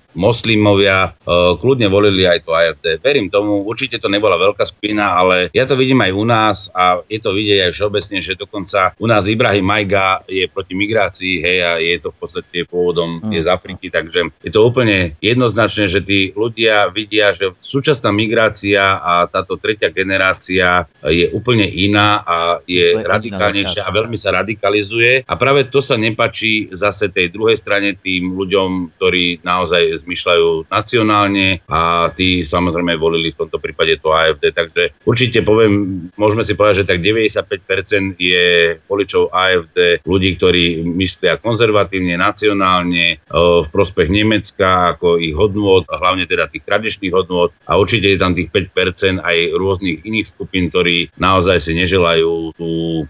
moslimovia 0.13 1.13
uh, 1.13 1.55
kľudne 1.57 1.87
volili 1.87 2.27
aj 2.27 2.39
to 2.43 2.51
AFD. 2.51 2.85
Verím 2.99 3.31
tomu, 3.31 3.63
určite 3.63 3.97
to 3.97 4.11
nebola 4.11 4.35
veľká 4.35 4.63
skupina, 4.67 5.15
ale 5.15 5.51
ja 5.55 5.63
to 5.63 5.77
vidím 5.77 6.03
aj 6.03 6.11
u 6.11 6.25
nás 6.27 6.57
a 6.75 6.99
je 7.07 7.19
to 7.19 7.31
vidieť 7.31 7.69
aj 7.69 7.71
všeobecne, 7.75 8.17
že 8.19 8.33
dokonca 8.39 8.93
u 8.99 9.07
nás 9.07 9.27
Ibrahim 9.27 9.65
Majga 9.65 10.23
je 10.27 10.45
proti 10.51 10.73
migrácii, 10.75 11.35
hej, 11.41 11.57
a 11.63 11.71
je 11.79 11.97
to 11.99 12.09
v 12.11 12.17
podstate 12.17 12.57
pôvodom 12.67 13.23
mm. 13.23 13.31
je 13.31 13.41
z 13.43 13.49
Afriky, 13.49 13.87
takže 13.87 14.31
je 14.43 14.51
to 14.51 14.61
úplne 14.63 15.15
jednoznačné, 15.23 15.87
že 15.87 16.03
tí 16.03 16.31
ľudia 16.35 16.91
vidia, 16.91 17.31
že 17.31 17.55
súčasná 17.59 18.11
migrácia 18.11 18.99
a 18.99 19.25
táto 19.27 19.55
tretia 19.55 19.93
generácia 19.93 20.85
je 21.05 21.31
úplne 21.31 21.65
iná 21.65 22.21
a 22.23 22.37
je 22.67 22.99
radikálnejšia 23.01 23.85
a 23.87 23.91
veľmi 23.93 24.17
sa 24.19 24.35
radikalizuje 24.35 25.23
a 25.25 25.33
práve 25.37 25.67
to 25.69 25.79
sa 25.79 25.95
nepačí 25.95 26.69
zase 26.73 27.09
tej 27.09 27.31
druhej 27.31 27.57
strane 27.57 27.95
tým 27.95 28.33
ľuďom, 28.33 28.97
ktorí 28.97 29.41
naozaj 29.41 30.00
zmyšľajú 30.03 30.67
nacionálne 30.67 31.61
a 31.69 32.09
tí 32.13 32.43
samozrejme 32.43 32.97
volili 32.97 33.31
v 33.31 33.39
tomto 33.45 33.57
prípade 33.61 33.97
to 34.01 34.11
AFD. 34.11 34.51
Takže 34.51 34.83
určite 35.05 35.45
poviem, 35.45 36.07
môžeme 36.17 36.41
si 36.41 36.57
povedať, 36.57 36.83
že 36.83 36.89
tak 36.89 36.99
95% 36.99 38.17
je 38.17 38.77
voličov 38.85 39.31
AFD 39.31 40.03
ľudí, 40.03 40.35
ktorí 40.37 40.81
myslia 40.97 41.37
konzervatívne, 41.37 42.17
nacionálne, 42.17 43.23
v 43.31 43.67
prospech 43.69 44.09
Nemecka, 44.11 44.97
ako 44.97 45.17
ich 45.21 45.35
hodnôt, 45.35 45.85
hlavne 45.87 46.25
teda 46.25 46.49
tých 46.51 46.65
tradičných 46.65 47.13
hodnôt 47.13 47.53
a 47.65 47.77
určite 47.77 48.11
je 48.11 48.19
tam 48.19 48.35
tých 48.35 48.49
5% 48.49 49.21
aj 49.21 49.37
rôznych 49.55 50.03
iných 50.03 50.29
skupín, 50.29 50.67
ktorí 50.69 51.13
naozaj 51.17 51.57
si 51.61 51.71
neželajú 51.77 52.55
tú, 52.55 53.05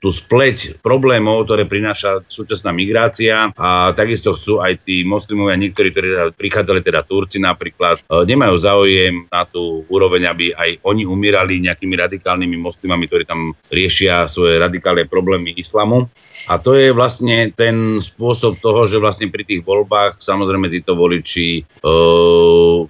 tú 0.00 0.08
spleť 0.08 0.80
problémov, 0.80 1.46
ktoré 1.46 1.68
prináša 1.68 2.24
súčasná 2.26 2.70
migrácia 2.70 3.50
a 3.54 3.92
takisto 3.92 4.34
chcú 4.34 4.60
aj 4.62 4.82
tí 4.84 5.02
moslimovia, 5.06 5.58
niektorí, 5.58 5.90
ktorí 5.90 6.08
prichádzali 6.34 6.80
teda 6.80 7.02
Turci 7.02 7.38
napríklad, 7.42 8.02
e, 8.04 8.24
nemajú 8.24 8.54
záujem 8.56 9.26
na 9.28 9.44
tú 9.44 9.82
úroveň, 9.90 10.30
aby 10.30 10.54
aj 10.54 10.80
oni 10.86 11.04
umírali 11.04 11.60
nejakými 11.62 11.94
radikálnymi 11.94 12.56
moslimami, 12.58 13.04
ktorí 13.06 13.24
tam 13.26 13.52
riešia 13.68 14.26
svoje 14.30 14.58
radikálne 14.58 15.04
problémy 15.06 15.54
islamu. 15.58 16.08
A 16.46 16.60
to 16.60 16.76
je 16.76 16.92
vlastne 16.92 17.50
ten 17.56 17.98
spôsob 17.98 18.60
toho, 18.60 18.84
že 18.84 19.00
vlastne 19.00 19.32
pri 19.32 19.48
tých 19.48 19.64
voľbách 19.64 20.20
samozrejme 20.20 20.68
títo 20.68 20.92
voliči, 20.92 21.60
e, 21.60 21.92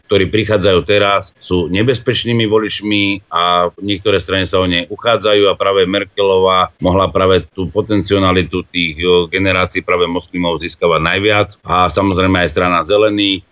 ktorí 0.05 0.25
prichádzajú 0.29 0.81
teraz, 0.83 1.33
sú 1.39 1.71
nebezpečnými 1.71 2.45
voličmi 2.51 3.31
a 3.31 3.71
niektoré 3.79 4.19
strany 4.19 4.45
sa 4.45 4.59
o 4.59 4.67
ne 4.67 4.91
uchádzajú 4.91 5.47
a 5.49 5.59
práve 5.59 5.87
Merkelová 5.87 6.75
mohla 6.83 7.07
práve 7.09 7.47
tú 7.55 7.71
potencialitu 7.71 8.67
tých 8.69 8.99
e, 8.99 9.07
generácií 9.31 9.87
práve 9.87 10.11
moslimov 10.11 10.59
získavať 10.59 11.01
najviac 11.01 11.49
a 11.63 11.87
samozrejme 11.87 12.43
aj 12.43 12.51
strana 12.51 12.83
zelených 12.83 13.05
zelených, 13.15 13.43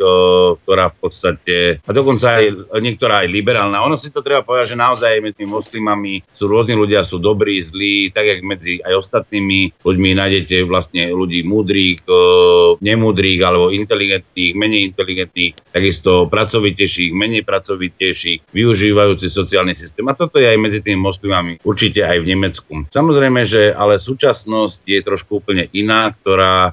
ktorá 0.64 0.90
v 0.90 0.96
podstate, 0.98 1.56
a 1.84 1.90
dokonca 1.92 2.40
aj 2.40 2.44
niektorá 2.80 3.22
aj 3.22 3.28
liberálna. 3.28 3.84
Ono 3.84 3.94
si 3.94 4.08
to 4.10 4.24
treba 4.24 4.40
povedať, 4.42 4.74
že 4.74 4.80
naozaj 4.80 5.22
medzi 5.22 5.44
moslimami 5.46 6.24
sú 6.32 6.48
rôzni 6.48 6.74
ľudia, 6.74 7.06
sú 7.06 7.22
dobrí, 7.22 7.60
zlí, 7.62 8.10
tak 8.10 8.26
jak 8.26 8.40
medzi 8.42 8.82
aj 8.82 8.98
ostatnými 8.98 9.76
ľuďmi 9.92 10.16
nájdete 10.16 10.64
vlastne 10.64 11.12
ľudí 11.12 11.44
múdrych, 11.44 12.00
nemúdrych 12.80 13.40
alebo 13.44 13.68
inteligentných, 13.68 14.56
menej 14.56 14.88
inteligentných, 14.90 15.52
takisto 15.68 16.26
pracovitejších, 16.32 17.12
menej 17.12 17.44
pracovitejších, 17.44 18.48
využívajúci 18.56 19.28
sociálny 19.28 19.76
systém. 19.76 20.08
A 20.08 20.16
toto 20.16 20.40
je 20.40 20.48
aj 20.48 20.58
medzi 20.58 20.80
tými 20.80 20.96
moslimami, 20.96 21.60
určite 21.60 22.00
aj 22.00 22.24
v 22.24 22.28
Nemecku. 22.32 22.72
Samozrejme, 22.88 23.44
že 23.44 23.76
ale 23.76 24.00
súčasnosť 24.00 24.88
je 24.88 24.98
trošku 25.04 25.44
úplne 25.44 25.68
iná, 25.76 26.16
ktorá 26.16 26.72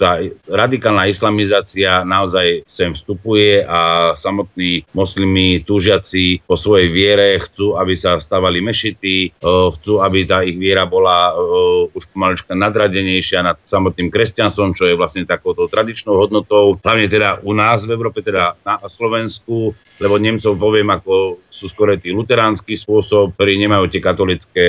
tá 0.00 0.10
radikálna 0.48 1.10
islamizácia 1.12 2.06
naozaj 2.06 2.64
sem 2.64 2.96
vstupuje 2.96 3.66
a 3.68 4.12
samotní 4.16 4.88
moslimi 4.96 5.60
túžiaci 5.60 6.40
po 6.48 6.56
svojej 6.56 6.88
viere 6.88 7.36
chcú, 7.44 7.76
aby 7.76 7.94
sa 7.98 8.16
stavali 8.16 8.62
mešity, 8.64 9.36
chcú, 9.44 10.00
aby 10.00 10.24
tá 10.24 10.40
ich 10.46 10.56
viera 10.56 10.86
bola 10.86 11.34
už 11.90 12.08
pomalička 12.30 12.54
nadradenejšia 12.54 13.42
nad 13.42 13.58
samotným 13.66 14.06
kresťanstvom, 14.06 14.78
čo 14.78 14.86
je 14.86 14.94
vlastne 14.94 15.26
takouto 15.26 15.66
tradičnou 15.66 16.14
hodnotou. 16.14 16.78
Hlavne 16.78 17.10
teda 17.10 17.42
u 17.42 17.50
nás 17.50 17.82
v 17.82 17.90
Európe, 17.90 18.22
teda 18.22 18.54
na 18.62 18.78
Slovensku, 18.86 19.74
lebo 20.00 20.16
Nemcov 20.16 20.56
poviem, 20.56 20.88
ako 20.90 21.38
sú 21.52 21.68
skôr 21.68 21.92
tí 22.00 22.08
luteránsky 22.08 22.72
spôsob, 22.72 23.36
ktorí 23.36 23.60
nemajú 23.60 23.92
tie 23.92 24.00
katolické, 24.00 24.66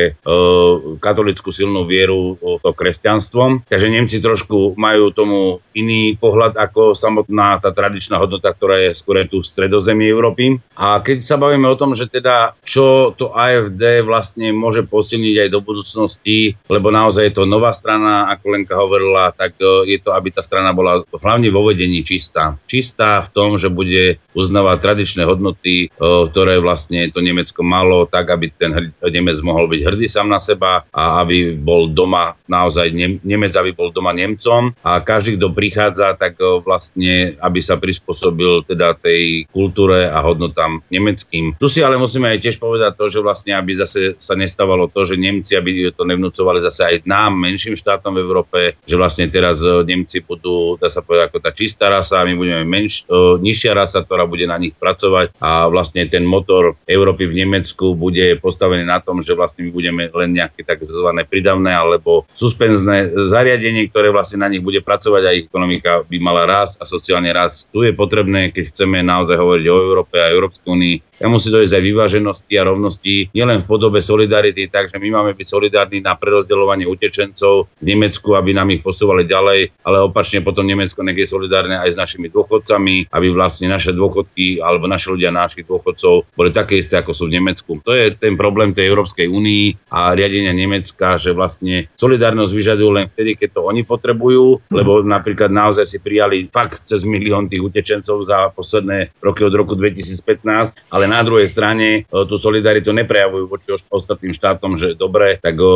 katolickú 0.99 1.49
silnú 1.55 1.87
vieru 1.87 2.35
to 2.59 2.75
kresťanstvom. 2.75 3.63
Takže 3.71 3.87
Nemci 3.87 4.19
trošku 4.19 4.75
majú 4.75 5.15
tomu 5.15 5.63
iný 5.71 6.19
pohľad 6.19 6.59
ako 6.59 6.91
samotná 6.91 7.63
tá 7.63 7.71
tradičná 7.71 8.19
hodnota, 8.19 8.51
ktorá 8.51 8.91
je 8.91 8.91
skôr 8.91 9.23
tu 9.23 9.39
v 9.39 9.47
stredozemí 9.47 10.03
Európy. 10.03 10.59
A 10.75 10.99
keď 10.99 11.23
sa 11.23 11.39
bavíme 11.39 11.69
o 11.71 11.79
tom, 11.79 11.95
že 11.95 12.11
teda 12.11 12.57
čo 12.67 13.15
to 13.15 13.31
AFD 13.31 14.03
vlastne 14.03 14.51
môže 14.51 14.83
posilniť 14.83 15.47
aj 15.47 15.49
do 15.53 15.59
budúcnosti, 15.63 16.59
lebo 16.67 16.91
naozaj 16.91 17.31
je 17.31 17.33
to 17.37 17.43
nová 17.47 17.71
strana, 17.71 18.27
ako 18.33 18.45
Lenka 18.51 18.75
hovorila, 18.75 19.31
tak 19.31 19.55
e, 19.61 19.95
je 19.95 19.97
to, 20.01 20.11
aby 20.11 20.33
tá 20.33 20.41
strana 20.41 20.75
bola 20.75 21.05
hlavne 21.07 21.47
vo 21.53 21.63
vedení 21.63 22.01
čistá. 22.01 22.57
Čistá 22.65 23.23
v 23.23 23.29
tom, 23.31 23.49
že 23.61 23.69
bude 23.69 24.17
uznávať 24.33 24.77
tradičné 24.81 25.20
hodnoty, 25.25 25.87
e, 25.87 25.87
ktoré 26.01 26.59
vlastne 26.59 27.07
to 27.13 27.19
Nemecko 27.23 27.61
malo, 27.61 28.05
tak 28.09 28.29
aby 28.31 28.51
ten 28.53 28.93
Nemec 29.01 29.37
mohol 29.41 29.67
byť 29.71 29.81
hrdý 29.85 30.07
sám 30.07 30.27
na 30.29 30.39
seba 30.41 30.85
a 30.91 31.21
aby 31.21 31.55
bol 31.55 31.89
doma 31.91 32.37
naozaj 32.47 32.91
Nemec, 33.21 33.53
aby 33.55 33.71
bol 33.71 33.93
doma 33.93 34.11
Nemcom 34.11 34.73
a 34.81 34.99
každý, 34.99 35.37
kto 35.37 35.53
prichádza, 35.53 36.15
tak 36.17 36.37
vlastne 36.63 37.35
aby 37.39 37.59
sa 37.59 37.77
prispôsobil 37.77 38.63
teda 38.67 38.95
tej 38.97 39.45
kultúre 39.49 40.07
a 40.07 40.19
hodnotám 40.23 40.83
nemeckým. 40.87 41.55
Tu 41.57 41.67
si 41.67 41.79
ale 41.81 41.99
musíme 41.99 42.29
aj 42.31 42.39
tiež 42.43 42.57
povedať 42.59 42.97
to, 42.97 43.05
že 43.07 43.19
vlastne, 43.23 43.55
aby 43.55 43.71
zase 43.75 44.15
sa 44.17 44.33
nestávalo 44.37 44.87
to, 44.87 45.03
že 45.07 45.19
Nemci, 45.19 45.55
aby 45.55 45.91
to 45.93 46.03
nevnúcovali 46.03 46.63
zase 46.63 46.81
aj 46.81 46.95
nám, 47.05 47.35
menším 47.37 47.77
štátom 47.77 48.15
v 48.15 48.23
Európe, 48.23 48.59
že 48.85 48.95
vlastne 48.95 49.27
teraz 49.27 49.61
Nemci 49.63 50.23
budú, 50.23 50.75
dá 50.77 50.87
sa 50.87 51.03
povedať, 51.03 51.31
ako 51.31 51.39
tá 51.39 51.51
čistá 51.51 51.87
rasa, 51.91 52.25
my 52.27 52.33
budeme 52.35 52.63
menš, 52.65 53.05
nižšia 53.41 53.71
rasa, 53.75 54.03
ktorá 54.03 54.23
bude 54.25 54.45
na 54.47 54.57
nich 54.57 54.73
pracovať 54.75 55.10
a 55.39 55.67
vlastne 55.67 56.05
ten 56.07 56.23
motor 56.25 56.75
Európy 56.87 57.27
v 57.27 57.43
Nemecku 57.45 57.93
bude 57.93 58.37
postavený 58.39 58.85
na 58.87 58.99
tom, 58.99 59.19
že 59.19 59.37
vlastne 59.37 59.67
my 59.67 59.71
budeme 59.71 60.03
len 60.11 60.29
nejaké 60.35 60.63
tzv. 60.63 61.07
pridavné 61.27 61.71
alebo 61.71 62.25
suspenzné 62.35 63.13
zariadenie, 63.27 63.89
ktoré 63.91 64.09
vlastne 64.09 64.43
na 64.43 64.49
nich 64.51 64.63
bude 64.63 64.79
pracovať 64.81 65.23
a 65.27 65.35
ekonomika 65.35 65.91
by 66.07 66.17
mala 66.19 66.43
rásť 66.47 66.81
a 66.81 66.83
sociálny 66.87 67.29
rast. 67.31 67.67
Tu 67.69 67.87
je 67.87 67.93
potrebné, 67.93 68.51
keď 68.51 68.71
chceme 68.71 69.03
naozaj 69.03 69.37
hovoriť 69.37 69.65
o 69.67 69.75
Európe 69.77 70.15
a 70.17 70.31
Európskej 70.31 70.67
únii, 70.67 70.95
ja 71.21 71.29
musí 71.29 71.53
dojsť 71.53 71.77
aj 71.77 71.83
vyváženosti 71.85 72.53
a 72.57 72.65
rovnosti, 72.65 73.29
nielen 73.29 73.61
v 73.61 73.69
podobe 73.69 74.01
solidarity, 74.01 74.65
takže 74.73 74.97
my 74.97 75.21
máme 75.21 75.31
byť 75.37 75.47
solidárni 75.47 76.01
na 76.01 76.17
prerozdeľovanie 76.17 76.89
utečencov 76.89 77.69
v 77.77 77.83
Nemecku, 77.85 78.33
aby 78.33 78.57
nám 78.57 78.73
ich 78.73 78.81
posúvali 78.81 79.29
ďalej, 79.29 79.85
ale 79.85 79.97
opačne 80.01 80.41
potom 80.41 80.65
Nemecko 80.65 81.05
nech 81.05 81.21
je 81.21 81.29
solidárne 81.29 81.77
aj 81.77 81.93
s 81.93 82.01
našimi 82.01 82.33
dôchodcami, 82.33 83.13
aby 83.13 83.27
vlastne 83.29 83.69
naše 83.69 83.93
dôchodky 83.93 84.57
alebo 84.65 84.89
naši 84.89 85.13
ľudia 85.13 85.29
našich 85.29 85.69
dôchodcov 85.69 86.25
boli 86.33 86.49
také 86.49 86.81
isté, 86.81 86.97
ako 86.97 87.13
sú 87.13 87.29
v 87.29 87.37
Nemecku. 87.37 87.77
To 87.85 87.93
je 87.93 88.17
ten 88.17 88.33
problém 88.33 88.73
tej 88.73 88.89
Európskej 88.89 89.29
únii 89.29 89.93
a 89.93 90.17
riadenia 90.17 90.57
Nemecka, 90.57 91.21
že 91.21 91.37
vlastne 91.37 91.85
solidárnosť 91.93 92.49
vyžadujú 92.49 92.89
len 92.97 93.05
vtedy, 93.05 93.37
keď 93.37 93.61
to 93.61 93.61
oni 93.69 93.85
potrebujú, 93.85 94.73
lebo 94.73 95.05
napríklad 95.05 95.53
naozaj 95.53 95.85
si 95.85 96.01
prijali 96.01 96.49
fakt 96.49 96.89
cez 96.89 97.05
milión 97.05 97.45
tých 97.45 97.61
utečencov 97.61 98.25
za 98.25 98.49
posledné 98.55 99.13
roky 99.21 99.45
od 99.45 99.53
roku 99.53 99.77
2015, 99.77 100.87
ale 100.89 101.10
na 101.11 101.19
druhej 101.27 101.51
strane 101.51 101.87
e, 101.91 101.99
tú 102.07 102.39
solidaritu 102.39 102.95
neprejavujú 102.95 103.45
voči 103.51 103.75
ostatným 103.91 104.31
štátom, 104.31 104.79
že 104.79 104.95
dobre, 104.95 105.43
tak 105.43 105.59
e, 105.59 105.67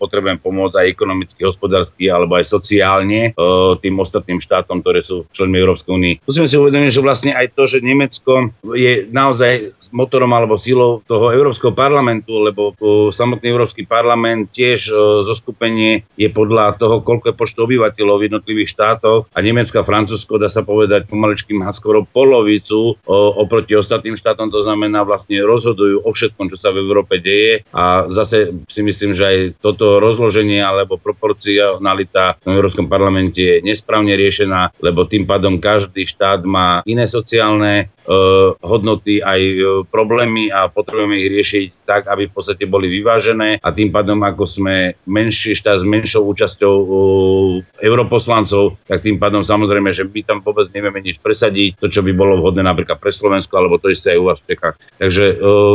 potrebujem 0.00 0.40
pomôcť 0.40 0.80
aj 0.80 0.86
ekonomicky, 0.88 1.40
hospodársky 1.44 2.08
alebo 2.08 2.40
aj 2.40 2.48
sociálne 2.48 3.36
e, 3.36 3.44
tým 3.84 4.00
ostatným 4.00 4.40
štátom, 4.40 4.80
ktoré 4.80 5.04
sú 5.04 5.28
členmi 5.36 5.60
Európskej 5.60 5.92
únie. 5.92 6.16
Musíme 6.24 6.48
si 6.48 6.56
uvedomiť, 6.56 6.90
že 6.96 7.04
vlastne 7.04 7.32
aj 7.36 7.52
to, 7.52 7.68
že 7.68 7.84
Nemecko 7.84 8.56
je 8.72 9.04
naozaj 9.12 9.76
motorom 9.92 10.32
alebo 10.32 10.56
sílou 10.56 11.04
toho 11.04 11.28
Európskeho 11.28 11.76
parlamentu, 11.76 12.40
lebo 12.40 12.72
samotný 13.12 13.52
Európsky 13.52 13.84
parlament 13.84 14.48
tiež 14.54 14.88
o, 14.88 15.20
zo 15.20 15.34
skupenie 15.34 16.06
je 16.14 16.30
podľa 16.30 16.78
toho, 16.78 17.02
koľko 17.02 17.34
je 17.34 17.36
počtu 17.36 17.58
obyvateľov 17.66 18.16
v 18.22 18.26
jednotlivých 18.30 18.72
štátoch 18.72 19.26
a 19.34 19.38
Nemecko 19.42 19.82
a 19.82 19.88
Francúzsko 19.88 20.38
dá 20.38 20.46
sa 20.46 20.62
povedať, 20.62 21.10
pomaličky 21.10 21.52
má 21.52 21.68
skoro 21.74 22.06
polovicu 22.06 22.94
oproti 23.34 23.74
ostatným 23.74 24.14
štátom, 24.14 24.53
to 24.54 24.62
znamená 24.62 25.02
vlastne 25.02 25.42
rozhodujú 25.42 26.06
o 26.06 26.10
všetkom, 26.14 26.46
čo 26.46 26.54
sa 26.54 26.70
v 26.70 26.86
Európe 26.86 27.18
deje. 27.18 27.66
A 27.74 28.06
zase 28.06 28.54
si 28.70 28.86
myslím, 28.86 29.10
že 29.10 29.26
aj 29.26 29.38
toto 29.58 29.98
rozloženie 29.98 30.62
alebo 30.62 30.94
proporcionalita 30.94 32.38
v 32.46 32.54
Európskom 32.54 32.86
parlamente 32.86 33.42
je 33.42 33.66
nesprávne 33.66 34.14
riešená, 34.14 34.78
lebo 34.78 35.02
tým 35.10 35.26
pádom 35.26 35.58
každý 35.58 36.06
štát 36.06 36.46
má 36.46 36.86
iné 36.86 37.10
sociálne 37.10 37.90
Eh, 38.04 38.48
hodnoty, 38.60 39.24
aj 39.24 39.40
eh, 39.40 39.64
problémy 39.88 40.52
a 40.52 40.68
potrebujeme 40.68 41.16
ich 41.16 41.32
riešiť 41.32 41.88
tak, 41.88 42.04
aby 42.04 42.28
v 42.28 42.36
podstate 42.36 42.68
boli 42.68 42.92
vyvážené. 42.92 43.64
A 43.64 43.72
tým 43.72 43.88
pádom, 43.88 44.20
ako 44.20 44.44
sme 44.44 45.00
menší 45.08 45.56
štát 45.56 45.80
s 45.80 45.88
menšou 45.88 46.20
účasťou 46.28 46.74
eh, 46.84 46.94
europoslancov, 47.80 48.76
tak 48.84 49.00
tým 49.00 49.16
pádom 49.16 49.40
samozrejme, 49.40 49.88
že 49.88 50.04
my 50.04 50.20
tam 50.20 50.44
vôbec 50.44 50.68
nevieme 50.76 51.00
nič 51.00 51.16
presadiť, 51.16 51.80
to, 51.80 51.88
čo 51.88 52.04
by 52.04 52.12
bolo 52.12 52.44
vhodné 52.44 52.60
napríklad 52.60 53.00
pre 53.00 53.08
Slovensko, 53.08 53.56
alebo 53.56 53.80
to 53.80 53.88
isté 53.88 54.12
aj 54.12 54.20
u 54.20 54.28
vás 54.28 54.43
v 54.44 54.48
Čechách. 54.52 54.76
Takže 55.00 55.24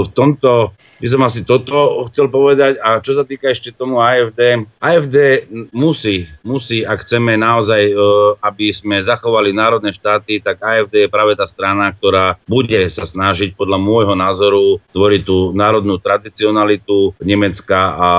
v 0.05 0.09
tomto 0.13 0.77
by 0.99 1.07
som 1.07 1.21
asi 1.23 1.47
toto 1.47 2.03
chcel 2.11 2.27
povedať. 2.27 2.77
A 2.83 2.99
čo 2.99 3.15
sa 3.15 3.23
týka 3.23 3.47
ešte 3.47 3.71
tomu 3.71 4.03
AFD, 4.03 4.67
AFD 4.83 5.47
musí, 5.71 6.27
musí, 6.43 6.83
ak 6.83 7.07
chceme 7.07 7.39
naozaj, 7.39 7.95
aby 8.43 8.67
sme 8.75 8.99
zachovali 8.99 9.55
národné 9.55 9.95
štáty, 9.95 10.43
tak 10.43 10.59
AFD 10.59 11.07
je 11.07 11.09
práve 11.09 11.39
tá 11.39 11.47
strana, 11.47 11.95
ktorá 11.95 12.35
bude 12.45 12.91
sa 12.91 13.07
snažiť 13.07 13.55
podľa 13.55 13.79
môjho 13.79 14.13
názoru 14.13 14.83
tvoriť 14.91 15.21
tú 15.23 15.55
národnú 15.55 15.95
tradicionalitu 15.97 17.15
Nemecka 17.23 17.79
a 17.95 18.09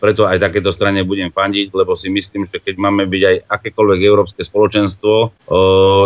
preto 0.00 0.24
aj 0.24 0.40
takéto 0.40 0.72
strane 0.72 1.04
budem 1.04 1.28
fandiť, 1.28 1.76
lebo 1.76 1.92
si 1.92 2.08
myslím, 2.08 2.48
že 2.48 2.56
keď 2.56 2.80
máme 2.80 3.04
byť 3.04 3.22
aj 3.22 3.36
akékoľvek 3.52 4.00
európske 4.00 4.40
spoločenstvo, 4.40 5.12
o, 5.12 5.58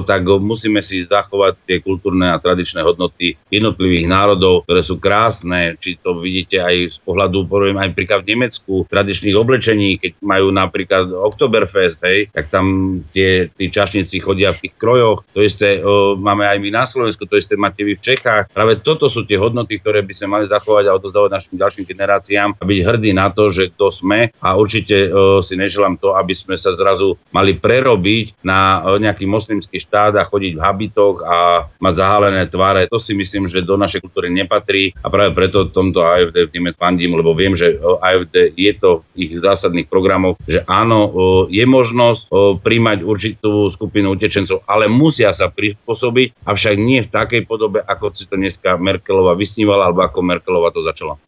tak 0.03 0.27
musíme 0.27 0.83
si 0.83 1.07
zachovať 1.07 1.63
tie 1.63 1.79
kultúrne 1.79 2.35
a 2.35 2.43
tradičné 2.43 2.83
hodnoty 2.83 3.39
jednotlivých 3.79 4.11
národov, 4.11 4.67
ktoré 4.67 4.83
sú 4.83 4.99
krásne, 4.99 5.79
či 5.79 5.95
to 6.03 6.19
vidíte 6.19 6.59
aj 6.59 6.99
z 6.99 6.99
pohľadu, 7.07 7.47
poviem 7.47 7.79
aj 7.79 7.95
príklad 7.95 8.27
v 8.27 8.35
Nemecku, 8.35 8.83
tradičných 8.91 9.39
oblečení, 9.39 10.03
keď 10.03 10.19
majú 10.19 10.51
napríklad 10.51 11.15
Oktoberfest, 11.15 12.03
hej, 12.03 12.27
tak 12.35 12.51
tam 12.51 12.99
tie, 13.15 13.47
tí 13.55 13.71
čašníci 13.71 14.19
chodia 14.19 14.51
v 14.51 14.67
tých 14.67 14.75
krojoch, 14.75 15.23
to 15.31 15.47
isté 15.47 15.79
o, 15.79 16.19
máme 16.19 16.43
aj 16.43 16.59
my 16.59 16.71
na 16.75 16.85
Slovensku, 16.85 17.23
to 17.31 17.39
isté 17.39 17.55
máte 17.55 17.87
vy 17.87 17.95
v 17.95 18.03
Čechách. 18.03 18.51
Práve 18.51 18.83
toto 18.83 19.07
sú 19.07 19.23
tie 19.23 19.39
hodnoty, 19.39 19.79
ktoré 19.79 20.03
by 20.03 20.11
sme 20.11 20.29
mali 20.35 20.45
zachovať 20.51 20.91
a 20.91 20.97
odozdávať 20.99 21.31
našim 21.31 21.55
ďalším 21.55 21.85
generáciám 21.87 22.59
a 22.59 22.63
byť 22.67 22.81
hrdí 22.83 23.15
na 23.15 23.31
to, 23.31 23.55
že 23.55 23.71
kto 23.71 23.95
sme 23.95 24.35
a 24.43 24.59
určite 24.59 25.07
uh, 25.07 25.39
si 25.39 25.55
neželám 25.55 25.95
to, 26.03 26.19
aby 26.19 26.35
sme 26.35 26.59
sa 26.59 26.75
zrazu 26.75 27.15
mali 27.31 27.55
prerobiť 27.55 28.43
na 28.43 28.83
uh, 28.83 28.99
nejaký 28.99 29.23
moslimský 29.31 29.79
štát 29.79 30.19
a 30.19 30.27
chodiť 30.27 30.59
v 30.59 30.65
habitoch 30.65 31.23
a 31.23 31.69
mať 31.79 31.95
zahalené 31.95 32.43
tváre. 32.49 32.91
To 32.91 32.99
si 32.99 33.15
myslím, 33.15 33.47
že 33.47 33.58
do 33.63 33.75
našej 33.79 34.05
kultúry 34.05 34.29
nepatrí 34.31 34.95
a 35.03 35.07
práve 35.09 35.35
preto 35.35 35.71
tomto 35.71 36.03
AFD 36.03 36.49
v 36.49 36.53
Nemec 36.59 36.75
fandím, 36.79 37.19
lebo 37.19 37.35
viem, 37.35 37.55
že 37.55 37.79
AFD 37.81 38.55
je 38.55 38.73
to 38.75 39.07
v 39.15 39.29
ich 39.29 39.33
zásadných 39.39 39.87
programoch, 39.91 40.39
že 40.47 40.63
áno, 40.67 41.11
je 41.49 41.65
možnosť 41.65 42.31
príjmať 42.63 42.99
určitú 43.07 43.67
skupinu 43.71 44.15
utečencov, 44.15 44.63
ale 44.67 44.87
musia 44.91 45.31
sa 45.35 45.51
prispôsobiť, 45.51 46.45
avšak 46.47 46.75
nie 46.79 47.05
v 47.05 47.13
takej 47.13 47.43
podobe, 47.45 47.83
ako 47.83 48.15
si 48.15 48.25
to 48.27 48.39
dneska 48.39 48.77
Merkelova 48.81 49.35
vysnívala, 49.39 49.89
alebo 49.91 50.05
ako 50.07 50.19
Merkelova 50.25 50.71
to 50.75 50.83
začala. 50.83 51.21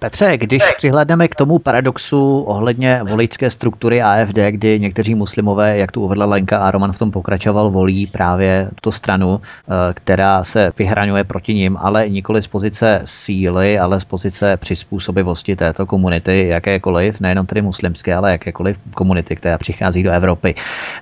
Petře, 0.00 0.38
když 0.38 0.62
přihlédneme 0.76 1.28
k 1.28 1.34
tomu 1.34 1.58
paradoxu 1.58 2.40
ohledně 2.40 3.00
voličské 3.08 3.50
struktury 3.50 4.02
AFD, 4.02 4.36
kdy 4.50 4.80
někteří 4.80 5.14
muslimové, 5.14 5.78
jak 5.78 5.92
tu 5.92 6.02
uvedla 6.02 6.26
Lenka 6.26 6.58
a 6.58 6.70
Roman 6.70 6.92
v 6.92 6.98
tom 6.98 7.10
pokračoval, 7.10 7.70
volí 7.70 8.06
právě 8.06 8.68
tu 8.80 8.92
stranu, 8.92 9.40
eh, 9.40 9.72
která 9.94 10.44
se 10.44 10.72
vyhraňuje 10.78 11.24
proti 11.24 11.54
ním, 11.54 11.76
ale 11.80 12.08
nikoli 12.08 12.42
z 12.42 12.46
pozice 12.46 13.00
síly, 13.04 13.78
ale 13.78 14.00
z 14.00 14.04
pozice 14.04 14.56
přizpůsobivosti 14.56 15.56
této 15.56 15.86
komunity, 15.86 16.48
jakékoliv, 16.48 17.20
nejenom 17.20 17.46
tedy 17.46 17.62
muslimské, 17.62 18.14
ale 18.14 18.32
jakékoliv 18.32 18.78
komunity, 18.94 19.36
která 19.36 19.58
přichází 19.58 20.02
do 20.02 20.10
Evropy. 20.10 20.54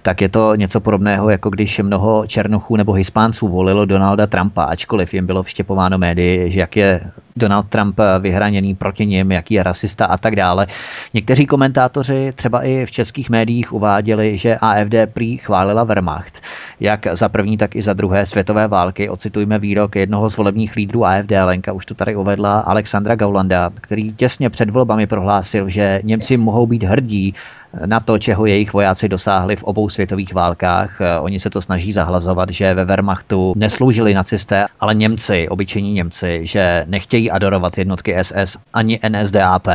Tak 0.02 0.20
je 0.20 0.28
to 0.28 0.54
něco 0.54 0.80
podobného, 0.80 1.30
jako 1.30 1.50
když 1.50 1.78
mnoho 1.78 2.26
černochů 2.26 2.76
nebo 2.76 2.92
hispánců 2.92 3.48
volilo 3.48 3.84
Donalda 3.84 4.26
Trumpa, 4.26 4.64
ačkoliv 4.64 5.14
jim 5.14 5.26
bylo 5.26 5.42
vštěpováno 5.42 5.98
médii, 5.98 6.50
že 6.50 6.60
jak 6.60 6.76
je 6.76 7.00
Donald 7.38 7.66
Trump 7.68 8.00
vyhraněný 8.20 8.74
proti 8.74 9.06
ním, 9.06 9.32
jaký 9.32 9.54
je 9.54 9.62
rasista 9.62 10.06
a 10.06 10.16
tak 10.16 10.36
dále. 10.36 10.66
Někteří 11.14 11.46
komentátoři 11.46 12.32
třeba 12.34 12.62
i 12.62 12.86
v 12.86 12.90
českých 12.90 13.30
médiích 13.30 13.72
uváděli, 13.72 14.38
že 14.38 14.56
AFD 14.60 14.94
prý 15.12 15.36
chválila 15.36 15.84
Wehrmacht, 15.84 16.42
jak 16.80 17.06
za 17.12 17.28
první, 17.28 17.56
tak 17.56 17.76
i 17.76 17.82
za 17.82 17.92
druhé 17.92 18.26
světové 18.26 18.68
války. 18.68 19.08
Ocitujme 19.08 19.58
výrok 19.58 19.96
jednoho 19.96 20.30
z 20.30 20.36
volebních 20.36 20.76
lídrů 20.76 21.04
AFD, 21.04 21.32
Lenka 21.44 21.72
už 21.72 21.86
to 21.86 21.94
tady 21.94 22.16
uvedla, 22.16 22.60
Alexandra 22.60 23.16
Gaulanda, 23.16 23.70
který 23.80 24.12
těsně 24.12 24.50
před 24.50 24.70
volbami 24.70 25.06
prohlásil, 25.06 25.68
že 25.68 26.00
Němci 26.04 26.36
mohou 26.36 26.66
být 26.66 26.82
hrdí 26.82 27.34
na 27.86 28.00
to, 28.00 28.18
čeho 28.18 28.46
jejich 28.46 28.72
vojáci 28.72 29.08
dosáhli 29.08 29.56
v 29.56 29.62
obou 29.62 29.88
světových 29.88 30.34
válkách. 30.34 31.00
Eh, 31.00 31.18
oni 31.18 31.40
se 31.40 31.50
to 31.50 31.62
snaží 31.62 31.92
zahlazovat, 31.92 32.50
že 32.50 32.74
ve 32.74 32.84
Wehrmachtu 32.84 33.52
nesloužili 33.56 34.14
nacisté, 34.14 34.66
ale 34.80 34.94
Němci, 34.94 35.48
obyčejní 35.48 35.92
Němci, 35.92 36.40
že 36.42 36.84
nechtějí 36.88 37.30
adorovat 37.30 37.78
jednotky 37.78 38.16
SS 38.22 38.56
ani 38.72 39.00
NSDAP. 39.08 39.66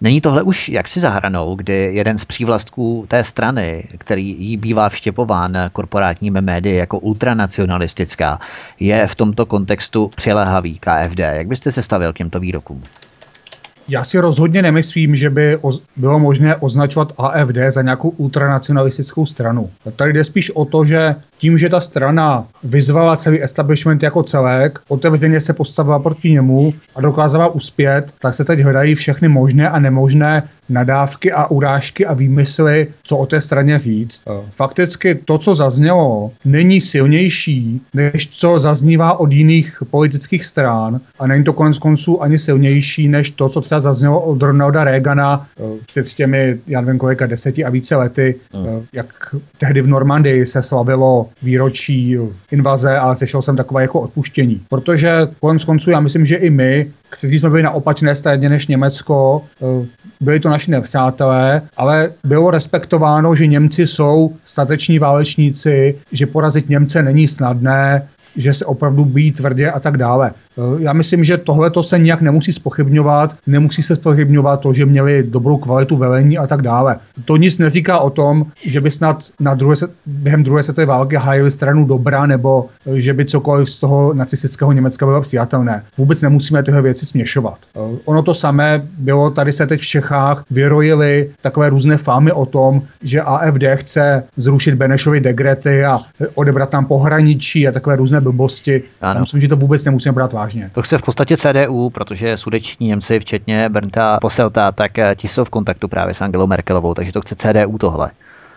Není 0.00 0.20
tohle 0.20 0.42
už 0.42 0.68
jaksi 0.68 1.00
zahranou, 1.00 1.54
kdy 1.54 1.90
jeden 1.94 2.18
z 2.18 2.24
přívlastků 2.24 3.04
té 3.08 3.24
strany, 3.24 3.84
který 3.98 4.36
jí 4.38 4.56
bývá 4.56 4.88
vštěpován 4.88 5.56
korporátními 5.72 6.40
médii 6.40 6.76
jako 6.76 6.98
ultranacionalistická, 6.98 8.40
je 8.80 9.06
v 9.06 9.14
tomto 9.14 9.46
kontextu 9.46 10.10
přilehavý 10.16 10.78
KFD. 10.78 11.18
Jak 11.18 11.46
byste 11.46 11.72
se 11.72 11.82
stavil 11.82 12.12
k 12.12 12.16
těmto 12.16 12.40
výrokům? 12.40 12.82
Já 13.88 14.04
si 14.04 14.18
rozhodně 14.18 14.62
nemyslím, 14.62 15.16
že 15.16 15.30
by 15.30 15.58
bylo 15.96 16.18
možné 16.18 16.56
označovat 16.56 17.12
AFD 17.18 17.56
za 17.68 17.82
nějakou 17.82 18.08
ultranacionalistickou 18.08 19.26
stranu. 19.26 19.70
Tady 19.96 20.12
jde 20.12 20.24
spíš 20.24 20.50
o 20.50 20.64
to, 20.64 20.84
že 20.84 21.14
tím, 21.38 21.58
že 21.58 21.68
ta 21.68 21.80
strana 21.80 22.46
vyzvala 22.64 23.16
celý 23.16 23.42
establishment 23.42 24.02
jako 24.02 24.22
celek, 24.22 24.78
otevřeně 24.88 25.40
se 25.40 25.52
postavila 25.52 25.98
proti 25.98 26.30
němu 26.30 26.72
a 26.94 27.00
dokázala 27.00 27.46
uspět, 27.46 28.04
tak 28.20 28.34
se 28.34 28.44
teď 28.44 28.60
hledají 28.60 28.94
všechny 28.94 29.28
možné 29.28 29.70
a 29.70 29.78
nemožné 29.78 30.42
nadávky 30.68 31.32
a 31.32 31.46
urážky 31.46 32.06
a 32.06 32.14
výmysly, 32.14 32.86
co 33.02 33.16
o 33.16 33.26
té 33.26 33.40
straně 33.40 33.78
říct. 33.78 34.20
Fakticky 34.50 35.14
to, 35.14 35.38
co 35.38 35.54
zaznělo, 35.54 36.30
není 36.44 36.80
silnější, 36.80 37.80
než 37.94 38.28
co 38.28 38.58
zaznívá 38.58 39.20
od 39.20 39.32
jiných 39.32 39.82
politických 39.90 40.46
stran 40.46 41.00
a 41.18 41.26
není 41.26 41.44
to 41.44 41.52
konec 41.52 41.78
konců 41.78 42.22
ani 42.22 42.38
silnější, 42.38 43.08
než 43.08 43.30
to, 43.30 43.48
co 43.48 43.60
třeba 43.60 43.80
zaznělo 43.80 44.20
od 44.20 44.42
Ronalda 44.42 44.84
Reagana 44.84 45.46
před 45.86 46.06
těmi, 46.06 46.58
já 46.66 46.80
nevím 46.80 46.98
kolika, 46.98 47.26
deseti 47.26 47.64
a 47.64 47.70
více 47.70 47.96
lety, 47.96 48.34
jak 48.92 49.06
tehdy 49.58 49.82
v 49.82 49.86
Normandii 49.86 50.46
se 50.46 50.62
slavilo 50.62 51.25
výročí 51.42 52.18
invaze, 52.50 52.98
ale 52.98 53.16
slyšel 53.16 53.42
jsem 53.42 53.56
takové 53.56 53.82
jako 53.82 54.00
odpuštění. 54.00 54.60
Protože 54.68 55.10
konec 55.40 55.64
konců 55.64 55.90
já 55.90 56.00
myslím, 56.00 56.26
že 56.26 56.36
i 56.36 56.50
my, 56.50 56.90
kteří 57.10 57.38
jsme 57.38 57.50
byli 57.50 57.62
na 57.62 57.70
opačné 57.70 58.14
straně 58.14 58.48
než 58.48 58.66
Německo, 58.66 59.42
eh, 59.62 59.86
byli 60.20 60.40
to 60.40 60.48
naši 60.48 60.70
nepřátelé, 60.70 61.62
ale 61.76 62.10
bylo 62.24 62.50
respektováno, 62.50 63.34
že 63.34 63.46
Němci 63.46 63.86
jsou 63.86 64.36
stateční 64.44 64.98
válečníci, 64.98 65.98
že 66.12 66.26
porazit 66.26 66.68
Němce 66.68 67.02
není 67.02 67.28
snadné, 67.28 68.08
že 68.36 68.54
se 68.54 68.64
opravdu 68.64 69.04
bíjí 69.04 69.32
tvrdě 69.32 69.70
a 69.70 69.80
tak 69.80 69.96
dále. 69.96 70.32
Eh, 70.58 70.82
já 70.82 70.92
myslím, 70.92 71.24
že 71.24 71.36
tohle 71.36 71.70
to 71.70 71.82
se 71.82 71.98
nijak 71.98 72.20
nemusí 72.20 72.52
spochybňovat, 72.52 73.34
nemusí 73.46 73.82
se 73.82 73.94
spochybňovat 73.94 74.60
to, 74.60 74.72
že 74.72 74.86
měli 74.86 75.22
dobrou 75.22 75.56
kvalitu 75.56 75.96
velení 75.96 76.38
a 76.38 76.46
tak 76.46 76.62
dále. 76.62 76.96
To 77.24 77.36
nic 77.36 77.58
neříká 77.58 77.98
o 77.98 78.10
tom, 78.10 78.46
že 78.62 78.80
by 78.80 78.90
snad 78.90 79.24
na 79.40 79.54
druhé, 79.54 79.76
během 80.06 80.44
druhé 80.44 80.62
světové 80.62 80.86
války 80.86 81.16
hájili 81.16 81.50
stranu 81.50 81.84
dobra 81.84 82.26
nebo 82.26 82.66
eh, 82.86 83.00
že 83.00 83.14
by 83.14 83.24
cokoliv 83.24 83.70
z 83.70 83.78
toho 83.78 84.14
nacistického 84.14 84.72
Německa 84.72 85.06
bylo 85.06 85.22
přijatelné. 85.22 85.82
Vůbec 85.98 86.20
nemusíme 86.20 86.62
tyhle 86.62 86.82
věci 86.82 87.06
směšovat. 87.06 87.58
Eh, 87.76 87.98
ono 88.04 88.22
to 88.22 88.34
samé 88.34 88.82
bylo, 88.98 89.30
tady 89.30 89.52
se 89.52 89.66
teď 89.66 89.80
v 89.80 89.86
Čechách 89.86 90.44
vyrojily 90.50 91.30
takové 91.42 91.68
různé 91.68 91.96
fámy 91.96 92.32
o 92.32 92.46
tom, 92.46 92.82
že 93.02 93.20
AFD 93.20 93.62
chce 93.74 94.22
zrušit 94.36 94.74
Benešovy 94.74 95.20
degrety 95.20 95.84
a 95.84 95.98
odebrat 96.34 96.70
tam 96.70 96.84
pohraničí 96.84 97.68
a 97.68 97.72
takové 97.72 97.96
různé 97.96 98.20
blbosti. 98.20 98.82
Ano. 99.00 99.20
Myslím, 99.20 99.40
že 99.40 99.48
to 99.48 99.56
vůbec 99.56 99.84
nemusíme 99.84 100.12
brát 100.12 100.32
vážně 100.32 100.45
vážně. 100.46 100.70
To 100.74 100.82
chce 100.82 100.98
v 100.98 101.02
podstatě 101.02 101.36
CDU, 101.36 101.90
protože 101.90 102.36
sudeční 102.36 102.86
Němci, 102.86 103.20
včetně 103.20 103.68
Bernta 103.68 104.18
Poselta, 104.20 104.72
tak 104.72 104.98
eh, 104.98 105.14
ti 105.18 105.28
jsou 105.28 105.44
v 105.44 105.50
kontaktu 105.50 105.88
právě 105.88 106.14
s 106.14 106.20
Angelou 106.20 106.46
Merkelovou, 106.46 106.94
takže 106.94 107.12
to 107.12 107.20
chce 107.20 107.34
CDU 107.34 107.78
tohle. 107.78 108.10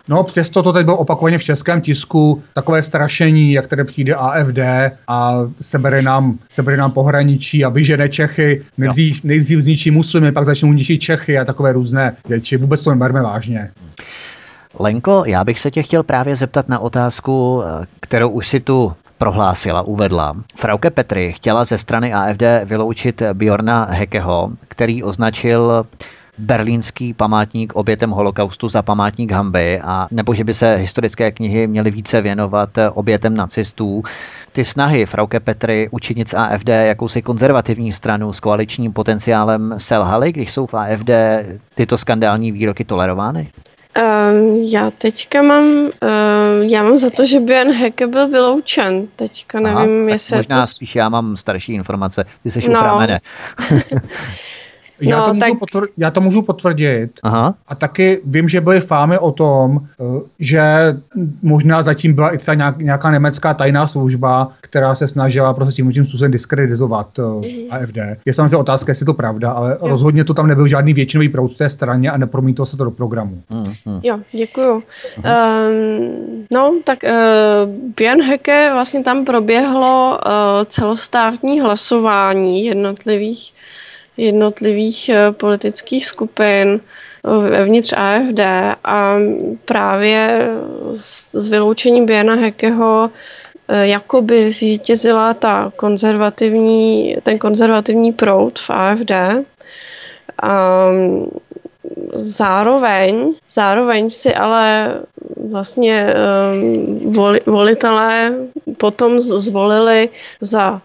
No 0.08 0.24
přesto 0.24 0.62
to 0.62 0.72
teď 0.72 0.84
bylo 0.84 0.96
opakovaně 0.96 1.38
v 1.38 1.42
českém 1.42 1.80
tisku, 1.80 2.42
takové 2.54 2.82
strašení, 2.82 3.52
jak 3.52 3.66
tady 3.66 3.84
přijde 3.84 4.14
AFD 4.14 4.58
a 5.08 5.38
sebere 5.60 6.02
nám, 6.02 6.38
sebere 6.50 6.76
nám 6.76 6.92
pohraničí 6.92 7.64
a 7.64 7.68
vyžene 7.68 8.08
Čechy, 8.08 8.62
nejdřív, 8.78 9.24
nejdřív 9.24 9.60
zničí 9.60 9.90
muslimy, 9.90 10.32
pak 10.32 10.44
začnou 10.44 10.72
ničit 10.72 11.02
Čechy 11.02 11.38
a 11.38 11.44
takové 11.44 11.72
různé 11.72 12.16
věci. 12.28 12.56
Vůbec 12.56 12.82
to 12.82 12.90
neberme 12.90 13.22
vážně. 13.22 13.70
Lenko, 14.78 15.22
já 15.26 15.44
bych 15.44 15.60
se 15.60 15.70
tě 15.70 15.82
chtěl 15.82 16.02
právě 16.02 16.36
zeptat 16.36 16.68
na 16.68 16.78
otázku, 16.78 17.62
eh, 17.62 17.86
kterou 18.00 18.30
už 18.30 18.48
si 18.48 18.60
tu 18.60 18.92
prohlásila, 19.20 19.82
uvedla. 19.82 20.36
Frauke 20.56 20.90
Petry 20.90 21.32
chtěla 21.32 21.64
ze 21.64 21.78
strany 21.78 22.14
AFD 22.14 22.42
vyloučit 22.64 23.22
Bjorna 23.32 23.84
Hekeho, 23.84 24.50
který 24.68 25.02
označil 25.02 25.86
berlínský 26.38 27.14
památník 27.14 27.72
obětem 27.74 28.10
holokaustu 28.10 28.68
za 28.68 28.82
památník 28.82 29.30
hamby, 29.32 29.80
a 29.80 30.08
nebo 30.10 30.34
že 30.34 30.44
by 30.44 30.54
se 30.54 30.74
historické 30.74 31.30
knihy 31.30 31.66
měly 31.66 31.90
více 31.90 32.20
věnovat 32.20 32.70
obětem 32.94 33.36
nacistů. 33.36 34.02
Ty 34.52 34.64
snahy 34.64 35.06
Frauke 35.06 35.40
Petry 35.40 35.88
učinit 35.90 36.28
z 36.28 36.34
AFD 36.34 36.68
jakousi 36.68 37.22
konzervativní 37.22 37.92
stranu 37.92 38.32
s 38.32 38.40
koaličním 38.40 38.92
potenciálem 38.92 39.74
selhaly, 39.76 40.32
když 40.32 40.52
jsou 40.52 40.66
v 40.66 40.74
AFD 40.74 41.10
tyto 41.74 41.98
skandální 41.98 42.52
výroky 42.52 42.84
tolerovány? 42.84 43.48
Um, 43.98 44.62
já 44.62 44.90
teďka 44.90 45.42
mám, 45.42 45.64
um, 45.64 45.90
já 46.62 46.82
mám 46.82 46.96
za 46.96 47.10
to, 47.10 47.24
že 47.24 47.40
Björn 47.40 47.72
Heke 47.72 48.06
byl 48.06 48.28
vyloučen. 48.28 49.06
Teďka 49.16 49.60
nevím, 49.60 50.00
Aha, 50.00 50.10
jestli 50.10 50.36
možná 50.36 50.60
to... 50.60 50.66
spíš 50.66 50.94
já 50.94 51.08
mám 51.08 51.36
starší 51.36 51.72
informace. 51.72 52.24
Ty 52.42 52.50
jsi 52.50 52.68
no. 52.68 52.96
u 52.96 53.00
Já, 55.00 55.18
no, 55.18 55.26
to 55.26 55.34
můžu 55.34 55.40
tak... 55.40 55.58
potvr- 55.58 55.88
já 55.96 56.10
to 56.10 56.20
můžu 56.20 56.42
potvrdit. 56.42 57.10
Aha. 57.22 57.54
A 57.68 57.74
taky 57.74 58.20
vím, 58.24 58.48
že 58.48 58.60
byly 58.60 58.80
fámy 58.80 59.18
o 59.18 59.32
tom, 59.32 59.80
eh, 60.00 60.20
že 60.38 60.62
možná 61.42 61.82
zatím 61.82 62.14
byla 62.14 62.30
i 62.30 62.38
třeba 62.38 62.72
nějaká 62.78 63.10
německá 63.10 63.54
tajná 63.54 63.86
služba, 63.86 64.52
která 64.60 64.94
se 64.94 65.08
snažila 65.08 65.54
prostě 65.54 65.82
tím, 65.82 65.92
tím 65.92 66.06
způsobem 66.06 66.30
diskreditovat 66.30 67.18
mm-hmm. 67.18 67.66
AFD. 67.70 68.20
Je 68.26 68.34
samozřejmě 68.34 68.56
otázka, 68.56 68.90
jestli 68.90 69.06
to 69.06 69.14
pravda, 69.14 69.50
ale 69.50 69.70
jo. 69.70 69.88
rozhodně 69.88 70.24
to 70.24 70.34
tam 70.34 70.46
nebyl 70.46 70.66
žádný 70.66 70.94
většinový 70.94 71.28
proud 71.28 71.52
v 71.52 71.56
té 71.56 71.70
straně 71.70 72.10
a 72.10 72.16
nepromítlo 72.16 72.66
se 72.66 72.76
to 72.76 72.84
do 72.84 72.90
programu. 72.90 73.42
Mm-hmm. 73.50 74.00
Jo, 74.02 74.20
děkuju. 74.32 74.74
Um, 74.74 76.46
no, 76.52 76.80
tak 76.84 76.98
uh, 77.02 77.10
Björn 77.96 78.22
Heke 78.22 78.70
vlastně 78.72 79.02
tam 79.02 79.24
proběhlo 79.24 80.18
uh, 80.26 80.32
celostátní 80.64 81.60
hlasování 81.60 82.64
jednotlivých 82.64 83.52
jednotlivých 84.20 85.08
eh, 85.08 85.32
politických 85.32 86.06
skupin 86.06 86.80
vevnitř 87.24 87.92
AFD 87.92 88.40
a 88.84 89.16
právě 89.64 90.48
s, 90.94 91.48
vyloučením 91.50 92.06
Bjana 92.06 92.34
Hekeho 92.34 93.10
eh, 93.68 93.86
jakoby 93.86 94.50
zvítězila 94.50 95.34
ta 95.34 95.72
konzervativní, 95.76 97.16
ten 97.22 97.38
konzervativní 97.38 98.12
proud 98.12 98.58
v 98.58 98.70
AFD. 98.70 99.12
A 100.42 100.88
zároveň, 102.14 103.34
zároveň 103.48 104.10
si 104.10 104.34
ale 104.34 104.94
vlastně 105.50 106.14
um, 106.14 107.12
voli, 107.12 107.40
volitelé 107.46 108.32
potom 108.76 109.20
zvolili 109.20 110.08
za 110.40 110.72
uh, 110.72 110.80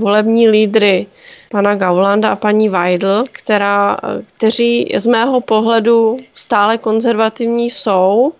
volební 0.00 0.48
lídry 0.48 1.06
pana 1.50 1.74
Gaulanda 1.74 2.28
a 2.30 2.36
paní 2.36 2.68
Weidl, 2.68 3.24
která, 3.32 3.96
kteří 4.36 4.92
z 4.96 5.06
mého 5.06 5.40
pohledu 5.40 6.16
stále 6.34 6.78
konzervativní 6.78 7.70
jsou. 7.70 8.32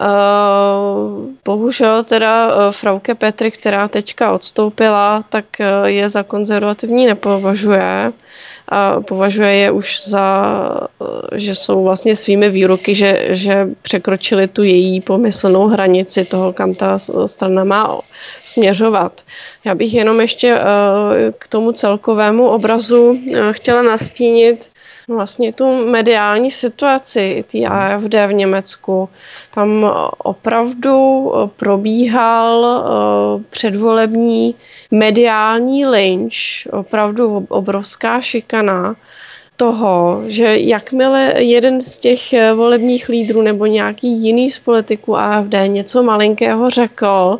Eh, 0.00 0.06
bohužel 1.44 2.04
teda 2.04 2.48
eh, 2.48 2.72
Frauke 2.72 3.14
Petry, 3.14 3.50
která 3.50 3.88
teďka 3.88 4.32
odstoupila, 4.32 5.24
tak 5.28 5.60
eh, 5.60 5.66
je 5.84 6.08
za 6.08 6.22
konzervativní 6.22 7.06
nepovažuje 7.06 8.12
a 8.68 9.00
považuje 9.00 9.54
je 9.54 9.70
už 9.70 10.00
za, 10.08 10.46
že 11.34 11.54
jsou 11.54 11.84
vlastně 11.84 12.16
svými 12.16 12.50
výroky, 12.50 12.94
že, 12.94 13.28
že 13.30 13.68
překročili 13.82 14.48
tu 14.48 14.62
její 14.62 15.00
pomyslnou 15.00 15.66
hranici 15.66 16.24
toho, 16.24 16.52
kam 16.52 16.74
ta 16.74 16.98
strana 17.26 17.64
má 17.64 17.98
směřovat. 18.44 19.20
Já 19.64 19.74
bych 19.74 19.94
jenom 19.94 20.20
ještě 20.20 20.54
eh, 20.54 20.62
k 21.38 21.48
tomu 21.48 21.72
celkovému 21.72 22.48
obrazu 22.48 23.18
eh, 23.34 23.52
chtěla 23.52 23.82
nastínit 23.82 24.70
vlastně 25.08 25.52
tu 25.52 25.84
mediální 25.84 26.50
situaci 26.50 27.44
té 27.52 27.58
AFD 27.58 28.14
v 28.14 28.32
Německu. 28.32 29.08
Tam 29.54 29.92
opravdu 30.18 31.32
probíhal 31.56 32.84
předvolební 33.50 34.54
mediální 34.90 35.86
lynč, 35.86 36.66
opravdu 36.72 37.46
obrovská 37.48 38.20
šikana 38.20 38.94
toho, 39.56 40.22
že 40.26 40.56
jakmile 40.58 41.32
jeden 41.36 41.80
z 41.80 41.98
těch 41.98 42.20
volebních 42.54 43.08
lídrů 43.08 43.42
nebo 43.42 43.66
nějaký 43.66 44.08
jiný 44.08 44.50
z 44.50 44.58
politiků 44.58 45.16
AFD 45.16 45.54
něco 45.66 46.02
malinkého 46.02 46.70
řekl, 46.70 47.38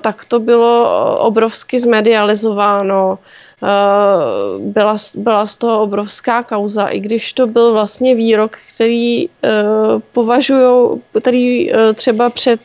tak 0.00 0.24
to 0.24 0.40
bylo 0.40 1.18
obrovsky 1.18 1.80
zmedializováno. 1.80 3.18
Eh, 3.62 4.58
byla, 4.58 4.96
byla 5.14 5.46
z 5.46 5.56
toho 5.56 5.82
obrovská 5.82 6.42
kauza, 6.42 6.86
i 6.86 7.00
když 7.00 7.32
to 7.32 7.46
byl 7.46 7.72
vlastně 7.72 8.14
výrok, 8.14 8.56
který 8.74 9.28
eh, 9.28 9.28
považují, 10.12 11.00
který 11.20 11.72
eh, 11.72 11.92
třeba 11.92 12.30
před 12.30 12.60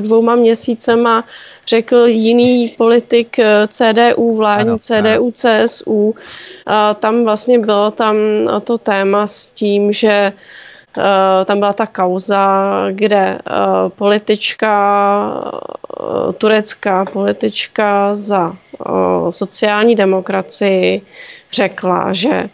dvouma 0.00 0.36
měsícema 0.36 1.24
řekl 1.66 1.96
jiný 2.06 2.68
politik 2.68 3.36
CDU, 3.68 4.36
vládní 4.36 4.70
ano, 4.70 4.78
CDU, 4.78 5.32
CSU. 5.32 6.14
Tam 6.98 7.24
vlastně 7.24 7.58
bylo 7.58 7.90
tam 7.90 8.16
to 8.64 8.78
téma 8.78 9.26
s 9.26 9.50
tím, 9.50 9.92
že 9.92 10.32
tam 11.44 11.58
byla 11.58 11.72
ta 11.72 11.86
kauza, 11.86 12.70
kde 12.90 13.16
eh, 13.16 13.38
politička, 13.88 14.72
eh, 16.00 16.32
turecká 16.32 17.04
politička 17.04 18.14
za 18.14 18.52
sociální 19.30 19.94
demokracii 19.94 21.02
řekla, 21.52 22.12
že 22.12 22.44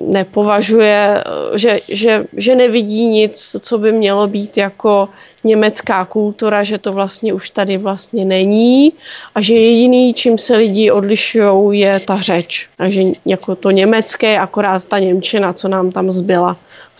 nepovažuje, 0.00 1.24
že, 1.54 1.78
že, 1.88 2.24
že 2.36 2.54
nevidí 2.54 3.06
nic, 3.06 3.56
co 3.60 3.78
by 3.78 3.92
mělo 3.92 4.26
být 4.26 4.56
jako 4.56 5.08
německá 5.46 6.04
kultura, 6.04 6.62
že 6.62 6.78
to 6.78 6.92
vlastně 6.92 7.32
už 7.32 7.50
tady 7.50 7.78
vlastně 7.78 8.24
není 8.24 8.92
a 9.34 9.40
že 9.40 9.54
jediný, 9.54 10.14
čím 10.14 10.38
se 10.38 10.56
lidi 10.56 10.90
odlišují, 10.90 11.80
je 11.80 12.00
ta 12.00 12.20
řeč. 12.20 12.68
Takže 12.76 13.02
jako 13.24 13.56
to 13.56 13.70
německé, 13.70 14.38
akorát 14.38 14.84
ta 14.84 14.98
Němčina, 14.98 15.52
co 15.52 15.68
nám 15.68 15.90
tam 15.90 16.10
zbyla 16.10 16.56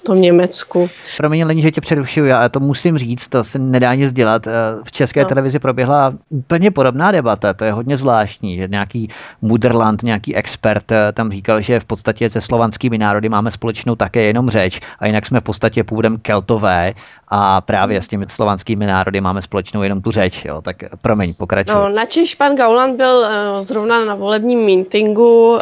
tom 0.06 0.20
Německu. 0.20 0.90
Promiň, 1.16 1.44
Lení, 1.44 1.62
že 1.62 1.70
tě 1.70 1.80
přerušuju, 1.80 2.26
já 2.26 2.48
to 2.48 2.60
musím 2.60 2.98
říct, 2.98 3.28
to 3.28 3.44
se 3.44 3.58
nedá 3.58 3.94
nic 3.94 4.12
dělat. 4.12 4.46
Eh, 4.46 4.50
v 4.84 4.92
české 4.92 5.22
no. 5.22 5.28
televizi 5.28 5.58
proběhla 5.58 6.14
úplně 6.28 6.70
podobná 6.70 7.10
debata, 7.10 7.54
to 7.54 7.64
je 7.64 7.72
hodně 7.72 7.96
zvláštní, 7.96 8.56
že 8.56 8.68
nějaký 8.68 9.10
Muderland, 9.42 10.02
nějaký 10.02 10.36
expert 10.36 10.92
eh, 10.92 11.12
tam 11.12 11.32
říkal, 11.32 11.60
že 11.60 11.80
v 11.80 11.84
podstatě 11.84 12.30
se 12.30 12.40
slovanskými 12.40 12.98
národy 12.98 13.28
máme 13.28 13.50
společnou 13.50 13.94
také 13.94 14.22
jenom 14.22 14.50
řeč 14.50 14.80
a 14.98 15.06
jinak 15.06 15.26
jsme 15.26 15.40
v 15.40 15.44
podstatě 15.44 15.84
původem 15.84 16.18
keltové 16.18 16.94
a 17.28 17.60
právě 17.60 18.02
s 18.02 18.08
těmi 18.08 18.26
slovanskými 18.28 18.86
národy 18.86 19.20
máme 19.20 19.42
společnou 19.42 19.82
jenom 19.82 20.02
tu 20.02 20.10
řeč, 20.10 20.44
jo, 20.44 20.62
tak 20.62 20.76
promiň, 21.02 21.34
pokračuj. 21.34 21.74
No, 21.74 21.88
načež 21.88 22.34
pan 22.34 22.56
Gauland 22.56 22.96
byl 22.96 23.16
uh, 23.16 23.62
zrovna 23.62 24.04
na 24.04 24.14
volebním 24.14 24.64
meetingu 24.64 25.50
uh, 25.50 25.58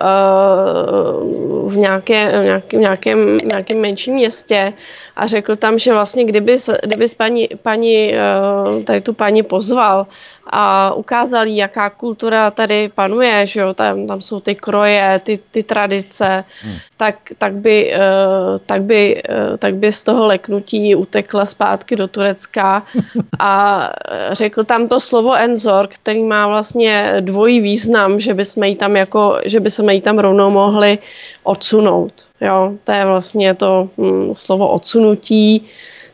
v, 1.73 1.77
nějaké, 1.77 2.33
nějakém, 2.45 2.81
nějakém, 2.81 3.37
nějakém 3.37 3.81
menším 3.81 4.15
městě 4.15 4.73
a 5.17 5.27
řekl 5.27 5.57
tam, 5.57 5.79
že 5.79 5.93
vlastně 5.93 6.25
kdyby, 6.25 6.59
kdyby 6.83 7.07
paní, 7.17 7.49
paní, 7.63 8.13
uh, 8.13 8.83
tady 8.83 9.01
tu 9.01 9.13
paní 9.13 9.43
pozval 9.43 10.07
a 10.47 10.95
ukázal 10.95 11.47
jí, 11.47 11.57
jaká 11.57 11.91
kultura 11.91 12.51
tady 12.51 12.89
panuje, 12.95 13.47
že 13.47 13.61
jo, 13.61 13.75
tam, 13.75 14.07
tam 14.07 14.21
jsou 14.21 14.41
ty 14.41 14.55
kroje, 14.55 15.21
ty, 15.23 15.39
ty 15.51 15.63
tradice, 15.63 16.45
hmm. 16.63 16.75
tak, 16.97 17.17
tak, 17.39 17.53
by, 17.53 17.95
uh, 17.95 18.59
tak, 18.67 18.83
by, 18.83 19.23
uh, 19.29 19.57
tak 19.57 19.75
by 19.75 19.93
z 19.93 20.03
toho 20.03 20.27
leknutí 20.27 20.95
utekla 20.95 21.47
zpátky 21.47 21.97
do 21.97 22.09
Turecka 22.09 22.83
a 23.39 23.91
řekl 24.31 24.65
tam 24.65 24.89
to 24.89 25.01
slovo 25.01 25.35
enzor, 25.35 25.87
který 25.87 26.23
má 26.23 26.47
vlastně 26.49 27.17
dvojí 27.21 27.61
význam, 27.61 28.21
že 28.21 28.35
by 28.35 28.45
jsme 28.45 28.69
jí 28.69 28.77
tam 28.77 28.97
jako, 28.97 29.39
že 29.45 29.61
by 29.61 29.71
jsme 29.71 29.95
jí 29.95 30.01
tam 30.01 30.19
rovnou 30.19 30.51
mohli 30.51 30.99
odsunout. 31.43 32.13
Jo, 32.41 32.73
to 32.85 32.93
je 32.93 33.05
vlastně 33.05 33.55
to 33.55 33.89
hm, 33.99 34.33
slovo 34.35 34.69
odsunutí, 34.69 35.67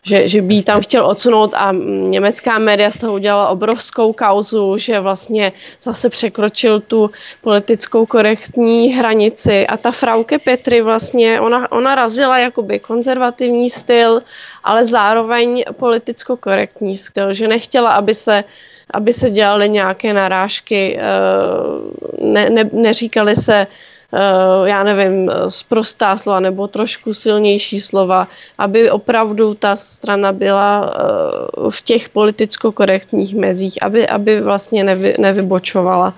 že, 0.02 0.28
že 0.28 0.42
by 0.42 0.62
tam 0.62 0.80
chtěl 0.80 1.06
odsunout 1.06 1.54
a 1.54 1.72
německá 2.08 2.58
média 2.58 2.90
z 2.90 2.98
toho 2.98 3.14
udělala 3.14 3.48
obrovskou 3.48 4.12
kauzu, 4.12 4.76
že 4.76 5.00
vlastně 5.00 5.52
zase 5.80 6.08
překročil 6.08 6.80
tu 6.80 7.10
politickou 7.40 8.06
korektní 8.06 8.88
hranici. 8.88 9.66
A 9.66 9.76
ta 9.76 9.90
Frauke 9.90 10.38
Petry 10.38 10.82
vlastně, 10.82 11.40
ona, 11.40 11.72
ona 11.72 11.94
razila 11.94 12.38
jakoby 12.38 12.78
konzervativní 12.78 13.70
styl, 13.70 14.22
ale 14.64 14.84
zároveň 14.84 15.64
politicko-korektní 15.72 16.96
styl, 16.96 17.32
že 17.34 17.48
nechtěla, 17.48 17.92
aby 17.92 18.14
se 18.14 18.44
aby 18.94 19.12
se 19.12 19.30
dělaly 19.30 19.68
nějaké 19.68 20.12
narážky, 20.12 20.98
eh, 20.98 21.04
ne, 22.24 22.50
ne, 22.50 22.70
neříkali 22.72 23.36
se 23.36 23.66
já 24.64 24.82
nevím, 24.82 25.30
sprostá 25.48 26.16
slova 26.16 26.40
nebo 26.40 26.68
trošku 26.68 27.14
silnější 27.14 27.80
slova, 27.80 28.28
aby 28.58 28.90
opravdu 28.90 29.54
ta 29.54 29.76
strana 29.76 30.32
byla 30.32 30.94
v 31.70 31.82
těch 31.82 32.08
politicko-korektních 32.08 33.34
mezích, 33.34 33.82
aby, 33.82 34.08
aby 34.08 34.40
vlastně 34.40 34.84
nevy, 34.84 35.14
nevybočovala. 35.18 36.14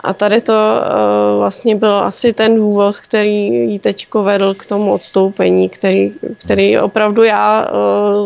A 0.00 0.12
tady 0.12 0.40
to 0.40 0.52
uh, 0.52 1.38
vlastně 1.38 1.76
byl 1.76 1.94
asi 1.94 2.32
ten 2.32 2.56
důvod, 2.56 2.96
který 2.96 3.46
ji 3.46 3.78
teď 3.78 4.06
vedl 4.14 4.54
k 4.54 4.66
tomu 4.66 4.92
odstoupení, 4.92 5.68
který, 5.68 6.12
který 6.38 6.78
opravdu 6.78 7.22
já 7.22 7.68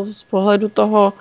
z 0.02 0.22
pohledu 0.22 0.68
toho 0.68 1.12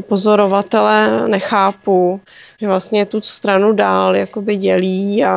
pozorovatele 0.00 1.28
nechápu, 1.28 2.20
že 2.60 2.66
vlastně 2.66 3.06
tu 3.06 3.20
stranu 3.20 3.72
dál 3.72 4.16
jakoby 4.16 4.56
dělí 4.56 5.24
a, 5.24 5.32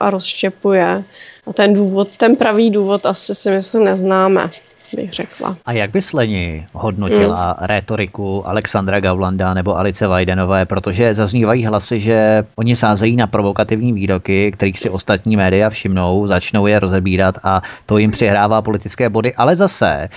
a 0.00 0.10
rozštěpuje. 0.10 1.04
A 1.46 1.52
ten 1.52 1.74
důvod, 1.74 2.16
ten 2.16 2.36
pravý 2.36 2.70
důvod 2.70 3.06
asi 3.06 3.34
si 3.34 3.50
myslím 3.50 3.84
neznáme 3.84 4.50
bych 4.94 5.12
řekla. 5.12 5.56
A 5.66 5.72
jak 5.72 5.90
bys 5.90 6.12
Leni 6.12 6.66
hodnotila 6.72 7.46
mm. 7.46 7.66
rétoriku 7.66 8.48
Alexandra 8.48 9.00
Gavlanda 9.00 9.54
nebo 9.54 9.78
Alice 9.78 10.06
Vajdenové, 10.06 10.64
protože 10.64 11.14
zaznívají 11.14 11.66
hlasy, 11.66 12.00
že 12.00 12.44
oni 12.56 12.76
sázejí 12.76 13.16
na 13.16 13.26
provokativní 13.26 13.92
výroky, 13.92 14.52
kterých 14.52 14.78
si 14.78 14.90
ostatní 14.90 15.36
média 15.36 15.70
všimnou, 15.70 16.26
začnou 16.26 16.66
je 16.66 16.78
rozebírat 16.78 17.34
a 17.42 17.62
to 17.86 17.98
jim 17.98 18.10
přihrává 18.10 18.62
politické 18.62 19.08
body, 19.08 19.34
ale 19.34 19.56
zase 19.56 20.08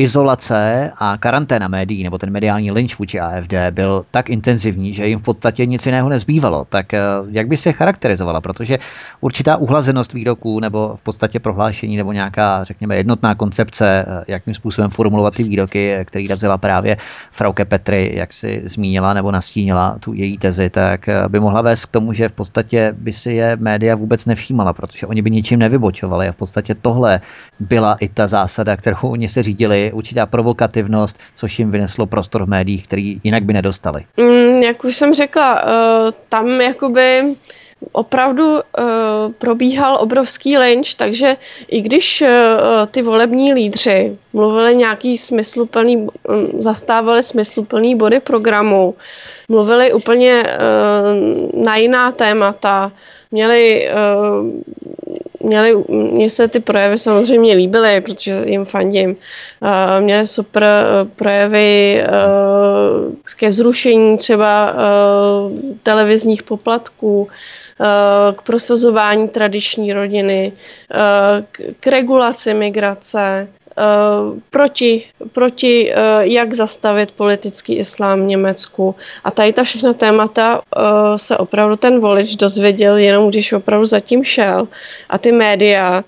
izolace 0.00 0.92
a 0.96 1.18
karanténa 1.18 1.68
médií, 1.68 2.04
nebo 2.04 2.18
ten 2.18 2.30
mediální 2.30 2.70
lynč 2.70 2.98
vůči 2.98 3.20
AFD 3.20 3.54
byl 3.70 4.04
tak 4.10 4.30
intenzivní, 4.30 4.94
že 4.94 5.06
jim 5.06 5.18
v 5.18 5.22
podstatě 5.22 5.66
nic 5.66 5.86
jiného 5.86 6.08
nezbývalo. 6.08 6.64
Tak 6.68 6.94
eh, 6.94 7.00
jak 7.30 7.48
by 7.48 7.56
se 7.56 7.72
charakterizovala? 7.72 8.40
Protože 8.40 8.78
určitá 9.20 9.56
uhlazenost 9.56 10.12
výroků 10.12 10.60
nebo 10.60 10.96
v 10.96 11.02
podstatě 11.02 11.40
prohlášení 11.40 11.96
nebo 11.96 12.12
nějaká, 12.12 12.64
řekněme, 12.64 12.96
jednotná 12.96 13.34
koncepce, 13.34 14.04
eh, 14.08 14.24
jakým 14.28 14.54
způsobem 14.54 14.90
formulovat 14.90 15.34
ty 15.34 15.42
výroky, 15.42 15.92
eh, 15.92 16.04
který 16.04 16.28
razila 16.28 16.58
právě 16.58 16.96
Frauke 17.32 17.64
Petry, 17.64 18.12
jak 18.14 18.32
si 18.32 18.62
zmínila 18.64 19.14
nebo 19.14 19.30
nastínila 19.30 19.96
tu 20.00 20.12
její 20.12 20.38
tezi, 20.38 20.70
tak 20.70 21.08
by 21.28 21.40
mohla 21.40 21.62
vést 21.62 21.84
k 21.84 21.90
tomu, 21.90 22.12
že 22.12 22.28
v 22.28 22.32
podstatě 22.32 22.94
by 22.96 23.12
si 23.12 23.32
je 23.32 23.56
média 23.56 23.94
vůbec 23.96 24.26
nevšímala, 24.26 24.72
protože 24.72 25.06
oni 25.06 25.22
by 25.22 25.30
ničím 25.30 25.58
nevybočovali. 25.58 26.28
A 26.28 26.32
v 26.32 26.36
podstatě 26.36 26.74
tohle 26.74 27.20
byla 27.60 27.94
i 28.00 28.08
ta 28.08 28.26
zásada, 28.26 28.76
kterou 28.76 28.96
oni 29.02 29.28
se 29.28 29.42
řídili 29.42 29.89
určitá 29.92 30.26
provokativnost, 30.26 31.18
což 31.36 31.58
jim 31.58 31.70
vyneslo 31.70 32.06
prostor 32.06 32.44
v 32.44 32.48
médiích, 32.48 32.84
který 32.86 33.20
jinak 33.24 33.44
by 33.44 33.52
nedostali. 33.52 34.04
Mm, 34.16 34.62
jak 34.62 34.84
už 34.84 34.96
jsem 34.96 35.14
řekla, 35.14 35.62
uh, 35.62 35.68
tam 36.28 36.60
jakoby 36.60 37.36
opravdu 37.92 38.52
uh, 38.54 38.60
probíhal 39.38 39.98
obrovský 40.00 40.58
lynč, 40.58 40.94
takže 40.94 41.36
i 41.68 41.80
když 41.80 42.22
uh, 42.22 42.28
ty 42.90 43.02
volební 43.02 43.52
lídři 43.52 44.18
mluvili 44.32 44.76
nějaký 44.76 45.18
smysluplný, 45.18 45.96
um, 45.96 46.08
zastávali 46.58 47.22
smysluplný 47.22 47.94
body 47.94 48.20
programu, 48.20 48.94
mluvili 49.48 49.92
úplně 49.92 50.42
uh, 50.42 51.64
na 51.64 51.76
jiná 51.76 52.12
témata, 52.12 52.92
měli, 53.32 53.88
měli, 55.40 55.74
mně 55.88 56.30
se 56.30 56.48
ty 56.48 56.60
projevy 56.60 56.98
samozřejmě 56.98 57.54
líbily, 57.54 58.00
protože 58.00 58.42
jim 58.46 58.64
fandím. 58.64 59.10
Uh, 59.10 59.68
měli 60.00 60.26
super 60.26 60.62
uh, 60.62 61.08
projevy 61.08 62.02
uh, 62.02 63.14
ke 63.38 63.52
zrušení 63.52 64.16
třeba 64.16 64.74
televizních 65.82 66.42
poplatků, 66.42 67.28
k 68.36 68.42
prosazování 68.42 69.28
tradiční 69.28 69.92
rodiny, 69.92 70.52
k, 71.80 71.86
regulaci 71.86 72.54
migrace, 72.54 73.48
Eh, 73.59 73.59
proti, 74.50 75.04
proti 75.32 75.92
uh, 75.92 76.20
jak 76.20 76.54
zastavit 76.54 77.10
politický 77.10 77.76
islám 77.76 78.20
v 78.22 78.26
Německu. 78.26 78.94
A 79.24 79.30
tady 79.30 79.52
ta 79.52 79.64
všechna 79.64 79.92
témata 79.92 80.56
uh, 80.76 80.82
se 81.16 81.38
opravdu 81.38 81.76
ten 81.76 82.00
volič 82.00 82.36
dozvěděl 82.36 82.96
jenom, 82.96 83.28
když 83.28 83.52
opravdu 83.52 83.84
zatím 83.84 84.24
šel. 84.24 84.68
A 85.08 85.18
ty 85.18 85.32
média 85.32 86.04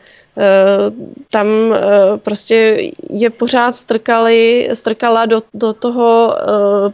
tam 1.30 1.46
prostě 2.16 2.78
je 3.10 3.30
pořád 3.30 3.72
strkali, 3.72 4.68
strkala 4.72 5.26
do, 5.26 5.42
do 5.54 5.72
toho 5.72 6.36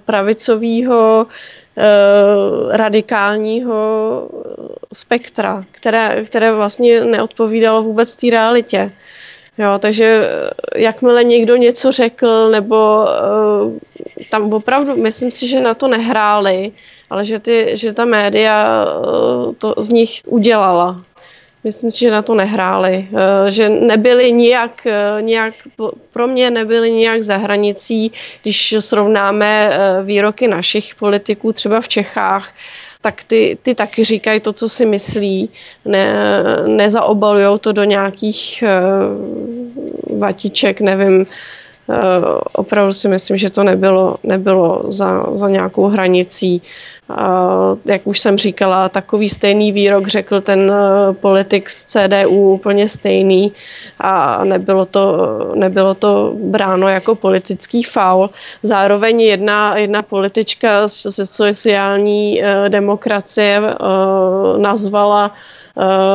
pravicového 0.04 1.26
radikálního 2.70 3.78
spektra, 4.92 5.64
které, 5.70 6.24
které 6.24 6.52
vlastně 6.52 7.04
neodpovídalo 7.04 7.82
vůbec 7.82 8.16
té 8.16 8.30
realitě. 8.30 8.92
Jo, 9.58 9.78
takže 9.78 10.30
eh, 10.30 10.80
jakmile 10.80 11.24
někdo 11.24 11.56
něco 11.56 11.92
řekl, 11.92 12.50
nebo 12.50 13.04
uh, 13.04 13.78
tam 14.30 14.52
opravdu, 14.52 14.96
myslím 14.96 15.30
si, 15.30 15.48
že 15.48 15.60
na 15.60 15.74
to 15.74 15.88
nehráli, 15.88 16.72
ale 17.10 17.24
že, 17.24 17.38
ty, 17.38 17.70
že 17.74 17.92
ta 17.92 18.04
média 18.04 18.86
uh, 18.86 19.54
to 19.54 19.74
z 19.78 19.88
nich 19.92 20.10
udělala. 20.26 21.02
Myslím 21.64 21.90
si, 21.90 21.98
že 21.98 22.10
na 22.10 22.22
to 22.22 22.34
nehráli, 22.34 23.08
uh, 23.10 23.18
že 23.48 23.68
nebyli 23.68 24.32
nijak, 24.32 24.86
uh, 24.86 25.22
nijak, 25.22 25.54
pro 26.12 26.26
mě 26.26 26.50
nebyli 26.50 26.90
nijak 26.90 27.22
za 27.22 27.36
hranicí, 27.36 28.12
když 28.42 28.74
srovnáme 28.78 29.70
uh, 29.70 30.06
výroky 30.06 30.48
našich 30.48 30.94
politiků 30.94 31.52
třeba 31.52 31.80
v 31.80 31.88
Čechách, 31.88 32.52
tak 33.08 33.24
ty, 33.24 33.58
ty 33.62 33.74
taky 33.74 34.04
říkají 34.04 34.40
to, 34.40 34.52
co 34.52 34.68
si 34.68 34.86
myslí, 34.86 35.48
ne, 35.84 36.12
nezaobalují 36.66 37.58
to 37.58 37.72
do 37.72 37.84
nějakých 37.84 38.64
uh, 38.64 40.18
vatiček, 40.18 40.80
nevím, 40.80 41.26
opravdu 42.52 42.92
si 42.92 43.08
myslím, 43.08 43.36
že 43.36 43.50
to 43.50 43.64
nebylo, 43.64 44.16
nebylo 44.22 44.84
za, 44.88 45.26
za 45.32 45.48
nějakou 45.48 45.88
hranicí 45.88 46.62
jak 47.84 48.06
už 48.06 48.18
jsem 48.18 48.38
říkala, 48.38 48.88
takový 48.88 49.28
stejný 49.28 49.72
výrok 49.72 50.06
řekl 50.06 50.40
ten 50.40 50.72
eh, 50.72 51.12
politik 51.12 51.70
z 51.70 51.84
CDU 51.84 52.52
úplně 52.52 52.88
stejný 52.88 53.52
a 54.00 54.44
nebylo 54.44 54.86
to, 54.86 55.28
nebylo 55.54 55.94
to 55.94 56.32
bráno 56.36 56.88
jako 56.88 57.14
politický 57.14 57.82
faul. 57.82 58.30
Zároveň 58.62 59.20
jedna, 59.20 59.76
jedna 59.76 60.02
politička 60.02 60.88
ze 60.88 61.26
sociální 61.26 62.44
eh, 62.44 62.68
demokracie 62.68 63.62
eh, 63.64 63.74
nazvala 64.58 65.34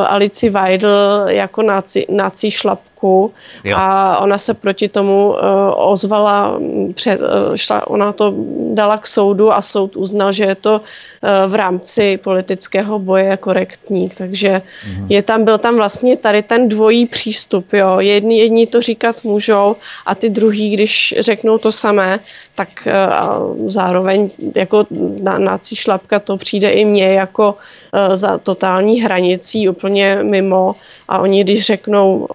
Alici 0.08 0.50
Weidl 0.50 1.24
jako 1.28 1.62
naci, 1.62 2.06
naci 2.10 2.52
šlapku 2.52 2.93
Česku 3.04 3.34
jo. 3.64 3.78
a 3.78 4.18
ona 4.20 4.38
se 4.38 4.54
proti 4.54 4.88
tomu 4.88 5.30
uh, 5.30 5.36
ozvala, 5.76 6.60
před, 6.94 7.20
uh, 7.20 7.56
šla, 7.56 7.88
ona 7.88 8.12
to 8.12 8.34
dala 8.74 8.98
k 8.98 9.08
soudu 9.08 9.54
a 9.54 9.62
soud 9.62 9.96
uznal, 9.96 10.32
že 10.32 10.44
je 10.44 10.56
to 10.56 10.74
uh, 10.80 11.52
v 11.52 11.56
rámci 11.56 12.18
politického 12.18 13.00
boje 13.00 13.38
korektní, 13.38 14.10
takže 14.10 14.62
mhm. 14.88 15.08
je 15.10 15.22
tam, 15.22 15.44
byl 15.44 15.58
tam 15.58 15.76
vlastně 15.76 16.18
tady 16.18 16.42
ten 16.42 16.70
dvojí 16.70 17.06
přístup, 17.06 17.74
jo, 17.74 18.00
jedni, 18.00 18.40
jedni 18.40 18.68
to 18.68 18.82
říkat 18.82 19.24
můžou 19.24 19.76
a 20.06 20.16
ty 20.16 20.30
druhý, 20.30 20.70
když 20.70 21.16
řeknou 21.20 21.58
to 21.58 21.72
samé, 21.72 22.20
tak 22.56 22.70
uh, 22.88 23.68
zároveň 23.68 24.30
jako 24.56 24.86
na, 25.22 25.38
nácí 25.38 25.76
šlapka 25.76 26.20
to 26.20 26.38
přijde 26.38 26.70
i 26.70 26.86
mně 26.86 27.14
jako 27.14 27.56
uh, 27.56 28.16
za 28.16 28.38
totální 28.38 29.02
hranicí 29.02 29.70
úplně 29.70 30.20
mimo 30.24 30.76
a 31.10 31.20
oni, 31.20 31.44
když 31.44 31.66
řeknou 31.66 32.28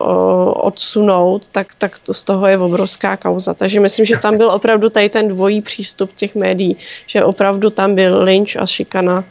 odsunout, 0.59 1.49
tak, 1.49 1.75
tak 1.79 1.99
to 1.99 2.15
z 2.15 2.25
toho 2.25 2.47
je 2.47 2.59
obrovská 2.59 3.17
kauza. 3.17 3.55
Takže 3.55 3.81
myslím, 3.81 4.07
že 4.07 4.19
tam 4.19 4.37
byl 4.37 4.51
opravdu 4.51 4.89
tady 4.89 5.09
ten 5.09 5.29
dvojí 5.29 5.61
přístup 5.61 6.15
těch 6.15 6.35
médií, 6.35 6.77
že 7.07 7.25
opravdu 7.25 7.71
tam 7.71 7.95
byl 7.95 8.23
lynč 8.23 8.57
a 8.57 8.67
šikana 8.67 9.25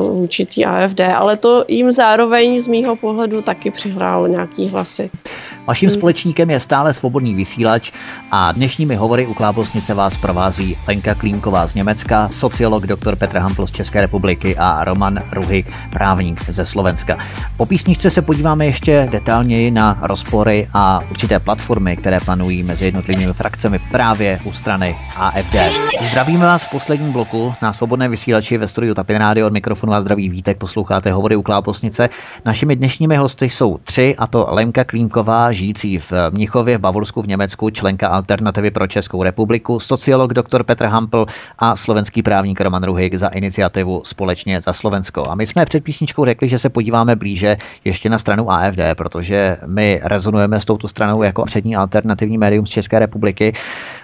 vůči 0.00 0.46
té 0.46 0.64
AFD, 0.64 1.00
ale 1.00 1.36
to 1.36 1.64
jim 1.68 1.92
zároveň 1.92 2.60
z 2.60 2.66
mýho 2.66 2.96
pohledu 2.96 3.42
taky 3.42 3.70
přihrálo 3.70 4.26
nějaký 4.26 4.68
hlasy. 4.68 5.10
Vaším 5.66 5.88
hmm. 5.88 5.98
společníkem 5.98 6.50
je 6.50 6.60
stále 6.60 6.94
svobodný 6.94 7.34
vysílač 7.34 7.92
a 8.30 8.52
dnešními 8.52 8.94
hovory 8.94 9.26
u 9.26 9.34
Klábosnice 9.34 9.94
vás 9.94 10.16
provází 10.16 10.76
Lenka 10.88 11.14
Klínková 11.14 11.66
z 11.66 11.74
Německa, 11.74 12.28
sociolog 12.28 12.86
dr. 12.86 13.16
Petr 13.16 13.38
Hampl 13.38 13.66
z 13.66 13.70
České 13.70 14.00
republiky 14.00 14.56
a 14.56 14.84
Roman 14.84 15.18
Ruhik, 15.32 15.72
právník 15.92 16.50
ze 16.50 16.66
Slovenska. 16.66 17.18
Po 17.56 17.66
písničce 17.66 18.10
se 18.10 18.22
podíváme 18.22 18.66
ještě 18.66 19.08
detailněji 19.12 19.70
na 19.70 19.98
rozpory 20.02 20.68
a 20.74 21.00
určité 21.10 21.38
platformy, 21.38 21.96
které 21.96 22.18
panují 22.20 22.62
mezi 22.62 22.84
jednotlivými 22.84 23.32
frakcemi 23.32 23.78
právě 23.90 24.38
u 24.44 24.52
strany 24.52 24.96
AFD. 25.16 25.56
Zdravíme 26.10 26.44
vás 26.44 26.62
v 26.62 26.70
posledním 26.70 27.12
bloku 27.12 27.54
na 27.62 27.72
svobodné 27.72 28.08
vysílači 28.08 28.58
ve 28.58 28.68
studiu 28.68 28.94
Tapin 28.94 29.16
Radio 29.16 29.46
od 29.46 29.52
mikrofonu 29.64 29.92
a 29.92 30.00
zdraví 30.00 30.28
vítek, 30.28 30.58
posloucháte 30.58 31.12
hovory 31.12 31.36
u 31.36 31.42
Kláposnice. 31.42 32.08
Našimi 32.44 32.76
dnešními 32.76 33.16
hosty 33.16 33.50
jsou 33.50 33.78
tři, 33.84 34.14
a 34.18 34.26
to 34.26 34.46
Lenka 34.50 34.84
Klínková, 34.84 35.52
žijící 35.52 35.98
v 35.98 36.12
Mnichově 36.30 36.78
v 36.78 36.80
Bavorsku 36.80 37.22
v 37.22 37.26
Německu, 37.26 37.70
členka 37.70 38.08
Alternativy 38.08 38.70
pro 38.70 38.86
Českou 38.86 39.22
republiku, 39.22 39.80
sociolog 39.80 40.32
dr. 40.34 40.62
Petr 40.62 40.84
Hampl 40.84 41.26
a 41.58 41.76
slovenský 41.76 42.22
právník 42.22 42.60
Roman 42.60 42.84
Ruhik 42.84 43.14
za 43.14 43.28
iniciativu 43.28 44.02
Společně 44.04 44.60
za 44.60 44.72
Slovensko. 44.72 45.22
A 45.28 45.34
my 45.34 45.46
jsme 45.46 45.66
před 45.66 45.84
písničkou 45.84 46.24
řekli, 46.24 46.48
že 46.48 46.58
se 46.58 46.68
podíváme 46.68 47.16
blíže 47.16 47.56
ještě 47.84 48.08
na 48.10 48.18
stranu 48.18 48.50
AFD, 48.50 48.80
protože 48.94 49.56
my 49.66 50.00
rezonujeme 50.04 50.60
s 50.60 50.64
touto 50.64 50.88
stranou 50.88 51.22
jako 51.22 51.44
přední 51.44 51.76
alternativní 51.76 52.38
médium 52.38 52.66
z 52.66 52.70
České 52.70 52.98
republiky. 52.98 53.52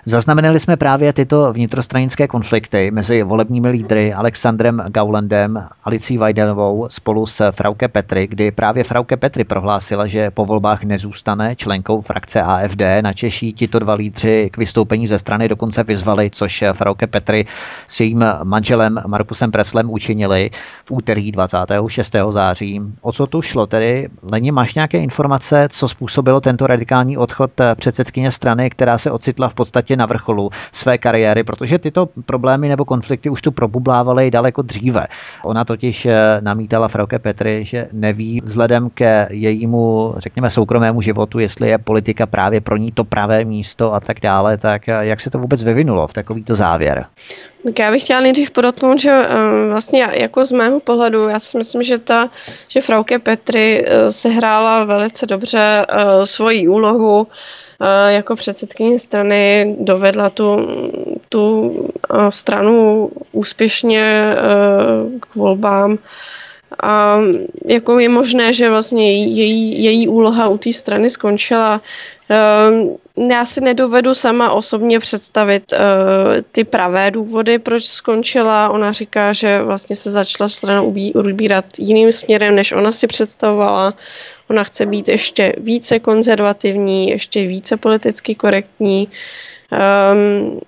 Zaznamenali 0.05 0.61
jsme 0.61 0.77
právě 0.77 1.13
tyto 1.13 1.53
vnitrostranické 1.53 2.29
konflikty 2.29 2.91
mezi 2.91 3.23
volebními 3.23 3.69
lídry 3.69 4.13
Alexandrem 4.13 4.83
Gaulandem, 4.89 5.69
Alicí 5.85 6.19
Vajdelovou 6.19 6.87
spolu 6.91 7.27
s 7.27 7.51
Frauke 7.51 7.89
Petry, 7.89 8.27
kdy 8.27 8.51
právě 8.51 8.85
Frauke 8.85 9.17
Petry 9.17 9.45
prohlásila, 9.45 10.07
že 10.07 10.31
po 10.31 10.45
volbách 10.47 10.83
nezůstane 10.83 11.57
členkou 11.57 12.01
frakce 12.01 12.43
AFD. 12.43 12.83
Na 13.03 13.13
Češí 13.13 13.53
tito 13.53 13.79
dva 13.79 13.95
lídři 13.95 14.51
k 14.53 14.57
vystoupení 14.57 15.09
ze 15.09 15.19
strany 15.19 15.49
dokonce 15.49 15.83
vyzvali, 15.83 16.31
což 16.31 16.65
Frauke 16.73 17.07
Petry 17.07 17.47
s 17.89 18.01
jejím 18.01 18.25
manželem 18.43 19.03
Markusem 19.07 19.51
Preslem 19.51 19.91
učinili 19.91 20.51
v 20.85 20.91
úterý 20.91 21.33
26. 21.33 22.17
září. 22.31 22.81
O 23.01 23.13
co 23.13 23.27
tu 23.27 23.43
šlo 23.43 23.67
tedy? 23.67 24.09
Leni, 24.23 24.53
máš 24.53 24.75
nějaké 24.75 24.99
informace, 24.99 25.69
co 25.71 25.89
způsobilo 25.89 26.41
tento 26.41 26.67
radikální 26.67 27.17
odchod 27.17 27.51
předsedkyně 27.75 28.31
strany, 28.31 28.71
která 28.71 28.99
se 28.99 29.11
ocitla 29.11 29.49
v 29.49 29.55
podstatě 29.55 29.90
na 29.97 30.07
vrcholu 30.07 30.51
své 30.73 30.99
kariéry, 30.99 31.45
protože 31.45 31.79
tyto 31.79 32.09
problémy 32.27 32.69
nebo 32.69 32.85
konflikty 32.85 33.31
už 33.31 33.43
tu 33.43 33.51
probublávaly 33.51 34.31
daleko 34.31 34.63
dříve. 34.63 35.07
Ona 35.45 35.65
totiž 35.65 36.07
eh, 36.07 36.15
namítala 36.41 36.89
Frauke 36.89 37.19
Petry, 37.19 37.65
že 37.65 37.89
neví 37.93 38.41
vzhledem 38.45 38.91
ke 38.91 39.29
jejímu, 39.31 40.15
řekněme, 40.17 40.51
soukromému 40.51 41.03
životu, 41.03 41.39
jestli 41.39 41.69
je 41.69 41.79
politika 41.79 42.27
právě 42.27 42.61
pro 42.61 42.77
ní 42.77 42.93
to 42.93 43.05
pravé 43.05 43.45
místo 43.45 43.95
a 43.95 44.01
tak 44.01 44.21
dále, 44.21 44.59
tak 44.59 44.89
eh, 44.89 44.93
jak 45.01 45.21
se 45.21 45.31
to 45.31 45.39
vůbec 45.39 45.65
vyvinulo 45.65 46.07
v 46.07 46.13
takovýto 46.13 46.55
závěr? 46.55 47.07
Tak 47.65 47.79
já 47.79 47.91
bych 47.91 48.03
chtěla 48.03 48.21
nejdřív 48.21 48.51
podotknout, 48.51 49.01
že 49.01 49.13
uh, 49.13 49.71
vlastně 49.71 50.09
jako 50.13 50.45
z 50.45 50.53
mého 50.53 50.81
pohledu, 50.81 51.29
já 51.29 51.39
si 51.39 51.59
myslím, 51.59 51.83
že 51.83 51.99
ta, 51.99 52.31
že 52.69 52.81
Frauke 52.81 53.19
Petry 53.19 53.85
sehrála 54.11 54.85
velice 54.85 55.27
dobře 55.27 55.87
svoji 56.25 56.69
úlohu 56.69 57.27
jako 58.09 58.37
předsedkyně 58.37 58.99
strany 58.99 59.77
dovedla 59.81 60.31
tu, 60.31 60.69
tu 61.29 61.75
stranu 62.31 63.11
úspěšně 63.33 64.35
k 65.21 65.35
volbám. 65.35 65.99
A 66.83 67.19
jako 67.67 67.99
je 67.99 68.09
možné, 68.09 68.53
že 68.53 68.71
vlastně 68.71 69.27
její, 69.27 69.85
její 69.85 70.09
úloha 70.09 70.49
u 70.49 70.59
té 70.59 70.73
strany 70.73 71.11
skončila. 71.11 71.81
Já 73.31 73.45
si 73.45 73.61
nedovedu 73.61 74.15
sama 74.15 74.53
osobně 74.53 75.01
představit 75.01 75.75
ty 76.53 76.65
pravé 76.65 77.11
důvody, 77.11 77.59
proč 77.59 77.85
skončila. 77.85 78.69
Ona 78.69 78.93
říká, 78.93 79.33
že 79.33 79.63
vlastně 79.63 79.97
se 79.97 80.11
začala 80.11 80.49
strana 80.49 80.83
ubírat 81.15 81.65
jiným 81.79 82.13
směrem, 82.13 82.55
než 82.55 82.73
ona 82.73 82.93
si 82.93 83.07
představovala. 83.07 83.95
Ona 84.51 84.65
chce 84.65 84.87
být 84.87 85.09
ještě 85.09 85.55
více 85.59 85.99
konzervativní, 85.99 87.09
ještě 87.09 87.47
více 87.47 87.77
politicky 87.77 88.35
korektní. 88.35 89.09
Um, 90.13 90.61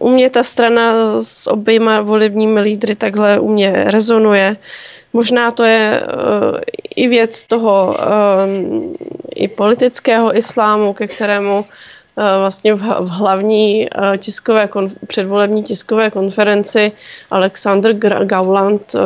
u 0.00 0.08
mě 0.08 0.30
ta 0.30 0.42
strana 0.42 0.92
s 1.22 1.46
oběma 1.46 2.00
volebními 2.00 2.60
lídry 2.60 2.94
takhle 2.94 3.40
u 3.40 3.48
mě 3.48 3.72
rezonuje. 3.86 4.56
Možná 5.12 5.50
to 5.50 5.64
je 5.64 6.02
uh, 6.02 6.58
i 6.96 7.08
věc 7.08 7.42
toho 7.44 7.96
um, 7.96 8.94
i 9.34 9.48
politického 9.48 10.36
islámu, 10.36 10.92
ke 10.92 11.06
kterému 11.06 11.56
uh, 11.58 11.64
vlastně 12.38 12.74
v, 12.74 12.82
v 13.00 13.08
hlavní 13.08 13.88
uh, 13.88 14.16
tiskové 14.16 14.66
konf- 14.66 14.96
předvolební 15.06 15.62
tiskové 15.62 16.10
konferenci 16.10 16.92
Alexander 17.30 17.94
Gauland 18.24 18.94
uh, 18.94 19.00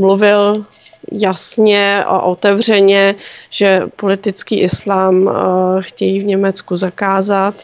mluvil 0.00 0.64
jasně 1.12 2.04
a 2.04 2.20
otevřeně, 2.20 3.14
že 3.50 3.82
politický 3.96 4.60
islám 4.60 5.28
eh, 5.28 5.82
chtějí 5.82 6.20
v 6.20 6.24
Německu 6.24 6.76
zakázat. 6.76 7.54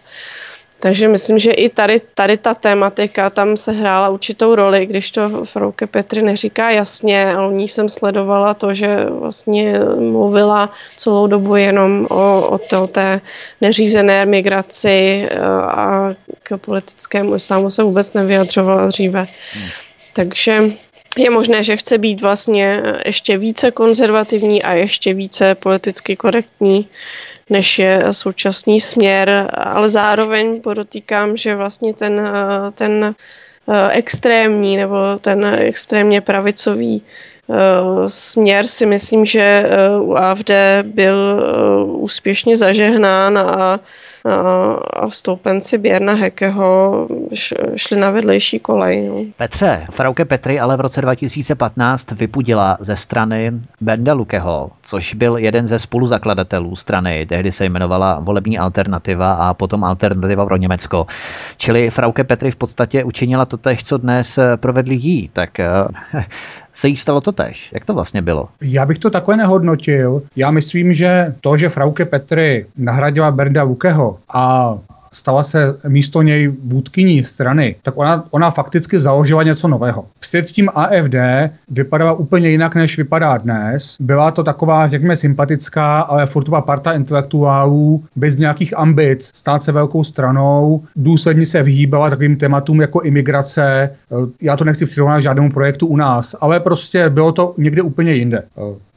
Takže 0.83 1.09
myslím, 1.09 1.39
že 1.39 1.53
i 1.53 1.69
tady, 1.69 2.01
tady 2.15 2.37
ta 2.37 2.55
tématika 2.55 3.31
tam 3.31 3.57
se 3.57 3.73
hrála 3.73 4.09
určitou 4.09 4.55
roli, 4.55 4.87
když 4.87 5.11
to 5.11 5.45
Frouke 5.45 5.87
Petry 5.87 6.23
neříká 6.23 6.71
jasně, 6.71 7.35
ale 7.35 7.49
u 7.49 7.51
ní 7.51 7.69
jsem 7.69 7.89
sledovala 7.89 8.55
to, 8.55 8.75
že 8.75 9.07
vlastně 9.11 9.79
mluvila 9.99 10.71
celou 10.97 11.27
dobu 11.27 11.57
jenom 11.57 12.07
o, 12.11 12.49
o, 12.49 12.59
to, 12.59 12.83
o 12.83 12.87
té 12.87 13.21
neřízené 13.61 14.27
migraci 14.27 15.29
eh, 15.31 15.39
a 15.63 16.15
k 16.43 16.57
politickému 16.57 17.35
islámu 17.35 17.71
se 17.71 17.83
vůbec 17.83 18.13
nevyjadřovala 18.13 18.87
dříve. 18.87 19.27
Hmm. 19.55 19.69
Takže 20.13 20.63
je 21.19 21.31
možné, 21.31 21.63
že 21.63 21.77
chce 21.77 21.99
být 21.99 22.23
vlastně 22.23 22.83
ještě 23.07 23.39
více 23.39 23.71
konzervativní 23.71 24.63
a 24.63 24.73
ještě 24.73 25.15
více 25.15 25.55
politicky 25.55 26.17
korektní, 26.17 26.89
než 27.51 27.79
je 27.79 28.03
současný 28.11 28.81
směr, 28.81 29.51
ale 29.55 29.89
zároveň 29.89 30.61
podotýkám, 30.61 31.37
že 31.37 31.57
vlastně 31.57 31.95
ten, 31.95 32.31
ten 32.75 33.15
eh, 33.69 33.91
extrémní 33.91 34.77
nebo 34.77 34.97
ten 35.21 35.45
extrémně 35.45 36.21
pravicový 36.21 37.03
eh, 37.03 37.55
směr 38.09 38.67
si 38.67 38.87
myslím, 38.87 39.25
že 39.25 39.41
eh, 39.41 40.01
u 40.01 40.15
AFD 40.15 40.51
byl 40.83 41.45
úspěšně 41.87 42.57
zažehnán 42.57 43.39
a 43.39 43.81
a 44.25 45.11
stoupenci 45.11 45.79
Běrna 45.79 46.15
Hekeho 46.15 47.09
šli 47.77 48.01
na 48.01 48.11
vedlejší 48.11 48.59
kolej. 48.59 49.09
No. 49.09 49.15
Petře, 49.37 49.87
Frauke 49.91 50.25
Petry 50.25 50.61
ale 50.61 50.77
v 50.77 50.81
roce 50.81 51.01
2015 51.01 52.11
vypudila 52.11 52.77
ze 52.81 52.97
strany 52.97 53.53
Benda 53.81 54.13
Lukeho, 54.13 54.71
což 54.83 55.15
byl 55.15 55.37
jeden 55.37 55.69
ze 55.69 55.79
spoluzakladatelů 55.79 56.77
strany. 56.77 57.27
Tehdy 57.27 57.53
se 57.53 57.65
jmenovala 57.65 58.21
Volební 58.21 58.59
alternativa 58.59 59.35
a 59.35 59.55
potom 59.55 59.85
Alternativa 59.85 60.47
pro 60.47 60.57
Německo. 60.57 61.07
Čili 61.57 61.91
Frauke 61.91 62.25
Petry 62.25 62.51
v 62.51 62.57
podstatě 62.57 63.05
učinila 63.05 63.45
to 63.45 63.57
tež, 63.57 63.85
co 63.85 63.99
dnes 63.99 64.39
provedli 64.57 64.95
jí. 64.95 65.31
Tak 65.33 65.61
eh, 65.61 65.69
se 66.73 66.89
jí 66.89 66.97
stalo 66.97 67.21
to 67.21 67.33
tež. 67.33 67.71
Jak 67.73 67.85
to 67.85 67.95
vlastně 67.95 68.23
bylo? 68.23 68.49
Já 68.61 68.87
bych 68.87 68.99
to 68.99 69.11
takhle 69.11 69.37
nehodnotil. 69.37 70.23
Já 70.37 70.51
myslím, 70.51 70.93
že 70.93 71.35
to, 71.41 71.57
že 71.57 71.69
Frauke 71.69 72.05
Petry 72.05 72.67
nahradila 72.77 73.31
Berda 73.31 73.63
Lukeho 73.63 74.19
a 74.35 74.75
stala 75.13 75.43
se 75.43 75.75
místo 75.89 76.23
něj 76.23 76.53
vůdkyní 76.65 77.25
strany, 77.25 77.77
tak 77.83 77.95
ona, 77.97 78.25
ona 78.31 78.51
fakticky 78.51 78.99
založila 78.99 79.43
něco 79.43 79.69
nového. 79.69 80.05
Předtím 80.21 80.69
AFD 80.75 81.15
vypadala 81.71 82.13
úplně 82.13 82.49
jinak, 82.49 82.75
než 82.75 82.99
vypadá 82.99 83.37
dnes. 83.37 83.97
Byla 84.01 84.31
to 84.31 84.45
taková, 84.45 84.89
řekněme, 84.89 85.17
sympatická, 85.17 86.01
ale 86.01 86.27
furtová 86.27 86.61
parta 86.61 86.93
intelektuálů 86.93 88.05
bez 88.17 88.37
nějakých 88.37 88.79
ambic 88.79 89.31
stát 89.35 89.65
se 89.65 89.73
velkou 89.73 90.05
stranou. 90.05 90.85
Důsledně 90.97 91.47
se 91.47 91.63
vyhýbala 91.63 92.11
takovým 92.11 92.37
tématům 92.37 92.81
jako 92.81 93.01
imigrace. 93.01 93.91
Já 94.41 94.57
to 94.57 94.65
nechci 94.65 94.87
přirovnat 94.87 95.21
žádnému 95.23 95.51
projektu 95.51 95.87
u 95.87 95.97
nás, 95.97 96.37
ale 96.41 96.61
prostě 96.61 97.11
bylo 97.11 97.33
to 97.33 97.55
někde 97.59 97.83
úplně 97.83 98.13
jinde. 98.13 98.43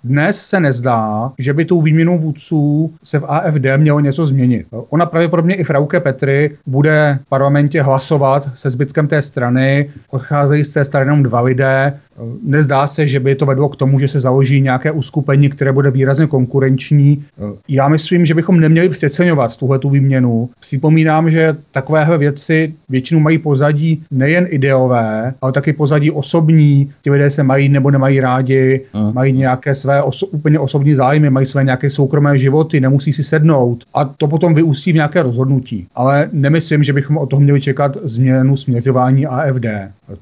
Dnes 0.05 0.41
se 0.41 0.59
nezdá, 0.59 1.31
že 1.39 1.53
by 1.53 1.65
tou 1.65 1.81
výměnou 1.81 2.17
vůdců 2.19 2.93
se 3.03 3.19
v 3.19 3.25
AFD 3.27 3.65
mělo 3.77 3.99
něco 3.99 4.25
změnit. 4.25 4.67
Ona 4.89 5.05
pravděpodobně 5.05 5.55
i 5.55 5.63
Frauke 5.63 5.99
Petry 5.99 6.57
bude 6.65 7.19
v 7.25 7.29
parlamentě 7.29 7.81
hlasovat 7.81 8.49
se 8.55 8.69
zbytkem 8.69 9.07
té 9.07 9.21
strany, 9.21 9.89
odcházejí 10.09 10.63
z 10.63 10.73
té 10.73 10.85
strany 10.85 11.05
jenom 11.05 11.23
dva 11.23 11.41
lidé, 11.41 11.93
Nezdá 12.43 12.87
se, 12.87 13.07
že 13.07 13.19
by 13.19 13.35
to 13.35 13.45
vedlo 13.45 13.69
k 13.69 13.75
tomu, 13.75 13.99
že 13.99 14.07
se 14.07 14.19
založí 14.19 14.61
nějaké 14.61 14.91
uskupení, 14.91 15.49
které 15.49 15.71
bude 15.71 15.91
výrazně 15.91 16.27
konkurenční. 16.27 17.23
Já 17.67 17.87
myslím, 17.87 18.25
že 18.25 18.33
bychom 18.33 18.59
neměli 18.59 18.89
přeceňovat 18.89 19.57
tuhle 19.57 19.79
tu 19.79 19.89
výměnu. 19.89 20.49
Připomínám, 20.59 21.29
že 21.29 21.55
takovéhle 21.71 22.17
věci 22.17 22.73
většinou 22.89 23.19
mají 23.19 23.37
pozadí 23.37 24.03
nejen 24.11 24.47
ideové, 24.49 25.33
ale 25.41 25.51
taky 25.51 25.73
pozadí 25.73 26.11
osobní. 26.11 26.91
Ti 27.01 27.11
lidé 27.11 27.29
se 27.29 27.43
mají 27.43 27.69
nebo 27.69 27.91
nemají 27.91 28.19
rádi, 28.19 28.81
uh. 28.93 29.13
mají 29.13 29.33
nějaké 29.33 29.75
své 29.75 30.01
oso- 30.01 30.27
úplně 30.31 30.59
osobní 30.59 30.95
zájmy, 30.95 31.29
mají 31.29 31.45
své 31.45 31.63
nějaké 31.63 31.89
soukromé 31.89 32.37
životy, 32.37 32.79
nemusí 32.79 33.13
si 33.13 33.23
sednout 33.23 33.83
a 33.93 34.05
to 34.05 34.27
potom 34.27 34.53
vyústí 34.53 34.91
v 34.91 34.95
nějaké 34.95 35.23
rozhodnutí. 35.23 35.87
Ale 35.95 36.29
nemyslím, 36.31 36.83
že 36.83 36.93
bychom 36.93 37.17
od 37.17 37.29
toho 37.29 37.39
měli 37.39 37.61
čekat 37.61 37.97
změnu 38.03 38.57
směřování 38.57 39.25
AFD. 39.25 39.65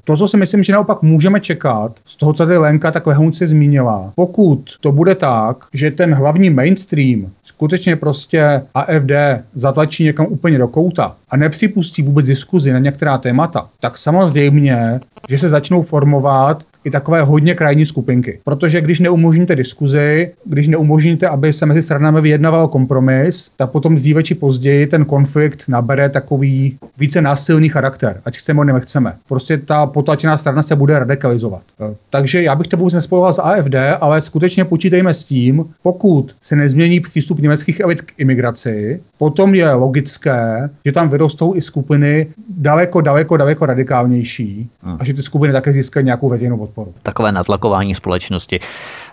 To, 0.04 0.16
co 0.16 0.28
si 0.28 0.36
myslím, 0.36 0.62
že 0.62 0.72
naopak 0.72 1.02
můžeme 1.02 1.40
čekat, 1.40 1.83
z 2.06 2.16
toho, 2.16 2.32
co 2.32 2.46
tady 2.46 2.58
Lenka 2.58 2.90
tak 2.90 3.06
lehonce 3.06 3.46
zmínila, 3.46 4.12
pokud 4.14 4.64
to 4.80 4.92
bude 4.92 5.14
tak, 5.14 5.56
že 5.72 5.90
ten 5.90 6.14
hlavní 6.14 6.50
mainstream 6.50 7.30
skutečně 7.44 7.96
prostě 7.96 8.62
AFD 8.74 9.12
zatlačí 9.54 10.04
někam 10.04 10.26
úplně 10.26 10.58
do 10.58 10.68
kouta 10.68 11.16
a 11.28 11.36
nepřipustí 11.36 12.02
vůbec 12.02 12.26
diskuzi 12.26 12.72
na 12.72 12.78
některá 12.78 13.18
témata, 13.18 13.68
tak 13.80 13.98
samozřejmě, 13.98 14.98
že 15.28 15.38
se 15.38 15.48
začnou 15.48 15.82
formovat 15.82 16.62
i 16.84 16.90
takové 16.90 17.22
hodně 17.22 17.54
krajní 17.54 17.86
skupinky. 17.86 18.40
Protože 18.44 18.80
když 18.80 19.00
neumožníte 19.00 19.56
diskuzi, 19.56 20.30
když 20.44 20.68
neumožníte, 20.68 21.28
aby 21.28 21.52
se 21.52 21.66
mezi 21.66 21.82
stranami 21.82 22.20
vyjednával 22.20 22.68
kompromis, 22.68 23.50
tak 23.56 23.70
potom 23.70 23.96
dříve 23.96 24.22
či 24.22 24.34
později 24.34 24.86
ten 24.86 25.04
konflikt 25.04 25.62
nabere 25.68 26.08
takový 26.08 26.78
více 26.98 27.20
násilný 27.20 27.68
charakter, 27.68 28.20
ať 28.24 28.38
chceme 28.38 28.64
nebo 28.64 28.78
nechceme. 28.78 29.14
Prostě 29.28 29.58
ta 29.58 29.86
potlačená 29.86 30.38
strana 30.38 30.62
se 30.62 30.76
bude 30.76 30.98
radikalizovat. 30.98 31.62
Eh, 31.80 31.94
takže 32.10 32.42
já 32.42 32.54
bych 32.54 32.66
to 32.68 32.76
vůbec 32.76 32.94
nespojoval 32.94 33.32
s 33.32 33.42
AFD, 33.42 33.74
ale 34.00 34.20
skutečně 34.20 34.64
počítejme 34.64 35.14
s 35.14 35.24
tím, 35.24 35.64
pokud 35.82 36.34
se 36.42 36.56
nezmění 36.56 37.00
přístup 37.00 37.38
německých 37.38 37.80
elit 37.80 38.02
k 38.02 38.12
imigraci, 38.18 39.00
potom 39.18 39.54
je 39.54 39.72
logické, 39.72 40.70
že 40.84 40.92
tam 40.92 41.08
vyrostou 41.08 41.54
i 41.56 41.62
skupiny 41.62 42.26
daleko, 42.48 43.00
daleko, 43.00 43.36
daleko 43.36 43.66
radikálnější 43.66 44.70
a 44.98 45.04
že 45.04 45.14
ty 45.14 45.22
skupiny 45.22 45.52
také 45.52 45.72
získají 45.72 46.04
nějakou 46.06 46.28
veřejnou 46.28 46.56
podporu. 46.74 46.94
Takové 47.02 47.32
natlakování 47.32 47.94
společnosti 47.94 48.60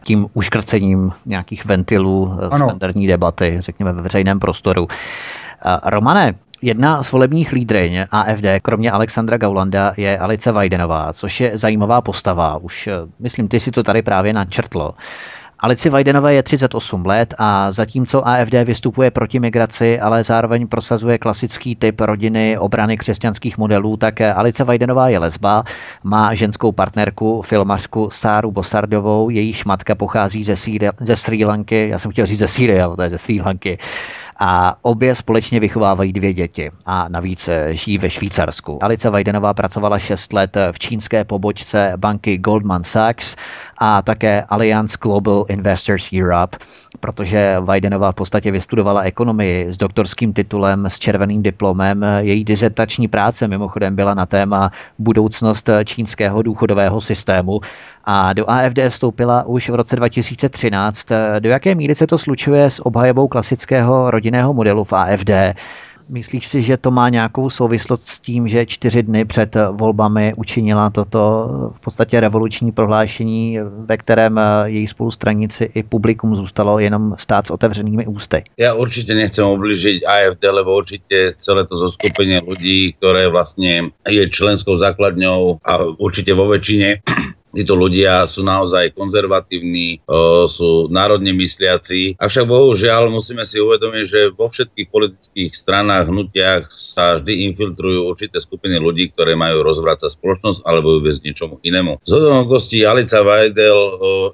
tím 0.03 0.27
uškrcením 0.33 1.11
nějakých 1.25 1.65
ventilů 1.65 2.37
ano. 2.51 2.65
standardní 2.65 3.07
debaty, 3.07 3.57
řekněme 3.59 3.93
ve 3.93 4.01
veřejném 4.01 4.39
prostoru. 4.39 4.87
Romane, 5.83 6.33
Jedna 6.63 7.03
z 7.03 7.11
volebních 7.11 7.51
lídryň 7.51 8.05
AFD, 8.11 8.45
kromě 8.61 8.91
Alexandra 8.91 9.37
Gaulanda, 9.37 9.93
je 9.97 10.17
Alice 10.17 10.51
Vajdenová, 10.51 11.13
což 11.13 11.41
je 11.41 11.57
zajímavá 11.57 12.01
postava. 12.01 12.57
Už, 12.57 12.89
myslím, 13.19 13.47
ty 13.47 13.59
si 13.59 13.71
to 13.71 13.83
tady 13.83 14.01
právě 14.01 14.33
načrtlo. 14.33 14.93
Alici 15.63 15.89
Vajdenové 15.89 16.33
je 16.33 16.43
38 16.43 17.05
let 17.05 17.33
a 17.37 17.71
zatímco 17.71 18.27
AFD 18.27 18.53
vystupuje 18.65 19.11
proti 19.11 19.39
migraci, 19.39 19.99
ale 19.99 20.23
zároveň 20.23 20.67
prosazuje 20.67 21.17
klasický 21.17 21.75
typ 21.75 22.01
rodiny 22.01 22.57
obrany 22.57 22.97
křesťanských 22.97 23.57
modelů, 23.57 23.97
tak 23.97 24.21
Alice 24.21 24.63
Vajdenová 24.63 25.09
je 25.09 25.19
lesba, 25.19 25.63
má 26.03 26.33
ženskou 26.33 26.71
partnerku, 26.71 27.41
filmařku 27.41 28.09
Sáru 28.11 28.51
Bosardovou, 28.51 29.29
jejíž 29.29 29.65
matka 29.65 29.95
pochází 29.95 30.43
ze, 30.43 30.55
Sýry, 30.55 30.89
ze 30.99 31.15
Sri 31.15 31.45
Lanky, 31.45 31.89
já 31.89 31.99
jsem 31.99 32.11
chtěl 32.11 32.25
říct 32.25 32.39
ze 32.39 32.47
Sýrie, 32.47 32.83
ale 32.83 32.95
to 32.95 33.01
je 33.01 33.09
ze 33.09 33.17
Sri 33.17 33.41
Lanky 33.41 33.77
a 34.43 34.75
obě 34.81 35.15
společně 35.15 35.59
vychovávají 35.59 36.13
dvě 36.13 36.33
děti 36.33 36.71
a 36.85 37.07
navíc 37.09 37.47
eh, 37.47 37.75
žijí 37.75 37.97
ve 37.97 38.09
Švýcarsku. 38.09 38.83
Alice 38.83 39.09
Vajdenová 39.09 39.53
pracovala 39.53 39.99
6 39.99 40.33
let 40.33 40.57
v 40.71 40.79
čínské 40.79 41.23
pobočce 41.23 41.93
banky 41.97 42.37
Goldman 42.37 42.83
Sachs 42.83 43.35
a 43.77 44.01
také 44.01 44.41
Allianz 44.49 44.97
Global 44.97 45.45
Investors 45.49 46.09
Europe, 46.13 46.57
protože 46.99 47.55
Vajdenová 47.59 48.11
v 48.11 48.15
podstatě 48.15 48.51
vystudovala 48.51 49.01
ekonomii 49.01 49.65
s 49.71 49.77
doktorským 49.77 50.33
titulem, 50.33 50.85
s 50.85 50.99
červeným 50.99 51.43
diplomem. 51.43 52.05
Její 52.19 52.43
dizertační 52.43 53.07
práce 53.07 53.47
mimochodem 53.47 53.95
byla 53.95 54.13
na 54.13 54.25
téma 54.25 54.71
budoucnost 54.99 55.69
čínského 55.85 56.41
důchodového 56.41 57.01
systému 57.01 57.59
a 58.03 58.33
do 58.33 58.49
AFD 58.49 58.79
vstoupila 58.89 59.43
už 59.43 59.69
v 59.69 59.75
roce 59.75 59.95
2013. 59.95 61.07
Do 61.39 61.49
jaké 61.49 61.75
míry 61.75 61.95
se 61.95 62.07
to 62.07 62.17
slučuje 62.17 62.69
s 62.69 62.85
obhajobou 62.85 63.27
klasického 63.27 64.11
rodinného 64.11 64.53
modelu 64.53 64.83
v 64.83 64.93
AFD? 64.93 65.31
Myslíš 66.09 66.47
si, 66.47 66.61
že 66.61 66.77
to 66.77 66.91
má 66.91 67.09
nějakou 67.09 67.49
souvislost 67.49 68.07
s 68.07 68.19
tím, 68.19 68.47
že 68.47 68.65
čtyři 68.65 69.03
dny 69.03 69.25
před 69.25 69.55
volbami 69.71 70.33
učinila 70.37 70.89
toto 70.89 71.49
v 71.75 71.79
podstatě 71.79 72.19
revoluční 72.19 72.71
prohlášení, 72.71 73.59
ve 73.85 73.97
kterém 73.97 74.39
její 74.65 74.87
spolustranici 74.87 75.69
i 75.73 75.83
publikum 75.83 76.35
zůstalo 76.35 76.79
jenom 76.79 77.15
stát 77.17 77.47
s 77.47 77.49
otevřenými 77.49 78.07
ústy? 78.07 78.43
Já 78.57 78.73
určitě 78.73 79.15
nechcem 79.15 79.45
obližiť 79.45 80.03
AFD, 80.07 80.43
lebo 80.51 80.77
určitě 80.77 81.33
celé 81.37 81.67
to 81.67 81.77
zoskupení 81.77 82.39
lidí, 82.47 82.93
které 82.93 83.27
vlastně 83.27 83.83
je 84.09 84.29
členskou 84.29 84.77
základňou 84.77 85.57
a 85.65 85.77
určitě 85.77 86.33
vo 86.33 86.47
väčšine 86.47 86.99
Títo 87.51 87.75
ľudia 87.75 88.23
sú 88.31 88.47
naozaj 88.47 88.95
konzervatívni, 88.95 89.99
sú 90.47 90.87
národne 90.87 91.35
mysliaci. 91.35 92.15
Avšak 92.15 92.47
bohužiaľ 92.47 93.11
musíme 93.11 93.43
si 93.43 93.59
uvedomiť, 93.59 94.03
že 94.07 94.19
vo 94.31 94.47
všetkých 94.47 94.87
politických 94.87 95.51
stranách, 95.51 96.07
hnutiach 96.07 96.71
sa 96.71 97.19
vždy 97.19 97.51
infiltrujú 97.51 98.07
určité 98.07 98.39
skupiny 98.39 98.79
ľudí, 98.79 99.11
ktoré 99.11 99.35
majú 99.35 99.67
rozvrácať 99.67 100.15
spoločnosť 100.15 100.63
alebo 100.63 100.95
ju 100.95 100.99
viesť 101.03 101.21
niečomu 101.27 101.59
inému. 101.59 101.99
Z 102.07 102.11
okolností 102.15 102.87
Alica 102.87 103.19
Weidel, 103.19 103.81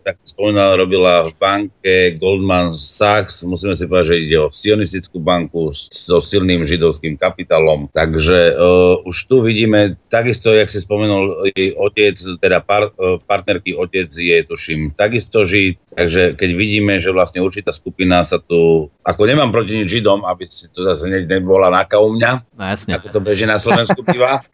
tak 0.06 0.22
spomínala, 0.22 0.78
robila 0.78 1.26
v 1.26 1.32
banke 1.42 1.96
Goldman 2.22 2.70
Sachs. 2.76 3.42
Musíme 3.48 3.74
si 3.74 3.90
povedať, 3.90 4.14
že 4.14 4.24
ide 4.30 4.38
o 4.38 4.54
sionistickú 4.54 5.18
banku 5.18 5.72
so 5.74 6.22
silným 6.22 6.68
židovským 6.68 7.18
kapitálom. 7.18 7.90
Takže 7.96 8.54
uh, 8.54 9.02
už 9.08 9.18
tu 9.26 9.42
vidíme, 9.42 9.98
takisto, 10.12 10.54
jak 10.54 10.70
si 10.70 10.84
spomenul 10.84 11.50
jej 11.56 11.74
otec, 11.74 12.16
teda 12.44 12.62
par, 12.62 12.92
partnerky 13.28 13.76
otec 13.76 14.12
je, 14.12 14.44
tuším, 14.44 14.92
takisto 14.92 15.46
žid, 15.46 15.80
takže 15.98 16.38
keď 16.38 16.50
vidíme, 16.54 16.94
že 17.02 17.10
vlastne 17.10 17.42
určitá 17.42 17.74
skupina 17.74 18.22
sa 18.22 18.38
tu, 18.38 18.94
ako 19.02 19.22
nemám 19.26 19.50
proti 19.50 19.82
nič 19.82 19.98
židom, 19.98 20.22
aby 20.30 20.46
si 20.46 20.70
to 20.70 20.86
zase 20.86 21.10
ne, 21.10 21.26
nebola 21.26 21.74
náka 21.74 21.98
u 21.98 22.14
mňa, 22.14 22.32
no, 22.54 22.64
jasne. 22.70 22.94
ako 22.94 23.10
to 23.10 23.20
beží 23.26 23.50
na 23.50 23.58
Slovensku 23.58 24.06
býva, 24.06 24.46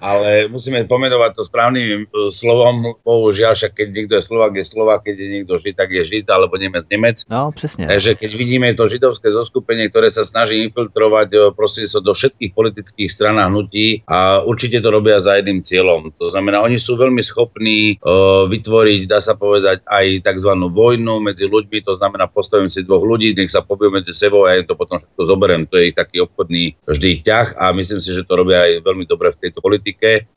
ale 0.00 0.48
musíme 0.48 0.88
pomenovať 0.88 1.30
to 1.36 1.42
správnym 1.44 2.08
e, 2.08 2.32
slovom, 2.32 2.96
bohužiaľ, 3.04 3.52
však 3.52 3.76
keď 3.76 3.88
niekto 3.92 4.14
je 4.16 4.24
Slovak, 4.24 4.56
je 4.56 4.64
Slovak, 4.64 5.04
keď 5.04 5.14
je 5.20 5.28
niekto 5.28 5.54
žid, 5.60 5.76
tak 5.76 5.92
je 5.92 6.02
žid, 6.08 6.24
alebo 6.32 6.56
Nemec, 6.56 6.88
Nemec. 6.88 7.28
No, 7.28 7.52
presne. 7.52 7.84
Takže 7.84 8.16
keď 8.16 8.30
vidíme 8.32 8.72
to 8.72 8.88
židovské 8.88 9.28
zoskupenie, 9.28 9.92
ktoré 9.92 10.08
sa 10.08 10.24
snaží 10.24 10.64
infiltrovať 10.64 11.28
e, 11.36 11.38
prosím 11.52 11.84
sa 11.84 12.00
do 12.00 12.16
všetkých 12.16 12.56
politických 12.56 13.12
stran 13.12 13.36
a 13.36 13.52
hnutí 13.52 14.00
a 14.08 14.40
určite 14.40 14.80
to 14.80 14.88
robia 14.88 15.20
za 15.20 15.36
jedným 15.36 15.60
cieľom. 15.60 16.14
To 16.16 16.32
znamená, 16.32 16.64
oni 16.64 16.80
sú 16.80 16.96
veľmi 16.96 17.20
schopní 17.20 17.98
vytvoriť, 18.46 19.00
dá 19.10 19.18
sa 19.18 19.34
povedať, 19.34 19.82
aj 19.84 20.22
tzv. 20.22 20.52
Vojnu 20.86 21.18
medzi 21.18 21.50
ľuďmi, 21.50 21.82
to 21.82 21.98
znamená 21.98 22.30
postavím 22.30 22.70
si 22.70 22.86
dvoch 22.86 23.02
ľudí, 23.02 23.34
nech 23.34 23.50
sa 23.50 23.66
pobijú 23.66 23.90
medzi 23.90 24.14
sebou 24.14 24.46
a 24.46 24.54
ja 24.54 24.62
to 24.62 24.78
potom 24.78 25.02
všetko 25.02 25.22
zoberiem. 25.26 25.66
To 25.66 25.82
je 25.82 25.90
ich 25.90 25.96
taký 25.98 26.22
obchodný 26.22 26.78
vždy 26.86 27.26
ťah 27.26 27.58
a 27.58 27.74
myslím 27.74 27.98
si, 27.98 28.14
že 28.14 28.22
to 28.22 28.38
robia 28.38 28.62
aj 28.70 28.86
veľmi 28.86 29.02
dobre 29.10 29.34
v 29.34 29.40
tejto 29.42 29.58
politike. 29.58 30.30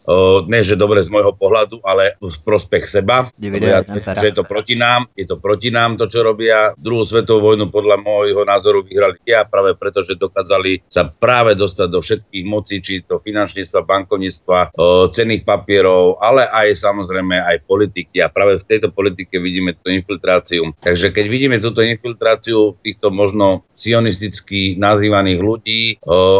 Ne, 0.50 0.60
že 0.66 0.74
dobre 0.74 1.06
z 1.06 1.14
môjho 1.14 1.38
pohľadu, 1.38 1.86
ale 1.86 2.18
v 2.18 2.38
prospech 2.42 2.90
seba. 2.90 3.30
Ja, 3.38 3.86
že 4.18 4.34
je 4.34 4.36
to 4.36 4.48
proti 4.48 4.74
nám, 4.74 5.06
je 5.14 5.30
to 5.30 5.38
proti 5.38 5.70
nám 5.70 6.02
to, 6.02 6.10
čo 6.10 6.26
robia. 6.26 6.74
Druhú 6.80 7.06
svetovú 7.06 7.54
vojnu 7.54 7.70
podľa 7.70 8.02
môjho 8.02 8.42
názoru 8.42 8.82
vyhralitia 8.82 9.46
práve 9.46 9.78
preto, 9.78 10.02
že 10.02 10.18
dokázali 10.18 10.82
sa 10.90 11.06
práve 11.06 11.54
dostať 11.54 11.88
do 11.92 12.02
všetkých 12.02 12.46
mocí, 12.48 12.82
či 12.82 13.06
to 13.06 13.22
finančníctva, 13.22 13.86
bankovníctva, 13.86 14.74
cených 15.14 15.46
papierov, 15.46 16.18
ale 16.24 16.50
aj 16.50 16.80
samozrejme 16.80 17.38
aj 17.38 17.68
politiky 17.68 18.24
a 18.24 18.32
práve 18.32 18.58
v 18.58 18.66
tejto 18.66 18.90
politike 18.90 19.38
vidíme 19.38 19.76
tú 19.76 19.92
infiltráciu. 19.92 20.39
Takže 20.80 21.12
keď 21.12 21.26
vidíme 21.28 21.58
túto 21.60 21.84
infiltráciu 21.84 22.80
týchto 22.80 23.12
možno 23.12 23.68
sionisticky 23.76 24.80
nazývaných 24.80 25.40
ľudí 25.40 25.82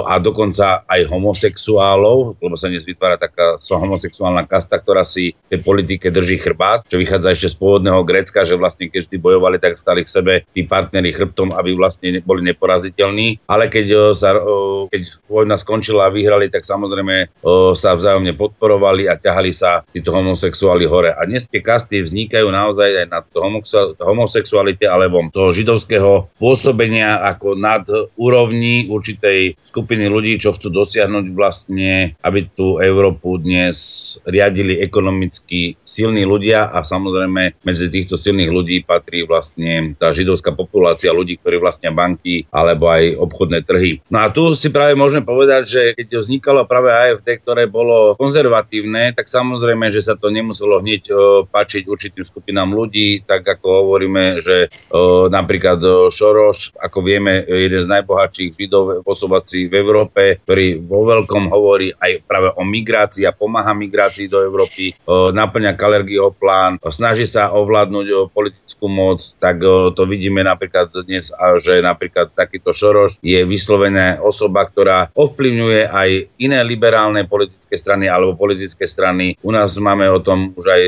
a 0.08 0.20
dokonca 0.20 0.84
aj 0.88 1.08
homosexuálov, 1.12 2.40
lebo 2.40 2.56
sa 2.56 2.72
dnes 2.72 2.88
vytvára 2.88 3.20
taká 3.20 3.60
homosexuálna 3.60 4.44
kasta, 4.48 4.80
ktorá 4.80 5.04
si 5.04 5.36
v 5.48 5.56
tej 5.56 5.60
politike 5.64 6.08
drží 6.12 6.40
chrbát, 6.40 6.84
čo 6.88 7.00
vychádza 7.00 7.36
ešte 7.36 7.54
z 7.54 7.56
pôvodného 7.60 8.02
Grécka, 8.04 8.44
že 8.44 8.60
vlastne 8.60 8.92
keď 8.92 9.08
vždy 9.08 9.18
bojovali, 9.20 9.58
tak 9.60 9.80
stali 9.80 10.04
k 10.04 10.12
sebe 10.12 10.34
tí 10.52 10.68
partneri 10.68 11.16
chrbtom, 11.16 11.56
aby 11.56 11.76
vlastne 11.76 12.20
boli 12.24 12.44
neporaziteľní. 12.48 13.48
Ale 13.48 13.72
keď, 13.72 14.16
sa, 14.16 14.36
keď 14.92 15.02
vojna 15.30 15.56
skončila 15.56 16.08
a 16.08 16.14
vyhrali, 16.14 16.52
tak 16.52 16.68
samozrejme 16.68 17.32
sa 17.76 17.96
vzájomne 17.96 18.36
podporovali 18.36 19.08
a 19.08 19.16
ťahali 19.16 19.52
sa 19.56 19.84
títo 19.90 20.12
homosexuáli 20.12 20.86
hore. 20.86 21.12
A 21.16 21.24
dnes 21.24 21.48
tie 21.48 21.64
kasty 21.64 22.04
vznikajú 22.04 22.48
naozaj 22.52 23.06
aj 23.06 23.08
na 23.08 23.20
homosexualite 23.98 24.86
alebo 24.86 25.26
toho 25.34 25.50
židovského 25.50 26.30
pôsobenia 26.38 27.18
ako 27.26 27.58
nad 27.58 27.84
úrovni 28.14 28.86
určitej 28.86 29.58
skupiny 29.66 30.06
ľudí, 30.06 30.38
čo 30.38 30.54
chcú 30.54 30.70
dosiahnuť 30.70 31.26
vlastne, 31.34 32.14
aby 32.22 32.46
tú 32.54 32.78
Európu 32.78 33.42
dnes 33.42 33.76
riadili 34.30 34.78
ekonomicky 34.78 35.80
silní 35.82 36.28
ľudia 36.28 36.70
a 36.70 36.86
samozrejme 36.86 37.66
medzi 37.66 37.88
týchto 37.90 38.14
silných 38.20 38.52
ľudí 38.54 38.76
patrí 38.86 39.26
vlastne 39.26 39.98
tá 39.98 40.14
židovská 40.14 40.54
populácia 40.54 41.10
ľudí, 41.10 41.42
ktorí 41.42 41.58
vlastnia 41.58 41.90
banky 41.90 42.46
alebo 42.54 42.92
aj 42.94 43.18
obchodné 43.18 43.66
trhy. 43.66 44.04
No 44.14 44.22
a 44.22 44.30
tu 44.30 44.54
si 44.54 44.70
práve 44.70 44.94
môžeme 44.94 45.26
povedať, 45.26 45.62
že 45.66 45.82
keď 45.98 46.22
vznikalo 46.22 46.70
práve 46.70 46.94
AFD, 46.94 47.42
ktoré 47.42 47.66
bolo 47.66 48.14
konzervatívne, 48.14 49.16
tak 49.18 49.26
samozrejme, 49.26 49.90
že 49.90 50.06
sa 50.06 50.14
to 50.14 50.30
nemuselo 50.30 50.78
hneď 50.82 51.00
hneď 51.00 51.04
páčiť 51.48 51.84
určitým 51.88 52.26
skupinám 52.28 52.74
ľudí, 52.76 53.24
tak 53.24 53.48
ako 53.48 53.69
hovoríme, 53.70 54.42
že 54.42 54.74
napríklad 55.30 55.80
Šoroš, 56.10 56.74
ako 56.78 57.00
vieme, 57.06 57.46
jeden 57.46 57.82
z 57.82 57.92
najbohatších 57.92 58.58
židov 58.58 59.06
osobací 59.06 59.70
v 59.70 59.78
Európe, 59.80 60.42
ktorý 60.44 60.84
vo 60.90 61.06
veľkom 61.06 61.54
hovorí 61.54 61.94
aj 61.96 62.26
práve 62.26 62.50
o 62.58 62.64
migrácii 62.66 63.30
a 63.30 63.36
pomáha 63.36 63.72
migrácii 63.78 64.28
do 64.28 64.42
Európy, 64.42 64.94
naplňa 65.10 65.78
Kalergieho 65.78 66.34
plán, 66.34 66.82
snaží 66.90 67.30
sa 67.30 67.54
ovládnuť 67.54 68.32
politickú 68.34 68.86
moc, 68.90 69.22
tak 69.38 69.62
to 69.94 70.02
vidíme 70.10 70.42
napríklad 70.42 70.92
dnes, 71.06 71.30
že 71.62 71.82
napríklad 71.84 72.34
takýto 72.34 72.74
Šoroš 72.74 73.22
je 73.22 73.44
vyslovená 73.46 74.20
osoba, 74.24 74.66
ktorá 74.66 75.12
ovplyvňuje 75.14 75.82
aj 75.90 76.10
iné 76.42 76.60
liberálne 76.66 77.26
politické 77.28 77.76
strany 77.78 78.10
alebo 78.10 78.40
politické 78.40 78.88
strany. 78.88 79.38
U 79.46 79.52
nás 79.54 79.76
máme 79.78 80.10
o 80.10 80.20
tom 80.22 80.52
už 80.58 80.66
aj 80.70 80.84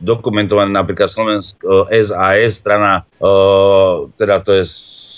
dokumentované 0.00 0.72
napríklad 0.72 1.12
Slovensk 1.12 1.60
SAS, 1.92 2.58
strana, 2.58 3.04
teda 4.16 4.40
to 4.40 4.56
je 4.56 4.64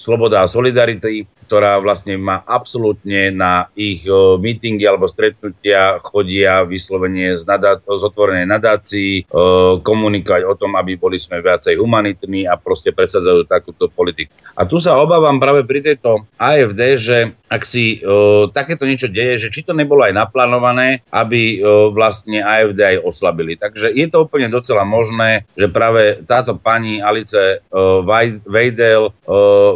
Sloboda 0.03 0.43
a 0.43 0.51
Solidarity, 0.51 1.25
ktorá 1.53 1.77
vlastne 1.85 2.17
má 2.17 2.41
absolútne 2.49 3.29
na 3.29 3.69
ich 3.77 4.09
o, 4.09 4.41
meetingy 4.41 4.89
alebo 4.89 5.05
stretnutia 5.05 6.01
chodia 6.01 6.65
vyslovene 6.65 7.37
z, 7.37 7.45
nadá- 7.45 7.77
z 7.77 8.03
otvorenej 8.09 8.49
nadácii 8.49 9.29
o, 9.29 9.77
komunikovať 9.85 10.49
o 10.49 10.57
tom, 10.57 10.81
aby 10.81 10.97
boli 10.97 11.21
sme 11.21 11.45
viacej 11.45 11.77
humanitní 11.77 12.49
a 12.49 12.57
proste 12.57 12.89
presadzajú 12.89 13.45
takúto 13.45 13.93
politiku. 13.93 14.33
A 14.57 14.65
tu 14.65 14.81
sa 14.81 14.97
obávam 14.97 15.37
práve 15.37 15.61
pri 15.69 15.85
tejto 15.85 16.25
AFD, 16.41 16.81
že 16.97 17.37
ak 17.53 17.69
si 17.69 18.01
o, 18.01 18.49
takéto 18.49 18.89
niečo 18.89 19.13
deje, 19.13 19.45
že 19.45 19.53
či 19.53 19.61
to 19.61 19.77
nebolo 19.77 20.09
aj 20.09 20.17
naplánované, 20.17 21.05
aby 21.13 21.61
o, 21.61 21.93
vlastne 21.93 22.41
AFD 22.41 22.97
aj 22.97 23.05
oslabili. 23.05 23.61
Takže 23.61 23.93
je 23.93 24.09
to 24.09 24.25
úplne 24.25 24.49
docela 24.49 24.89
možné, 24.89 25.45
že 25.53 25.69
práve 25.69 26.25
táto 26.25 26.57
pani 26.57 27.05
Alice 27.05 27.61
Vejdel 28.49 29.05
o, 29.05 29.13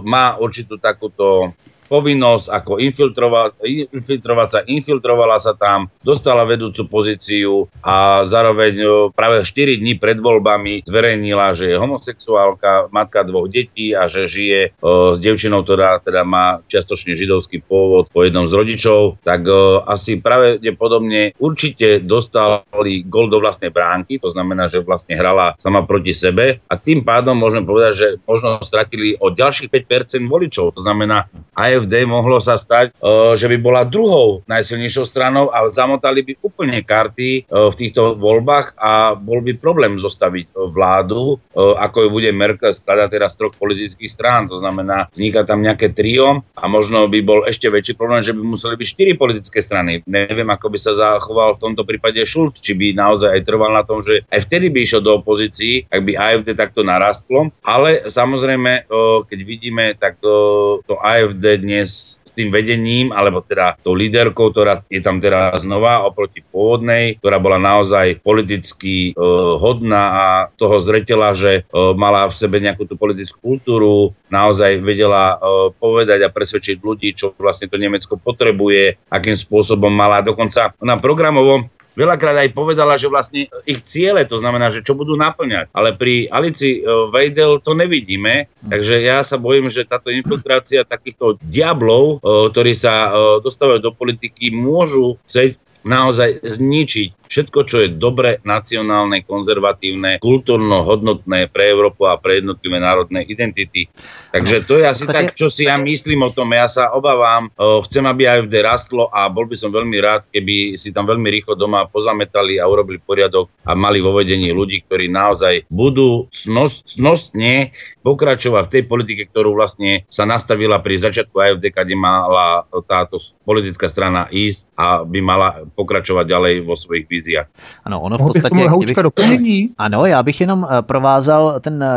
má 0.01 0.41
určitú 0.41 0.81
takúto 0.81 1.53
povinnosť 1.87 2.47
ako 2.51 2.73
infiltrovať, 2.83 3.63
infiltrovať 3.95 4.49
sa, 4.49 4.61
infiltrovala 4.67 5.39
sa 5.39 5.55
tam, 5.55 5.89
dostala 6.03 6.43
vedúcu 6.47 6.87
pozíciu 6.91 7.67
a 7.83 8.27
zároveň 8.27 9.11
práve 9.15 9.43
4 9.43 9.81
dní 9.81 9.97
pred 9.97 10.19
voľbami 10.19 10.83
zverejnila, 10.87 11.55
že 11.55 11.73
je 11.73 11.81
homosexuálka, 11.81 12.91
matka 12.91 13.23
dvoch 13.23 13.47
detí 13.47 13.95
a 13.95 14.11
že 14.11 14.27
žije 14.27 14.79
o, 14.83 15.15
s 15.15 15.19
devčinou, 15.23 15.63
ktorá 15.63 16.03
teda 16.03 16.27
má 16.27 16.61
čiastočne 16.67 17.15
židovský 17.15 17.63
pôvod 17.63 18.11
po 18.11 18.27
jednom 18.27 18.51
z 18.51 18.53
rodičov, 18.53 19.23
tak 19.23 19.47
o, 19.47 19.83
asi 19.87 20.19
pravdepodobne 20.19 21.35
určite 21.39 22.03
dostali 22.03 23.07
gol 23.07 23.31
do 23.31 23.39
vlastnej 23.39 23.71
bránky, 23.71 24.19
to 24.19 24.31
znamená, 24.31 24.67
že 24.67 24.83
vlastne 24.83 25.15
hrala 25.15 25.55
sama 25.59 25.87
proti 25.87 26.13
sebe. 26.13 26.63
A 26.67 26.75
tým 26.79 27.03
pádom 27.07 27.39
môžeme 27.39 27.67
povedať, 27.67 27.93
že 27.95 28.09
možno 28.27 28.59
stratili 28.63 29.15
o 29.19 29.31
ďalších 29.31 29.71
5% 29.71 30.27
voličov, 30.27 30.75
to 30.75 30.81
znamená 30.83 31.31
aj 31.55 31.76
AFD 31.77 32.09
mohlo 32.09 32.41
sa 32.41 32.57
stať, 32.57 32.97
že 33.37 33.47
by 33.47 33.57
bola 33.61 33.85
druhou 33.85 34.41
najsilnejšou 34.49 35.05
stranou 35.05 35.53
a 35.53 35.61
zamotali 35.69 36.25
by 36.25 36.33
úplne 36.41 36.81
karty 36.81 37.45
v 37.45 37.75
týchto 37.77 38.17
voľbách 38.17 38.81
a 38.81 39.13
bol 39.13 39.45
by 39.45 39.53
problém 39.61 40.01
zostaviť 40.01 40.57
vládu, 40.73 41.37
ako 41.57 41.97
ju 42.03 42.09
bude 42.09 42.31
Merkel 42.33 42.73
skladať 42.73 43.09
teraz 43.13 43.37
troch 43.37 43.53
politických 43.53 44.09
strán. 44.09 44.49
To 44.49 44.57
znamená, 44.57 45.13
vzniká 45.13 45.45
tam 45.45 45.61
nejaké 45.61 45.93
trio 45.93 46.41
a 46.57 46.65
možno 46.65 47.05
by 47.13 47.21
bol 47.21 47.45
ešte 47.45 47.69
väčší 47.69 47.93
problém, 47.93 48.25
že 48.25 48.33
by 48.33 48.41
museli 48.41 48.81
byť 48.81 48.89
štyri 48.89 49.13
politické 49.13 49.61
strany. 49.61 50.01
Neviem, 50.09 50.49
ako 50.49 50.73
by 50.73 50.79
sa 50.81 50.97
zachoval 50.97 51.61
v 51.61 51.63
tomto 51.63 51.85
prípade 51.85 52.25
Schulz, 52.25 52.57
či 52.63 52.73
by 52.73 52.97
naozaj 52.97 53.37
aj 53.37 53.43
trval 53.45 53.77
na 53.77 53.85
tom, 53.85 54.01
že 54.01 54.25
aj 54.33 54.49
vtedy 54.49 54.73
by 54.73 54.79
išiel 54.81 55.05
do 55.05 55.21
opozícii, 55.21 55.93
ak 55.93 56.01
by 56.01 56.13
AFD 56.17 56.57
takto 56.57 56.81
narastlo. 56.81 57.53
Ale 57.61 58.09
samozrejme, 58.09 58.89
keď 59.29 59.39
vidíme, 59.45 59.93
tak 59.99 60.17
to 60.23 60.95
AFD 61.03 61.66
dnes 61.67 62.23
s 62.23 62.31
tým 62.31 62.55
vedením, 62.55 63.11
alebo 63.11 63.43
teda 63.43 63.75
tou 63.83 63.99
líderkou, 63.99 64.55
ktorá 64.55 64.87
je 64.87 65.03
tam 65.03 65.19
teraz 65.19 65.67
znova 65.67 66.07
oproti 66.07 66.47
pôvodnej, 66.47 67.19
ktorá 67.19 67.43
bola 67.43 67.59
naozaj 67.59 68.23
politicky 68.23 69.11
e, 69.11 69.13
hodná 69.59 70.05
a 70.15 70.27
toho 70.55 70.79
zretela, 70.79 71.35
že 71.35 71.67
e, 71.67 71.83
mala 71.99 72.31
v 72.31 72.39
sebe 72.39 72.63
nejakú 72.63 72.87
tú 72.87 72.95
politickú 72.95 73.59
kultúru, 73.59 74.15
naozaj 74.31 74.79
vedela 74.79 75.35
e, 75.35 75.75
povedať 75.75 76.23
a 76.23 76.31
presvedčiť 76.31 76.79
ľudí, 76.79 77.19
čo 77.19 77.35
vlastne 77.35 77.67
to 77.67 77.75
Nemecko 77.75 78.15
potrebuje, 78.15 79.03
akým 79.11 79.35
spôsobom 79.35 79.91
mala. 79.91 80.23
Dokonca 80.23 80.71
ona 80.79 80.95
programovo 81.03 81.67
veľakrát 81.97 82.47
aj 82.47 82.55
povedala, 82.55 83.01
že 83.01 83.09
vlastne 83.09 83.49
ich 83.65 83.81
ciele, 83.83 84.23
to 84.29 84.37
znamená, 84.37 84.69
že 84.71 84.85
čo 84.85 84.95
budú 84.95 85.17
naplňať. 85.17 85.73
Ale 85.73 85.97
pri 85.97 86.29
Alici 86.29 86.85
Vejdel 86.85 87.59
to 87.65 87.73
nevidíme, 87.73 88.53
takže 88.61 89.01
ja 89.01 89.25
sa 89.25 89.41
bojím, 89.41 89.73
že 89.73 89.89
táto 89.89 90.13
infiltrácia 90.13 90.85
takýchto 90.85 91.41
diablov, 91.41 92.21
ktorí 92.53 92.77
sa 92.77 93.11
dostávajú 93.41 93.81
do 93.81 93.91
politiky, 93.97 94.53
môžu 94.53 95.17
chcieť 95.27 95.57
naozaj 95.87 96.43
zničiť 96.43 97.31
všetko, 97.31 97.59
čo 97.67 97.77
je 97.83 97.89
dobre, 97.91 98.39
nacionálne, 98.47 99.23
konzervatívne, 99.27 100.23
kultúrno-hodnotné 100.23 101.51
pre 101.51 101.75
Európu 101.75 102.07
a 102.07 102.19
pre 102.19 102.39
jednotlivé 102.39 102.79
národné 102.79 103.27
identity. 103.27 103.91
Takže 104.31 104.63
to 104.63 104.79
je 104.79 104.87
asi 104.87 105.05
tak, 105.11 105.35
čo 105.35 105.51
si 105.51 105.67
ja 105.67 105.75
myslím 105.75 106.27
o 106.27 106.31
tom. 106.31 106.55
Ja 106.55 106.71
sa 106.71 106.95
obávam, 106.95 107.51
chcem, 107.87 108.07
aby 108.07 108.31
AFD 108.31 108.63
rastlo 108.63 109.11
a 109.11 109.27
bol 109.27 109.51
by 109.51 109.59
som 109.59 109.75
veľmi 109.75 109.99
rád, 109.99 110.31
keby 110.31 110.79
si 110.79 110.95
tam 110.95 111.07
veľmi 111.11 111.27
rýchlo 111.27 111.59
doma 111.59 111.91
pozametali 111.91 112.63
a 112.63 112.71
urobili 112.71 113.03
poriadok 113.03 113.51
a 113.67 113.75
mali 113.75 113.99
vo 113.99 114.15
vedení 114.15 114.55
ľudí, 114.55 114.87
ktorí 114.87 115.11
naozaj 115.11 115.67
budú 115.67 116.31
snostne 116.31 117.75
pokračovať 118.07 118.71
v 118.71 118.73
tej 118.79 118.85
politike, 118.87 119.23
ktorú 119.27 119.59
vlastne 119.59 120.07
sa 120.07 120.23
nastavila 120.23 120.79
pri 120.79 121.03
začiatku 121.03 121.35
AFD, 121.35 121.75
kde 121.75 121.99
mala 121.99 122.63
táto 122.87 123.19
politická 123.43 123.91
strana 123.91 124.31
ísť 124.31 124.71
a 124.79 125.03
by 125.03 125.19
mala 125.19 125.49
pokračovať 125.77 126.25
ďalej 126.27 126.55
vo 126.65 126.73
svojich 126.73 127.05
víziách. 127.09 127.47
Ano, 127.85 128.01
ono 128.01 128.17
v 128.19 128.33
podstatě... 128.33 128.57
Kdybych, 128.57 129.69
ano, 129.79 130.07
já 130.07 130.23
bych 130.23 130.41
jenom 130.41 130.67
eh, 130.71 130.83
provázal 130.83 131.61
ten 131.61 131.83
eh, 131.83 131.89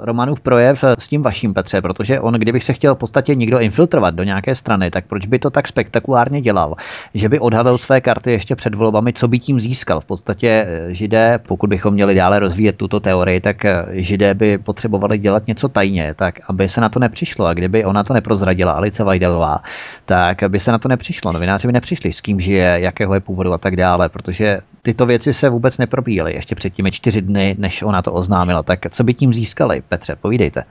Romanův 0.00 0.40
projev 0.40 0.84
eh, 0.84 0.94
s 0.98 1.08
tím 1.08 1.22
vaším, 1.22 1.54
Petře, 1.54 1.80
protože 1.80 2.20
on, 2.20 2.34
kdybych 2.34 2.64
se 2.64 2.72
chtěl 2.72 2.94
v 2.94 2.98
podstatě 2.98 3.34
někdo 3.34 3.58
infiltrovat 3.58 4.14
do 4.14 4.22
nějaké 4.22 4.54
strany, 4.54 4.90
tak 4.90 5.06
proč 5.06 5.26
by 5.26 5.38
to 5.38 5.50
tak 5.50 5.68
spektakulárně 5.68 6.40
dělal? 6.40 6.74
Že 7.14 7.28
by 7.28 7.38
odhalil 7.38 7.78
své 7.78 8.00
karty 8.00 8.30
ještě 8.30 8.56
před 8.56 8.74
volbami, 8.74 9.12
co 9.12 9.28
by 9.28 9.38
tím 9.38 9.60
získal? 9.60 10.00
V 10.00 10.04
podstatě 10.04 10.66
židé, 10.88 11.40
pokud 11.48 11.70
bychom 11.70 11.94
měli 11.94 12.14
dále 12.14 12.38
rozvíjet 12.38 12.76
tuto 12.76 13.00
teorii, 13.00 13.40
tak 13.40 13.56
židé 13.90 14.34
by 14.34 14.58
potřebovali 14.58 15.18
dělat 15.18 15.46
něco 15.46 15.68
tajně, 15.68 16.14
tak 16.14 16.40
aby 16.48 16.68
se 16.68 16.80
na 16.80 16.88
to 16.88 16.98
nepřišlo. 16.98 17.46
A 17.46 17.54
kdyby 17.54 17.84
ona 17.84 18.04
to 18.04 18.14
neprozradila, 18.14 18.72
Alice 18.72 19.04
Vajdelová, 19.04 19.62
tak 20.04 20.38
by 20.48 20.60
se 20.60 20.72
na 20.72 20.78
to 20.78 20.88
nepřišlo. 20.88 21.32
Novináři 21.32 21.66
by 21.66 21.72
nepřišli, 21.72 22.12
s 22.12 22.20
kým 22.20 22.40
žije, 22.40 22.78
jakého 22.80 23.14
je 23.14 23.21
původu 23.22 23.52
a 23.52 23.58
tak 23.58 23.76
dále, 23.76 24.08
protože 24.08 24.58
tyto 24.82 25.06
věci 25.06 25.34
se 25.34 25.48
vůbec 25.48 25.78
neprobíhaly 25.78 26.34
ještě 26.34 26.54
před 26.54 26.70
těmi 26.70 26.90
čtyři 26.90 27.22
dny, 27.22 27.56
než 27.58 27.82
ona 27.82 28.02
to 28.02 28.12
oznámila. 28.12 28.62
Tak 28.62 28.80
co 28.90 29.04
by 29.04 29.14
tím 29.14 29.34
získali? 29.34 29.82
Petře, 29.88 30.16
povídejte. 30.16 30.64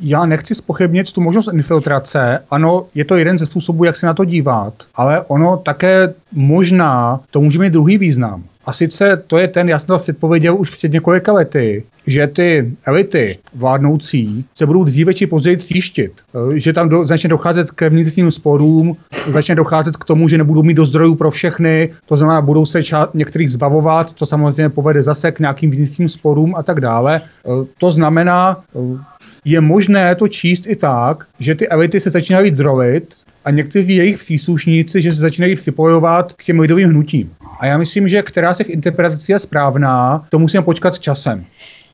Já 0.00 0.26
nechci 0.26 0.54
spochybnit 0.54 1.12
tu 1.12 1.20
možnost 1.20 1.48
infiltrace. 1.52 2.44
Ano, 2.50 2.86
je 2.94 3.04
to 3.04 3.16
jeden 3.16 3.38
ze 3.38 3.46
způsobů, 3.46 3.84
jak 3.84 3.96
se 3.96 4.06
na 4.06 4.14
to 4.14 4.24
dívat, 4.24 4.74
ale 4.94 5.22
ono 5.22 5.56
také 5.56 6.14
možná 6.32 7.20
to 7.30 7.40
může 7.40 7.58
mít 7.58 7.70
druhý 7.70 7.98
význam. 7.98 8.44
A 8.64 8.72
sice 8.72 9.22
to 9.26 9.38
je 9.38 9.48
ten, 9.48 9.68
já 9.68 9.78
jsem 9.78 9.86
to 9.86 9.98
předpověděl 9.98 10.56
už 10.56 10.70
před 10.70 10.92
několika 10.92 11.32
lety, 11.32 11.84
že 12.06 12.26
ty 12.26 12.72
elity 12.84 13.38
vládnoucí 13.54 14.44
se 14.54 14.66
budou 14.66 14.84
dříve 14.84 15.14
či 15.14 15.26
později 15.26 15.56
tříštit. 15.56 16.12
Eh, 16.34 16.58
že 16.58 16.72
tam 16.72 16.88
do, 16.88 17.06
začne 17.06 17.28
docházet 17.28 17.70
k 17.70 17.88
vnitřním 17.88 18.30
sporům, 18.30 18.96
začne 19.26 19.54
docházet 19.54 19.96
k 19.96 20.04
tomu, 20.04 20.28
že 20.28 20.38
nebudou 20.38 20.62
mít 20.62 20.74
do 20.74 20.86
zdrojů 20.86 21.14
pro 21.14 21.30
všechny, 21.30 21.92
to 22.06 22.16
znamená, 22.16 22.40
budou 22.40 22.66
se 22.66 22.80
ča- 22.80 23.08
některých 23.14 23.52
zbavovat, 23.52 24.12
to 24.12 24.26
samozřejmě 24.26 24.68
povede 24.68 25.02
zase 25.02 25.32
k 25.32 25.40
nějakým 25.40 25.70
vnitřním 25.70 26.08
sporům 26.08 26.54
a 26.56 26.62
tak 26.62 26.80
dále. 26.80 27.20
Eh, 27.24 27.50
to 27.78 27.92
znamená, 27.92 28.60
eh, 28.76 28.98
je 29.44 29.60
možné 29.60 30.14
to 30.14 30.28
číst 30.28 30.66
i 30.66 30.76
tak, 30.76 31.24
že 31.38 31.54
ty 31.54 31.68
elity 31.68 32.00
se 32.00 32.10
začínají 32.10 32.50
drolit 32.50 33.14
a 33.48 33.50
někteří 33.50 33.96
jejich 33.96 34.18
příslušníci, 34.18 35.02
že 35.02 35.10
se 35.10 35.16
začínají 35.16 35.56
připojovat 35.56 36.32
k 36.32 36.44
těm 36.44 36.60
lidovým 36.60 36.88
hnutím. 36.88 37.32
A 37.60 37.66
já 37.66 37.78
myslím, 37.78 38.08
že 38.08 38.22
která 38.22 38.54
z 38.54 38.58
těch 38.58 38.68
interpretací 38.68 39.32
je 39.32 39.38
správná, 39.38 40.26
to 40.30 40.38
musíme 40.38 40.62
počkat 40.62 40.98
časem. 40.98 41.44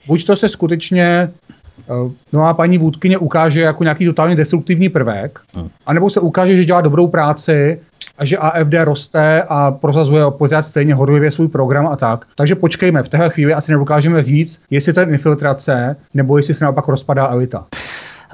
Buď 0.07 0.25
to 0.25 0.37
se 0.37 0.49
skutečně 0.49 1.05
eh, 1.09 2.11
no 2.33 2.45
a 2.47 2.55
paní 2.55 2.79
vůdkyně 2.79 3.19
ukáže 3.19 3.63
jako 3.63 3.83
nějaký 3.85 4.05
totálně 4.07 4.37
destruktivní 4.37 4.89
prvek, 4.89 5.39
hmm. 5.57 5.69
anebo 5.87 6.11
se 6.11 6.21
ukáže, 6.21 6.57
že 6.57 6.65
dělá 6.65 6.81
dobrou 6.81 7.07
práci 7.07 7.81
a 8.19 8.25
že 8.25 8.39
AFD 8.39 8.75
roste 8.85 9.43
a 9.49 9.71
prosazuje 9.71 10.25
pořád 10.31 10.67
stejně 10.67 10.95
horlivě 10.95 11.31
svůj 11.31 11.49
program 11.49 11.87
a 11.87 11.97
tak. 11.97 12.27
Takže 12.37 12.55
počkejme, 12.55 13.03
v 13.03 13.09
téhle 13.09 13.31
chvíli 13.31 13.55
asi 13.55 13.73
nedokážeme 13.73 14.23
říct, 14.23 14.63
jestli 14.71 14.93
to 14.93 15.01
je 15.01 15.07
infiltrace, 15.07 15.97
nebo 16.15 16.37
jestli 16.37 16.55
se 16.55 16.65
naopak 16.65 16.89
rozpadá 16.89 17.29
elita. 17.29 17.67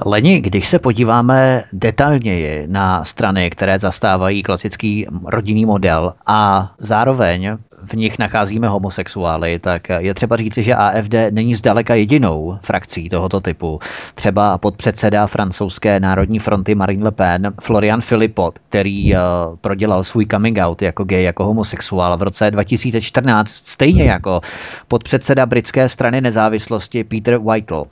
Leni, 0.06 0.40
když 0.40 0.68
se 0.68 0.78
podíváme 0.78 1.62
detailněji 1.72 2.66
na 2.66 3.04
strany, 3.04 3.50
které 3.50 3.78
zastávají 3.78 4.42
klasický 4.42 5.06
rodinný 5.24 5.64
model 5.64 6.14
a 6.26 6.72
zároveň 6.78 7.56
v 7.84 7.94
nich 7.94 8.18
nacházíme 8.18 8.68
homosexuály, 8.68 9.58
tak 9.58 9.88
je 9.98 10.14
třeba 10.14 10.36
říci, 10.36 10.62
že 10.62 10.74
AFD 10.74 11.14
není 11.30 11.54
zdaleka 11.54 11.94
jedinou 11.94 12.58
frakcí 12.62 13.08
tohoto 13.08 13.40
typu. 13.40 13.80
Třeba 14.14 14.58
podpředseda 14.58 15.26
francouzské 15.26 16.00
národní 16.00 16.38
fronty 16.38 16.74
Marine 16.74 17.04
Le 17.04 17.10
Pen, 17.10 17.52
Florian 17.60 18.00
Philippot, 18.00 18.58
který 18.58 19.14
eh, 19.14 19.18
prodělal 19.60 20.04
svůj 20.04 20.26
coming 20.26 20.58
out 20.58 20.82
jako 20.82 21.04
gay, 21.04 21.22
jako 21.22 21.44
homosexuál 21.44 22.16
v 22.16 22.22
roce 22.22 22.50
2014, 22.50 23.50
stejně 23.50 24.04
jako 24.04 24.40
podpředseda 24.88 25.46
britské 25.46 25.88
strany 25.88 26.20
nezávislosti 26.20 27.04
Peter 27.04 27.38
Whittle. 27.38 27.84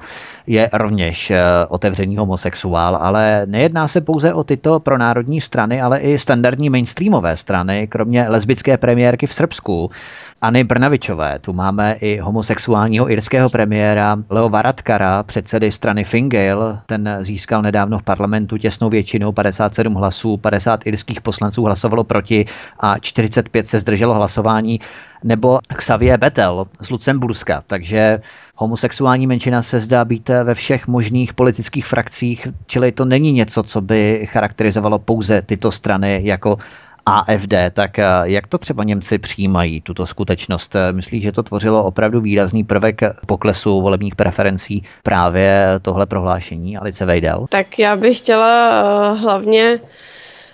Je 0.46 0.70
rovněž 0.72 1.30
eh, 1.30 1.42
otevřený 1.68 2.16
homosexuál, 2.16 2.96
ale 2.96 3.42
nejedná 3.46 3.88
se 3.88 4.00
pouze 4.00 4.34
o 4.34 4.44
tyto 4.44 4.80
pronárodní 4.80 5.40
strany, 5.40 5.80
ale 5.80 5.98
i 5.98 6.18
standardní 6.18 6.70
mainstreamové 6.70 7.36
strany, 7.36 7.86
kromě 7.86 8.28
lesbické 8.28 8.76
premiérky 8.78 9.26
v 9.26 9.32
Srbsku, 9.32 9.77
Irsku.Any 9.78 10.64
Brnavičové. 10.64 11.38
Tu 11.38 11.52
máme 11.52 11.92
i 11.92 12.18
homosexuálního 12.18 13.10
irského 13.10 13.50
premiéra 13.50 14.16
Leo 14.30 14.48
Varadkara, 14.48 15.22
předsedy 15.22 15.72
strany 15.72 16.04
Fingale. 16.04 16.80
Ten 16.86 17.16
získal 17.20 17.62
nedávno 17.62 17.98
v 17.98 18.02
parlamentu 18.02 18.58
těsnou 18.58 18.90
většinou 18.90 19.32
57 19.32 19.94
hlasů, 19.94 20.36
50 20.36 20.86
irských 20.86 21.20
poslanců 21.20 21.64
hlasovalo 21.64 22.04
proti 22.04 22.46
a 22.80 22.98
45 22.98 23.66
se 23.66 23.78
zdrželo 23.78 24.14
hlasování 24.14 24.80
nebo 25.24 25.58
Xavier 25.76 26.18
Bettel 26.18 26.66
z 26.80 26.90
Lucemburska. 26.90 27.62
Takže 27.66 28.20
homosexuální 28.54 29.26
menšina 29.26 29.62
se 29.62 29.80
zdá 29.80 30.04
být 30.04 30.28
ve 30.44 30.54
všech 30.54 30.86
možných 30.86 31.34
politických 31.34 31.86
frakcích, 31.86 32.48
čili 32.66 32.92
to 32.92 33.04
není 33.04 33.32
něco, 33.32 33.62
co 33.62 33.80
by 33.80 34.28
charakterizovalo 34.30 34.98
pouze 34.98 35.42
tyto 35.42 35.72
strany 35.72 36.20
jako 36.24 36.58
AFD, 37.08 37.54
tak 37.72 37.98
eh, 37.98 38.04
jak 38.22 38.46
to 38.46 38.58
třeba 38.58 38.84
Němci 38.84 39.18
přijímají, 39.18 39.80
tuto 39.80 40.06
skutečnost? 40.06 40.76
Myslí, 40.92 41.20
že 41.20 41.32
to 41.32 41.42
tvořilo 41.42 41.84
opravdu 41.84 42.20
výrazný 42.20 42.64
prvek 42.64 43.00
poklesu 43.26 43.80
volebních 43.82 44.16
preferencí 44.16 44.84
právě 45.02 45.64
tohle 45.82 46.06
prohlášení 46.06 46.78
Alice 46.78 47.04
Vejdel? 47.04 47.46
Tak 47.48 47.78
já 47.78 47.96
bych 47.96 48.18
chtěla 48.18 48.82
uh, 49.12 49.18
hlavně 49.18 49.80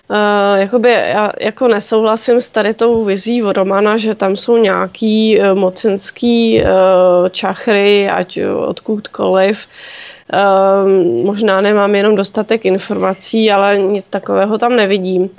Uh, 0.08 0.60
jakoby 0.60 0.90
já 0.90 1.32
jako 1.40 1.68
nesouhlasím 1.68 2.40
s 2.40 2.48
tady 2.48 2.74
tou 2.74 3.04
vizí 3.04 3.42
Romana, 3.42 3.96
že 3.96 4.14
tam 4.14 4.36
jsou 4.36 4.56
nějaký 4.56 5.40
uh, 5.40 5.58
mocenský 5.58 6.62
uh, 6.62 7.28
čachry, 7.28 8.08
ať 8.08 8.38
odkudkoliv, 8.66 9.66
Ehm, 10.32 11.24
možná 11.24 11.60
nemám 11.60 11.94
jenom 11.94 12.16
dostatek 12.16 12.64
informací, 12.64 13.50
ale 13.50 13.78
nic 13.78 14.08
takového 14.08 14.58
tam 14.58 14.76
nevidím. 14.76 15.30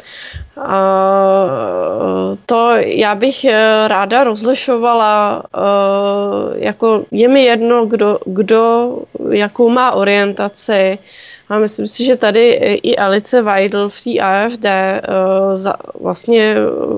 To 2.45 2.71
já 2.75 3.15
bych 3.15 3.45
eh, 3.45 3.87
ráda 3.87 4.23
rozlišovala, 4.23 5.43
eh, 5.55 5.59
jako 6.65 7.03
je 7.11 7.27
mi 7.27 7.43
jedno, 7.43 7.85
kdo, 7.85 8.19
kdo 8.25 8.91
jakou 9.31 9.69
má 9.69 9.91
orientaci, 9.91 10.97
a 11.49 11.57
myslím 11.59 11.87
si, 11.87 12.05
že 12.05 12.15
tady 12.15 12.49
i 12.83 12.95
Alice 12.97 13.41
Weidel 13.41 13.89
v 13.89 14.03
té 14.03 14.19
AFD 14.19 14.65
eh, 14.65 15.01
vlastně 16.01 16.55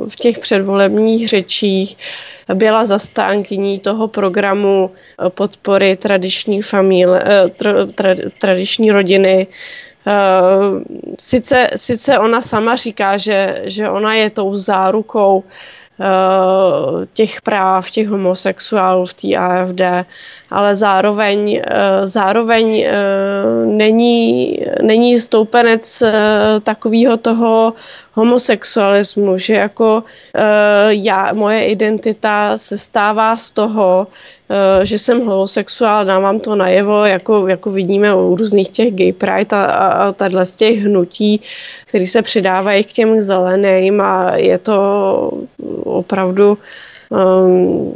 v 0.10 0.16
těch 0.16 0.40
předvolebních 0.40 1.28
řečích 1.28 1.98
byla 2.54 2.86
zastánkyní 2.86 3.80
toho 3.80 4.08
programu 4.08 4.92
eh, 4.92 5.30
podpory 5.30 5.96
tradiční 5.96 6.62
familie, 6.62 7.24
eh, 7.26 7.50
tra, 7.50 7.86
tra, 7.86 8.16
tradiční 8.40 8.92
rodiny. 8.92 9.48
Eh, 10.08 10.14
sice, 11.20 11.70
sice 11.76 12.20
ona 12.20 12.42
sama 12.42 12.76
říká, 12.76 13.18
že, 13.18 13.62
že 13.64 13.90
ona 13.90 14.14
je 14.14 14.30
tou 14.30 14.56
zárukou 14.56 15.44
těch 17.14 17.42
práv 17.42 17.90
těch 17.90 18.08
homosexuálů 18.08 19.06
v 19.06 19.14
té 19.14 19.36
AFD, 19.36 19.82
ale 20.50 20.76
zároveň, 20.76 21.62
zároveň 22.04 22.88
není, 23.66 24.60
není 24.82 25.20
stoupenec 25.20 26.04
takového 26.64 27.18
toho 27.18 27.74
homosexualismu, 28.14 29.38
že 29.38 29.54
jako 29.54 30.04
já, 30.90 31.34
moje 31.34 31.66
identita 31.66 32.58
se 32.58 32.78
stává 32.78 33.38
z 33.38 33.52
toho, 33.52 34.08
že 34.84 35.00
jsem 35.00 35.26
homosexuál, 35.26 36.06
dávám 36.06 36.40
to 36.40 36.56
najevo, 36.56 37.06
jako, 37.06 37.48
jako 37.48 37.72
vidíme 37.72 38.16
u 38.16 38.36
různých 38.36 38.70
těch 38.70 38.94
gay 38.94 39.14
pride 39.14 39.56
a, 39.56 39.64
a, 39.64 40.14
a 40.42 40.46
z 40.46 40.56
těch 40.56 40.80
hnutí, 40.80 41.42
které 41.86 42.06
se 42.06 42.22
přidávají 42.22 42.84
k 42.84 42.94
těm 42.94 43.22
zeleným 43.22 44.02
a 44.02 44.36
je 44.36 44.58
to 44.58 44.78
opravdu 45.84 46.58
Um, 47.10 47.94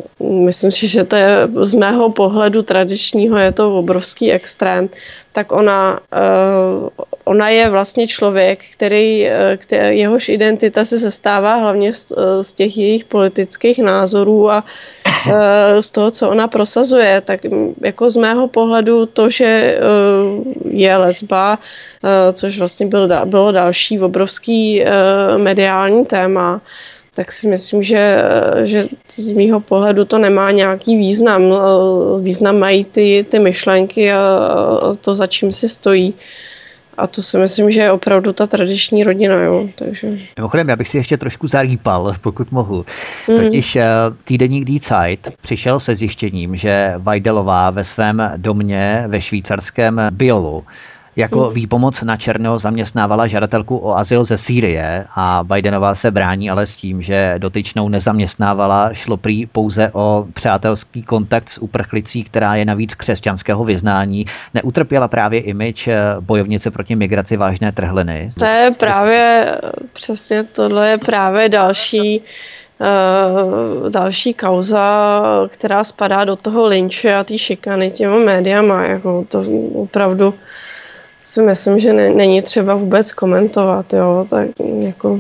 myslím 0.48 0.72
si, 0.72 0.88
že 0.88 1.04
to 1.04 1.16
je 1.16 1.48
z 1.62 1.74
mého 1.74 2.10
pohledu 2.12 2.62
tradičního 2.62 3.38
je 3.38 3.52
to 3.52 3.78
obrovský 3.78 4.32
extrém, 4.32 4.90
tak 5.32 5.52
ona, 5.52 6.00
uh, 6.00 6.90
ona 7.24 7.50
je 7.50 7.70
vlastně 7.70 8.08
člověk, 8.08 8.60
který, 8.72 9.26
uh, 9.28 9.32
který, 9.58 10.00
jehož 10.00 10.30
identita 10.30 10.86
se 10.86 11.00
sestává 11.00 11.56
hlavně 11.56 11.94
z, 11.94 12.12
uh, 12.12 12.18
z 12.42 12.54
těch 12.54 12.78
jejich 12.78 13.06
politických 13.06 13.80
názorů 13.80 14.52
a 14.52 14.64
z 15.80 15.92
toho, 15.92 16.12
co 16.12 16.30
ona 16.30 16.48
prosazuje. 16.48 17.22
Tak 17.22 17.40
jako 17.82 18.10
z 18.10 18.16
mého 18.18 18.48
pohledu 18.48 19.06
to, 19.06 19.30
že 19.30 19.80
je 20.70 20.98
lesba, 20.98 21.60
což 22.34 22.60
vlastně 22.60 22.86
byl, 22.86 23.10
bylo 23.26 23.52
další 23.52 24.00
obrovský 24.00 24.84
mediální 25.38 26.06
téma, 26.06 26.62
tak 27.22 27.32
si 27.32 27.48
myslím, 27.48 27.84
že, 27.84 28.18
že 28.64 28.90
z 29.14 29.32
mýho 29.32 29.60
pohledu 29.60 30.06
to 30.06 30.18
nemá 30.18 30.52
nějaký 30.52 30.98
význam. 30.98 31.54
Význam 32.22 32.60
mají 32.60 32.86
ty, 32.86 33.26
ty 33.30 33.40
myšlenky 33.40 34.14
a 34.14 34.20
to, 35.02 35.16
za 35.16 35.28
čím 35.28 35.52
si 35.52 35.70
stojí. 35.70 36.14
A 36.98 37.08
to 37.08 37.22
si 37.22 37.38
myslím, 37.38 37.72
že 37.72 37.82
je 37.82 37.92
opravdu 37.92 38.34
ta 38.34 38.48
tradiční 38.48 39.04
rodina. 39.04 39.36
Jo. 39.36 39.70
Takže... 39.76 40.18
Mimochodem, 40.38 40.70
já 40.70 40.76
bych 40.76 40.90
si 40.90 40.98
ještě 40.98 41.18
trošku 41.18 41.48
zarýpal, 41.48 42.16
pokud 42.22 42.52
mohu. 42.52 42.86
Mm. 43.30 43.38
Totiž 43.38 43.76
eh, 43.76 43.86
týdeník 44.26 44.66
Die 44.66 44.80
Zeit 44.80 45.30
přišel 45.42 45.80
se 45.80 45.96
zjištěním, 45.96 46.56
že 46.56 46.94
Vajdelová 46.98 47.70
ve 47.70 47.84
svém 47.84 48.32
domě 48.38 49.04
ve 49.08 49.22
švýcarském 49.22 50.02
Biolu 50.12 50.64
jako 51.22 51.42
hmm. 51.42 51.54
výpomoc 51.54 52.02
na 52.02 52.18
černého 52.18 52.60
zaměstnávala 52.60 53.28
žadatelku 53.28 53.78
o 53.78 53.98
azyl 53.98 54.24
ze 54.24 54.38
Sýrie 54.38 55.06
a 55.16 55.44
Bidenová 55.54 55.96
se 55.96 56.12
brání 56.12 56.50
ale 56.50 56.68
s 56.68 56.76
tím, 56.76 57.02
že 57.02 57.36
dotyčnou 57.38 57.90
nezaměstnávala, 57.90 58.94
šlo 58.94 59.18
prý 59.18 59.46
pouze 59.46 59.90
o 59.94 60.26
přátelský 60.34 61.04
kontakt 61.04 61.50
s 61.50 61.58
uprchlicí, 61.62 62.24
která 62.24 62.56
je 62.56 62.66
navíc 62.66 62.94
křesťanského 62.96 63.64
vyznání. 63.64 64.26
Neutrpěla 64.54 65.08
právě 65.08 65.42
imič 65.42 65.88
eh, 65.88 65.98
bojovnice 66.20 66.72
proti 66.72 66.96
migraci 66.96 67.38
vážné 67.38 67.72
trhliny. 67.72 68.34
To 68.40 68.46
je 68.46 68.72
právě, 68.80 69.56
přesně 69.94 70.44
tohle 70.44 70.90
je 70.90 70.98
právě 70.98 71.50
další 71.50 72.22
Uh, 72.82 73.90
další 73.90 74.34
kauza, 74.34 75.22
která 75.48 75.84
spadá 75.84 76.26
do 76.26 76.36
toho 76.36 76.66
lynče 76.66 77.16
a 77.16 77.24
té 77.24 77.38
šikany 77.38 77.92
těma 77.92 78.18
médiama. 78.18 78.84
Jako 78.84 79.26
to 79.30 79.44
opravdu 79.74 80.34
si 81.24 81.42
myslím, 81.42 81.80
že 81.80 81.94
ne, 81.94 82.10
není 82.10 82.42
třeba 82.42 82.76
vůbec 82.76 83.14
komentovat, 83.14 83.94
jo, 83.94 84.26
tak 84.30 84.48
jako 84.80 85.20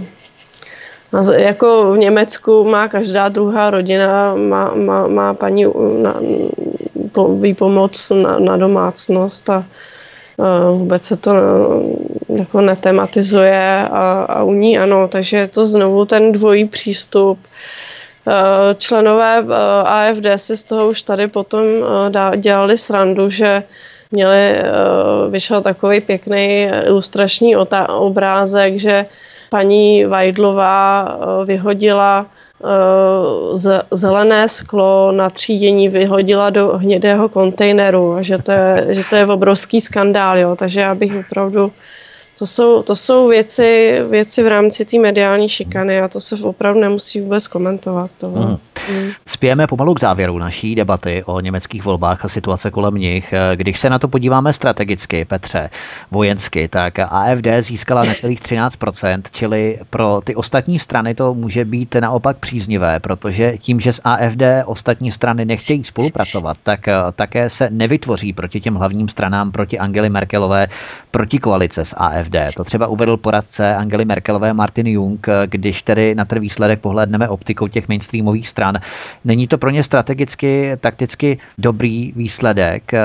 jako 1.37 1.91
v 1.93 1.97
Německu 1.97 2.63
má 2.63 2.87
každá 2.87 3.29
druhá 3.29 3.69
rodina, 3.69 4.35
má, 4.35 4.75
má, 4.75 5.07
má 5.07 5.33
paní 5.33 5.65
na, 6.01 6.15
po, 7.11 7.35
výpomoc 7.35 8.09
na, 8.09 8.39
na 8.39 8.57
domácnost 8.57 9.49
a, 9.49 9.65
a 10.39 10.71
vůbec 10.71 11.03
se 11.03 11.15
to 11.15 11.33
jako 12.29 12.61
netematizuje 12.61 13.87
a, 13.91 14.25
a 14.29 14.43
u 14.43 14.53
ní 14.53 14.79
ano, 14.79 15.07
takže 15.07 15.37
je 15.37 15.47
to 15.47 15.65
znovu 15.65 16.05
ten 16.05 16.31
dvojí 16.31 16.65
přístup. 16.65 17.39
Členové 18.77 19.43
AFD 19.83 20.25
si 20.35 20.57
z 20.57 20.63
toho 20.63 20.89
už 20.89 21.01
tady 21.01 21.27
potom 21.27 21.63
dělali 22.35 22.77
srandu, 22.77 23.29
že 23.29 23.63
měli, 24.11 24.37
eh, 24.37 24.63
vyšel 25.29 25.61
takový 25.61 26.01
pěkný 26.01 26.69
ilustrační 26.85 27.55
obrázek, 27.87 28.79
že 28.79 29.05
paní 29.49 30.05
Vajdlová 30.05 31.07
eh, 31.07 31.45
vyhodila 31.45 32.25
eh, 32.25 33.85
zelené 33.91 34.49
sklo 34.49 35.11
na 35.11 35.29
třídění 35.29 35.89
vyhodila 35.89 36.49
do 36.49 36.67
hnědého 36.77 37.29
kontejneru 37.29 38.17
že 38.21 38.37
to 38.37 38.51
je, 38.51 38.87
že 38.89 39.03
to 39.09 39.15
je 39.15 39.25
obrovský 39.25 39.81
skandál, 39.81 40.37
jo. 40.37 40.55
takže 40.55 40.81
já 40.81 40.95
bych 40.95 41.13
opravdu 41.29 41.71
to 42.41 42.45
jsou, 42.45 42.83
to 42.83 42.95
jsou 42.95 43.27
věci, 43.27 43.99
věci 44.09 44.43
v 44.43 44.47
rámci 44.47 44.85
té 44.85 44.99
mediální 44.99 45.49
šikany 45.49 46.01
a 46.01 46.07
to 46.07 46.19
se 46.19 46.35
opravdu 46.43 46.79
nemusí 46.79 47.21
vůbec 47.21 47.47
komentovat. 47.47 48.19
To. 48.19 48.29
Mm. 48.29 48.57
Mm. 48.89 49.11
Spějeme 49.27 49.67
pomalu 49.67 49.93
k 49.93 49.99
závěru 49.99 50.37
naší 50.37 50.75
debaty 50.75 51.23
o 51.25 51.39
německých 51.39 51.83
volbách 51.83 52.25
a 52.25 52.27
situace 52.27 52.71
kolem 52.71 52.95
nich. 52.95 53.33
Když 53.55 53.79
se 53.79 53.89
na 53.89 53.99
to 53.99 54.07
podíváme 54.07 54.53
strategicky, 54.53 55.25
Petře, 55.25 55.69
vojensky, 56.11 56.67
tak 56.67 56.99
AFD 56.99 57.47
získala 57.59 58.01
necelých 58.01 58.41
13%, 58.41 59.21
čili 59.31 59.79
pro 59.89 60.21
ty 60.23 60.35
ostatní 60.35 60.79
strany 60.79 61.15
to 61.15 61.33
může 61.33 61.65
být 61.65 61.95
naopak 61.99 62.37
příznivé, 62.37 62.99
protože 62.99 63.57
tím, 63.57 63.79
že 63.79 63.93
z 63.93 64.01
AFD 64.03 64.41
ostatní 64.65 65.11
strany 65.11 65.45
nechtějí 65.45 65.83
spolupracovat, 65.83 66.57
tak 66.63 66.79
také 67.15 67.49
se 67.49 67.69
nevytvoří 67.69 68.33
proti 68.33 68.61
těm 68.61 68.75
hlavním 68.75 69.09
stranám, 69.09 69.51
proti 69.51 69.79
Angely 69.79 70.09
Merkelové, 70.09 70.67
proti 71.11 71.39
koalice 71.39 71.85
s 71.85 71.95
AFD 71.97 72.21
AFD. 72.21 72.55
To 72.55 72.63
třeba 72.63 72.87
uvedl 72.87 73.17
poradce 73.17 73.75
Angely 73.75 74.05
Merkelové 74.05 74.53
Martin 74.53 74.87
Jung, 74.87 75.27
když 75.45 75.81
tedy 75.81 76.15
na 76.15 76.25
ten 76.25 76.39
výsledek 76.39 76.79
pohledneme 76.79 77.29
optikou 77.29 77.67
těch 77.67 77.87
mainstreamových 77.87 78.49
stran. 78.49 78.79
Není 79.25 79.47
to 79.47 79.57
pro 79.57 79.69
ně 79.69 79.83
strategicky, 79.83 80.77
takticky 80.79 81.39
dobrý 81.57 82.11
výsledek, 82.15 82.93
eh, 82.93 82.99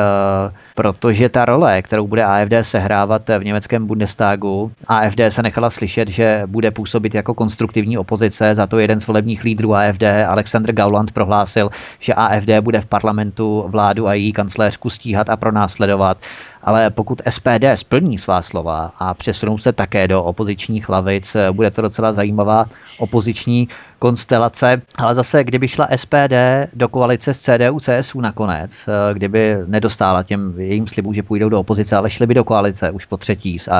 protože 0.74 1.28
ta 1.28 1.44
role, 1.44 1.82
kterou 1.82 2.06
bude 2.06 2.24
AFD 2.24 2.52
sehrávat 2.62 3.22
v 3.38 3.44
německém 3.44 3.86
Bundestagu, 3.86 4.72
AFD 4.86 5.20
se 5.28 5.42
nechala 5.42 5.70
slyšet, 5.70 6.08
že 6.08 6.42
bude 6.46 6.70
působit 6.70 7.14
jako 7.14 7.34
konstruktivní 7.34 7.98
opozice, 7.98 8.54
za 8.54 8.66
to 8.66 8.78
jeden 8.78 9.00
z 9.00 9.06
volebních 9.06 9.44
lídrů 9.44 9.74
AFD, 9.74 10.02
Alexander 10.28 10.74
Gauland, 10.74 11.10
prohlásil, 11.10 11.70
že 12.00 12.14
AFD 12.14 12.50
bude 12.60 12.80
v 12.80 12.86
parlamentu 12.86 13.64
vládu 13.68 14.08
a 14.08 14.14
její 14.14 14.32
kancléřku 14.32 14.90
stíhat 14.90 15.28
a 15.28 15.36
pronásledovat 15.36 16.18
ale 16.66 16.90
pokud 16.90 17.22
SPD 17.30 17.64
splní 17.74 18.18
svá 18.18 18.42
slova 18.42 18.92
a 18.98 19.14
přesunou 19.14 19.58
se 19.58 19.72
také 19.72 20.08
do 20.08 20.24
opozičních 20.24 20.88
lavic, 20.88 21.36
bude 21.52 21.70
to 21.70 21.82
docela 21.82 22.12
zajímavá 22.12 22.64
opoziční 22.98 23.68
konstelace. 23.98 24.82
Ale 24.96 25.14
zase, 25.14 25.44
kdyby 25.44 25.68
šla 25.68 25.88
SPD 25.96 26.34
do 26.74 26.88
koalice 26.88 27.34
s 27.34 27.40
CDU, 27.40 27.78
CSU 27.80 28.20
nakonec, 28.20 28.88
eh, 28.88 29.14
kdyby 29.14 29.56
nedostála 29.66 30.22
těm 30.22 30.60
jejím 30.60 30.86
slibům, 30.86 31.14
že 31.14 31.22
půjdou 31.22 31.48
do 31.48 31.60
opozice, 31.60 31.96
ale 31.96 32.10
šli 32.10 32.26
by 32.26 32.34
do 32.34 32.44
koalice 32.44 32.90
už 32.90 33.04
po 33.04 33.16
třetí 33.16 33.58
s 33.58 33.70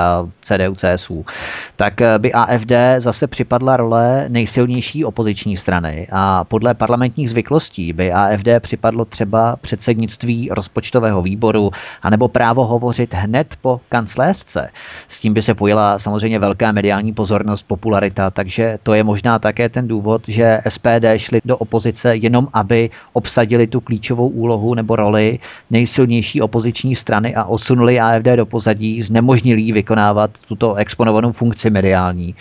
CDU, 0.41 0.75
CSU, 0.75 1.25
tak 1.77 2.01
eh, 2.01 2.19
by 2.19 2.33
AFD 2.33 2.73
zase 2.99 3.27
připadla 3.27 3.77
role 3.77 4.25
nejsilnější 4.29 5.05
opoziční 5.05 5.57
strany 5.57 6.09
a 6.13 6.45
podle 6.45 6.75
parlamentních 6.75 7.31
zvyklostí 7.31 7.93
by 7.93 8.13
AFD 8.13 8.49
připadlo 8.61 9.05
třeba 9.05 9.57
předsednictví 9.57 10.49
rozpočtového 10.53 11.23
výboru 11.23 11.71
anebo 12.03 12.29
právo 12.29 12.67
hovořit 12.67 13.15
hned 13.15 13.55
po 13.63 13.81
kancléřce. 13.89 14.71
S 15.09 15.21
tím 15.21 15.35
by 15.35 15.43
se 15.43 15.55
pojila 15.55 15.99
samozřejmě 15.99 16.39
velká 16.39 16.73
mediální 16.73 17.13
pozornost, 17.13 17.63
popularita, 17.63 18.31
takže 18.31 18.79
to 18.83 18.95
je 18.95 19.05
možná 19.05 19.39
také 19.39 19.69
ten 19.69 19.89
důvod, 19.89 20.06
důvod, 20.07 20.23
že 20.29 20.61
SPD 20.69 21.05
šli 21.17 21.41
do 21.45 21.57
opozice 21.57 22.17
jenom, 22.17 22.49
aby 22.53 22.91
obsadili 23.13 23.67
tu 23.67 23.81
klíčovou 23.81 24.29
úlohu 24.29 24.75
nebo 24.75 24.97
roli 24.97 25.33
nejsilnější 25.71 26.43
opoziční 26.43 26.97
strany 26.97 27.35
a 27.35 27.45
osunuli 27.45 28.01
AFD 28.01 28.27
do 28.37 28.47
pozadí, 28.47 29.03
znemožnili 29.03 29.73
vykonávat 29.73 30.31
tuto 30.49 30.75
exponovanou 30.75 31.33
funkci 31.33 31.71
mediální. 31.71 32.35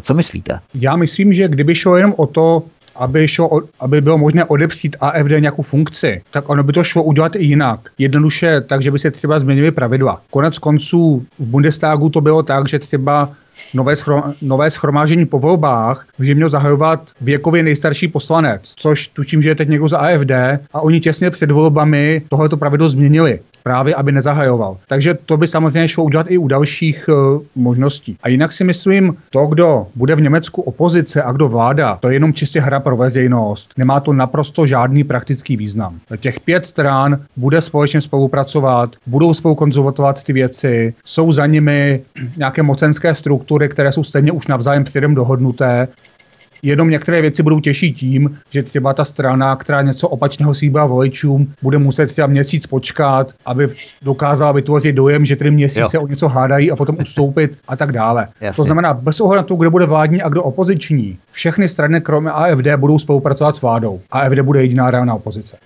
Co 0.00 0.14
myslíte? 0.14 0.60
Já 0.74 0.96
myslím, 0.96 1.32
že 1.32 1.48
kdyby 1.48 1.74
šlo 1.74 1.96
jenom 1.96 2.14
o 2.16 2.26
to, 2.26 2.62
aby, 2.98 3.28
šlo, 3.28 3.60
aby 3.80 4.00
bylo 4.00 4.18
možné 4.18 4.44
odepřít 4.44 4.96
AFD 5.00 5.30
nějakou 5.30 5.62
funkci, 5.62 6.22
tak 6.30 6.48
ono 6.48 6.62
by 6.62 6.72
to 6.72 6.84
šlo 6.84 7.02
udělat 7.02 7.36
i 7.36 7.44
jinak. 7.44 7.80
Jednoduše 7.98 8.60
tak, 8.60 8.82
že 8.82 8.90
by 8.90 8.98
se 8.98 9.10
třeba 9.10 9.38
změnily 9.38 9.70
pravidla. 9.70 10.20
Konec 10.30 10.58
konců 10.58 11.26
v 11.38 11.44
Bundestagu 11.44 12.08
to 12.08 12.20
bylo 12.20 12.42
tak, 12.42 12.68
že 12.68 12.78
třeba 12.78 13.30
nové, 13.74 13.96
schrom, 13.96 14.22
nové 14.42 14.70
schromážení 14.70 15.26
po 15.26 15.38
volbách 15.38 16.06
že 16.18 16.34
měl 16.34 16.48
zahajovat 16.48 17.00
věkově 17.20 17.62
nejstarší 17.62 18.08
poslanec, 18.08 18.72
což 18.76 19.08
tuším, 19.08 19.42
že 19.42 19.50
je 19.50 19.54
teď 19.54 19.68
někdo 19.68 19.88
za 19.88 19.98
AFD 19.98 20.30
a 20.72 20.80
oni 20.80 21.00
těsně 21.00 21.30
před 21.30 21.50
volbami 21.50 22.22
tohleto 22.28 22.56
pravidlo 22.56 22.88
změnili 22.88 23.40
právě, 23.62 23.94
aby 23.94 24.12
nezahajoval. 24.12 24.76
Takže 24.88 25.14
to 25.14 25.36
by 25.36 25.46
samozřejmě 25.46 25.88
šlo 25.88 26.04
udělat 26.04 26.26
i 26.30 26.38
u 26.38 26.48
dalších 26.48 27.08
uh, 27.08 27.42
možností. 27.56 28.16
A 28.22 28.28
jinak 28.28 28.52
si 28.52 28.64
myslím, 28.64 29.16
to, 29.30 29.46
kdo 29.46 29.86
bude 29.94 30.14
v 30.14 30.20
Německu 30.20 30.62
opozice 30.62 31.22
a 31.22 31.32
kdo 31.32 31.48
vláda, 31.48 31.98
to 32.00 32.08
je 32.08 32.14
jenom 32.14 32.32
čistě 32.32 32.60
hra 32.60 32.80
pro 32.80 32.96
veřejnost. 32.96 33.72
Nemá 33.76 34.00
to 34.00 34.12
naprosto 34.12 34.66
žádný 34.66 35.04
praktický 35.04 35.56
význam. 35.56 35.98
Těch 36.16 36.40
pět 36.40 36.66
stran 36.66 37.18
bude 37.36 37.60
společně 37.60 38.00
spolupracovat, 38.00 38.90
budou 39.06 39.34
spolu 39.34 39.54
konzultovat 39.54 40.24
ty 40.24 40.32
věci, 40.32 40.94
jsou 41.04 41.32
za 41.32 41.46
nimi 41.46 42.00
nějaké 42.36 42.62
mocenské 42.62 43.14
struktury, 43.14 43.68
které 43.68 43.92
jsou 43.92 44.04
stejně 44.04 44.32
už 44.32 44.46
navzájem 44.46 44.84
předem 44.84 45.14
dohodnuté 45.14 45.88
Jenom 46.62 46.90
některé 46.90 47.22
věci 47.22 47.42
budou 47.42 47.60
těžší 47.60 47.92
tím, 47.92 48.38
že 48.50 48.62
třeba 48.62 48.94
ta 48.94 49.04
strana, 49.04 49.56
která 49.56 49.82
něco 49.82 50.08
opačného 50.08 50.54
slíbila 50.54 50.86
voličům, 50.86 51.52
bude 51.62 51.78
muset 51.78 52.06
třeba 52.06 52.26
měsíc 52.26 52.66
počkat, 52.66 53.32
aby 53.46 53.68
dokázala 54.02 54.52
vytvořit 54.52 54.92
dojem, 54.92 55.24
že 55.24 55.36
tři 55.36 55.50
měsíce 55.50 55.96
jo. 55.96 56.02
o 56.02 56.06
něco 56.06 56.28
hádají 56.28 56.70
a 56.70 56.76
potom 56.76 56.96
ustoupit 57.02 57.58
a 57.68 57.76
tak 57.76 57.92
dále. 57.92 58.28
Jasně. 58.40 58.62
To 58.62 58.64
znamená, 58.64 58.94
bez 58.94 59.20
ohledu 59.20 59.36
na 59.36 59.42
to, 59.42 59.56
kdo 59.56 59.70
bude 59.70 59.86
vládní 59.86 60.22
a 60.22 60.28
kdo 60.28 60.42
opoziční, 60.42 61.18
všechny 61.32 61.68
strany 61.68 62.00
kromě 62.00 62.30
AFD 62.30 62.66
budou 62.76 62.98
spolupracovat 62.98 63.56
s 63.56 63.62
vládou. 63.62 64.00
AFD 64.10 64.40
bude 64.40 64.62
jediná 64.62 64.90
reálná 64.90 65.14
opozice. 65.14 65.56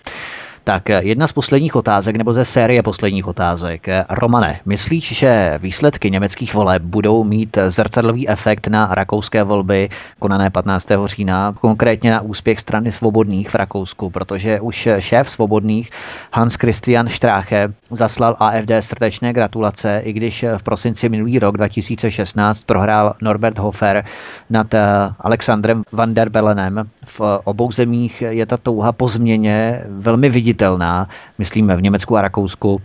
Tak 0.65 0.89
jedna 0.89 1.27
z 1.27 1.33
posledních 1.33 1.77
otázek, 1.77 2.17
nebo 2.17 2.33
ze 2.33 2.45
série 2.45 2.83
posledních 2.83 3.27
otázek. 3.27 3.87
Romane, 4.11 4.61
myslíš, 4.67 5.19
že 5.19 5.59
výsledky 5.63 6.11
německých 6.11 6.55
voleb 6.55 6.83
budou 6.83 7.25
mít 7.25 7.59
zrcadlový 7.69 8.29
efekt 8.29 8.69
na 8.69 8.95
rakouské 8.95 9.43
volby 9.43 9.89
konané 10.19 10.51
15. 10.51 10.89
října, 11.05 11.55
konkrétně 11.61 12.11
na 12.11 12.21
úspěch 12.21 12.61
strany 12.61 12.93
svobodných 12.93 13.51
v 13.51 13.55
Rakousku, 13.55 14.11
protože 14.11 14.61
už 14.61 14.89
šéf 14.99 15.31
svobodných 15.31 15.91
Hans 16.33 16.55
Christian 16.55 17.09
Strache 17.09 17.73
zaslal 17.91 18.37
AFD 18.39 18.71
srdečné 18.81 19.33
gratulace, 19.33 20.01
i 20.05 20.13
když 20.13 20.45
v 20.57 20.63
prosinci 20.63 21.09
minulý 21.09 21.39
rok 21.39 21.57
2016 21.57 22.63
prohrál 22.63 23.15
Norbert 23.23 23.59
Hofer 23.59 24.05
nad 24.51 24.75
Alexandrem 25.21 25.83
van 25.93 26.15
der 26.15 26.29
Belenem. 26.29 26.91
V 27.05 27.21
obou 27.45 27.73
zemích 27.73 28.23
je 28.29 28.47
ta 28.47 28.57
touha 28.57 28.93
po 28.93 29.09
změně 29.09 29.83
velmi 29.89 30.29
viditelná 30.29 30.52
viditelná, 30.53 31.09
myslíme 31.39 31.77
v 31.77 31.83
Německu 31.83 32.17
a 32.17 32.23
Rakousku. 32.23 32.81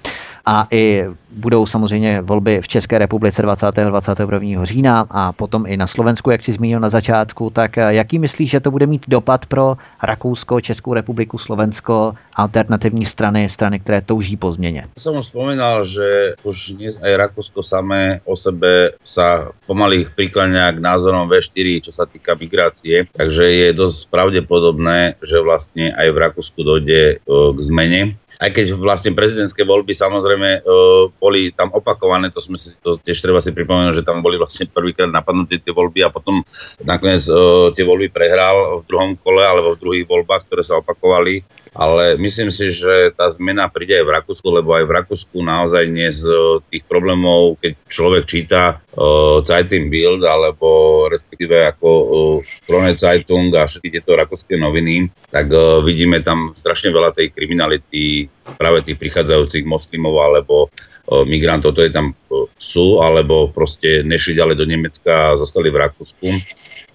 A 0.47 0.67
i 0.71 1.03
budou 1.31 1.65
samozřejmě 1.65 2.21
volby 2.21 2.61
v 2.61 2.67
České 2.67 2.97
republice 2.97 3.41
20. 3.41 3.65
21. 3.75 4.65
října 4.65 5.07
a 5.09 5.31
potom 5.31 5.65
i 5.67 5.77
na 5.77 5.87
Slovensku, 5.87 6.31
jak 6.31 6.45
si 6.45 6.51
zmínil 6.51 6.79
na 6.79 6.89
začátku. 6.89 7.49
Tak 7.49 7.77
eh, 7.77 7.93
jaký 7.93 8.19
myslíš, 8.19 8.49
že 8.51 8.59
to 8.59 8.71
bude 8.71 8.85
mít 8.85 9.03
dopad 9.07 9.45
pro 9.45 9.77
Rakousko, 10.03 10.61
Českou 10.61 10.93
republiku, 10.93 11.37
Slovensko, 11.37 12.15
alternativní 12.35 13.05
strany, 13.05 13.49
strany, 13.49 13.79
které 13.79 14.01
touží 14.01 14.37
po 14.37 14.51
změně? 14.51 14.87
Som 14.97 15.17
už 15.17 15.25
spomínal, 15.25 15.85
že 15.85 16.39
už 16.43 16.79
dnes 16.79 17.01
aj 17.03 17.15
Rakúsko 17.15 17.63
samé 17.63 18.21
o 18.25 18.35
sebe 18.35 18.95
sa 19.03 19.51
pomaly 19.67 20.07
prikláňa 20.15 20.71
k 20.71 20.79
názorom 20.79 21.27
V4, 21.27 21.81
čo 21.83 21.91
sa 21.91 22.05
týka 22.05 22.39
migrácie, 22.39 23.09
takže 23.11 23.43
je 23.51 23.67
dosť 23.73 24.09
pravdepodobné, 24.09 25.19
že 25.19 25.43
vlastne 25.43 25.91
aj 25.91 26.07
v 26.07 26.17
Rakúsku 26.17 26.59
dojde 26.63 27.01
eh, 27.17 27.51
k 27.51 27.59
zmene 27.59 28.01
aj 28.37 28.49
keď 28.53 28.65
vlastne 28.77 29.17
prezidentské 29.17 29.65
voľby 29.65 29.97
samozrejme 29.97 30.61
uh, 30.61 31.09
boli 31.17 31.49
tam 31.49 31.73
opakované, 31.73 32.29
to 32.29 32.37
sme 32.37 32.55
si 32.55 32.77
to 32.81 33.01
tiež 33.01 33.17
treba 33.17 33.41
si 33.41 33.49
pripomenúť, 33.49 34.01
že 34.01 34.05
tam 34.05 34.21
boli 34.21 34.37
vlastne 34.37 34.69
prvýkrát 34.69 35.09
napadnuté 35.09 35.57
tie 35.57 35.73
voľby 35.73 36.05
a 36.05 36.13
potom 36.13 36.45
nakoniec 36.85 37.25
uh, 37.29 37.73
tie 37.73 37.81
voľby 37.81 38.13
prehral 38.13 38.81
v 38.81 38.83
druhom 38.85 39.11
kole 39.17 39.41
alebo 39.41 39.73
v 39.73 39.81
druhých 39.81 40.05
voľbách, 40.05 40.45
ktoré 40.45 40.61
sa 40.61 40.77
opakovali 40.77 41.41
ale 41.77 42.17
myslím 42.17 42.49
si, 42.49 42.73
že 42.73 43.13
tá 43.13 43.29
zmena 43.29 43.69
príde 43.69 44.01
aj 44.01 44.05
v 44.09 44.13
Rakúsku, 44.17 44.47
lebo 44.49 44.73
aj 44.73 44.85
v 44.89 44.95
Rakúsku 44.97 45.37
naozaj 45.45 45.85
dnes 45.85 46.25
tých 46.73 46.83
problémov, 46.89 47.61
keď 47.61 47.77
človek 47.85 48.23
číta 48.25 48.81
uh, 48.97 49.39
Zeitung 49.45 49.93
Bild 49.93 50.25
alebo 50.25 51.05
respektíve 51.05 51.69
ako 51.69 51.87
uh, 51.87 52.37
Krone 52.65 52.97
Zeitung 52.97 53.53
a 53.53 53.69
všetky 53.69 53.93
tieto 53.93 54.17
rakúske 54.17 54.57
noviny, 54.57 55.13
tak 55.29 55.53
uh, 55.53 55.85
vidíme 55.85 56.25
tam 56.25 56.57
strašne 56.57 56.89
veľa 56.89 57.13
tej 57.13 57.29
kriminality 57.29 58.25
práve 58.57 58.81
tých 58.81 58.97
prichádzajúcich 58.97 59.69
moslimov 59.69 60.17
alebo 60.17 60.55
uh, 60.67 61.21
migrantov, 61.29 61.77
to 61.77 61.85
je 61.85 61.93
tam 61.93 62.17
sú, 62.55 63.03
alebo 63.03 63.51
proste 63.51 64.07
nešli 64.07 64.39
ďalej 64.39 64.55
do 64.55 64.65
Nemecka 64.65 65.35
a 65.35 65.39
zostali 65.39 65.67
v 65.67 65.83
Rakúsku. 65.83 66.27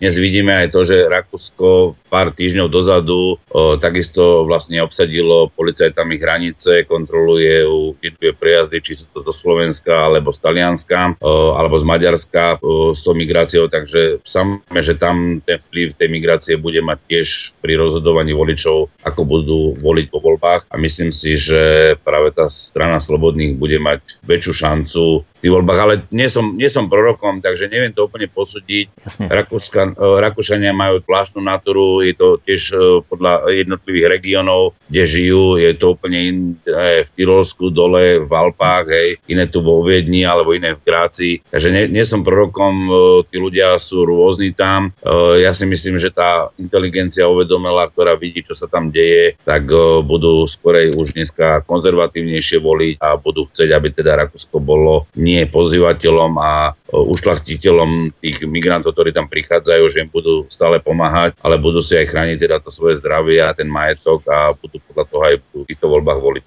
Dnes 0.03 0.19
vidíme 0.19 0.51
aj 0.51 0.75
to, 0.75 0.83
že 0.83 1.07
Rakúsko 1.07 1.95
pár 2.11 2.35
týždňov 2.35 2.67
dozadu 2.67 3.39
o, 3.39 3.79
takisto 3.79 4.43
vlastne 4.43 4.83
obsadilo 4.83 5.47
policajtami 5.55 6.19
hranice, 6.19 6.83
kontroluje 6.91 7.63
jednotlivé 8.03 8.35
prejazdy, 8.35 8.83
či 8.83 8.99
sú 8.99 9.07
to 9.15 9.23
zo 9.23 9.31
Slovenska, 9.31 10.11
alebo 10.11 10.35
z 10.35 10.43
Talianska, 10.43 11.15
o, 11.23 11.55
alebo 11.55 11.79
z 11.79 11.87
Maďarska 11.87 12.59
o, 12.59 12.99
s 12.99 13.07
tou 13.07 13.15
migráciou, 13.15 13.71
takže 13.71 14.19
samozrejme, 14.27 14.81
že 14.83 14.95
tam 14.99 15.39
ten 15.47 15.63
vplyv 15.71 15.95
tej 15.95 16.09
migrácie 16.11 16.55
bude 16.59 16.83
mať 16.83 16.99
tiež 17.07 17.29
pri 17.63 17.79
rozhodovaní 17.79 18.35
voličov, 18.35 18.91
ako 19.07 19.21
budú 19.23 19.61
voliť 19.79 20.07
po 20.11 20.19
voľbách 20.19 20.67
a 20.67 20.83
myslím 20.83 21.15
si, 21.15 21.39
že 21.39 21.95
práve 22.03 22.35
tá 22.35 22.51
strana 22.51 22.99
slobodných 22.99 23.55
bude 23.55 23.79
mať 23.79 24.19
väčšiu 24.27 24.53
šancu 24.53 25.05
tých 25.43 25.51
voľbách, 25.51 25.81
ale 25.83 25.95
nie 26.15 26.31
som, 26.31 26.55
nie 26.55 26.71
som 26.71 26.87
prorokom, 26.87 27.43
takže 27.43 27.67
neviem 27.67 27.91
to 27.91 28.07
úplne 28.07 28.31
posúdiť. 28.31 28.95
Rakúska, 29.19 29.91
e, 29.91 30.23
Rakúšania 30.23 30.71
majú 30.71 31.03
zvláštnu 31.03 31.43
natúru, 31.43 31.99
je 32.07 32.15
to 32.15 32.39
tiež 32.47 32.63
e, 32.71 33.03
podľa 33.11 33.51
jednotlivých 33.51 34.07
regiónov, 34.07 34.79
kde 34.87 35.03
žijú, 35.03 35.59
je 35.59 35.75
to 35.75 35.99
úplne 35.99 36.19
iné 36.23 37.03
v 37.03 37.11
Tyrolsku, 37.19 37.75
dole 37.75 38.23
v 38.23 38.31
Alpách, 38.31 38.87
hej, 38.87 39.09
iné 39.27 39.51
tu 39.51 39.59
vo 39.67 39.83
Viedni 39.83 40.23
alebo 40.23 40.55
iné 40.55 40.79
v 40.79 40.85
Gráci. 40.87 41.43
Takže 41.51 41.69
nie, 41.75 41.85
nie 41.91 42.07
som 42.07 42.23
prorokom, 42.23 42.75
e, 42.87 42.93
tí 43.27 43.43
ľudia 43.43 43.75
sú 43.83 44.07
rôzni 44.07 44.55
tam. 44.55 44.95
Ja 45.41 45.51
si 45.57 45.65
myslím, 45.65 45.97
že 45.97 46.13
tá 46.13 46.53
inteligencia 46.61 47.27
uvedomela, 47.27 47.89
ktorá 47.89 48.15
vidí, 48.15 48.45
čo 48.45 48.53
sa 48.55 48.69
tam 48.69 48.93
deje, 48.93 49.35
tak 49.43 49.67
budú 50.05 50.45
skorej 50.45 50.93
už 50.95 51.17
dneska 51.17 51.65
konzervatívnejšie 51.65 52.61
voliť 52.61 52.95
a 53.01 53.17
budú 53.17 53.49
chcieť, 53.49 53.71
aby 53.73 53.89
teda 53.91 54.27
Rakúsko 54.27 54.61
bolo 54.61 55.09
nie 55.17 55.32
nie 55.33 55.49
pozývateľom 55.49 56.33
a 56.37 56.77
ušlachtiteľom 56.93 58.13
tých 58.21 58.45
migrantov, 58.45 58.93
ktorí 58.93 59.17
tam 59.17 59.27
prichádzajú, 59.33 59.85
že 59.89 60.05
im 60.05 60.11
budú 60.13 60.45
stále 60.53 60.77
pomáhať, 60.77 61.33
ale 61.41 61.57
budú 61.57 61.81
si 61.81 61.97
aj 61.97 62.13
chrániť 62.13 62.39
teda 62.39 62.57
to 62.61 62.69
svoje 62.69 63.01
zdravie 63.01 63.41
a 63.41 63.57
ten 63.57 63.67
majetok 63.73 64.29
a 64.29 64.53
budú 64.53 64.77
podľa 64.93 65.05
toho 65.09 65.23
aj 65.25 65.35
v 65.41 65.65
týchto 65.65 65.89
voľbách 65.89 66.21
voliť. 66.21 66.45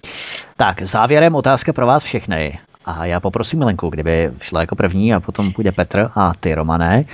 Tak, 0.57 0.85
závěrem 0.85 1.35
otázka 1.35 1.73
pro 1.73 1.89
vás 1.89 2.03
všechny. 2.03 2.59
A 2.85 3.05
já 3.05 3.19
poprosím 3.19 3.59
Milenku, 3.59 3.89
kdyby 3.89 4.31
šla 4.41 4.61
jako 4.61 4.75
první 4.75 5.13
a 5.13 5.19
potom 5.19 5.53
půjde 5.53 5.71
Petr 5.71 6.09
a 6.15 6.33
ty, 6.39 6.55
Romané. 6.55 7.05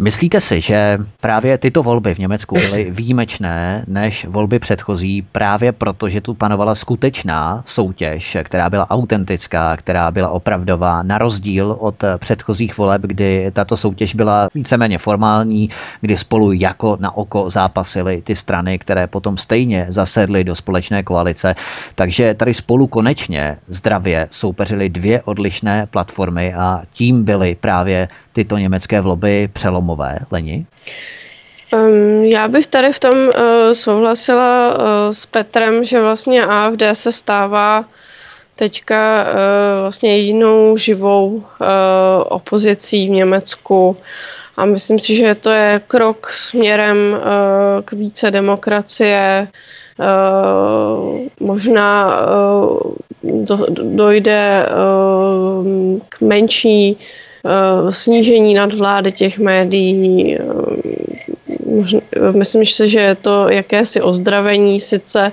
Myslíte 0.00 0.40
si, 0.40 0.60
že 0.60 0.98
právě 1.20 1.58
tyto 1.58 1.82
volby 1.82 2.14
v 2.14 2.18
Německu 2.18 2.54
byly 2.54 2.90
výjimečné 2.90 3.84
než 3.86 4.24
volby 4.24 4.58
předchozí 4.58 5.22
právě 5.22 5.72
proto, 5.72 6.08
že 6.08 6.20
tu 6.20 6.34
panovala 6.34 6.74
skutečná 6.74 7.62
soutěž, 7.66 8.36
která 8.44 8.70
byla 8.70 8.90
autentická, 8.90 9.76
která 9.76 10.10
byla 10.10 10.28
opravdová, 10.28 11.02
na 11.02 11.18
rozdíl 11.18 11.76
od 11.78 12.04
předchozích 12.18 12.78
voleb, 12.78 13.02
kdy 13.02 13.50
tato 13.52 13.76
soutěž 13.76 14.14
byla 14.14 14.48
víceméně 14.54 14.98
formální, 14.98 15.70
kdy 16.00 16.16
spolu 16.16 16.52
jako 16.52 16.96
na 17.00 17.16
oko 17.16 17.50
zápasily 17.50 18.22
ty 18.24 18.36
strany, 18.36 18.78
které 18.78 19.06
potom 19.06 19.36
stejně 19.36 19.86
zasedly 19.88 20.44
do 20.44 20.54
společné 20.54 21.02
koalice. 21.02 21.54
Takže 21.94 22.34
tady 22.34 22.54
spolu 22.54 22.86
konečně 22.86 23.56
zdravě 23.68 24.28
soupeřily 24.30 24.88
dvě 24.88 25.22
odlišné 25.22 25.86
platformy 25.86 26.54
a 26.54 26.82
tím 26.92 27.24
byly 27.24 27.54
právě 27.60 28.08
tyto 28.40 28.58
německé 28.58 29.00
vloby 29.00 29.48
přelomové, 29.52 30.18
Leni? 30.30 30.66
Um, 31.72 32.24
já 32.24 32.48
bych 32.48 32.66
tady 32.66 32.92
v 32.92 32.98
tom 32.98 33.16
uh, 33.18 33.32
souhlasila 33.72 34.74
uh, 34.74 34.84
s 35.12 35.26
Petrem, 35.26 35.84
že 35.84 36.00
vlastně 36.00 36.46
AFD 36.46 36.82
se 36.92 37.12
stává 37.12 37.84
teďka 38.56 39.24
uh, 39.24 39.80
vlastně 39.80 40.16
jedinou 40.16 40.76
živou 40.76 41.26
uh, 41.36 41.44
opozicí 42.28 43.06
v 43.06 43.10
Německu 43.10 43.96
a 44.56 44.64
myslím 44.64 44.98
si, 44.98 45.16
že 45.16 45.34
to 45.34 45.50
je 45.50 45.80
krok 45.86 46.30
směrem 46.30 46.96
uh, 47.12 47.20
k 47.84 47.92
více 47.92 48.30
demokracie, 48.30 49.48
Uh, 50.00 51.20
možná 51.40 52.16
uh, 52.24 52.80
do, 53.22 53.66
dojde 53.68 54.66
uh, 54.66 56.00
k 56.08 56.20
menší 56.20 56.96
snížení 57.90 58.54
nadvlády 58.54 59.12
těch 59.12 59.38
médií. 59.38 60.38
Eh, 60.38 62.32
myslím 62.32 62.66
si, 62.66 62.88
že 62.88 63.00
je 63.00 63.14
to 63.14 63.48
jakési 63.48 64.00
ozdravení, 64.00 64.80
sice 64.80 65.32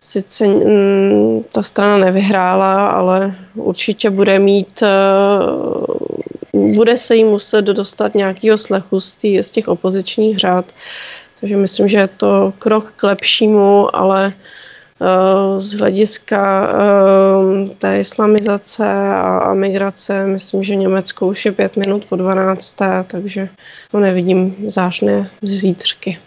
sice 0.00 0.46
mm, 0.46 1.44
ta 1.52 1.62
strana 1.62 1.98
nevyhrála, 1.98 2.88
ale 2.88 3.34
určitě 3.54 4.10
bude 4.10 4.38
mít, 4.38 4.82
eh, 4.82 4.88
bude 6.52 6.96
se 6.96 7.16
jí 7.16 7.24
muset 7.24 7.62
dostat 7.62 8.14
nějakého 8.14 8.58
slechu 8.58 9.00
z 9.00 9.50
těch 9.50 9.68
opozičních 9.68 10.38
řád. 10.38 10.72
Takže 11.40 11.56
myslím, 11.56 11.88
že 11.88 11.98
je 11.98 12.08
to 12.08 12.52
krok 12.58 12.92
k 12.96 13.02
lepšímu, 13.02 13.96
ale 13.96 14.32
Eh, 14.32 14.55
z 15.58 15.74
hlediska 15.74 16.68
eh, 16.70 17.74
té 17.78 18.00
islamizace 18.00 19.08
a 19.14 19.54
migrace, 19.54 20.26
myslím, 20.26 20.62
že 20.62 20.74
Německo 20.74 21.26
už 21.26 21.44
je 21.44 21.52
pět 21.52 21.76
minut 21.76 22.04
po 22.08 22.16
12. 22.16 22.76
takže 23.06 23.48
no 23.94 24.00
nevidím 24.00 24.54
zářné 24.66 25.30
zítřky. 25.42 26.18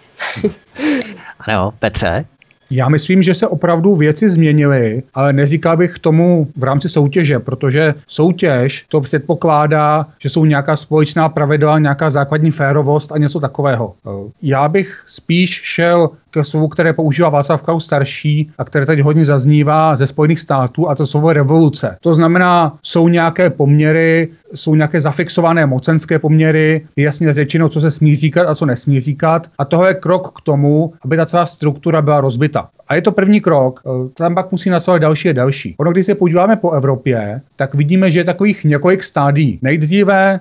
ano, 1.39 1.71
Petře? 1.79 2.25
Já 2.71 2.89
myslím, 2.89 3.23
že 3.23 3.33
se 3.33 3.47
opravdu 3.47 3.95
věci 3.95 4.29
změnily, 4.29 5.03
ale 5.13 5.33
neříkal 5.33 5.77
bych 5.77 5.99
tomu 5.99 6.47
v 6.57 6.63
rámci 6.63 6.89
soutěže, 6.89 7.39
protože 7.39 7.93
soutěž 8.07 8.85
to 8.89 9.01
předpokládá, 9.01 10.05
že 10.19 10.29
jsou 10.29 10.45
nějaká 10.45 10.75
společná 10.75 11.29
pravidla, 11.29 11.79
nějaká 11.79 12.09
základní 12.09 12.51
férovost 12.51 13.11
a 13.11 13.17
něco 13.17 13.39
takového. 13.39 13.93
Já 14.41 14.67
bych 14.67 15.03
spíš 15.07 15.61
šel 15.63 16.09
ke 16.31 16.43
slovu, 16.43 16.67
které 16.67 16.93
používá 16.93 17.29
Václav 17.29 17.61
Klaus 17.61 17.85
starší 17.85 18.51
a 18.57 18.65
které 18.65 18.85
teď 18.85 18.99
hodně 18.99 19.25
zaznívá 19.25 19.95
ze 19.95 20.07
Spojených 20.07 20.39
států, 20.39 20.89
a 20.89 20.95
to 20.95 21.07
slovo 21.07 21.33
revoluce. 21.33 21.97
To 22.01 22.13
znamená, 22.13 22.77
jsou 22.83 23.07
nějaké 23.07 23.49
poměry, 23.49 24.29
jsou 24.53 24.75
nějaké 24.75 25.01
zafixované 25.01 25.65
mocenské 25.65 26.19
poměry, 26.19 26.85
je 26.95 27.03
jasně 27.03 27.33
řečeno, 27.33 27.69
co 27.69 27.81
se 27.81 27.91
smí 27.91 28.15
říkat 28.15 28.47
a 28.47 28.55
co 28.55 28.65
nesmí 28.65 28.99
říkat. 28.99 29.47
A 29.57 29.65
tohle 29.65 29.89
je 29.89 29.93
krok 29.93 30.37
k 30.37 30.41
tomu, 30.41 30.93
aby 31.01 31.17
ta 31.17 31.25
celá 31.25 31.45
struktura 31.45 32.01
byla 32.01 32.21
rozbita. 32.21 32.69
A 32.89 32.95
je 32.95 33.01
to 33.01 33.11
první 33.11 33.41
krok, 33.41 33.81
eh, 33.85 34.09
tam 34.13 34.35
pak 34.35 34.51
musí 34.51 34.69
nasledovat 34.69 35.01
další 35.01 35.29
a 35.29 35.33
další. 35.33 35.75
Ono, 35.77 35.91
když 35.91 36.05
se 36.05 36.15
podíváme 36.15 36.55
po 36.55 36.71
Evropě, 36.71 37.41
tak 37.55 37.75
vidíme, 37.75 38.11
že 38.11 38.19
je 38.19 38.23
takových 38.23 38.63
několik 38.63 39.03
stádí. 39.03 39.59
Nejdříve 39.61 40.39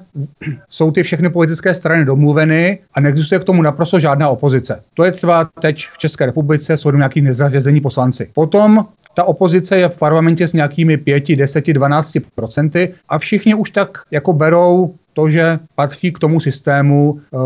jsou 0.69 0.91
ty 0.91 1.03
všechny 1.03 1.31
politické 1.31 1.75
strany 1.75 2.05
domluveny 2.05 2.79
a 2.95 3.01
neexistuje 3.01 3.39
k 3.39 3.45
tomu 3.45 3.63
naprosto 3.63 3.99
žádná 3.99 4.29
opozice. 4.29 4.83
To 4.95 5.05
je 5.05 5.13
třeba 5.13 5.49
teď 5.61 5.78
v 5.87 5.99
České 5.99 6.27
republice, 6.27 6.77
jsou 6.77 6.91
nějaký 6.91 7.21
nezařazení 7.21 7.81
poslanci. 7.81 8.31
Potom 8.35 8.87
ta 9.15 9.25
opozice 9.25 9.79
je 9.79 9.89
v 9.89 9.99
parlamentě 9.99 10.49
s 10.49 10.53
nějakými 10.53 10.97
5, 10.97 11.37
10, 11.37 11.67
12 11.67 12.13
procenty 12.35 12.95
a 13.09 13.19
všichni 13.19 13.55
už 13.55 13.71
tak 13.71 13.99
jako 14.11 14.33
berou 14.33 14.95
to, 15.13 15.31
že 15.31 15.59
patří 15.75 16.13
k 16.13 16.19
tomu 16.19 16.41
systému, 16.41 17.21
eh, 17.21 17.39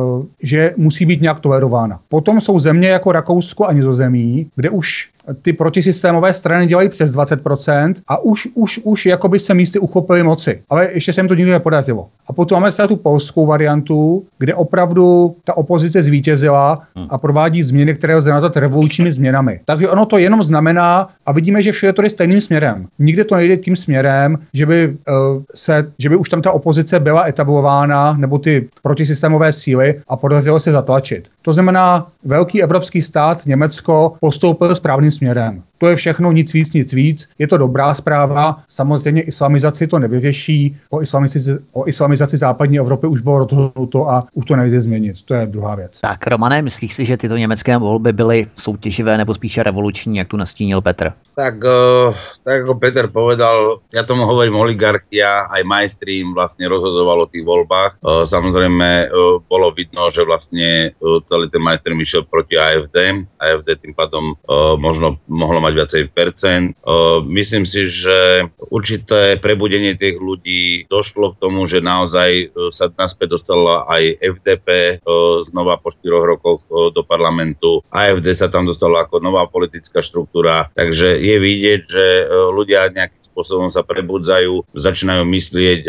že 0.43 0.75
musí 0.77 1.07
být 1.07 1.21
nějak 1.21 1.41
tolerována. 1.41 2.01
Potom 2.09 2.41
jsou 2.41 2.59
země 2.59 2.89
jako 2.89 3.13
Rakousko 3.13 3.67
a 3.67 3.73
Nizozemí, 3.73 4.51
kde 4.57 4.71
už 4.71 5.11
ty 5.43 5.53
protisystémové 5.53 6.33
strany 6.33 6.67
dělají 6.67 6.89
přes 6.89 7.11
20% 7.11 7.95
a 8.09 8.19
už, 8.23 8.49
už, 8.55 8.81
už 8.85 9.07
jakoby 9.07 9.39
se 9.39 9.55
místy 9.55 9.79
uchopili 9.79 10.23
moci. 10.23 10.63
Ale 10.71 10.89
ještě 10.93 11.13
se 11.13 11.21
jim 11.21 11.29
to 11.29 11.35
nikdy 11.35 11.53
nepodařilo. 11.53 12.09
A 12.27 12.33
potom 12.33 12.61
máme 12.61 12.73
tu 12.89 12.97
polskou 12.97 13.47
variantu, 13.47 14.25
kde 14.39 14.55
opravdu 14.55 15.37
ta 15.45 15.57
opozice 15.57 16.03
zvítězila 16.03 16.83
hmm. 16.97 17.07
a 17.11 17.19
provádí 17.19 17.63
změny, 17.63 17.95
které 17.95 18.17
lze 18.17 18.31
nazvat 18.31 18.57
revolučními 18.57 19.13
změnami. 19.13 19.61
Takže 19.65 19.89
ono 19.89 20.07
to 20.07 20.19
jenom 20.19 20.43
znamená, 20.43 21.09
a 21.27 21.33
vidíme, 21.33 21.63
že 21.63 21.73
vše 21.73 21.93
to 21.93 22.03
jde 22.03 22.11
stejným 22.11 22.41
směrem. 22.41 22.87
Nikde 22.99 23.25
to 23.25 23.37
nejde 23.37 23.57
tím 23.57 23.77
směrem, 23.77 24.39
že 24.55 24.67
by, 24.67 24.89
uh, 24.89 25.43
se, 25.55 25.93
že 25.99 26.09
by 26.09 26.17
už 26.17 26.29
tam 26.29 26.43
ta 26.43 26.51
opozice 26.51 27.01
byla 27.01 27.29
etablována, 27.29 28.17
nebo 28.19 28.39
ty 28.39 28.69
protisystémové 28.83 29.53
síly 29.53 30.01
a 30.09 30.17
podařilo 30.17 30.61
se 30.61 30.73
zatlačit. 30.73 31.29
To 31.43 31.53
znamená, 31.53 32.07
velký 32.25 32.63
evropský 32.63 33.03
stát, 33.03 33.47
Německo, 33.47 34.15
postoupil 34.21 34.75
správným 34.75 35.12
směrem. 35.13 35.65
To 35.83 35.89
je 35.89 35.97
všechno, 35.97 36.33
nic 36.33 36.53
víc, 36.53 36.73
nic 36.73 36.93
víc. 36.93 37.29
Je 37.39 37.49
to 37.49 37.59
dobrá 37.59 37.95
zpráva. 37.95 38.63
Samozřejmě 38.69 39.23
islamizaci 39.23 39.87
to 39.87 39.99
nevyřeší. 39.99 40.77
O 40.91 41.03
islamizaci, 41.03 41.59
o 41.73 41.89
islamizaci 41.89 42.37
západní 42.37 42.79
Evropy 42.79 43.07
už 43.07 43.21
bylo 43.21 43.39
rozhodnuto 43.39 44.11
a 44.11 44.23
už 44.35 44.45
to 44.45 44.57
nejde 44.57 44.81
změnit. 44.81 45.17
To 45.25 45.35
je 45.35 45.47
druhá 45.47 45.75
věc. 45.75 46.01
Tak, 46.01 46.27
Romané, 46.27 46.63
myslíš 46.63 46.95
si, 46.95 47.05
že 47.05 47.17
tyto 47.17 47.37
německé 47.37 47.79
volby 47.79 48.13
byly 48.13 48.47
soutěživé 48.57 49.19
nebo 49.19 49.35
spíše 49.35 49.63
revoluční, 49.63 50.17
jak 50.17 50.29
tu 50.29 50.37
nastínil 50.37 50.81
Petr? 50.81 51.13
Tak, 51.35 51.55
uh, 51.55 52.15
tak 52.45 52.55
jako 52.55 52.75
Petr 52.75 53.11
povedal, 53.11 53.79
já 53.95 54.03
tomu 54.03 54.27
hovorím 54.27 54.55
oligarchia, 54.55 55.41
aj 55.41 55.65
mainstream 55.65 56.35
vlastně 56.35 56.69
rozhodoval 56.69 57.23
o 57.23 57.27
tých 57.27 57.45
volbách. 57.45 57.97
Uh, 58.01 58.23
samozřejmě 58.25 59.11
uh, 59.11 59.43
bolo 59.49 59.71
vidno, 59.71 60.11
že 60.11 60.23
vlastně 60.23 60.91
celý 61.25 61.51
ten 61.51 61.63
mainstream 61.63 62.01
išiel 62.01 62.23
proti 62.23 62.59
AFD. 62.59 62.97
AFD 63.41 63.83
tým 63.83 63.95
pádom 63.95 64.35
možno 64.77 65.17
mohlo 65.29 65.61
mať 65.61 65.72
mať 65.73 65.81
viacej 65.81 66.03
percent. 66.13 66.77
Myslím 67.25 67.65
si, 67.65 67.89
že 67.89 68.45
určité 68.69 69.41
prebudenie 69.41 69.97
tých 69.97 70.21
ľudí 70.21 70.85
došlo 70.93 71.33
k 71.33 71.41
tomu, 71.41 71.65
že 71.65 71.81
naozaj 71.81 72.53
sa 72.69 72.93
naspäť 72.93 73.41
dostala 73.41 73.89
aj 73.89 74.21
FDP 74.21 75.01
znova 75.49 75.81
po 75.81 75.89
4 75.89 76.05
rokoch 76.05 76.61
do 76.69 77.01
parlamentu. 77.01 77.81
AFD 77.89 78.37
sa 78.37 78.53
tam 78.53 78.69
dostala 78.69 79.09
ako 79.09 79.25
nová 79.25 79.49
politická 79.49 80.05
štruktúra. 80.05 80.69
Takže 80.77 81.17
je 81.17 81.37
vidieť, 81.41 81.81
že 81.89 82.07
ľudia 82.53 82.93
nejakým 82.93 83.22
spôsobom 83.33 83.73
sa 83.73 83.81
prebudzajú, 83.81 84.69
začínajú 84.77 85.25
myslieť, 85.25 85.81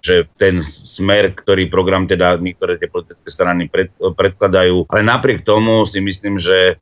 že 0.00 0.24
ten 0.40 0.64
smer, 0.64 1.36
ktorý 1.36 1.68
program 1.68 2.08
teda 2.08 2.40
niektoré 2.40 2.80
tie 2.80 2.88
politické 2.88 3.28
strany 3.28 3.68
pred, 3.68 3.92
predkladajú, 4.00 4.88
ale 4.88 5.02
napriek 5.04 5.44
tomu 5.44 5.84
si 5.84 6.00
myslím, 6.00 6.40
že 6.40 6.80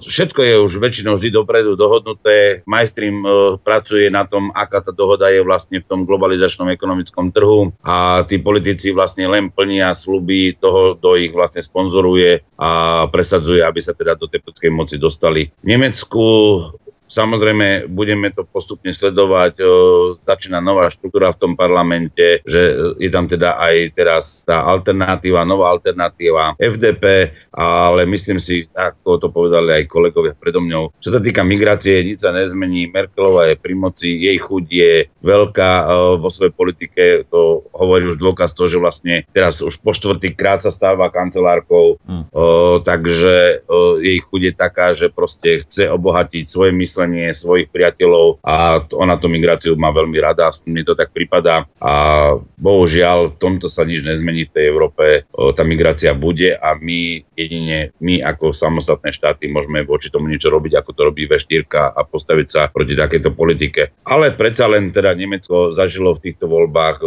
všetko 0.00 0.40
je 0.40 0.54
už 0.64 0.72
väčšinou 0.80 1.20
vždy 1.20 1.30
dopredu 1.30 1.76
dohodnuté. 1.76 2.64
Majstream 2.64 3.22
pracuje 3.60 4.08
na 4.08 4.24
tom, 4.24 4.50
aká 4.56 4.80
tá 4.80 4.90
dohoda 4.90 5.28
je 5.28 5.44
vlastne 5.44 5.84
v 5.84 5.86
tom 5.86 6.08
globalizačnom 6.08 6.72
ekonomickom 6.72 7.30
trhu 7.30 7.70
a 7.84 8.24
tí 8.24 8.40
politici 8.40 8.90
vlastne 8.90 9.28
len 9.28 9.52
plnia 9.52 9.92
sluby 9.92 10.56
toho, 10.56 10.96
kto 10.96 11.20
ich 11.20 11.30
vlastne 11.30 11.60
sponzoruje 11.60 12.40
a 12.56 13.04
presadzuje, 13.12 13.60
aby 13.62 13.80
sa 13.84 13.92
teda 13.92 14.16
do 14.16 14.26
tej 14.26 14.40
moci 14.72 14.96
dostali. 14.98 15.52
V 15.62 15.66
Nemecku 15.66 16.24
samozrejme 17.08 17.88
budeme 17.88 18.28
to 18.30 18.44
postupne 18.44 18.92
sledovať. 18.92 19.58
Začína 20.22 20.60
nová 20.60 20.92
štruktúra 20.92 21.32
v 21.32 21.40
tom 21.40 21.52
parlamente, 21.56 22.44
že 22.44 22.94
je 23.00 23.10
tam 23.10 23.24
teda 23.24 23.56
aj 23.56 23.74
teraz 23.96 24.44
tá 24.44 24.62
alternatíva, 24.62 25.48
nová 25.48 25.72
alternatíva 25.72 26.54
FDP, 26.60 27.32
ale 27.50 28.06
myslím 28.06 28.38
si, 28.38 28.68
ako 28.76 29.18
to 29.18 29.28
povedali 29.32 29.82
aj 29.82 29.90
kolegovia 29.90 30.36
predo 30.36 30.60
mňou, 30.62 30.94
čo 31.00 31.10
sa 31.10 31.18
týka 31.18 31.42
migrácie, 31.42 32.04
nič 32.04 32.22
sa 32.22 32.30
nezmení. 32.30 32.92
Merkelová 32.92 33.50
je 33.50 33.56
pri 33.56 33.74
moci, 33.74 34.08
jej 34.28 34.38
chuť 34.38 34.64
je 34.68 34.92
veľká 35.24 35.72
vo 36.20 36.28
svojej 36.28 36.54
politike, 36.54 37.02
to 37.32 37.66
hovorí 37.72 38.12
už 38.12 38.20
dôkaz 38.20 38.52
to, 38.52 38.68
že 38.68 38.76
vlastne 38.78 39.24
teraz 39.32 39.64
už 39.64 39.80
po 39.80 39.96
štvrtý 39.96 40.36
krát 40.36 40.60
sa 40.60 40.68
stáva 40.68 41.08
kancelárkou, 41.08 41.96
mm. 42.04 42.24
o, 42.30 42.78
takže 42.84 43.64
jej 44.04 44.18
chuť 44.20 44.40
je 44.44 44.52
taká, 44.52 44.86
že 44.92 45.08
proste 45.08 45.64
chce 45.64 45.88
obohatiť 45.90 46.44
svoje 46.46 46.70
myslenie, 46.98 47.30
svojich 47.30 47.70
priateľov 47.70 48.42
a 48.42 48.82
ona 48.90 49.14
tú 49.22 49.30
migráciu 49.30 49.78
má 49.78 49.94
veľmi 49.94 50.18
rada, 50.18 50.50
aspoň 50.50 50.70
mi 50.74 50.82
to 50.82 50.98
tak 50.98 51.14
pripadá 51.14 51.62
a 51.78 51.92
bohužiaľ 52.58 53.38
v 53.38 53.38
tomto 53.38 53.70
sa 53.70 53.86
nič 53.86 54.02
nezmení 54.02 54.50
v 54.50 54.54
tej 54.58 54.64
Európe, 54.66 55.22
tá 55.54 55.62
migrácia 55.62 56.10
bude 56.10 56.58
a 56.58 56.74
my 56.74 57.22
jedine, 57.38 57.94
my 58.02 58.18
ako 58.26 58.50
samostatné 58.50 59.14
štáty 59.14 59.46
môžeme 59.46 59.86
voči 59.86 60.10
tomu 60.10 60.26
niečo 60.26 60.50
robiť, 60.50 60.82
ako 60.82 60.90
to 60.90 61.02
robí 61.06 61.30
V4 61.30 61.70
a 61.94 62.02
postaviť 62.02 62.48
sa 62.50 62.66
proti 62.66 62.98
takéto 62.98 63.30
politike. 63.30 63.94
Ale 64.02 64.34
predsa 64.34 64.66
len 64.66 64.90
teda 64.90 65.14
Nemecko 65.14 65.70
zažilo 65.70 66.18
v 66.18 66.22
týchto 66.26 66.50
voľbách 66.50 66.98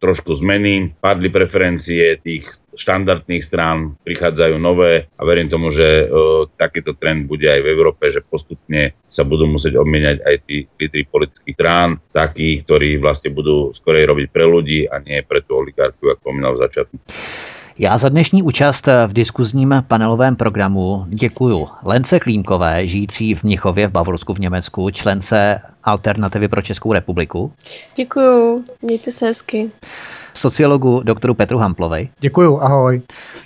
trošku 0.00 0.32
zmeny, 0.40 0.96
padli 1.04 1.28
preferencie 1.28 2.16
tých 2.16 2.48
štandardných 2.72 3.44
strán, 3.44 4.00
prichádzajú 4.08 4.56
nové 4.56 5.12
a 5.20 5.22
verím 5.28 5.52
tomu, 5.52 5.68
že 5.68 6.08
takýto 6.56 6.96
trend 6.96 7.28
bude 7.28 7.44
aj 7.44 7.60
v 7.60 7.70
Európe, 7.76 8.08
že 8.08 8.24
postupne 8.24 8.96
sa 9.18 9.26
budú 9.26 9.50
musieť 9.50 9.74
obmieniať 9.74 10.22
aj 10.22 10.36
tí 10.46 10.56
lídry 10.78 11.02
politických 11.10 11.58
strán, 11.58 11.98
takých, 12.14 12.62
ktorí 12.62 13.02
vlastne 13.02 13.34
budú 13.34 13.74
skorej 13.74 14.06
robiť 14.06 14.26
pre 14.30 14.46
ľudí 14.46 14.86
a 14.86 15.02
nie 15.02 15.18
pre 15.26 15.42
tú 15.42 15.58
oligarchiu, 15.58 16.14
ako 16.14 16.22
spomínal 16.22 16.54
v 16.54 16.62
začiatku. 16.62 16.96
Já 17.78 17.98
za 17.98 18.08
dnešní 18.08 18.42
účast 18.42 18.86
v 19.06 19.12
diskuzním 19.12 19.84
panelovém 19.88 20.36
programu 20.36 21.04
děkuji 21.08 21.66
Lence 21.84 22.20
Klímkové, 22.20 22.86
žijící 22.88 23.34
v 23.34 23.44
Mnichově 23.44 23.88
v 23.88 23.92
Bavorsku 23.92 24.34
v 24.34 24.38
Německu, 24.38 24.90
člence 24.90 25.60
Alternativy 25.84 26.48
pro 26.48 26.62
Českou 26.62 26.92
republiku. 26.92 27.52
Děkuji, 27.96 28.64
mějte 28.82 29.12
se 29.12 29.26
hezky 29.26 29.70
sociologu 30.38 31.02
doktoru 31.04 31.34
Petru 31.34 31.58
Hamplovej. 31.58 32.08
Děkuju, 32.20 32.60
ahoj. 32.60 33.02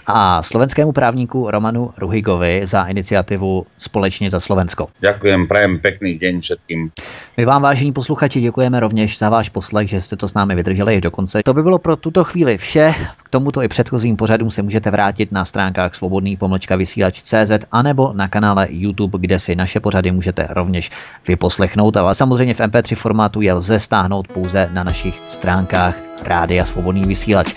A 0.06 0.42
slovenskému 0.42 0.92
právníku 0.92 1.50
Romanu 1.50 1.90
Ruhigovi 1.98 2.60
za 2.64 2.84
iniciativu 2.84 3.66
Společně 3.78 4.30
za 4.30 4.40
Slovensko. 4.40 4.88
Ďakujem, 5.00 5.48
prajem 5.48 5.78
pekný 5.78 6.18
deň 6.18 6.40
všetkým. 6.40 6.90
My 7.36 7.44
vám, 7.44 7.62
vážení 7.62 7.92
posluchači, 7.92 8.40
děkujeme 8.40 8.80
rovněž 8.80 9.18
za 9.18 9.28
váš 9.28 9.48
poslech, 9.48 9.88
že 9.88 10.00
jste 10.00 10.16
to 10.16 10.28
s 10.28 10.34
námi 10.34 10.54
vydrželi 10.54 11.00
do 11.00 11.10
konce. 11.10 11.40
To 11.44 11.54
by 11.54 11.62
bylo 11.62 11.78
pro 11.78 11.96
tuto 11.96 12.24
chvíli 12.24 12.58
vše. 12.58 12.94
Tomuto 13.34 13.62
i 13.62 13.68
předchozím 13.68 14.16
pořadům 14.16 14.50
se 14.50 14.62
můžete 14.62 14.90
vrátit 14.90 15.32
na 15.32 15.44
stránkách 15.44 15.94
svobodný 15.94 16.36
pomlčka 16.36 16.76
vysílač 16.76 17.22
CZ 17.22 17.50
anebo 17.72 18.12
na 18.12 18.28
kanále 18.28 18.66
YouTube, 18.70 19.18
kde 19.18 19.38
si 19.38 19.56
naše 19.56 19.80
pořady 19.80 20.10
můžete 20.10 20.46
rovněž 20.50 20.90
vyposlechnout. 21.28 21.96
Ale 21.96 22.14
samozřejmě 22.14 22.54
v 22.54 22.60
MP3 22.60 22.96
formátu 22.96 23.40
je 23.40 23.52
lze 23.52 23.78
stáhnout 23.78 24.28
pouze 24.28 24.70
na 24.72 24.84
našich 24.84 25.22
stránkách 25.28 25.94
Rádia 26.24 26.64
Svobodný 26.64 27.02
vysílač. 27.02 27.54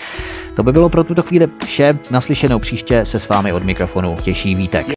To 0.56 0.62
by 0.62 0.72
bylo 0.72 0.88
pro 0.88 1.04
tuto 1.04 1.22
chvíli 1.22 1.48
vše. 1.64 1.98
Naslyšenou 2.10 2.58
příště 2.58 3.04
se 3.04 3.20
s 3.20 3.28
vámi 3.28 3.52
od 3.52 3.62
mikrofonu 3.62 4.14
těší 4.22 4.54
Vítek. 4.54 4.95